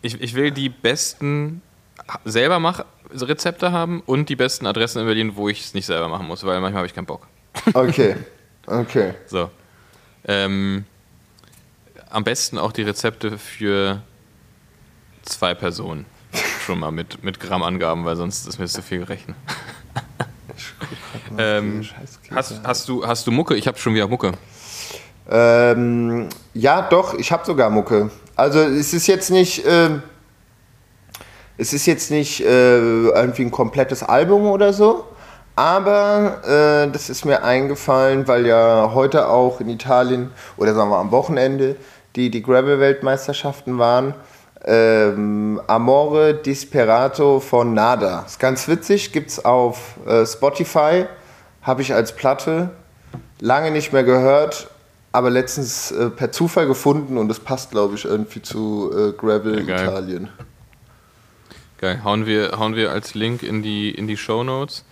ich, 0.00 0.18
ich 0.22 0.34
will 0.34 0.50
die 0.50 0.70
besten 0.70 1.60
selber 2.24 2.58
mach 2.58 2.84
Rezepte 3.10 3.72
haben 3.72 4.02
und 4.06 4.28
die 4.28 4.36
besten 4.36 4.66
Adressen 4.66 5.00
in 5.00 5.06
Berlin, 5.06 5.36
wo 5.36 5.48
ich 5.48 5.60
es 5.60 5.74
nicht 5.74 5.86
selber 5.86 6.08
machen 6.08 6.26
muss, 6.26 6.44
weil 6.44 6.60
manchmal 6.60 6.80
habe 6.80 6.86
ich 6.86 6.94
keinen 6.94 7.06
Bock. 7.06 7.26
Okay, 7.74 8.16
okay. 8.66 9.14
So. 9.26 9.50
Ähm, 10.24 10.84
am 12.10 12.24
besten 12.24 12.58
auch 12.58 12.72
die 12.72 12.82
Rezepte 12.82 13.38
für 13.38 14.02
zwei 15.22 15.54
Personen. 15.54 16.06
Schon 16.64 16.80
mal 16.80 16.90
mit, 16.90 17.22
mit 17.24 17.40
Grammangaben, 17.40 18.04
weil 18.04 18.16
sonst 18.16 18.46
ist 18.46 18.58
mir 18.58 18.66
zu 18.66 18.82
viel 18.82 18.98
gerechnet. 18.98 19.36
ähm, 21.38 21.86
hast, 22.30 22.60
hast, 22.64 22.88
du, 22.88 23.06
hast 23.06 23.26
du 23.26 23.30
Mucke? 23.30 23.54
Ich 23.54 23.66
habe 23.66 23.78
schon 23.78 23.94
wieder 23.94 24.06
Mucke. 24.06 24.32
Ähm, 25.30 26.28
ja, 26.52 26.82
doch, 26.82 27.14
ich 27.14 27.32
habe 27.32 27.44
sogar 27.46 27.70
Mucke. 27.70 28.10
Also 28.36 28.60
es 28.60 28.92
ist 28.92 29.06
jetzt 29.06 29.30
nicht... 29.30 29.64
Ähm 29.66 30.02
es 31.58 31.72
ist 31.72 31.86
jetzt 31.86 32.10
nicht 32.10 32.40
äh, 32.40 32.78
irgendwie 32.78 33.42
ein 33.42 33.50
komplettes 33.50 34.02
Album 34.02 34.46
oder 34.46 34.72
so, 34.72 35.04
aber 35.56 36.40
äh, 36.44 36.90
das 36.92 37.10
ist 37.10 37.24
mir 37.24 37.42
eingefallen, 37.42 38.28
weil 38.28 38.46
ja 38.46 38.92
heute 38.94 39.28
auch 39.28 39.60
in 39.60 39.68
Italien 39.68 40.30
oder 40.56 40.72
sagen 40.72 40.90
wir 40.90 40.98
am 40.98 41.10
Wochenende 41.10 41.74
die, 42.14 42.30
die 42.30 42.42
Gravel-Weltmeisterschaften 42.42 43.76
waren. 43.78 44.14
Ähm, 44.64 45.60
Amore 45.66 46.34
Disperato 46.34 47.40
von 47.40 47.74
Nada. 47.74 48.24
Ist 48.26 48.38
ganz 48.38 48.68
witzig, 48.68 49.12
gibt 49.12 49.30
es 49.30 49.44
auf 49.44 49.96
äh, 50.06 50.24
Spotify, 50.26 51.06
habe 51.62 51.82
ich 51.82 51.92
als 51.92 52.14
Platte 52.14 52.70
lange 53.40 53.72
nicht 53.72 53.92
mehr 53.92 54.04
gehört, 54.04 54.68
aber 55.10 55.30
letztens 55.30 55.90
äh, 55.90 56.10
per 56.10 56.30
Zufall 56.30 56.66
gefunden 56.66 57.18
und 57.18 57.30
es 57.30 57.40
passt, 57.40 57.72
glaube 57.72 57.96
ich, 57.96 58.04
irgendwie 58.04 58.42
zu 58.42 58.92
äh, 58.92 59.12
Gravel 59.12 59.68
ja, 59.68 59.82
Italien. 59.82 60.28
Geil. 61.78 62.02
Hauen 62.02 62.26
wir, 62.26 62.58
hauen 62.58 62.74
wir 62.74 62.90
als 62.90 63.14
Link 63.14 63.44
in 63.44 63.62
die, 63.62 63.90
in 63.92 64.08
die 64.08 64.16
Show 64.16 64.42
Notes. 64.42 64.84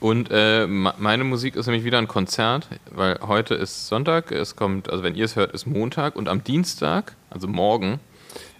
Und 0.00 0.30
äh, 0.30 0.66
meine 0.66 1.24
Musik 1.24 1.54
ist 1.54 1.66
nämlich 1.66 1.84
wieder 1.84 1.98
ein 1.98 2.08
Konzert, 2.08 2.66
weil 2.90 3.18
heute 3.20 3.54
ist 3.54 3.88
Sonntag, 3.88 4.32
es 4.32 4.56
kommt, 4.56 4.88
also 4.88 5.04
wenn 5.04 5.14
ihr 5.14 5.26
es 5.26 5.36
hört, 5.36 5.52
ist 5.52 5.66
Montag 5.66 6.16
und 6.16 6.26
am 6.30 6.42
Dienstag, 6.42 7.14
also 7.28 7.46
morgen, 7.46 8.00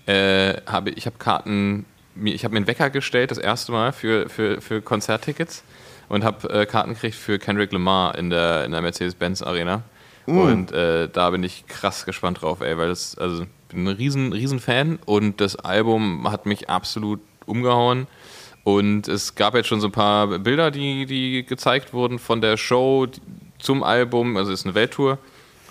äh, 0.04 0.60
habe 0.66 0.90
ich 0.90 1.06
habe 1.06 1.16
Karten, 1.18 1.86
ich 2.22 2.44
habe 2.44 2.52
mir 2.52 2.58
einen 2.58 2.66
Wecker 2.66 2.90
gestellt, 2.90 3.30
das 3.30 3.38
erste 3.38 3.72
Mal 3.72 3.94
für, 3.94 4.28
für, 4.28 4.60
für 4.60 4.82
Konzerttickets 4.82 5.64
und 6.10 6.22
habe 6.22 6.50
äh, 6.50 6.66
Karten 6.66 6.92
gekriegt 6.92 7.16
für 7.16 7.38
Kendrick 7.38 7.72
Lamar 7.72 8.18
in 8.18 8.28
der, 8.28 8.66
in 8.66 8.72
der 8.72 8.82
Mercedes-Benz 8.82 9.40
Arena. 9.40 9.82
Mm. 10.26 10.38
Und 10.38 10.72
äh, 10.72 11.08
da 11.08 11.30
bin 11.30 11.42
ich 11.42 11.66
krass 11.66 12.04
gespannt 12.04 12.42
drauf, 12.42 12.60
ey, 12.60 12.76
weil 12.76 12.88
das, 12.88 13.16
also 13.16 13.46
bin 13.70 13.84
ein 13.86 13.96
riesen, 13.96 14.34
riesen 14.34 14.60
Fan 14.60 14.98
und 15.06 15.40
das 15.40 15.56
Album 15.56 16.30
hat 16.30 16.44
mich 16.44 16.68
absolut 16.68 17.20
umgehauen. 17.46 18.06
Und 18.64 19.08
es 19.08 19.34
gab 19.34 19.54
jetzt 19.54 19.66
schon 19.68 19.80
so 19.80 19.88
ein 19.88 19.92
paar 19.92 20.38
Bilder, 20.38 20.70
die, 20.70 21.06
die 21.06 21.44
gezeigt 21.44 21.92
wurden 21.92 22.18
von 22.18 22.40
der 22.40 22.56
Show 22.56 23.06
zum 23.58 23.82
Album. 23.82 24.36
Also 24.36 24.52
es 24.52 24.60
ist 24.60 24.66
eine 24.66 24.74
Welttour, 24.74 25.18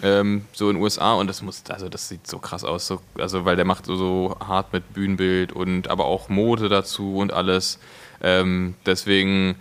ähm, 0.01 0.45
so 0.53 0.69
in 0.69 0.75
den 0.75 0.83
USA. 0.83 1.13
Und 1.13 1.27
das 1.27 1.41
muss, 1.41 1.63
also 1.69 1.87
das 1.87 2.09
sieht 2.09 2.27
so 2.27 2.39
krass 2.39 2.63
aus. 2.63 2.87
So, 2.87 3.01
also 3.17 3.45
weil 3.45 3.55
der 3.55 3.65
macht 3.65 3.85
so, 3.85 3.95
so 3.95 4.35
hart 4.45 4.73
mit 4.73 4.93
Bühnenbild 4.93 5.53
und 5.53 5.89
aber 5.89 6.05
auch 6.05 6.29
Mode 6.29 6.67
dazu 6.67 7.17
und 7.17 7.31
alles. 7.31 7.79
Ähm, 8.21 8.75
deswegen 8.85 9.55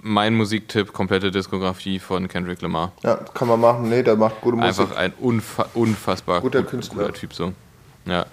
mein 0.00 0.34
Musiktipp, 0.34 0.92
komplette 0.92 1.30
Diskografie 1.30 1.98
von 1.98 2.28
Kendrick 2.28 2.60
Lamar. 2.62 2.92
Ja, 3.02 3.16
kann 3.16 3.48
man 3.48 3.60
machen. 3.60 3.88
Nee, 3.88 4.02
der 4.02 4.16
macht 4.16 4.40
gute 4.40 4.56
Musik. 4.56 4.80
Einfach 4.80 4.96
ein 4.96 5.12
unfa 5.18 5.66
unfassbar 5.74 6.40
guter 6.40 6.62
gut, 6.62 6.70
Künstler. 6.70 7.06
guter 7.06 7.14
Typ 7.14 7.34
so. 7.34 7.52
Ja. 8.06 8.26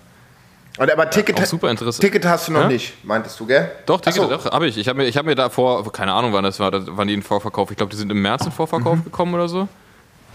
Aber 0.77 1.09
Ticket, 1.09 1.39
ja, 1.39 1.45
super 1.45 1.69
interessant. 1.71 2.01
Ticket 2.01 2.25
hast 2.25 2.47
du 2.47 2.51
noch 2.51 2.61
ja? 2.61 2.67
nicht, 2.67 3.03
meintest 3.05 3.39
du, 3.39 3.45
gell? 3.45 3.71
Doch, 3.85 4.01
Ticket 4.01 4.21
so. 4.21 4.27
doch, 4.27 4.45
habe 4.51 4.67
ich. 4.67 4.77
Ich 4.77 4.87
habe 4.87 5.03
mir, 5.03 5.09
hab 5.09 5.25
mir 5.25 5.35
da 5.35 5.49
vor, 5.49 5.89
keine 5.91 6.13
Ahnung, 6.13 6.33
wann 6.33 6.43
das 6.43 6.59
war, 6.59 6.71
wann 6.97 7.07
die 7.07 7.13
in 7.13 7.21
Vorverkauf, 7.21 7.71
ich 7.71 7.77
glaube, 7.77 7.91
die 7.91 7.97
sind 7.97 8.11
im 8.11 8.21
März 8.21 8.45
in 8.45 8.51
Vorverkauf 8.51 8.97
mhm. 8.97 9.03
gekommen 9.05 9.33
oder 9.33 9.47
so. 9.47 9.67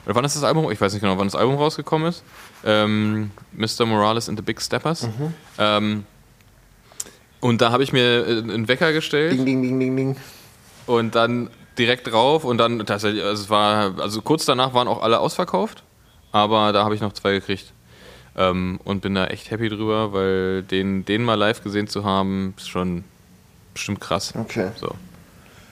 oder 0.07 0.15
wann 0.15 0.25
ist 0.25 0.37
das 0.37 0.45
Album? 0.45 0.71
Ich 0.71 0.81
weiß 0.81 0.93
nicht 0.93 1.03
genau, 1.03 1.19
wann 1.19 1.27
das 1.27 1.35
Album 1.35 1.57
rausgekommen 1.57 2.09
ist. 2.09 2.23
Ähm, 2.65 3.31
Mr. 3.53 3.85
Morales 3.85 4.29
and 4.29 4.39
the 4.39 4.43
Big 4.43 4.63
Steppers. 4.63 5.03
Mhm. 5.03 5.35
Ähm, 5.59 6.05
und 7.41 7.61
da 7.61 7.73
habe 7.73 7.83
ich 7.83 7.93
mir 7.93 8.27
äh, 8.27 8.39
einen 8.39 8.69
Wecker 8.69 8.93
gestellt. 8.93 9.33
Ding, 9.33 9.45
ding, 9.45 9.63
ding, 9.63 9.79
ding, 9.79 9.97
ding. 9.97 10.17
Und 10.87 11.15
dann 11.15 11.51
direkt 11.79 12.11
drauf 12.11 12.45
und 12.45 12.59
dann 12.59 12.85
tatsächlich, 12.87 13.23
also 13.23 13.43
es 13.43 13.51
war, 13.51 13.99
also 14.01 14.23
kurz 14.23 14.45
danach 14.45 14.75
waren 14.75 14.89
auch 14.89 15.03
alle 15.03 15.21
ausverkauft, 15.21 15.83
aber 16.33 16.73
da 16.73 16.85
habe 16.85 16.95
ich 16.95 17.01
noch 17.01 17.13
zwei 17.13 17.33
gekriegt. 17.33 17.73
Ähm, 18.41 18.81
und 18.85 19.03
bin 19.03 19.15
da 19.15 19.27
echt 19.27 19.51
happy 19.51 19.69
drüber, 19.69 20.15
weil 20.15 20.63
den, 20.63 21.05
den 21.05 21.23
mal 21.23 21.35
live 21.35 21.63
gesehen 21.63 21.89
zu 21.89 22.05
haben, 22.05 22.55
ist 22.57 22.71
schon 22.71 23.05
bestimmt 23.75 24.01
krass. 24.01 24.33
Okay. 24.35 24.71
So. 24.77 24.95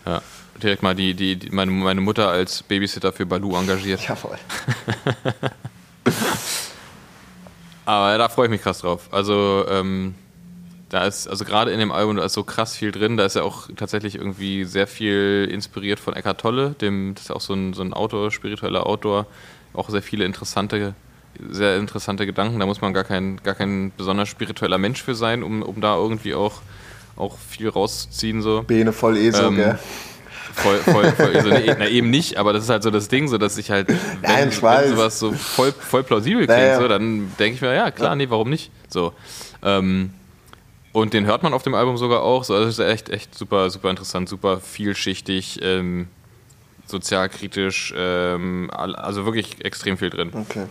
Ja. 0.05 0.21
Direkt 0.63 0.83
mal 0.83 0.95
die, 0.95 1.15
die, 1.15 1.37
die 1.37 1.49
meine, 1.51 1.71
meine 1.71 2.03
Mutter 2.03 2.29
als 2.29 2.63
Babysitter 2.63 3.13
für 3.13 3.25
Balu 3.25 3.57
engagiert. 3.57 4.07
Jawohl. 4.07 4.37
Aber 7.87 8.19
da 8.19 8.29
freue 8.29 8.47
ich 8.47 8.51
mich 8.51 8.61
krass 8.61 8.81
drauf. 8.81 9.09
Also, 9.13 9.65
ähm, 9.71 10.15
da 10.91 11.07
ist, 11.07 11.27
also 11.27 11.47
gerade 11.47 11.71
in 11.71 11.79
dem 11.79 11.91
Album, 11.91 12.17
da 12.17 12.25
ist 12.25 12.35
so 12.35 12.45
krass 12.45 12.77
viel 12.77 12.93
drin. 12.93 13.17
Da 13.17 13.25
ist 13.25 13.37
ja 13.37 13.43
auch 13.45 13.69
tatsächlich 13.77 14.17
irgendwie 14.17 14.65
sehr 14.65 14.87
viel 14.87 15.49
inspiriert 15.51 16.01
von 16.01 16.15
Eckhart 16.15 16.41
Tolle, 16.41 16.71
dem, 16.81 17.15
das 17.15 17.25
ist 17.25 17.31
auch 17.31 17.41
so 17.41 17.55
ein, 17.55 17.73
so 17.73 17.83
ein 17.83 17.95
Autor, 17.95 18.31
spiritueller 18.31 18.87
Autor. 18.87 19.27
Auch 19.73 19.89
sehr 19.89 20.03
viele 20.03 20.27
interessante, 20.27 20.95
sehr 21.51 21.77
interessante 21.77 22.27
Gedanken. 22.27 22.59
Da 22.59 22.67
muss 22.67 22.81
man 22.81 22.93
gar 22.93 23.05
kein, 23.05 23.39
gar 23.43 23.55
kein 23.55 23.93
besonders 23.97 24.29
spiritueller 24.29 24.79
Mensch 24.79 25.03
für 25.03 25.15
sein, 25.15 25.43
um, 25.43 25.63
um 25.63 25.81
da 25.81 25.97
irgendwie 25.97 26.35
auch, 26.35 26.63
auch 27.17 27.37
viel 27.39 27.69
rauszuziehen. 27.69 28.43
So. 28.43 28.63
Bene 28.63 28.93
voll 28.93 29.17
so, 29.33 29.43
ähm, 29.49 29.57
gell? 29.57 29.79
Voll, 30.55 30.79
voll, 30.79 31.13
voll 31.13 31.37
also, 31.37 31.51
nee, 31.51 31.75
na, 31.79 31.87
eben 31.87 32.11
nicht, 32.11 32.37
aber 32.37 32.53
das 32.53 32.65
ist 32.65 32.71
halt 32.71 32.83
so 32.83 32.91
das 32.91 33.07
Ding, 33.07 33.29
so 33.29 33.39
dass 33.39 33.57
ich 33.59 33.71
halt, 33.71 33.89
wenn, 33.89 33.99
Nein, 34.23 34.49
ich 34.49 34.61
wenn 34.61 34.89
sowas 34.91 35.19
so 35.19 35.33
voll, 35.33 35.73
voll 35.73 36.03
plausibel 36.03 36.47
klingt, 36.47 36.61
naja. 36.61 36.81
so, 36.81 36.89
dann 36.89 37.33
denke 37.39 37.55
ich 37.55 37.61
mir, 37.61 37.75
ja 37.75 37.93
klar, 37.93 38.17
nee, 38.17 38.29
warum 38.29 38.51
nicht? 38.51 38.73
So. 38.89 39.13
Ähm, 39.63 40.11
und 40.93 41.13
den 41.13 41.27
hört 41.27 41.45
man 41.45 41.55
auf 41.55 41.63
dem 41.63 41.75
Album 41.75 41.97
sogar 41.97 42.23
auch. 42.23 42.45
So, 42.45 42.55
also 42.55 42.69
ist 42.69 42.79
echt, 42.81 43.09
echt 43.11 43.37
super, 43.37 43.71
super 43.71 43.91
interessant, 43.91 44.29
super 44.29 44.59
vielschichtig, 44.59 45.61
ähm, 45.63 46.09
sozialkritisch, 46.87 47.95
ähm, 47.97 48.71
also 48.73 49.25
wirklich 49.25 49.65
extrem 49.65 49.97
viel 49.97 50.11
drin. 50.11 50.31
Okay. 50.33 50.65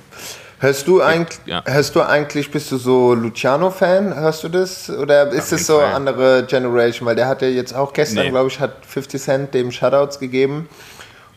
Hörst 0.60 0.88
du 0.88 1.01
eigentlich, 1.01 1.39
ja. 1.45 1.64
hörst 1.66 1.95
du 1.95 2.01
eigentlich, 2.01 2.49
bist 2.49 2.72
du 2.72 2.78
so 2.78 3.14
Luciano-Fan? 3.14 4.16
Hörst 4.16 4.43
du 4.43 4.49
das? 4.49 4.89
Oder 4.89 5.32
ist 5.32 5.53
es 5.53 5.68
so 5.68 5.78
Fall. 5.78 5.93
andere 5.93 6.45
Generation? 6.47 7.05
Weil 7.08 7.16
der 7.16 7.28
hat 7.28 7.43
ja 7.43 7.47
jetzt 7.47 7.76
auch 7.76 7.93
gestern, 7.93 8.26
nee. 8.26 8.30
glaube 8.32 8.47
ich, 8.47 8.60
hat 8.60 8.84
50 8.86 9.22
Cent 9.22 9.53
dem 9.53 9.72
Shoutouts 9.72 10.20
gegeben. 10.20 10.68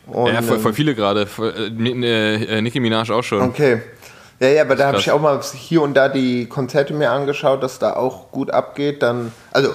Und, 0.07 0.33
ja, 0.33 0.41
voll, 0.41 0.57
voll 0.57 0.71
ähm, 0.71 0.75
viele 0.75 0.95
gerade. 0.95 1.27
Äh, 1.39 1.67
äh, 1.67 2.61
Nicki 2.61 2.79
Minaj 2.79 3.11
auch 3.11 3.23
schon. 3.23 3.41
Okay. 3.41 3.81
Ja, 4.39 4.47
ja, 4.47 4.61
aber 4.63 4.75
da 4.75 4.87
habe 4.87 4.97
ich 4.97 5.11
auch 5.11 5.21
mal 5.21 5.39
hier 5.53 5.83
und 5.83 5.93
da 5.93 6.09
die 6.09 6.47
Konzerte 6.47 6.95
mir 6.95 7.11
angeschaut, 7.11 7.61
dass 7.61 7.77
da 7.77 7.93
auch 7.93 8.31
gut 8.31 8.49
abgeht. 8.49 9.03
Dann, 9.03 9.31
also, 9.51 9.69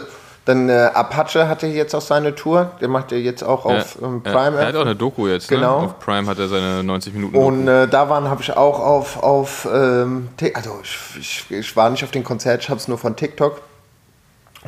dann 0.46 0.68
äh, 0.68 0.90
Apache 0.94 1.48
hatte 1.48 1.66
jetzt 1.66 1.92
auch 1.92 2.00
seine 2.00 2.34
Tour. 2.36 2.70
Der 2.80 2.86
macht 2.86 3.10
ja 3.10 3.18
jetzt 3.18 3.42
auch 3.42 3.68
ja, 3.68 3.78
auf 3.78 3.98
ähm, 4.00 4.22
Prime. 4.22 4.56
Ja, 4.56 4.62
er 4.62 4.66
hat 4.68 4.76
auch 4.76 4.82
eine 4.82 4.94
Doku 4.94 5.26
jetzt. 5.26 5.50
Ne? 5.50 5.56
Genau. 5.56 5.80
Ne? 5.80 5.86
Auf 5.86 5.98
Prime 5.98 6.28
hat 6.28 6.38
er 6.38 6.46
seine 6.46 6.84
90 6.84 7.14
Minuten. 7.14 7.36
Und 7.36 7.66
äh, 7.66 7.88
da 7.88 8.08
waren 8.08 8.30
habe 8.30 8.42
ich 8.42 8.56
auch 8.56 8.78
auf, 8.78 9.20
auf 9.24 9.68
ähm, 9.70 10.28
also 10.54 10.78
ich, 10.84 10.98
ich, 11.18 11.50
ich, 11.50 11.76
war 11.76 11.90
nicht 11.90 12.04
auf 12.04 12.12
den 12.12 12.22
Konzert, 12.22 12.62
ich 12.62 12.70
habe 12.70 12.78
es 12.78 12.86
nur 12.86 12.96
von 12.96 13.16
TikTok. 13.16 13.60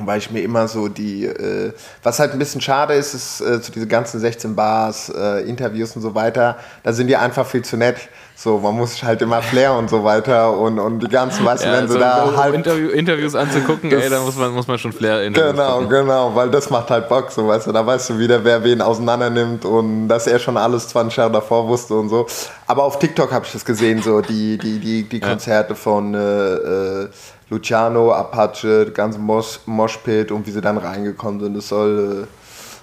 Weil 0.07 0.19
ich 0.19 0.31
mir 0.31 0.41
immer 0.43 0.69
so 0.69 0.89
die, 0.89 1.25
äh, 1.25 1.73
was 2.03 2.19
halt 2.19 2.33
ein 2.33 2.39
bisschen 2.39 2.61
schade 2.61 2.95
ist, 2.95 3.15
ist 3.15 3.41
äh, 3.41 3.61
so 3.61 3.73
diese 3.73 3.87
ganzen 3.87 4.21
16 4.21 4.55
Bars, 4.55 5.13
äh, 5.17 5.49
Interviews 5.49 5.97
und 5.97 6.03
so 6.03 6.15
weiter, 6.15 6.57
da 6.83 6.93
sind 6.93 7.09
die 7.09 7.17
einfach 7.17 7.47
viel 7.47 7.63
zu 7.63 7.77
nett. 7.77 7.97
So, 8.41 8.59
man 8.59 8.77
muss 8.77 9.03
halt 9.03 9.21
immer 9.21 9.43
Flair 9.43 9.73
und 9.73 9.91
so 9.91 10.05
weiter 10.05 10.57
und, 10.57 10.79
und 10.79 11.01
die 11.01 11.09
ganzen, 11.09 11.45
weißt 11.45 11.65
du, 11.65 11.69
ja, 11.69 11.77
wenn 11.77 11.89
sie 11.89 11.99
da 11.99 12.37
halt. 12.37 12.55
Interview, 12.55 12.89
Interviews 12.91 13.35
anzugucken, 13.35 13.91
ey, 13.91 14.09
da 14.09 14.21
muss 14.21 14.37
man, 14.37 14.53
muss 14.53 14.69
man 14.69 14.79
schon 14.79 14.93
Flair 14.93 15.25
in 15.25 15.33
Genau, 15.33 15.81
gucken. 15.81 15.89
genau, 15.89 16.37
weil 16.37 16.49
das 16.49 16.71
macht 16.71 16.89
halt 16.91 17.09
Bock, 17.09 17.33
so, 17.33 17.49
weißt 17.49 17.67
du, 17.67 17.73
da 17.73 17.85
weißt 17.85 18.11
du 18.11 18.19
wieder, 18.21 18.45
wer 18.45 18.63
wen 18.63 18.81
auseinander 18.81 19.29
nimmt 19.29 19.65
und 19.65 20.07
dass 20.07 20.29
er 20.29 20.39
schon 20.39 20.57
alles 20.57 20.87
20 20.87 21.17
Jahre 21.17 21.33
davor 21.33 21.67
wusste 21.67 21.95
und 21.95 22.11
so. 22.11 22.29
Aber 22.69 22.85
auf 22.85 23.01
TikTok 23.01 23.33
habe 23.33 23.45
ich 23.45 23.51
das 23.53 23.65
gesehen, 23.65 24.03
so, 24.03 24.21
die, 24.21 24.57
die, 24.57 24.79
die, 24.79 25.03
die 25.03 25.19
Konzerte 25.19 25.71
ja. 25.71 25.75
von 25.75 26.15
äh, 26.15 26.19
äh, 26.19 27.09
Luciano, 27.51 28.13
Apache, 28.13 28.91
ganze 28.93 29.19
Mosh, 29.19 29.61
Moshpit 29.67 30.31
und 30.31 30.47
wie 30.47 30.51
sie 30.51 30.61
dann 30.61 30.79
reingekommen 30.79 31.41
sind. 31.41 31.57
Das 31.57 31.69
soll. 31.69 32.25
Äh, 32.25 32.39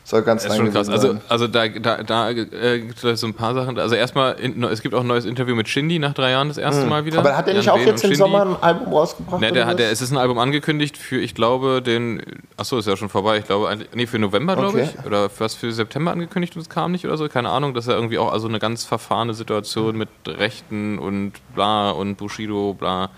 soll 0.07 0.21
ganz 0.21 0.43
das 0.43 0.51
ist 0.51 0.57
schon 0.59 0.71
krass. 0.71 0.87
Also, 0.87 1.17
also 1.27 1.47
da, 1.47 1.67
da, 1.67 2.03
da 2.03 2.29
äh, 2.29 2.79
gibt 2.79 3.03
es 3.03 3.19
so 3.19 3.25
ein 3.25 3.33
paar 3.33 3.55
Sachen. 3.55 3.79
Also 3.79 3.95
erstmal, 3.95 4.35
es 4.71 4.83
gibt 4.83 4.93
auch 4.93 5.01
ein 5.01 5.07
neues 5.07 5.25
Interview 5.25 5.55
mit 5.55 5.67
Shindy 5.67 5.97
nach 5.97 6.13
drei 6.13 6.29
Jahren 6.29 6.47
das 6.47 6.59
erste 6.59 6.83
hm. 6.83 6.89
Mal 6.89 7.05
wieder. 7.05 7.17
Aber 7.17 7.35
hat 7.35 7.47
er 7.47 7.55
nicht 7.55 7.67
auch 7.67 7.79
jetzt 7.79 8.03
im 8.03 8.13
Sommer 8.13 8.41
ein 8.45 8.55
Album 8.61 8.93
rausgebracht? 8.93 9.41
Ne, 9.41 9.51
der 9.51 9.65
hat, 9.65 9.79
der, 9.79 9.89
es 9.89 10.03
ist 10.03 10.11
ein 10.11 10.17
Album 10.17 10.37
angekündigt 10.37 10.95
für, 10.95 11.19
ich 11.19 11.33
glaube, 11.33 11.81
den, 11.81 12.21
achso, 12.55 12.77
ist 12.77 12.87
ja 12.87 12.95
schon 12.95 13.09
vorbei, 13.09 13.39
ich 13.39 13.45
glaube, 13.45 13.75
nee, 13.95 14.05
für 14.05 14.19
November, 14.19 14.55
glaube 14.55 14.77
okay. 14.77 14.89
ich. 14.95 15.05
Oder 15.07 15.27
fast 15.27 15.57
für 15.57 15.71
September 15.71 16.11
angekündigt 16.11 16.55
und 16.55 16.61
es 16.61 16.69
kam 16.69 16.91
nicht 16.91 17.05
oder 17.05 17.17
so, 17.17 17.27
keine 17.27 17.49
Ahnung. 17.49 17.73
Das 17.73 17.85
ist 17.85 17.89
ja 17.89 17.95
irgendwie 17.95 18.19
auch 18.19 18.31
also 18.31 18.47
eine 18.47 18.59
ganz 18.59 18.83
verfahrene 18.83 19.33
Situation 19.33 19.97
mit 19.97 20.09
Rechten 20.27 20.99
und 20.99 21.31
bla 21.55 21.89
und 21.89 22.17
Bushido, 22.17 22.75
bla. 22.75 23.09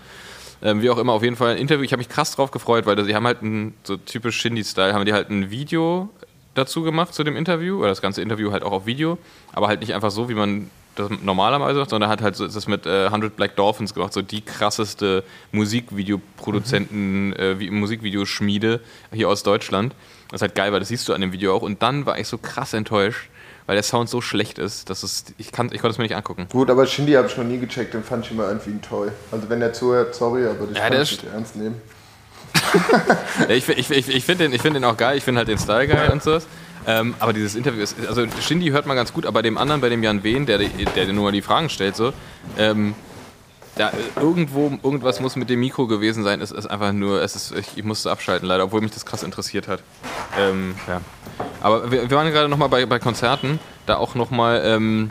Ähm, 0.62 0.82
wie 0.82 0.90
auch 0.90 0.98
immer, 0.98 1.12
auf 1.12 1.22
jeden 1.22 1.36
Fall 1.36 1.52
ein 1.52 1.58
Interview. 1.58 1.84
Ich 1.84 1.92
habe 1.92 2.00
mich 2.00 2.08
krass 2.08 2.34
drauf 2.34 2.50
gefreut, 2.50 2.86
weil 2.86 3.02
sie 3.04 3.14
haben 3.14 3.26
halt 3.26 3.42
ein, 3.42 3.74
so 3.84 3.96
typisch 3.96 4.40
Shindy-Style, 4.40 4.92
haben 4.92 5.04
die 5.04 5.12
halt 5.12 5.30
ein 5.30 5.50
Video 5.50 6.08
dazu 6.54 6.82
gemacht 6.82 7.14
zu 7.14 7.22
dem 7.22 7.36
Interview, 7.36 7.78
oder 7.78 7.88
das 7.88 8.02
ganze 8.02 8.22
Interview 8.22 8.50
halt 8.50 8.62
auch 8.62 8.72
auf 8.72 8.86
Video, 8.86 9.18
aber 9.52 9.68
halt 9.68 9.80
nicht 9.80 9.94
einfach 9.94 10.10
so, 10.10 10.28
wie 10.28 10.34
man 10.34 10.70
das 10.98 11.10
normalerweise 11.22 11.78
macht, 11.78 11.90
sondern 11.90 12.10
hat 12.10 12.22
halt 12.22 12.36
so, 12.36 12.44
ist 12.44 12.56
das 12.56 12.66
mit 12.66 12.86
äh, 12.86 13.06
100 13.06 13.36
Black 13.36 13.56
Dolphins 13.56 13.94
gemacht, 13.94 14.12
so 14.12 14.22
die 14.22 14.40
krasseste 14.40 15.22
Musikvideoproduzenten, 15.52 17.28
mhm. 17.28 17.32
äh, 17.34 17.70
Musikvideoschmiede 17.70 18.80
hier 19.12 19.28
aus 19.28 19.42
Deutschland. 19.42 19.94
Das 20.28 20.38
ist 20.38 20.42
halt 20.42 20.54
geil, 20.54 20.72
weil 20.72 20.80
das 20.80 20.88
siehst 20.88 21.08
du 21.08 21.14
an 21.14 21.20
dem 21.20 21.32
Video 21.32 21.54
auch. 21.54 21.62
Und 21.62 21.82
dann 21.82 22.04
war 22.04 22.18
ich 22.18 22.26
so 22.26 22.36
krass 22.36 22.74
enttäuscht, 22.74 23.28
weil 23.68 23.76
der 23.76 23.82
Sound 23.82 24.08
so 24.08 24.22
schlecht 24.22 24.58
ist, 24.58 24.88
dass 24.88 25.02
es, 25.02 25.26
ich, 25.36 25.52
kann, 25.52 25.66
ich 25.66 25.82
konnte 25.82 25.90
es 25.90 25.98
mir 25.98 26.04
nicht 26.04 26.16
angucken. 26.16 26.46
Gut, 26.50 26.70
aber 26.70 26.86
Shindy 26.86 27.12
habe 27.12 27.28
ich 27.28 27.36
noch 27.36 27.44
nie 27.44 27.58
gecheckt, 27.58 27.92
den 27.92 28.02
fand 28.02 28.24
ich 28.24 28.30
immer 28.32 28.48
irgendwie 28.48 28.78
toll. 28.78 29.12
Also 29.30 29.50
wenn 29.50 29.60
der 29.60 29.74
zuhört, 29.74 30.14
sorry, 30.14 30.46
aber 30.46 30.68
das 30.68 30.78
ja, 30.78 30.88
kann 30.88 31.02
ich 31.02 31.10
nicht 31.10 31.24
ernst 31.30 31.54
nehmen. 31.54 31.78
ich 33.50 33.68
ich, 33.68 33.90
ich, 33.90 34.08
ich 34.08 34.24
finde 34.24 34.48
den, 34.48 34.58
find 34.58 34.74
den 34.74 34.84
auch 34.84 34.96
geil, 34.96 35.18
ich 35.18 35.24
finde 35.24 35.40
halt 35.40 35.48
den 35.48 35.58
Style 35.58 35.86
geil 35.86 36.08
und 36.10 36.22
so. 36.22 36.38
Ähm, 36.86 37.14
aber 37.18 37.34
dieses 37.34 37.56
Interview 37.56 37.82
ist, 37.82 37.94
also 38.08 38.24
Shindy 38.40 38.70
hört 38.70 38.86
man 38.86 38.96
ganz 38.96 39.12
gut, 39.12 39.26
aber 39.26 39.42
dem 39.42 39.58
anderen, 39.58 39.82
bei 39.82 39.90
dem 39.90 40.02
Jan 40.02 40.24
Wehn, 40.24 40.46
der, 40.46 40.56
der, 40.56 40.68
der 40.96 41.12
nur 41.12 41.24
mal 41.24 41.32
die 41.32 41.42
Fragen 41.42 41.68
stellt, 41.68 41.94
so, 41.94 42.14
ähm, 42.56 42.94
da, 43.78 43.92
irgendwo, 44.16 44.78
irgendwas 44.82 45.20
muss 45.20 45.36
mit 45.36 45.48
dem 45.48 45.60
Mikro 45.60 45.86
gewesen 45.86 46.24
sein. 46.24 46.40
Es 46.40 46.50
ist 46.50 46.66
einfach 46.66 46.92
nur, 46.92 47.22
es 47.22 47.36
ist, 47.36 47.52
ich, 47.52 47.78
ich 47.78 47.84
musste 47.84 48.10
abschalten 48.10 48.46
leider, 48.46 48.64
obwohl 48.64 48.80
mich 48.80 48.90
das 48.90 49.06
krass 49.06 49.22
interessiert 49.22 49.68
hat. 49.68 49.80
Ähm, 50.38 50.74
ja. 50.86 51.00
Aber 51.60 51.90
wir, 51.90 52.10
wir 52.10 52.16
waren 52.16 52.30
gerade 52.30 52.48
nochmal 52.48 52.68
bei, 52.68 52.84
bei 52.86 52.98
Konzerten, 52.98 53.60
da 53.86 53.96
auch 53.96 54.14
nochmal 54.14 54.62
ähm, 54.64 55.10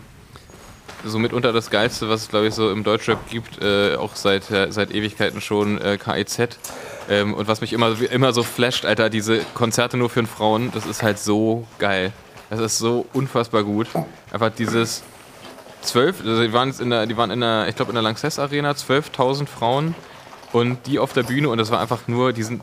so 1.06 1.18
mitunter 1.20 1.54
das 1.54 1.70
Geilste, 1.70 2.10
was 2.10 2.24
es 2.24 2.30
glaube 2.30 2.48
ich 2.48 2.54
so 2.54 2.70
im 2.72 2.84
Deutschrap 2.84 3.30
gibt, 3.30 3.62
äh, 3.62 3.96
auch 3.96 4.16
seit, 4.16 4.44
seit 4.46 4.92
Ewigkeiten 4.92 5.42
schon, 5.42 5.80
äh, 5.80 5.98
KIZ. 5.98 6.58
Ähm, 7.10 7.34
und 7.34 7.48
was 7.48 7.62
mich 7.62 7.72
immer, 7.72 7.96
immer 8.12 8.34
so 8.34 8.44
flasht, 8.44 8.86
Alter, 8.86 9.10
diese 9.10 9.40
Konzerte 9.54 9.96
nur 9.96 10.10
für 10.10 10.26
Frauen, 10.26 10.72
das 10.74 10.86
ist 10.86 11.04
halt 11.04 11.20
so 11.20 11.66
geil. 11.80 12.12
Das 12.50 12.60
ist 12.60 12.78
so 12.78 13.06
unfassbar 13.14 13.64
gut. 13.64 13.88
Einfach 14.32 14.52
dieses 14.52 15.04
zwölf, 15.88 16.22
also 16.26 16.42
die 16.42 16.54
waren 16.54 16.74
in 16.80 16.90
der, 16.90 17.06
die 17.06 17.18
waren 17.18 17.32
in 17.32 17.42
der, 17.42 17.68
ich 17.68 17.76
glaube 17.76 17.92
in 17.92 17.96
der 17.96 18.04
Lanxess 18.04 18.40
Arena, 18.40 18.72
12.000 18.72 19.48
Frauen 19.48 19.96
und 20.54 20.86
die 20.86 21.00
auf 21.00 21.14
der 21.14 21.24
Bühne 21.24 21.50
und 21.50 21.58
das 21.58 21.72
war 21.72 21.80
einfach 21.80 22.08
nur, 22.08 22.34
die 22.34 22.44
sind 22.44 22.62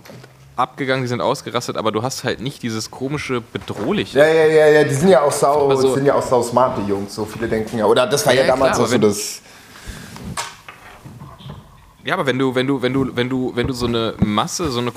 abgegangen, 0.57 1.03
die 1.03 1.09
sind 1.09 1.21
ausgerastet, 1.21 1.77
aber 1.77 1.91
du 1.93 2.03
hast 2.03 2.25
halt 2.25 2.41
nicht 2.41 2.63
dieses 2.63 2.91
komische 2.91 3.41
Bedrohliche. 3.41 4.19
Ja, 4.19 4.27
ja, 4.27 4.47
ja, 4.47 4.67
ja, 4.69 4.85
die 4.85 4.95
sind 4.95 5.09
ja 5.09 5.23
auch 5.23 5.33
sau, 5.33 5.69
also, 5.69 5.95
sind 5.95 6.07
ja 6.07 6.15
auch 6.15 6.23
sau 6.23 6.43
smart, 6.43 6.79
die 6.79 6.89
Jungs, 6.89 7.15
so 7.15 7.25
viele 7.25 7.49
denken 7.49 7.79
ja. 7.79 7.87
Oder 7.87 8.07
das 8.07 8.25
war 8.25 8.33
ja, 8.33 8.43
ja 8.43 8.47
damals 8.47 8.77
klar, 8.77 8.89
so 8.89 8.99
das. 8.99 9.41
Ja, 12.05 12.15
aber 12.15 12.27
wenn 12.27 12.39
du, 12.39 12.55
wenn 12.55 12.67
du, 12.67 12.83
wenn 12.83 12.93
du, 12.93 13.17
wenn 13.17 13.29
du, 13.29 13.53
wenn 13.55 13.67
du 13.67 13.73
so 13.73 13.87
eine 13.87 14.15
Masse, 14.19 14.71
so 14.71 14.81
eine 14.81 14.93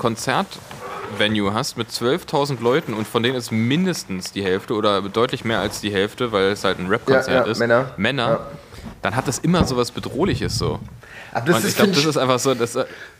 Konzertvenue 1.08 1.52
hast 1.54 1.76
mit 1.76 1.88
12.000 1.88 2.62
Leuten 2.62 2.94
und 2.94 3.06
von 3.06 3.22
denen 3.22 3.36
ist 3.36 3.50
mindestens 3.50 4.32
die 4.32 4.42
Hälfte 4.42 4.74
oder 4.74 5.02
deutlich 5.02 5.44
mehr 5.44 5.60
als 5.60 5.80
die 5.80 5.92
Hälfte, 5.92 6.32
weil 6.32 6.46
es 6.46 6.64
halt 6.64 6.78
ein 6.78 6.86
Rap-Konzert 6.86 7.28
ja, 7.28 7.44
ja, 7.44 7.50
ist, 7.50 7.58
Männer, 7.58 7.90
Männer 7.96 8.40
dann 9.02 9.16
hat 9.16 9.28
das 9.28 9.38
immer 9.38 9.64
so 9.64 9.76
was 9.76 9.90
Bedrohliches 9.90 10.58
so. 10.58 10.80
Aber 11.32 11.46
das 11.46 11.62
und 11.62 11.68
ich 11.68 11.76
glaube, 11.76 11.92
das 11.92 12.04
ist 12.04 12.16
einfach 12.16 12.38
so 12.38 12.54
das 12.54 12.76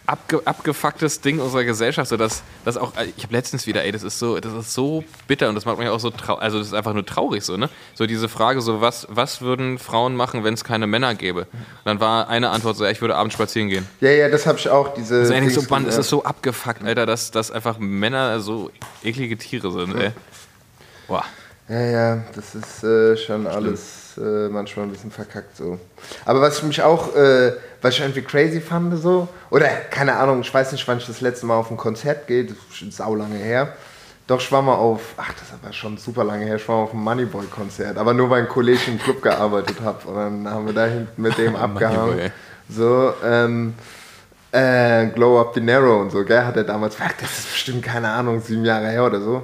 abge, 0.09 0.41
abgefucktes 0.45 1.21
Ding 1.21 1.39
unserer 1.39 1.65
Gesellschaft, 1.65 2.09
so 2.09 2.17
dass 2.17 2.43
das 2.65 2.77
auch. 2.77 2.93
Ich 3.17 3.23
habe 3.23 3.35
letztens 3.35 3.67
wieder, 3.67 3.85
ey, 3.85 3.93
das 3.93 4.03
ist 4.03 4.19
so, 4.19 4.41
das 4.41 4.53
ist 4.53 4.75
so 4.75 5.05
bitter 5.27 5.49
und 5.49 5.55
das 5.55 5.67
macht 5.67 5.79
mich 5.79 5.89
auch 5.89 6.01
so 6.01 6.11
traurig. 6.11 6.43
Also 6.43 6.59
das 6.59 6.69
ist 6.69 6.75
einfach 6.75 6.95
nur 6.95 7.05
traurig 7.05 7.45
so, 7.45 7.57
ne? 7.57 7.69
So 7.95 8.07
diese 8.07 8.29
Frage, 8.29 8.61
so 8.61 8.81
was, 8.81 9.07
was 9.11 9.43
würden 9.43 9.79
Frauen 9.79 10.17
machen, 10.17 10.45
wenn 10.45 10.55
es 10.55 10.65
keine 10.65 10.87
Männer 10.87 11.15
gäbe? 11.15 11.43
Und 11.43 11.85
dann 11.85 12.01
war 12.01 12.29
eine 12.29 12.51
Antwort 12.51 12.77
so, 12.77 12.85
ja, 12.85 12.91
ich 12.91 13.01
würde 13.01 13.17
abends 13.17 13.35
spazieren 13.35 13.69
gehen. 13.69 13.87
Ja, 14.01 14.11
ja, 14.11 14.29
das 14.29 14.47
habe 14.47 14.59
ich 14.59 14.69
auch. 14.69 14.95
Diese. 14.95 15.21
Das 15.21 15.31
ist, 15.31 15.55
so, 15.55 15.63
Mann, 15.69 15.87
es 15.87 15.99
ist 15.99 16.09
so 16.09 16.25
abgefuckt, 16.25 16.83
Alter, 16.85 17.07
dass, 17.07 17.31
dass 17.31 17.51
einfach 17.51 17.79
Männer 17.79 18.41
so 18.41 18.71
eklige 19.05 19.37
Tiere 19.37 19.71
sind, 19.71 19.95
ey. 19.95 20.13
Boah. 21.07 21.25
Ja, 21.69 21.81
ja, 21.81 22.19
das 22.35 22.55
ist 22.55 22.83
äh, 22.83 23.17
schon 23.17 23.47
alles 23.47 24.17
äh, 24.17 24.49
manchmal 24.49 24.87
ein 24.87 24.91
bisschen 24.91 25.11
verkackt 25.11 25.55
so. 25.55 25.79
Aber 26.25 26.41
was 26.41 26.59
ich 26.59 26.65
mich 26.65 26.83
auch, 26.83 27.15
äh, 27.15 27.53
was 27.83 27.95
ich 27.95 28.01
irgendwie 28.01 28.23
crazy 28.23 28.61
fand 28.61 28.99
so, 28.99 29.29
oder 29.51 29.69
keine 29.91 30.17
Ahnung, 30.17 30.41
ich 30.41 30.53
weiß 30.53 30.73
nicht, 30.73 30.89
wann 30.89 30.97
ich 30.97 31.07
das 31.07 31.21
letzte 31.21 31.45
Mal 31.45 31.57
auf 31.57 31.71
ein 31.71 31.77
Konzert 31.77 32.27
gehe, 32.27 32.45
das 32.45 32.57
ist 32.81 32.97
sau 32.97 33.15
lange 33.15 33.37
her. 33.37 33.75
Doch, 34.27 34.41
ich 34.41 34.51
war 34.51 34.63
mal 34.63 34.75
auf, 34.75 35.15
ach, 35.19 35.33
das 35.35 35.43
ist 35.43 35.55
aber 35.63 35.73
schon 35.73 35.99
super 35.99 36.25
lange 36.25 36.47
her, 36.47 36.57
ich 36.57 36.69
war 36.69 36.77
mal 36.77 36.83
auf 36.85 36.93
einem 36.93 37.03
Moneyboy-Konzert, 37.05 37.99
aber 37.99 38.15
nur 38.15 38.31
weil 38.31 38.43
ein 38.43 38.49
Kollege 38.49 38.91
im 38.91 38.99
Club 38.99 39.23
gearbeitet 39.23 39.81
hat. 39.83 40.07
Und 40.07 40.15
dann 40.17 40.51
haben 40.51 40.67
wir 40.67 40.75
da 40.75 40.87
hinten 40.87 41.21
mit 41.21 41.37
dem 41.37 41.55
abgehangen. 41.57 42.31
so, 42.69 43.13
ähm, 43.23 43.75
äh, 44.53 45.07
Glow 45.09 45.41
Up 45.41 45.53
the 45.55 45.61
Narrow 45.61 46.01
und 46.01 46.11
so, 46.11 46.25
gell, 46.25 46.45
hat 46.45 46.57
er 46.57 46.65
damals, 46.65 46.97
das 46.97 47.39
ist 47.39 47.53
bestimmt, 47.53 47.83
keine 47.83 48.09
Ahnung, 48.09 48.41
sieben 48.41 48.65
Jahre 48.65 48.89
her 48.89 49.05
oder 49.05 49.21
so. 49.21 49.43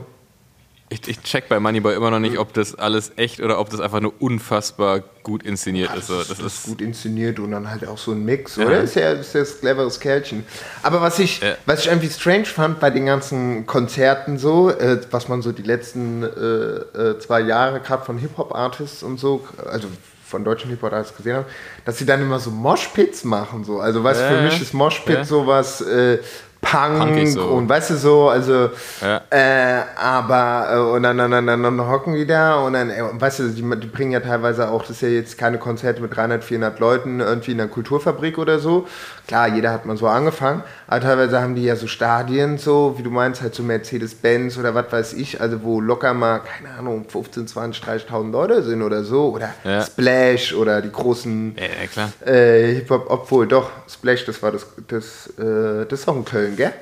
Ich, 0.90 1.08
ich, 1.08 1.22
check 1.22 1.48
bei 1.48 1.58
Moneyboy 1.58 1.94
immer 1.94 2.10
noch 2.10 2.18
nicht, 2.18 2.38
ob 2.38 2.52
das 2.52 2.74
alles 2.74 3.12
echt 3.16 3.40
oder 3.40 3.58
ob 3.58 3.70
das 3.70 3.80
einfach 3.80 4.00
nur 4.00 4.12
unfassbar 4.20 5.02
gut 5.22 5.42
inszeniert 5.42 5.90
ja, 5.90 5.96
ist. 5.96 6.10
Das, 6.10 6.28
das, 6.28 6.38
ist 6.40 6.64
gut 6.64 6.82
inszeniert 6.82 7.38
und 7.38 7.52
dann 7.52 7.70
halt 7.70 7.88
auch 7.88 7.96
so 7.96 8.12
ein 8.12 8.22
Mix, 8.22 8.58
oder? 8.58 8.72
Ja. 8.72 8.80
Ist 8.80 8.94
ja, 8.94 9.12
ist 9.12 9.34
ja 9.34 9.40
das 9.40 9.60
cleveres 9.60 9.98
Kerlchen. 9.98 10.44
Aber 10.82 11.00
was 11.00 11.18
ich, 11.18 11.40
ja. 11.40 11.56
was 11.64 11.80
ich 11.80 11.86
irgendwie 11.86 12.10
strange 12.10 12.44
fand 12.44 12.80
bei 12.80 12.90
den 12.90 13.06
ganzen 13.06 13.64
Konzerten 13.66 14.38
so, 14.38 14.68
äh, 14.70 15.00
was 15.10 15.28
man 15.28 15.40
so 15.40 15.52
die 15.52 15.62
letzten 15.62 16.22
äh, 16.22 16.26
äh, 16.26 17.18
zwei 17.18 17.40
Jahre 17.40 17.80
gerade 17.80 18.04
von 18.04 18.18
Hip-Hop-Artists 18.18 19.02
und 19.02 19.18
so, 19.18 19.48
also 19.64 19.88
von 20.26 20.44
deutschen 20.44 20.68
Hip-Hop-Artists 20.68 21.16
gesehen 21.16 21.36
habe, 21.36 21.46
dass 21.86 21.96
sie 21.96 22.06
dann 22.06 22.20
immer 22.20 22.40
so 22.40 22.50
Moshpits 22.50 23.24
machen. 23.24 23.64
So. 23.64 23.80
Also 23.80 24.04
was 24.04 24.20
für 24.20 24.42
mich 24.42 24.60
ist 24.60 24.74
Moshpit 24.74 25.24
sowas 25.24 25.80
äh, 25.80 26.18
Punk 26.64 27.28
so. 27.28 27.42
und 27.42 27.68
weißt 27.68 27.90
du 27.90 27.96
so, 27.96 28.28
also 28.28 28.70
ja. 29.00 29.20
äh, 29.30 29.82
aber 29.96 30.68
äh, 30.72 30.78
und 30.78 31.02
dann, 31.02 31.18
dann, 31.18 31.30
dann, 31.30 31.62
dann, 31.62 31.88
hocken 31.88 32.14
die 32.14 32.26
da 32.26 32.56
und 32.56 32.72
dann, 32.72 32.90
äh, 32.90 33.02
weißt 33.12 33.40
du, 33.40 33.48
die, 33.50 33.62
die, 33.80 33.86
bringen 33.86 34.12
ja 34.12 34.20
teilweise 34.20 34.70
auch, 34.70 34.82
das 34.82 34.90
ist 34.90 35.02
ja 35.02 35.08
jetzt 35.08 35.36
keine 35.38 35.58
Konzerte 35.58 36.00
mit 36.00 36.16
300, 36.16 36.42
400 36.42 36.80
Leuten 36.80 37.20
irgendwie 37.20 37.52
in 37.52 37.60
einer 37.60 37.70
Kulturfabrik 37.70 38.38
oder 38.38 38.58
so. 38.58 38.86
Klar, 39.26 39.48
jeder 39.48 39.72
hat 39.72 39.86
mal 39.86 39.96
so 39.96 40.06
angefangen, 40.06 40.62
aber 40.86 41.00
teilweise 41.00 41.40
haben 41.40 41.54
die 41.54 41.64
ja 41.64 41.76
so 41.76 41.86
Stadien 41.86 42.58
so, 42.58 42.94
wie 42.98 43.02
du 43.02 43.10
meinst, 43.10 43.40
halt 43.40 43.54
so 43.54 43.62
Mercedes-Benz 43.62 44.58
oder 44.58 44.74
was 44.74 44.92
weiß 44.92 45.12
ich, 45.14 45.40
also 45.40 45.62
wo 45.62 45.80
locker 45.80 46.12
mal, 46.12 46.40
keine 46.40 46.76
Ahnung, 46.78 47.06
15, 47.08 47.46
20, 47.46 47.84
30.000 47.84 48.30
Leute 48.30 48.62
sind 48.62 48.82
oder 48.82 49.04
so 49.04 49.30
oder 49.30 49.54
ja. 49.64 49.82
Splash 49.82 50.52
oder 50.54 50.82
die 50.82 50.92
großen 50.92 51.56
ja, 51.56 52.30
äh, 52.30 52.74
Hip-Hop, 52.74 53.06
obwohl 53.08 53.46
doch, 53.46 53.70
Splash, 53.88 54.24
das 54.26 54.42
war 54.42 54.52
das, 54.52 54.66
das, 54.88 55.26
äh, 55.38 55.86
das 55.88 56.00
ist 56.00 56.08
auch 56.08 56.16
in 56.16 56.24
Köln, 56.24 56.53
gell? 56.56 56.72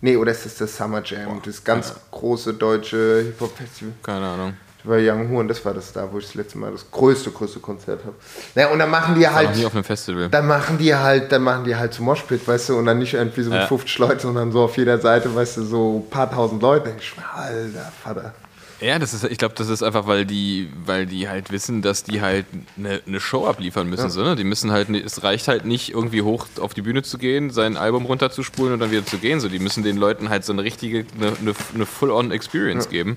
Nee, 0.00 0.16
oder 0.16 0.32
ist 0.32 0.44
das 0.44 0.56
das 0.56 0.76
Summer 0.76 1.02
Jam? 1.04 1.24
Boah, 1.24 1.42
das 1.44 1.64
ganz 1.64 1.94
große 2.10 2.54
deutsche 2.54 3.22
Hip-Hop-Festival. 3.26 3.92
Keine 4.02 4.26
Ahnung. 4.26 4.54
Bei 4.84 5.00
Young 5.00 5.28
Horn, 5.30 5.48
das 5.48 5.64
war 5.64 5.74
das 5.74 5.92
da, 5.92 6.08
wo 6.12 6.18
ich 6.18 6.26
das 6.26 6.34
letzte 6.34 6.58
Mal 6.58 6.70
das 6.70 6.88
größte, 6.88 7.32
größte 7.32 7.58
Konzert 7.58 8.04
habe. 8.04 8.14
Naja, 8.54 8.68
und 8.68 8.78
dann 8.78 8.88
machen 8.90 9.16
die 9.16 9.26
halt. 9.26 9.50
Noch 9.50 9.56
nie 9.56 9.66
auf 9.66 9.74
einem 9.74 9.82
Festival. 9.82 10.28
Dann 10.28 10.46
machen 10.46 10.78
die 10.78 10.94
halt, 10.94 11.32
dann 11.32 11.42
machen 11.42 11.64
die 11.64 11.74
halt 11.74 11.92
so 11.92 12.04
Moshpit, 12.04 12.46
weißt 12.46 12.68
du, 12.68 12.78
und 12.78 12.86
dann 12.86 13.00
nicht 13.00 13.14
irgendwie 13.14 13.42
so 13.42 13.50
mit 13.50 13.60
ja. 13.60 13.66
50 13.66 13.98
Leuten, 13.98 14.20
sondern 14.20 14.52
so 14.52 14.62
auf 14.62 14.76
jeder 14.76 14.98
Seite, 14.98 15.34
weißt 15.34 15.56
du, 15.56 15.64
so 15.64 16.04
ein 16.06 16.10
paar 16.10 16.30
tausend 16.30 16.62
Leute. 16.62 16.94
Ich, 17.00 17.12
alter 17.34 17.92
Vater. 18.04 18.32
Ja, 18.80 18.98
das 18.98 19.14
ist, 19.14 19.24
ich 19.24 19.38
glaube, 19.38 19.54
das 19.56 19.68
ist 19.68 19.82
einfach, 19.82 20.06
weil 20.06 20.26
die, 20.26 20.68
weil 20.84 21.06
die 21.06 21.28
halt 21.28 21.50
wissen, 21.50 21.80
dass 21.80 22.04
die 22.04 22.20
halt 22.20 22.44
eine, 22.76 23.00
eine 23.06 23.20
Show 23.20 23.46
abliefern 23.46 23.88
müssen. 23.88 24.04
Ja. 24.04 24.10
So, 24.10 24.22
ne? 24.22 24.36
Die 24.36 24.44
müssen 24.44 24.70
halt, 24.70 24.90
es 24.90 25.22
reicht 25.22 25.48
halt 25.48 25.64
nicht, 25.64 25.92
irgendwie 25.92 26.22
hoch 26.22 26.46
auf 26.60 26.74
die 26.74 26.82
Bühne 26.82 27.02
zu 27.02 27.16
gehen, 27.16 27.50
sein 27.50 27.76
Album 27.76 28.04
runterzuspulen 28.04 28.74
und 28.74 28.80
dann 28.80 28.90
wieder 28.90 29.06
zu 29.06 29.16
gehen. 29.18 29.40
So, 29.40 29.48
die 29.48 29.58
müssen 29.58 29.82
den 29.82 29.96
Leuten 29.96 30.28
halt 30.28 30.44
so 30.44 30.52
eine 30.52 30.62
richtige, 30.62 31.06
eine, 31.16 31.28
eine, 31.40 31.54
eine 31.74 31.86
Full-on-Experience 31.86 32.84
ja. 32.86 32.90
geben. 32.90 33.16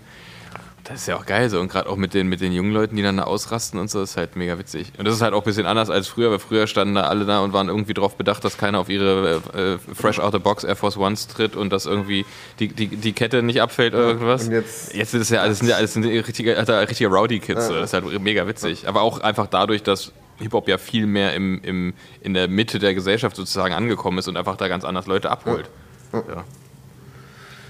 Das 0.90 1.02
ist 1.02 1.08
ja 1.08 1.18
auch 1.18 1.26
geil 1.28 1.52
so. 1.52 1.60
Und 1.60 1.68
gerade 1.68 1.88
auch 1.88 1.98
mit 1.98 2.16
den, 2.16 2.28
mit 2.28 2.42
den 2.42 2.52
jungen 2.52 2.72
Leuten, 2.72 2.96
die 2.96 3.04
dann 3.04 3.18
da 3.18 3.24
ausrasten 3.24 3.80
und 3.80 3.92
so, 3.92 4.02
ist 4.02 4.18
halt 4.18 4.36
mega 4.36 4.58
witzig. 4.58 4.92
Und 4.98 5.06
das 5.08 5.14
ist 5.14 5.22
halt 5.22 5.36
auch 5.36 5.44
ein 5.44 5.46
bisschen 5.46 5.68
anders 5.68 5.92
als 5.92 6.08
früher, 6.08 6.32
weil 6.32 6.40
früher 6.40 6.66
standen 6.66 6.96
da 6.96 7.02
alle 7.02 7.26
da 7.26 7.42
und 7.42 7.54
waren 7.54 7.70
irgendwie 7.70 7.94
darauf 7.94 8.16
bedacht, 8.16 8.44
dass 8.44 8.58
keiner 8.58 8.80
auf 8.80 8.90
ihre 8.90 9.36
äh, 9.54 9.78
Fresh 9.94 10.20
Out 10.20 10.34
the 10.34 10.40
Box 10.40 10.64
Air 10.64 10.76
Force 10.76 10.98
Ones 10.98 11.28
tritt 11.28 11.56
und 11.56 11.72
dass 11.72 11.86
irgendwie 11.86 12.26
die, 12.58 12.70
die, 12.70 12.88
die 12.88 13.14
Kette 13.14 13.44
nicht 13.44 13.62
abfällt 13.62 13.94
oder 13.94 14.08
irgendwas. 14.08 14.48
Und 14.48 14.52
jetzt, 14.52 14.96
jetzt 14.96 15.14
ist 15.14 15.22
es 15.22 15.30
ja 15.30 15.42
alles, 15.42 15.60
sind 15.60 15.68
ja 15.68 15.76
alles 15.76 15.94
sind 15.94 16.06
richtige, 16.06 16.58
richtige 16.58 17.10
Rowdy-Kids. 17.10 17.68
So. 17.68 17.76
Das 17.76 17.94
ist 17.94 17.94
halt 17.94 18.22
mega 18.24 18.48
witzig. 18.48 18.88
Aber 18.88 19.04
auch 19.04 19.22
einfach 19.22 19.46
dadurch, 19.46 19.84
dass 19.84 20.12
Hip-Hop 20.40 20.68
ja 20.68 20.80
viel 20.80 21.06
mehr 21.06 21.36
im, 21.36 21.62
im, 21.62 21.94
in 22.22 22.34
der 22.34 22.48
Mitte 22.48 22.80
der 22.80 22.96
Gesellschaft 22.96 23.36
sozusagen 23.36 23.76
angekommen 23.76 24.18
ist 24.18 24.28
und 24.28 24.38
einfach 24.38 24.56
da 24.56 24.68
ganz 24.68 24.84
anders 24.86 25.06
Leute 25.06 25.30
abholt. 25.30 25.70
Ja. 26.14 26.46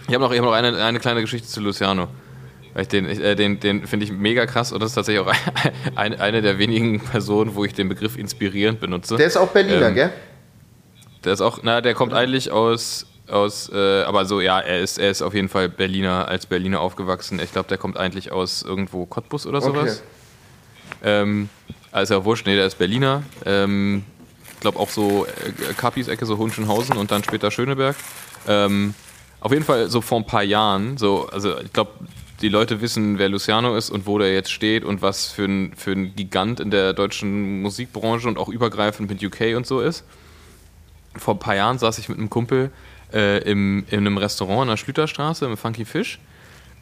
Ich 0.07 0.15
habe 0.15 0.23
noch, 0.23 0.33
hab 0.33 0.41
noch 0.41 0.53
eine, 0.53 0.81
eine 0.81 0.99
kleine 0.99 1.19
Geschichte 1.19 1.49
zu 1.49 1.59
Luciano. 1.59 2.07
Weil 2.73 2.83
ich 2.83 2.87
den, 2.87 3.05
äh, 3.05 3.35
den, 3.35 3.59
den 3.59 3.87
finde 3.87 4.05
ich 4.05 4.11
mega 4.11 4.45
krass 4.45 4.71
und 4.71 4.81
das 4.81 4.91
ist 4.91 4.95
tatsächlich 4.95 5.25
auch 5.25 5.33
eine, 5.95 6.19
eine 6.19 6.41
der 6.41 6.59
wenigen 6.59 6.99
Personen, 6.99 7.55
wo 7.55 7.65
ich 7.65 7.73
den 7.73 7.89
Begriff 7.89 8.17
inspirierend 8.17 8.79
benutze. 8.79 9.15
Der 9.17 9.27
ist 9.27 9.37
auch 9.37 9.49
Berliner, 9.49 9.87
ähm, 9.87 9.95
gell? 9.95 10.13
Der 11.23 11.33
ist 11.33 11.41
auch, 11.41 11.59
na, 11.63 11.81
der 11.81 11.93
kommt 11.93 12.13
eigentlich 12.13 12.51
aus, 12.51 13.05
aus 13.27 13.69
äh, 13.73 14.03
aber 14.03 14.25
so, 14.25 14.39
ja, 14.39 14.59
er 14.59 14.79
ist, 14.79 14.97
er 14.97 15.09
ist 15.09 15.21
auf 15.21 15.33
jeden 15.33 15.49
Fall 15.49 15.67
Berliner, 15.67 16.27
als 16.27 16.45
Berliner 16.45 16.79
aufgewachsen. 16.79 17.39
Ich 17.39 17.51
glaube, 17.51 17.67
der 17.67 17.77
kommt 17.77 17.97
eigentlich 17.97 18.31
aus 18.31 18.61
irgendwo 18.61 19.05
Cottbus 19.05 19.45
oder 19.45 19.61
sowas. 19.61 20.03
Okay. 21.01 21.21
Ähm, 21.21 21.49
also 21.91 22.23
wurscht, 22.25 22.45
nee, 22.45 22.55
der 22.55 22.65
ist 22.65 22.77
Berliner. 22.77 23.23
Ähm, 23.45 24.03
ich 24.53 24.59
glaube 24.61 24.79
auch 24.79 24.89
so 24.89 25.25
äh, 25.25 25.73
Kapis 25.73 26.07
Ecke, 26.07 26.25
so 26.25 26.37
Hunschenhausen 26.37 26.97
und 26.97 27.11
dann 27.11 27.23
später 27.23 27.51
Schöneberg. 27.51 27.95
Ähm, 28.47 28.93
auf 29.41 29.51
jeden 29.51 29.63
Fall 29.63 29.89
so 29.89 30.01
vor 30.01 30.19
ein 30.19 30.25
paar 30.25 30.43
Jahren, 30.43 30.97
so, 30.97 31.27
also 31.31 31.57
ich 31.59 31.71
glaube, 31.71 31.91
die 32.41 32.49
Leute 32.49 32.81
wissen, 32.81 33.17
wer 33.17 33.29
Luciano 33.29 33.75
ist 33.75 33.89
und 33.89 34.05
wo 34.05 34.17
der 34.17 34.33
jetzt 34.33 34.51
steht 34.51 34.83
und 34.83 35.01
was 35.01 35.27
für 35.27 35.45
ein, 35.45 35.73
für 35.75 35.91
ein 35.91 36.15
Gigant 36.15 36.59
in 36.59 36.71
der 36.71 36.93
deutschen 36.93 37.61
Musikbranche 37.61 38.27
und 38.27 38.37
auch 38.37 38.49
übergreifend 38.49 39.09
mit 39.09 39.23
UK 39.23 39.57
und 39.57 39.67
so 39.67 39.81
ist. 39.81 40.05
Vor 41.15 41.35
ein 41.35 41.39
paar 41.39 41.55
Jahren 41.55 41.77
saß 41.77 41.97
ich 41.97 42.07
mit 42.07 42.17
einem 42.17 42.29
Kumpel 42.29 42.71
äh, 43.13 43.39
im, 43.43 43.85
in 43.89 43.99
einem 43.99 44.17
Restaurant 44.17 44.63
in 44.63 44.67
der 44.69 44.77
Schlüterstraße, 44.77 45.45
im 45.45 45.57
Funky 45.57 45.85
Fish. 45.85 46.19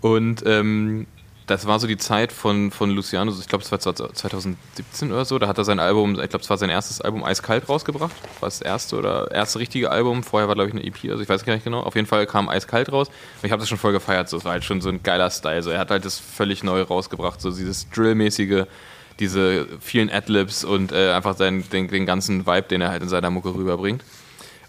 Und 0.02 0.44
ähm, 0.46 1.08
das 1.48 1.66
war 1.66 1.80
so 1.80 1.88
die 1.88 1.98
Zeit 1.98 2.34
von, 2.34 2.72
von 2.72 2.92
Luciano, 2.92 3.32
ich 3.32 3.48
glaube, 3.48 3.64
es 3.64 3.72
war 3.72 3.80
2017 3.80 5.12
oder 5.14 5.24
so. 5.24 5.40
Da 5.40 5.48
hat 5.48 5.58
er 5.58 5.64
sein 5.64 5.80
Album, 5.80 6.20
ich 6.20 6.30
glaube, 6.30 6.44
es 6.44 6.50
war 6.50 6.58
sein 6.58 6.70
erstes 6.70 7.00
Album 7.00 7.24
Eiskalt 7.24 7.70
rausgebracht. 7.70 8.14
War 8.42 8.48
das 8.48 8.62
erste 8.62 8.98
oder 8.98 9.32
erste 9.32 9.60
richtige 9.60 9.90
Album. 9.90 10.24
Vorher 10.24 10.50
war, 10.50 10.56
glaube 10.56 10.70
ich, 10.70 10.76
eine 10.76 10.84
EP, 10.84 11.10
also 11.10 11.24
ich 11.24 11.30
weiß 11.30 11.46
gar 11.46 11.54
nicht 11.54 11.64
genau. 11.64 11.80
Auf 11.80 11.96
jeden 11.96 12.06
Fall 12.06 12.28
kam 12.28 12.50
Eiskalt 12.50 12.92
raus. 12.92 13.08
Und 13.08 13.46
ich 13.46 13.52
habe 13.52 13.62
das 13.62 13.70
schon 13.70 13.78
voll 13.78 13.94
gefeiert. 13.94 14.28
So. 14.28 14.38
Es 14.38 14.44
war 14.44 14.52
halt 14.52 14.66
schon 14.66 14.82
so 14.82 14.90
ein 14.90 15.02
geiler 15.04 15.30
Style. 15.30 15.64
So. 15.64 15.70
Er 15.70 15.80
hat 15.80 15.90
halt 15.90 16.04
das 16.04 16.20
völlig 16.20 16.64
neu 16.64 16.82
rausgebracht. 16.82 17.40
So 17.40 17.50
dieses 17.50 17.90
Drill-mäßige, 17.92 18.66
diese 19.22 19.68
vielen 19.80 20.10
Adlibs 20.10 20.66
und 20.66 20.92
äh, 20.92 21.14
einfach 21.14 21.38
seinen, 21.38 21.68
den, 21.70 21.88
den 21.88 22.06
ganzen 22.06 22.46
Vibe, 22.46 22.68
den 22.68 22.82
er 22.82 22.90
halt 22.90 23.04
in 23.04 23.10
seiner 23.10 23.30
Mucke 23.30 23.56
rüberbringt. 23.56 24.04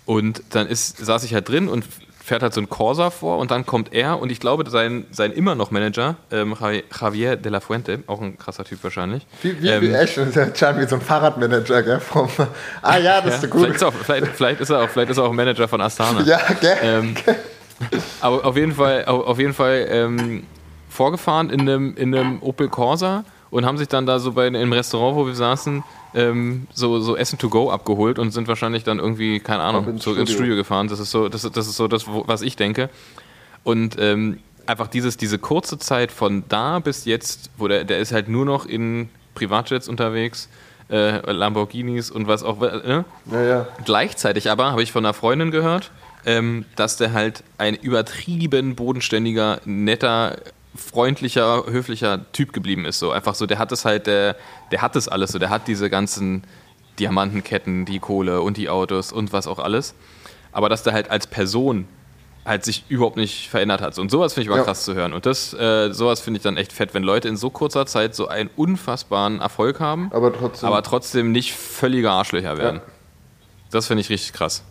Und 0.07 0.45
dann 0.51 0.69
ist, 0.69 1.05
saß 1.05 1.25
ich 1.25 1.35
halt 1.35 1.49
drin 1.49 1.69
und 1.69 1.85
fährt 2.29 2.43
halt 2.43 2.55
so 2.55 2.61
ein 2.61 2.69
Corsa 2.69 3.11
vor 3.11 3.39
und 3.39 3.51
dann 3.51 3.67
kommt 3.67 3.93
er 3.93 4.21
und 4.21 4.31
ich 4.31 4.39
glaube, 4.39 4.69
sein, 4.71 5.07
sein 5.11 5.33
immer 5.33 5.55
noch 5.55 5.71
Manager, 5.71 6.17
ähm, 6.31 6.55
Javier 7.01 7.37
de 7.37 7.51
la 7.51 7.61
Fuente, 7.61 8.01
auch 8.07 8.21
ein 8.21 8.39
krasser 8.39 8.65
Typ 8.65 8.85
wahrscheinlich. 8.85 9.27
Wie, 9.43 9.61
wie, 9.61 9.69
ähm, 9.69 9.83
wie 9.83 9.93
echt, 9.93 10.17
wie 10.19 10.87
so 10.87 10.97
ein 10.97 11.01
Fahrradmanager, 11.01 11.83
gell? 11.83 12.01
Vom, 12.01 12.29
ah 12.83 12.99
ja, 12.99 13.21
das 13.21 13.39
ja, 13.39 13.45
ist 13.45 13.51
gut. 13.51 13.63
Vielleicht 13.63 13.77
ist, 13.77 13.83
auch, 13.83 13.95
vielleicht, 13.95 14.27
vielleicht, 14.29 14.61
ist 14.61 14.71
er 14.71 14.83
auch, 14.83 14.89
vielleicht 14.89 15.11
ist 15.11 15.19
er 15.19 15.25
auch 15.25 15.33
Manager 15.33 15.67
von 15.67 15.81
Astana. 15.81 16.23
Ja, 16.23 16.41
gell? 16.61 16.77
Ähm, 16.83 17.15
aber 18.21 18.45
auf 18.45 18.57
jeden 18.57 18.73
Fall, 18.73 19.07
auf, 19.07 19.27
auf 19.27 19.39
jeden 19.39 19.55
Fall 19.55 19.87
ähm, 19.89 20.45
vorgefahren 20.91 21.51
in 21.51 21.61
einem, 21.63 21.97
in 21.97 22.15
einem 22.15 22.43
Opel 22.43 22.69
Corsa 22.69 23.25
und 23.51 23.65
haben 23.65 23.79
sich 23.79 23.89
dann 23.89 24.05
da 24.05 24.19
so 24.19 24.33
bei 24.33 24.49
im 24.49 24.73
Restaurant, 24.73 25.17
wo 25.17 25.27
wir 25.27 25.35
saßen, 25.35 25.83
ähm, 26.15 26.67
so, 26.73 27.01
so 27.01 27.17
Essen 27.17 27.39
to 27.39 27.49
go 27.49 27.71
abgeholt 27.71 28.19
und 28.19 28.31
sind 28.31 28.49
wahrscheinlich 28.49 28.85
dann 28.85 28.99
irgendwie, 28.99 29.41
keine 29.41 29.63
Ahnung, 29.63 29.87
ins, 29.89 30.05
so 30.05 30.11
Studio. 30.11 30.21
ins 30.21 30.33
Studio 30.33 30.57
gefahren. 30.57 30.89
Das 30.89 31.01
ist 31.01 31.11
so, 31.11 31.29
das, 31.29 31.43
das 31.43 31.67
ist 31.67 31.77
so 31.77 31.89
das, 31.89 32.07
was 32.07 32.43
ich 32.43 32.57
denke. 32.57 32.91
Und 33.65 33.97
ähm, 33.99 34.39
einfach 34.67 34.89
dieses, 34.89 35.17
diese 35.17 35.39
kurze 35.39 35.79
Zeit 35.79 36.13
von 36.13 36.45
da 36.49 36.79
bis 36.79 37.05
jetzt, 37.05 37.51
wo 37.57 37.69
der, 37.69 37.85
der 37.85 37.99
ist 37.99 38.13
halt 38.13 38.29
nur 38.29 38.45
noch 38.45 38.67
in 38.67 39.09
Privatjets 39.35 39.89
unterwegs, 39.89 40.49
äh, 40.91 41.31
Lamborghinis 41.31 42.11
und 42.11 42.27
was 42.27 42.43
auch. 42.43 42.61
Äh? 42.63 43.05
Ja, 43.31 43.43
ja. 43.43 43.69
Gleichzeitig 43.85 44.51
aber 44.51 44.73
habe 44.73 44.83
ich 44.83 44.93
von 44.93 45.05
einer 45.05 45.15
Freundin 45.15 45.51
gehört, 45.51 45.91
ähm, 46.27 46.65
dass 46.77 46.97
der 46.97 47.13
halt 47.13 47.45
ein 47.59 47.75
übertrieben 47.75 48.75
bodenständiger, 48.75 49.61
netter, 49.65 50.39
freundlicher, 50.79 51.65
höflicher 51.67 52.31
Typ 52.33 52.53
geblieben 52.53 52.85
ist. 52.85 52.99
So 52.99 53.11
einfach 53.11 53.35
so, 53.35 53.47
der 53.47 53.59
hat 53.59 53.73
es 53.73 53.85
halt, 53.85 54.07
der, 54.07 54.37
der 54.71 54.83
hat 54.83 54.97
das 54.97 55.09
alles 55.09 55.33
so, 55.33 55.39
der 55.39 55.51
hat 55.51 55.69
diese 55.69 55.91
ganzen 55.91 56.45
Diamantenketten, 56.99 57.85
die 57.85 57.99
Kohle 57.99 58.41
und 58.41 58.57
die 58.57 58.69
Autos 58.69 59.13
und 59.13 59.33
was 59.33 59.47
auch 59.47 59.59
alles. 59.59 59.95
Aber 60.53 60.69
dass 60.69 60.83
der 60.83 60.93
halt 60.93 61.11
als 61.11 61.27
Person 61.27 61.87
halt 62.45 62.65
sich 62.65 62.85
überhaupt 62.89 63.17
nicht 63.17 63.49
verändert 63.49 63.83
hat. 63.83 63.99
Und 63.99 64.11
sowas 64.11 64.33
finde 64.33 64.45
ich 64.45 64.49
aber 64.49 64.59
ja. 64.59 64.65
krass 64.65 64.85
zu 64.85 64.95
hören. 64.95 65.13
Und 65.13 65.27
das, 65.27 65.53
äh, 65.53 65.93
sowas 65.93 66.21
finde 66.21 66.39
ich 66.39 66.43
dann 66.43 66.57
echt 66.57 66.73
fett, 66.73 66.95
wenn 66.95 67.03
Leute 67.03 67.29
in 67.29 67.37
so 67.37 67.51
kurzer 67.51 67.85
Zeit 67.87 68.15
so 68.15 68.29
einen 68.29 68.49
unfassbaren 68.57 69.41
Erfolg 69.41 69.81
haben, 69.81 70.11
aber 70.13 70.33
trotzdem, 70.33 70.67
aber 70.67 70.83
trotzdem 70.83 71.31
nicht 71.31 71.53
völlige 71.53 72.11
Arschlöcher 72.11 72.57
werden. 72.57 72.77
Ja. 72.77 72.93
Das 73.71 73.87
finde 73.87 74.01
ich 74.01 74.09
richtig 74.09 74.33
krass. 74.33 74.65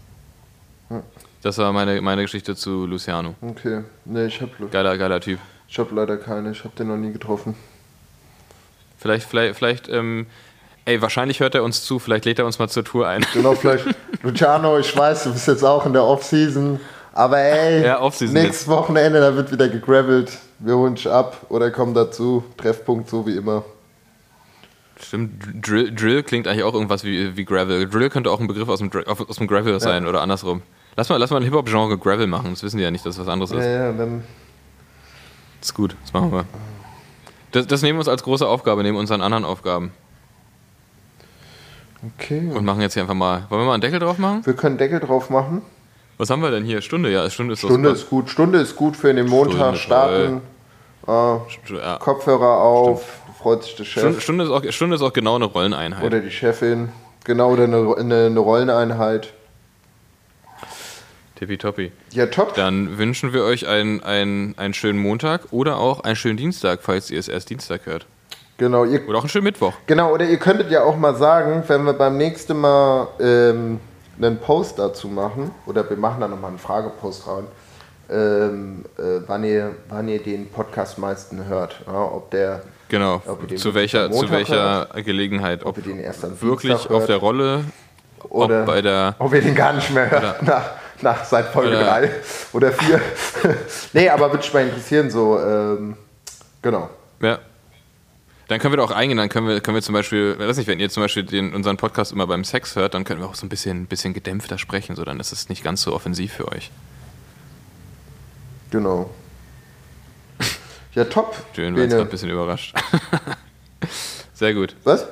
Das 1.44 1.58
war 1.60 1.72
meine, 1.72 2.02
meine 2.02 2.24
Geschichte 2.24 2.56
zu 2.56 2.88
Luciano. 2.88 3.36
Okay, 3.42 3.84
ne, 4.06 4.26
ich 4.26 4.42
hab 4.42 4.58
Lust. 4.60 4.74
Geiler, 4.74 4.98
geiler 4.98 5.22
Typ. 5.22 5.40
Ich 5.70 5.80
habe 5.80 5.94
leider 5.94 6.18
keine, 6.18 6.52
ich 6.52 6.64
habe 6.64 6.76
den 6.76 6.88
noch 6.88 6.98
nie 6.98 7.12
getroffen. 7.12 7.56
Vielleicht, 8.98 9.28
vielleicht, 9.28 9.56
vielleicht, 9.56 9.90
ähm, 9.90 10.28
ey, 10.86 11.02
wahrscheinlich 11.02 11.40
hört 11.40 11.56
er 11.56 11.64
uns 11.64 11.84
zu, 11.84 12.00
vielleicht 12.00 12.26
lädt 12.26 12.40
er 12.40 12.46
uns 12.46 12.58
mal 12.60 12.68
zur 12.70 12.84
Tour 12.84 13.08
ein. 13.08 13.26
Genau, 13.34 13.54
vielleicht, 13.54 13.86
Luciano, 14.24 14.80
ich 14.80 14.96
weiß, 14.96 15.26
du 15.26 15.34
bist 15.34 15.48
jetzt 15.48 15.64
auch 15.64 15.86
in 15.86 15.94
der 15.94 16.04
Off-Season, 16.04 16.80
aber 17.14 17.40
ey, 17.40 17.84
ja, 17.84 18.00
nächstes 18.02 18.68
Wochenende, 18.68 19.20
da 19.20 19.36
wird 19.36 19.52
wieder 19.52 19.68
gegravelt. 19.68 20.38
Wir 20.60 20.76
holen 20.76 20.96
dich 20.96 21.10
ab 21.10 21.46
oder 21.50 21.70
kommen 21.70 21.94
dazu. 21.94 22.44
Treffpunkt 22.58 23.10
so 23.10 23.28
wie 23.28 23.36
immer. 23.36 23.64
Stimmt, 25.00 25.68
Drill, 25.68 25.94
Drill 25.94 26.24
klingt 26.24 26.48
eigentlich 26.48 26.64
auch 26.64 26.74
irgendwas 26.74 27.04
wie, 27.04 27.38
wie 27.38 27.46
Gravel. 27.46 27.88
Drill 27.88 28.10
könnte 28.10 28.32
auch 28.32 28.40
ein 28.40 28.48
Begriff 28.48 28.68
aus 28.68 28.80
dem, 28.80 28.90
aus 29.06 29.36
dem 29.36 29.48
Gravel 29.48 29.80
sein 29.80 30.04
ja. 30.04 30.10
oder 30.10 30.22
andersrum. 30.22 30.64
Lass 30.96 31.10
mal, 31.10 31.18
lass 31.18 31.30
mal 31.30 31.38
ein 31.38 31.44
Hip-Hop-Genre 31.44 31.98
Gravel 32.00 32.26
machen. 32.26 32.50
Das 32.52 32.64
wissen 32.64 32.78
die 32.78 32.84
ja 32.84 32.90
nicht, 32.90 33.06
dass 33.06 33.16
es 33.16 33.22
was 33.22 33.28
anderes 33.28 33.52
ist. 33.52 33.64
Ja, 33.64 33.86
ja, 33.86 33.92
dann. 33.92 34.24
Das 35.60 35.70
ist 35.70 35.74
gut, 35.74 35.96
das 36.04 36.14
machen 36.14 36.32
wir. 36.32 36.46
Das, 37.52 37.68
das 37.68 37.82
nehmen 37.82 37.98
wir 37.98 38.02
uns 38.02 38.08
als 38.08 38.24
große 38.24 38.48
Aufgabe, 38.48 38.84
neben 38.84 38.98
unseren 38.98 39.22
anderen 39.22 39.46
Aufgaben. 39.46 39.92
Okay. 42.16 42.52
Und 42.54 42.66
machen 42.66 42.82
jetzt 42.82 42.94
hier 42.94 43.04
einfach 43.04 43.16
mal. 43.16 43.46
Wollen 43.50 43.62
wir 43.62 43.66
mal 43.66 43.74
einen 43.74 43.82
Deckel 43.82 44.00
drauf 44.00 44.18
machen? 44.18 44.46
Wir 44.46 44.54
können 44.54 44.78
Deckel 44.78 45.00
drauf 45.00 45.30
machen. 45.30 45.62
Was 46.18 46.30
haben 46.30 46.42
wir 46.42 46.52
denn 46.52 46.64
hier? 46.64 46.82
Stunde, 46.82 47.12
ja, 47.12 47.30
Stunde 47.30 47.54
ist 47.54 47.60
Stunde 47.60 47.90
ist 47.90 48.10
gut. 48.10 48.30
Stunde 48.30 48.60
ist 48.60 48.76
gut 48.76 48.96
für 48.96 49.14
den 49.14 49.28
Montag 49.28 49.78
Stunde, 49.78 49.78
starten. 49.78 50.42
Äh. 51.08 52.00
Kopfhörer 52.00 52.60
auf, 52.60 53.02
Stimmt. 53.04 53.38
freut 53.38 53.64
sich 53.64 53.76
der 53.76 53.84
Chef. 53.86 54.02
Stunde, 54.02 54.22
Stunde, 54.22 54.44
ist 54.44 54.50
auch, 54.50 54.72
Stunde 54.72 54.96
ist 54.96 55.02
auch 55.02 55.14
genau 55.14 55.36
eine 55.36 55.46
Rolleneinheit. 55.46 56.04
Oder 56.04 56.20
die 56.20 56.32
Chefin. 56.32 56.90
Genau, 57.24 57.52
oder 57.52 57.64
eine, 57.66 57.96
eine, 57.98 58.26
eine 58.26 58.40
Rolleneinheit. 58.40 59.34
Tippitoppi. 61.38 61.92
Ja, 62.12 62.26
top. 62.26 62.56
Dann 62.56 62.98
wünschen 62.98 63.34
wir 63.34 63.44
euch 63.44 63.68
einen, 63.68 64.04
einen, 64.04 64.58
einen 64.58 64.74
schönen 64.74 65.00
Montag 65.00 65.42
oder 65.52 65.78
auch 65.78 66.02
einen 66.02 66.16
schönen 66.16 66.38
Dienstag, 66.38 66.80
falls 66.82 67.12
ihr 67.12 67.20
es 67.20 67.28
erst 67.28 67.50
Dienstag 67.50 67.86
hört. 67.86 68.06
Genau. 68.58 68.86
Ihr, 68.86 69.08
oder 69.08 69.20
auch 69.20 69.24
einen 69.24 69.30
schönen 69.30 69.44
Mittwoch. 69.44 69.74
Genau, 69.86 70.14
oder 70.14 70.26
ihr 70.26 70.38
könntet 70.38 70.72
ja 70.72 70.84
auch 70.84 70.98
mal 70.98 71.16
sagen, 71.16 71.64
wenn 71.68 71.84
wir 71.84 71.94
beim 71.94 72.18
nächsten 72.18 72.60
Mal 72.60 73.08
ähm, 73.20 73.80
einen 74.20 74.38
Post 74.40 74.80
dazu 74.80 75.08
machen, 75.08 75.52
oder 75.68 75.88
wir 75.88 75.98
machen 75.98 76.22
da 76.22 76.28
nochmal 76.28 76.50
einen 76.50 76.60
Fragepost 76.60 77.28
rein, 77.28 77.46
ähm, 78.10 78.86
äh, 78.98 79.22
wann, 79.28 79.44
ihr, 79.44 79.76
wann 79.90 80.08
ihr 80.08 80.24
den 80.24 80.50
Podcast 80.50 80.98
meisten 80.98 81.46
hört. 81.46 81.84
Ja, 81.86 82.02
ob 82.02 82.32
der 82.32 82.64
Genau, 82.90 83.22
zu 83.58 83.74
welcher, 83.74 84.10
zu 84.12 84.32
welcher 84.32 84.88
hört, 84.94 85.06
Gelegenheit. 85.06 85.62
Ob, 85.66 85.78
ob 85.78 85.86
ihr 85.86 85.94
den 85.94 86.00
erst 86.00 86.24
am 86.24 86.42
wirklich 86.42 86.90
auf 86.90 87.06
der 87.06 87.18
Rolle 87.18 87.66
oder 88.30 88.62
ob, 88.62 88.66
bei 88.66 88.82
der, 88.82 89.16
ob 89.20 89.34
ihr 89.34 89.42
den 89.42 89.56
gar 89.56 89.74
nicht 89.74 89.94
mehr 89.94 90.10
hört 90.10 90.42
nach, 90.44 90.70
nach 91.02 91.26
seit 91.26 91.48
Folge 91.48 91.76
3 91.76 92.12
oder 92.54 92.72
4. 92.72 93.02
nee, 93.94 94.10
aber 94.10 94.32
würde 94.32 94.38
mich 94.38 94.54
mal 94.54 94.64
interessieren, 94.64 95.10
so, 95.10 95.40
ähm, 95.40 95.96
genau. 96.62 96.90
Ja. 97.22 97.40
Dann 98.48 98.60
können 98.60 98.74
wir 98.74 98.78
da 98.78 98.84
auch 98.84 98.92
eingehen, 98.92 99.18
dann 99.18 99.28
können 99.28 99.48
wir, 99.48 99.60
können 99.60 99.76
wir 99.76 99.82
zum 99.82 99.94
Beispiel, 99.94 100.40
weiß 100.40 100.56
nicht, 100.58 100.68
wenn 100.68 100.80
ihr 100.80 100.90
zum 100.90 101.04
Beispiel 101.04 101.24
den, 101.24 101.54
unseren 101.54 101.76
Podcast 101.76 102.14
immer 102.14 102.28
beim 102.28 102.46
Sex 102.46 102.78
hört, 102.78 102.94
dann 102.94 103.04
können 103.04 103.20
wir 103.20 103.28
auch 103.28 103.36
so 103.36 103.46
ein 103.46 103.50
bisschen, 103.50 103.88
bisschen 103.88 104.14
gedämpfter 104.14 104.58
sprechen, 104.58 104.96
so 104.96 105.04
dann 105.04 105.20
ist 105.20 105.34
es 105.34 105.50
nicht 105.50 105.64
ganz 105.64 105.82
so 105.82 105.94
offensiv 105.94 106.34
für 106.34 106.48
euch. 106.48 106.72
Genau. 108.72 109.10
Ja, 110.94 111.06
top. 111.06 111.36
Schön, 111.56 111.76
war 111.76 111.84
jetzt 111.84 111.94
ein 111.94 112.10
bisschen 112.10 112.30
überrascht. 112.30 112.74
Sehr 114.34 114.54
gut. 114.54 114.76
Was? 114.84 115.06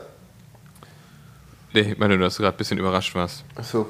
Nee, 1.74 1.92
ich 1.92 1.98
meine, 1.98 2.18
du 2.18 2.24
hast 2.24 2.38
gerade 2.38 2.56
ein 2.56 2.58
bisschen 2.58 2.78
überrascht 2.78 3.14
warst. 3.16 3.44
Achso. 3.56 3.86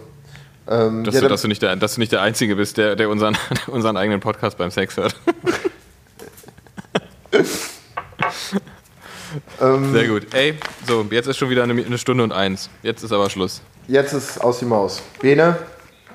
Ähm, 0.68 1.04
dass, 1.04 1.14
ja, 1.16 1.22
du, 1.22 1.28
dass, 1.28 1.42
du 1.44 1.48
nicht 1.48 1.62
der, 1.62 1.76
dass 1.76 1.96
du 1.96 2.00
nicht 2.00 2.12
der 2.12 2.22
Einzige 2.22 2.56
bist, 2.56 2.78
der, 2.78 2.96
der 2.96 3.10
unseren, 3.10 3.38
unseren 3.68 3.98
eigenen 3.98 4.20
Podcast 4.20 4.58
beim 4.58 4.72
Sex 4.72 4.98
hört. 4.98 5.16
ähm, 9.62 9.94
Sehr 9.94 10.08
gut. 10.08 10.34
Ey, 10.34 10.56
so, 10.88 11.06
jetzt 11.12 11.28
ist 11.28 11.38
schon 11.38 11.50
wieder 11.50 11.64
eine, 11.64 11.74
eine, 11.86 11.98
Stunde 11.98 12.24
und 12.24 12.32
eins. 12.32 12.70
Jetzt 12.82 13.04
ist 13.04 13.12
aber 13.12 13.30
Schluss. 13.30 13.62
Jetzt 13.88 14.14
ist 14.14 14.40
aus 14.40 14.60
die 14.60 14.66
Maus. 14.66 15.04
Bene? 15.20 15.58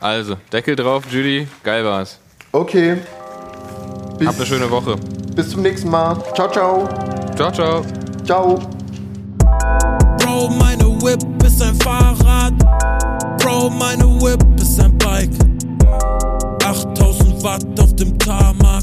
Also, 0.01 0.36
Deckel 0.53 0.74
drauf, 0.76 1.05
Judy. 1.11 1.46
Geil 1.62 1.84
war's. 1.84 2.18
Okay. 2.53 2.96
Bis, 4.18 4.26
Habt 4.26 4.38
eine 4.38 4.46
schöne 4.46 4.70
Woche. 4.70 4.96
Bis 5.34 5.51
zum 5.51 5.62
nächsten 5.62 5.90
Mal. 5.90 6.16
Ciao, 6.34 6.51
ciao. 6.51 6.88
Ciao, 7.36 7.53
ciao. 7.53 7.84
Ciao. 8.24 8.61
Whip 11.03 11.22
ist 11.44 11.62
ein 11.62 11.74
Fahrrad. 11.76 12.53
Bro, 13.38 13.70
meine 13.70 14.05
Whip 14.20 14.44
ist 14.61 14.78
ein 14.80 14.96
Bike. 14.98 15.30
8000 16.64 17.42
Watt 17.42 17.80
auf 17.80 17.94
dem 17.96 18.18
Tarmac. 18.18 18.80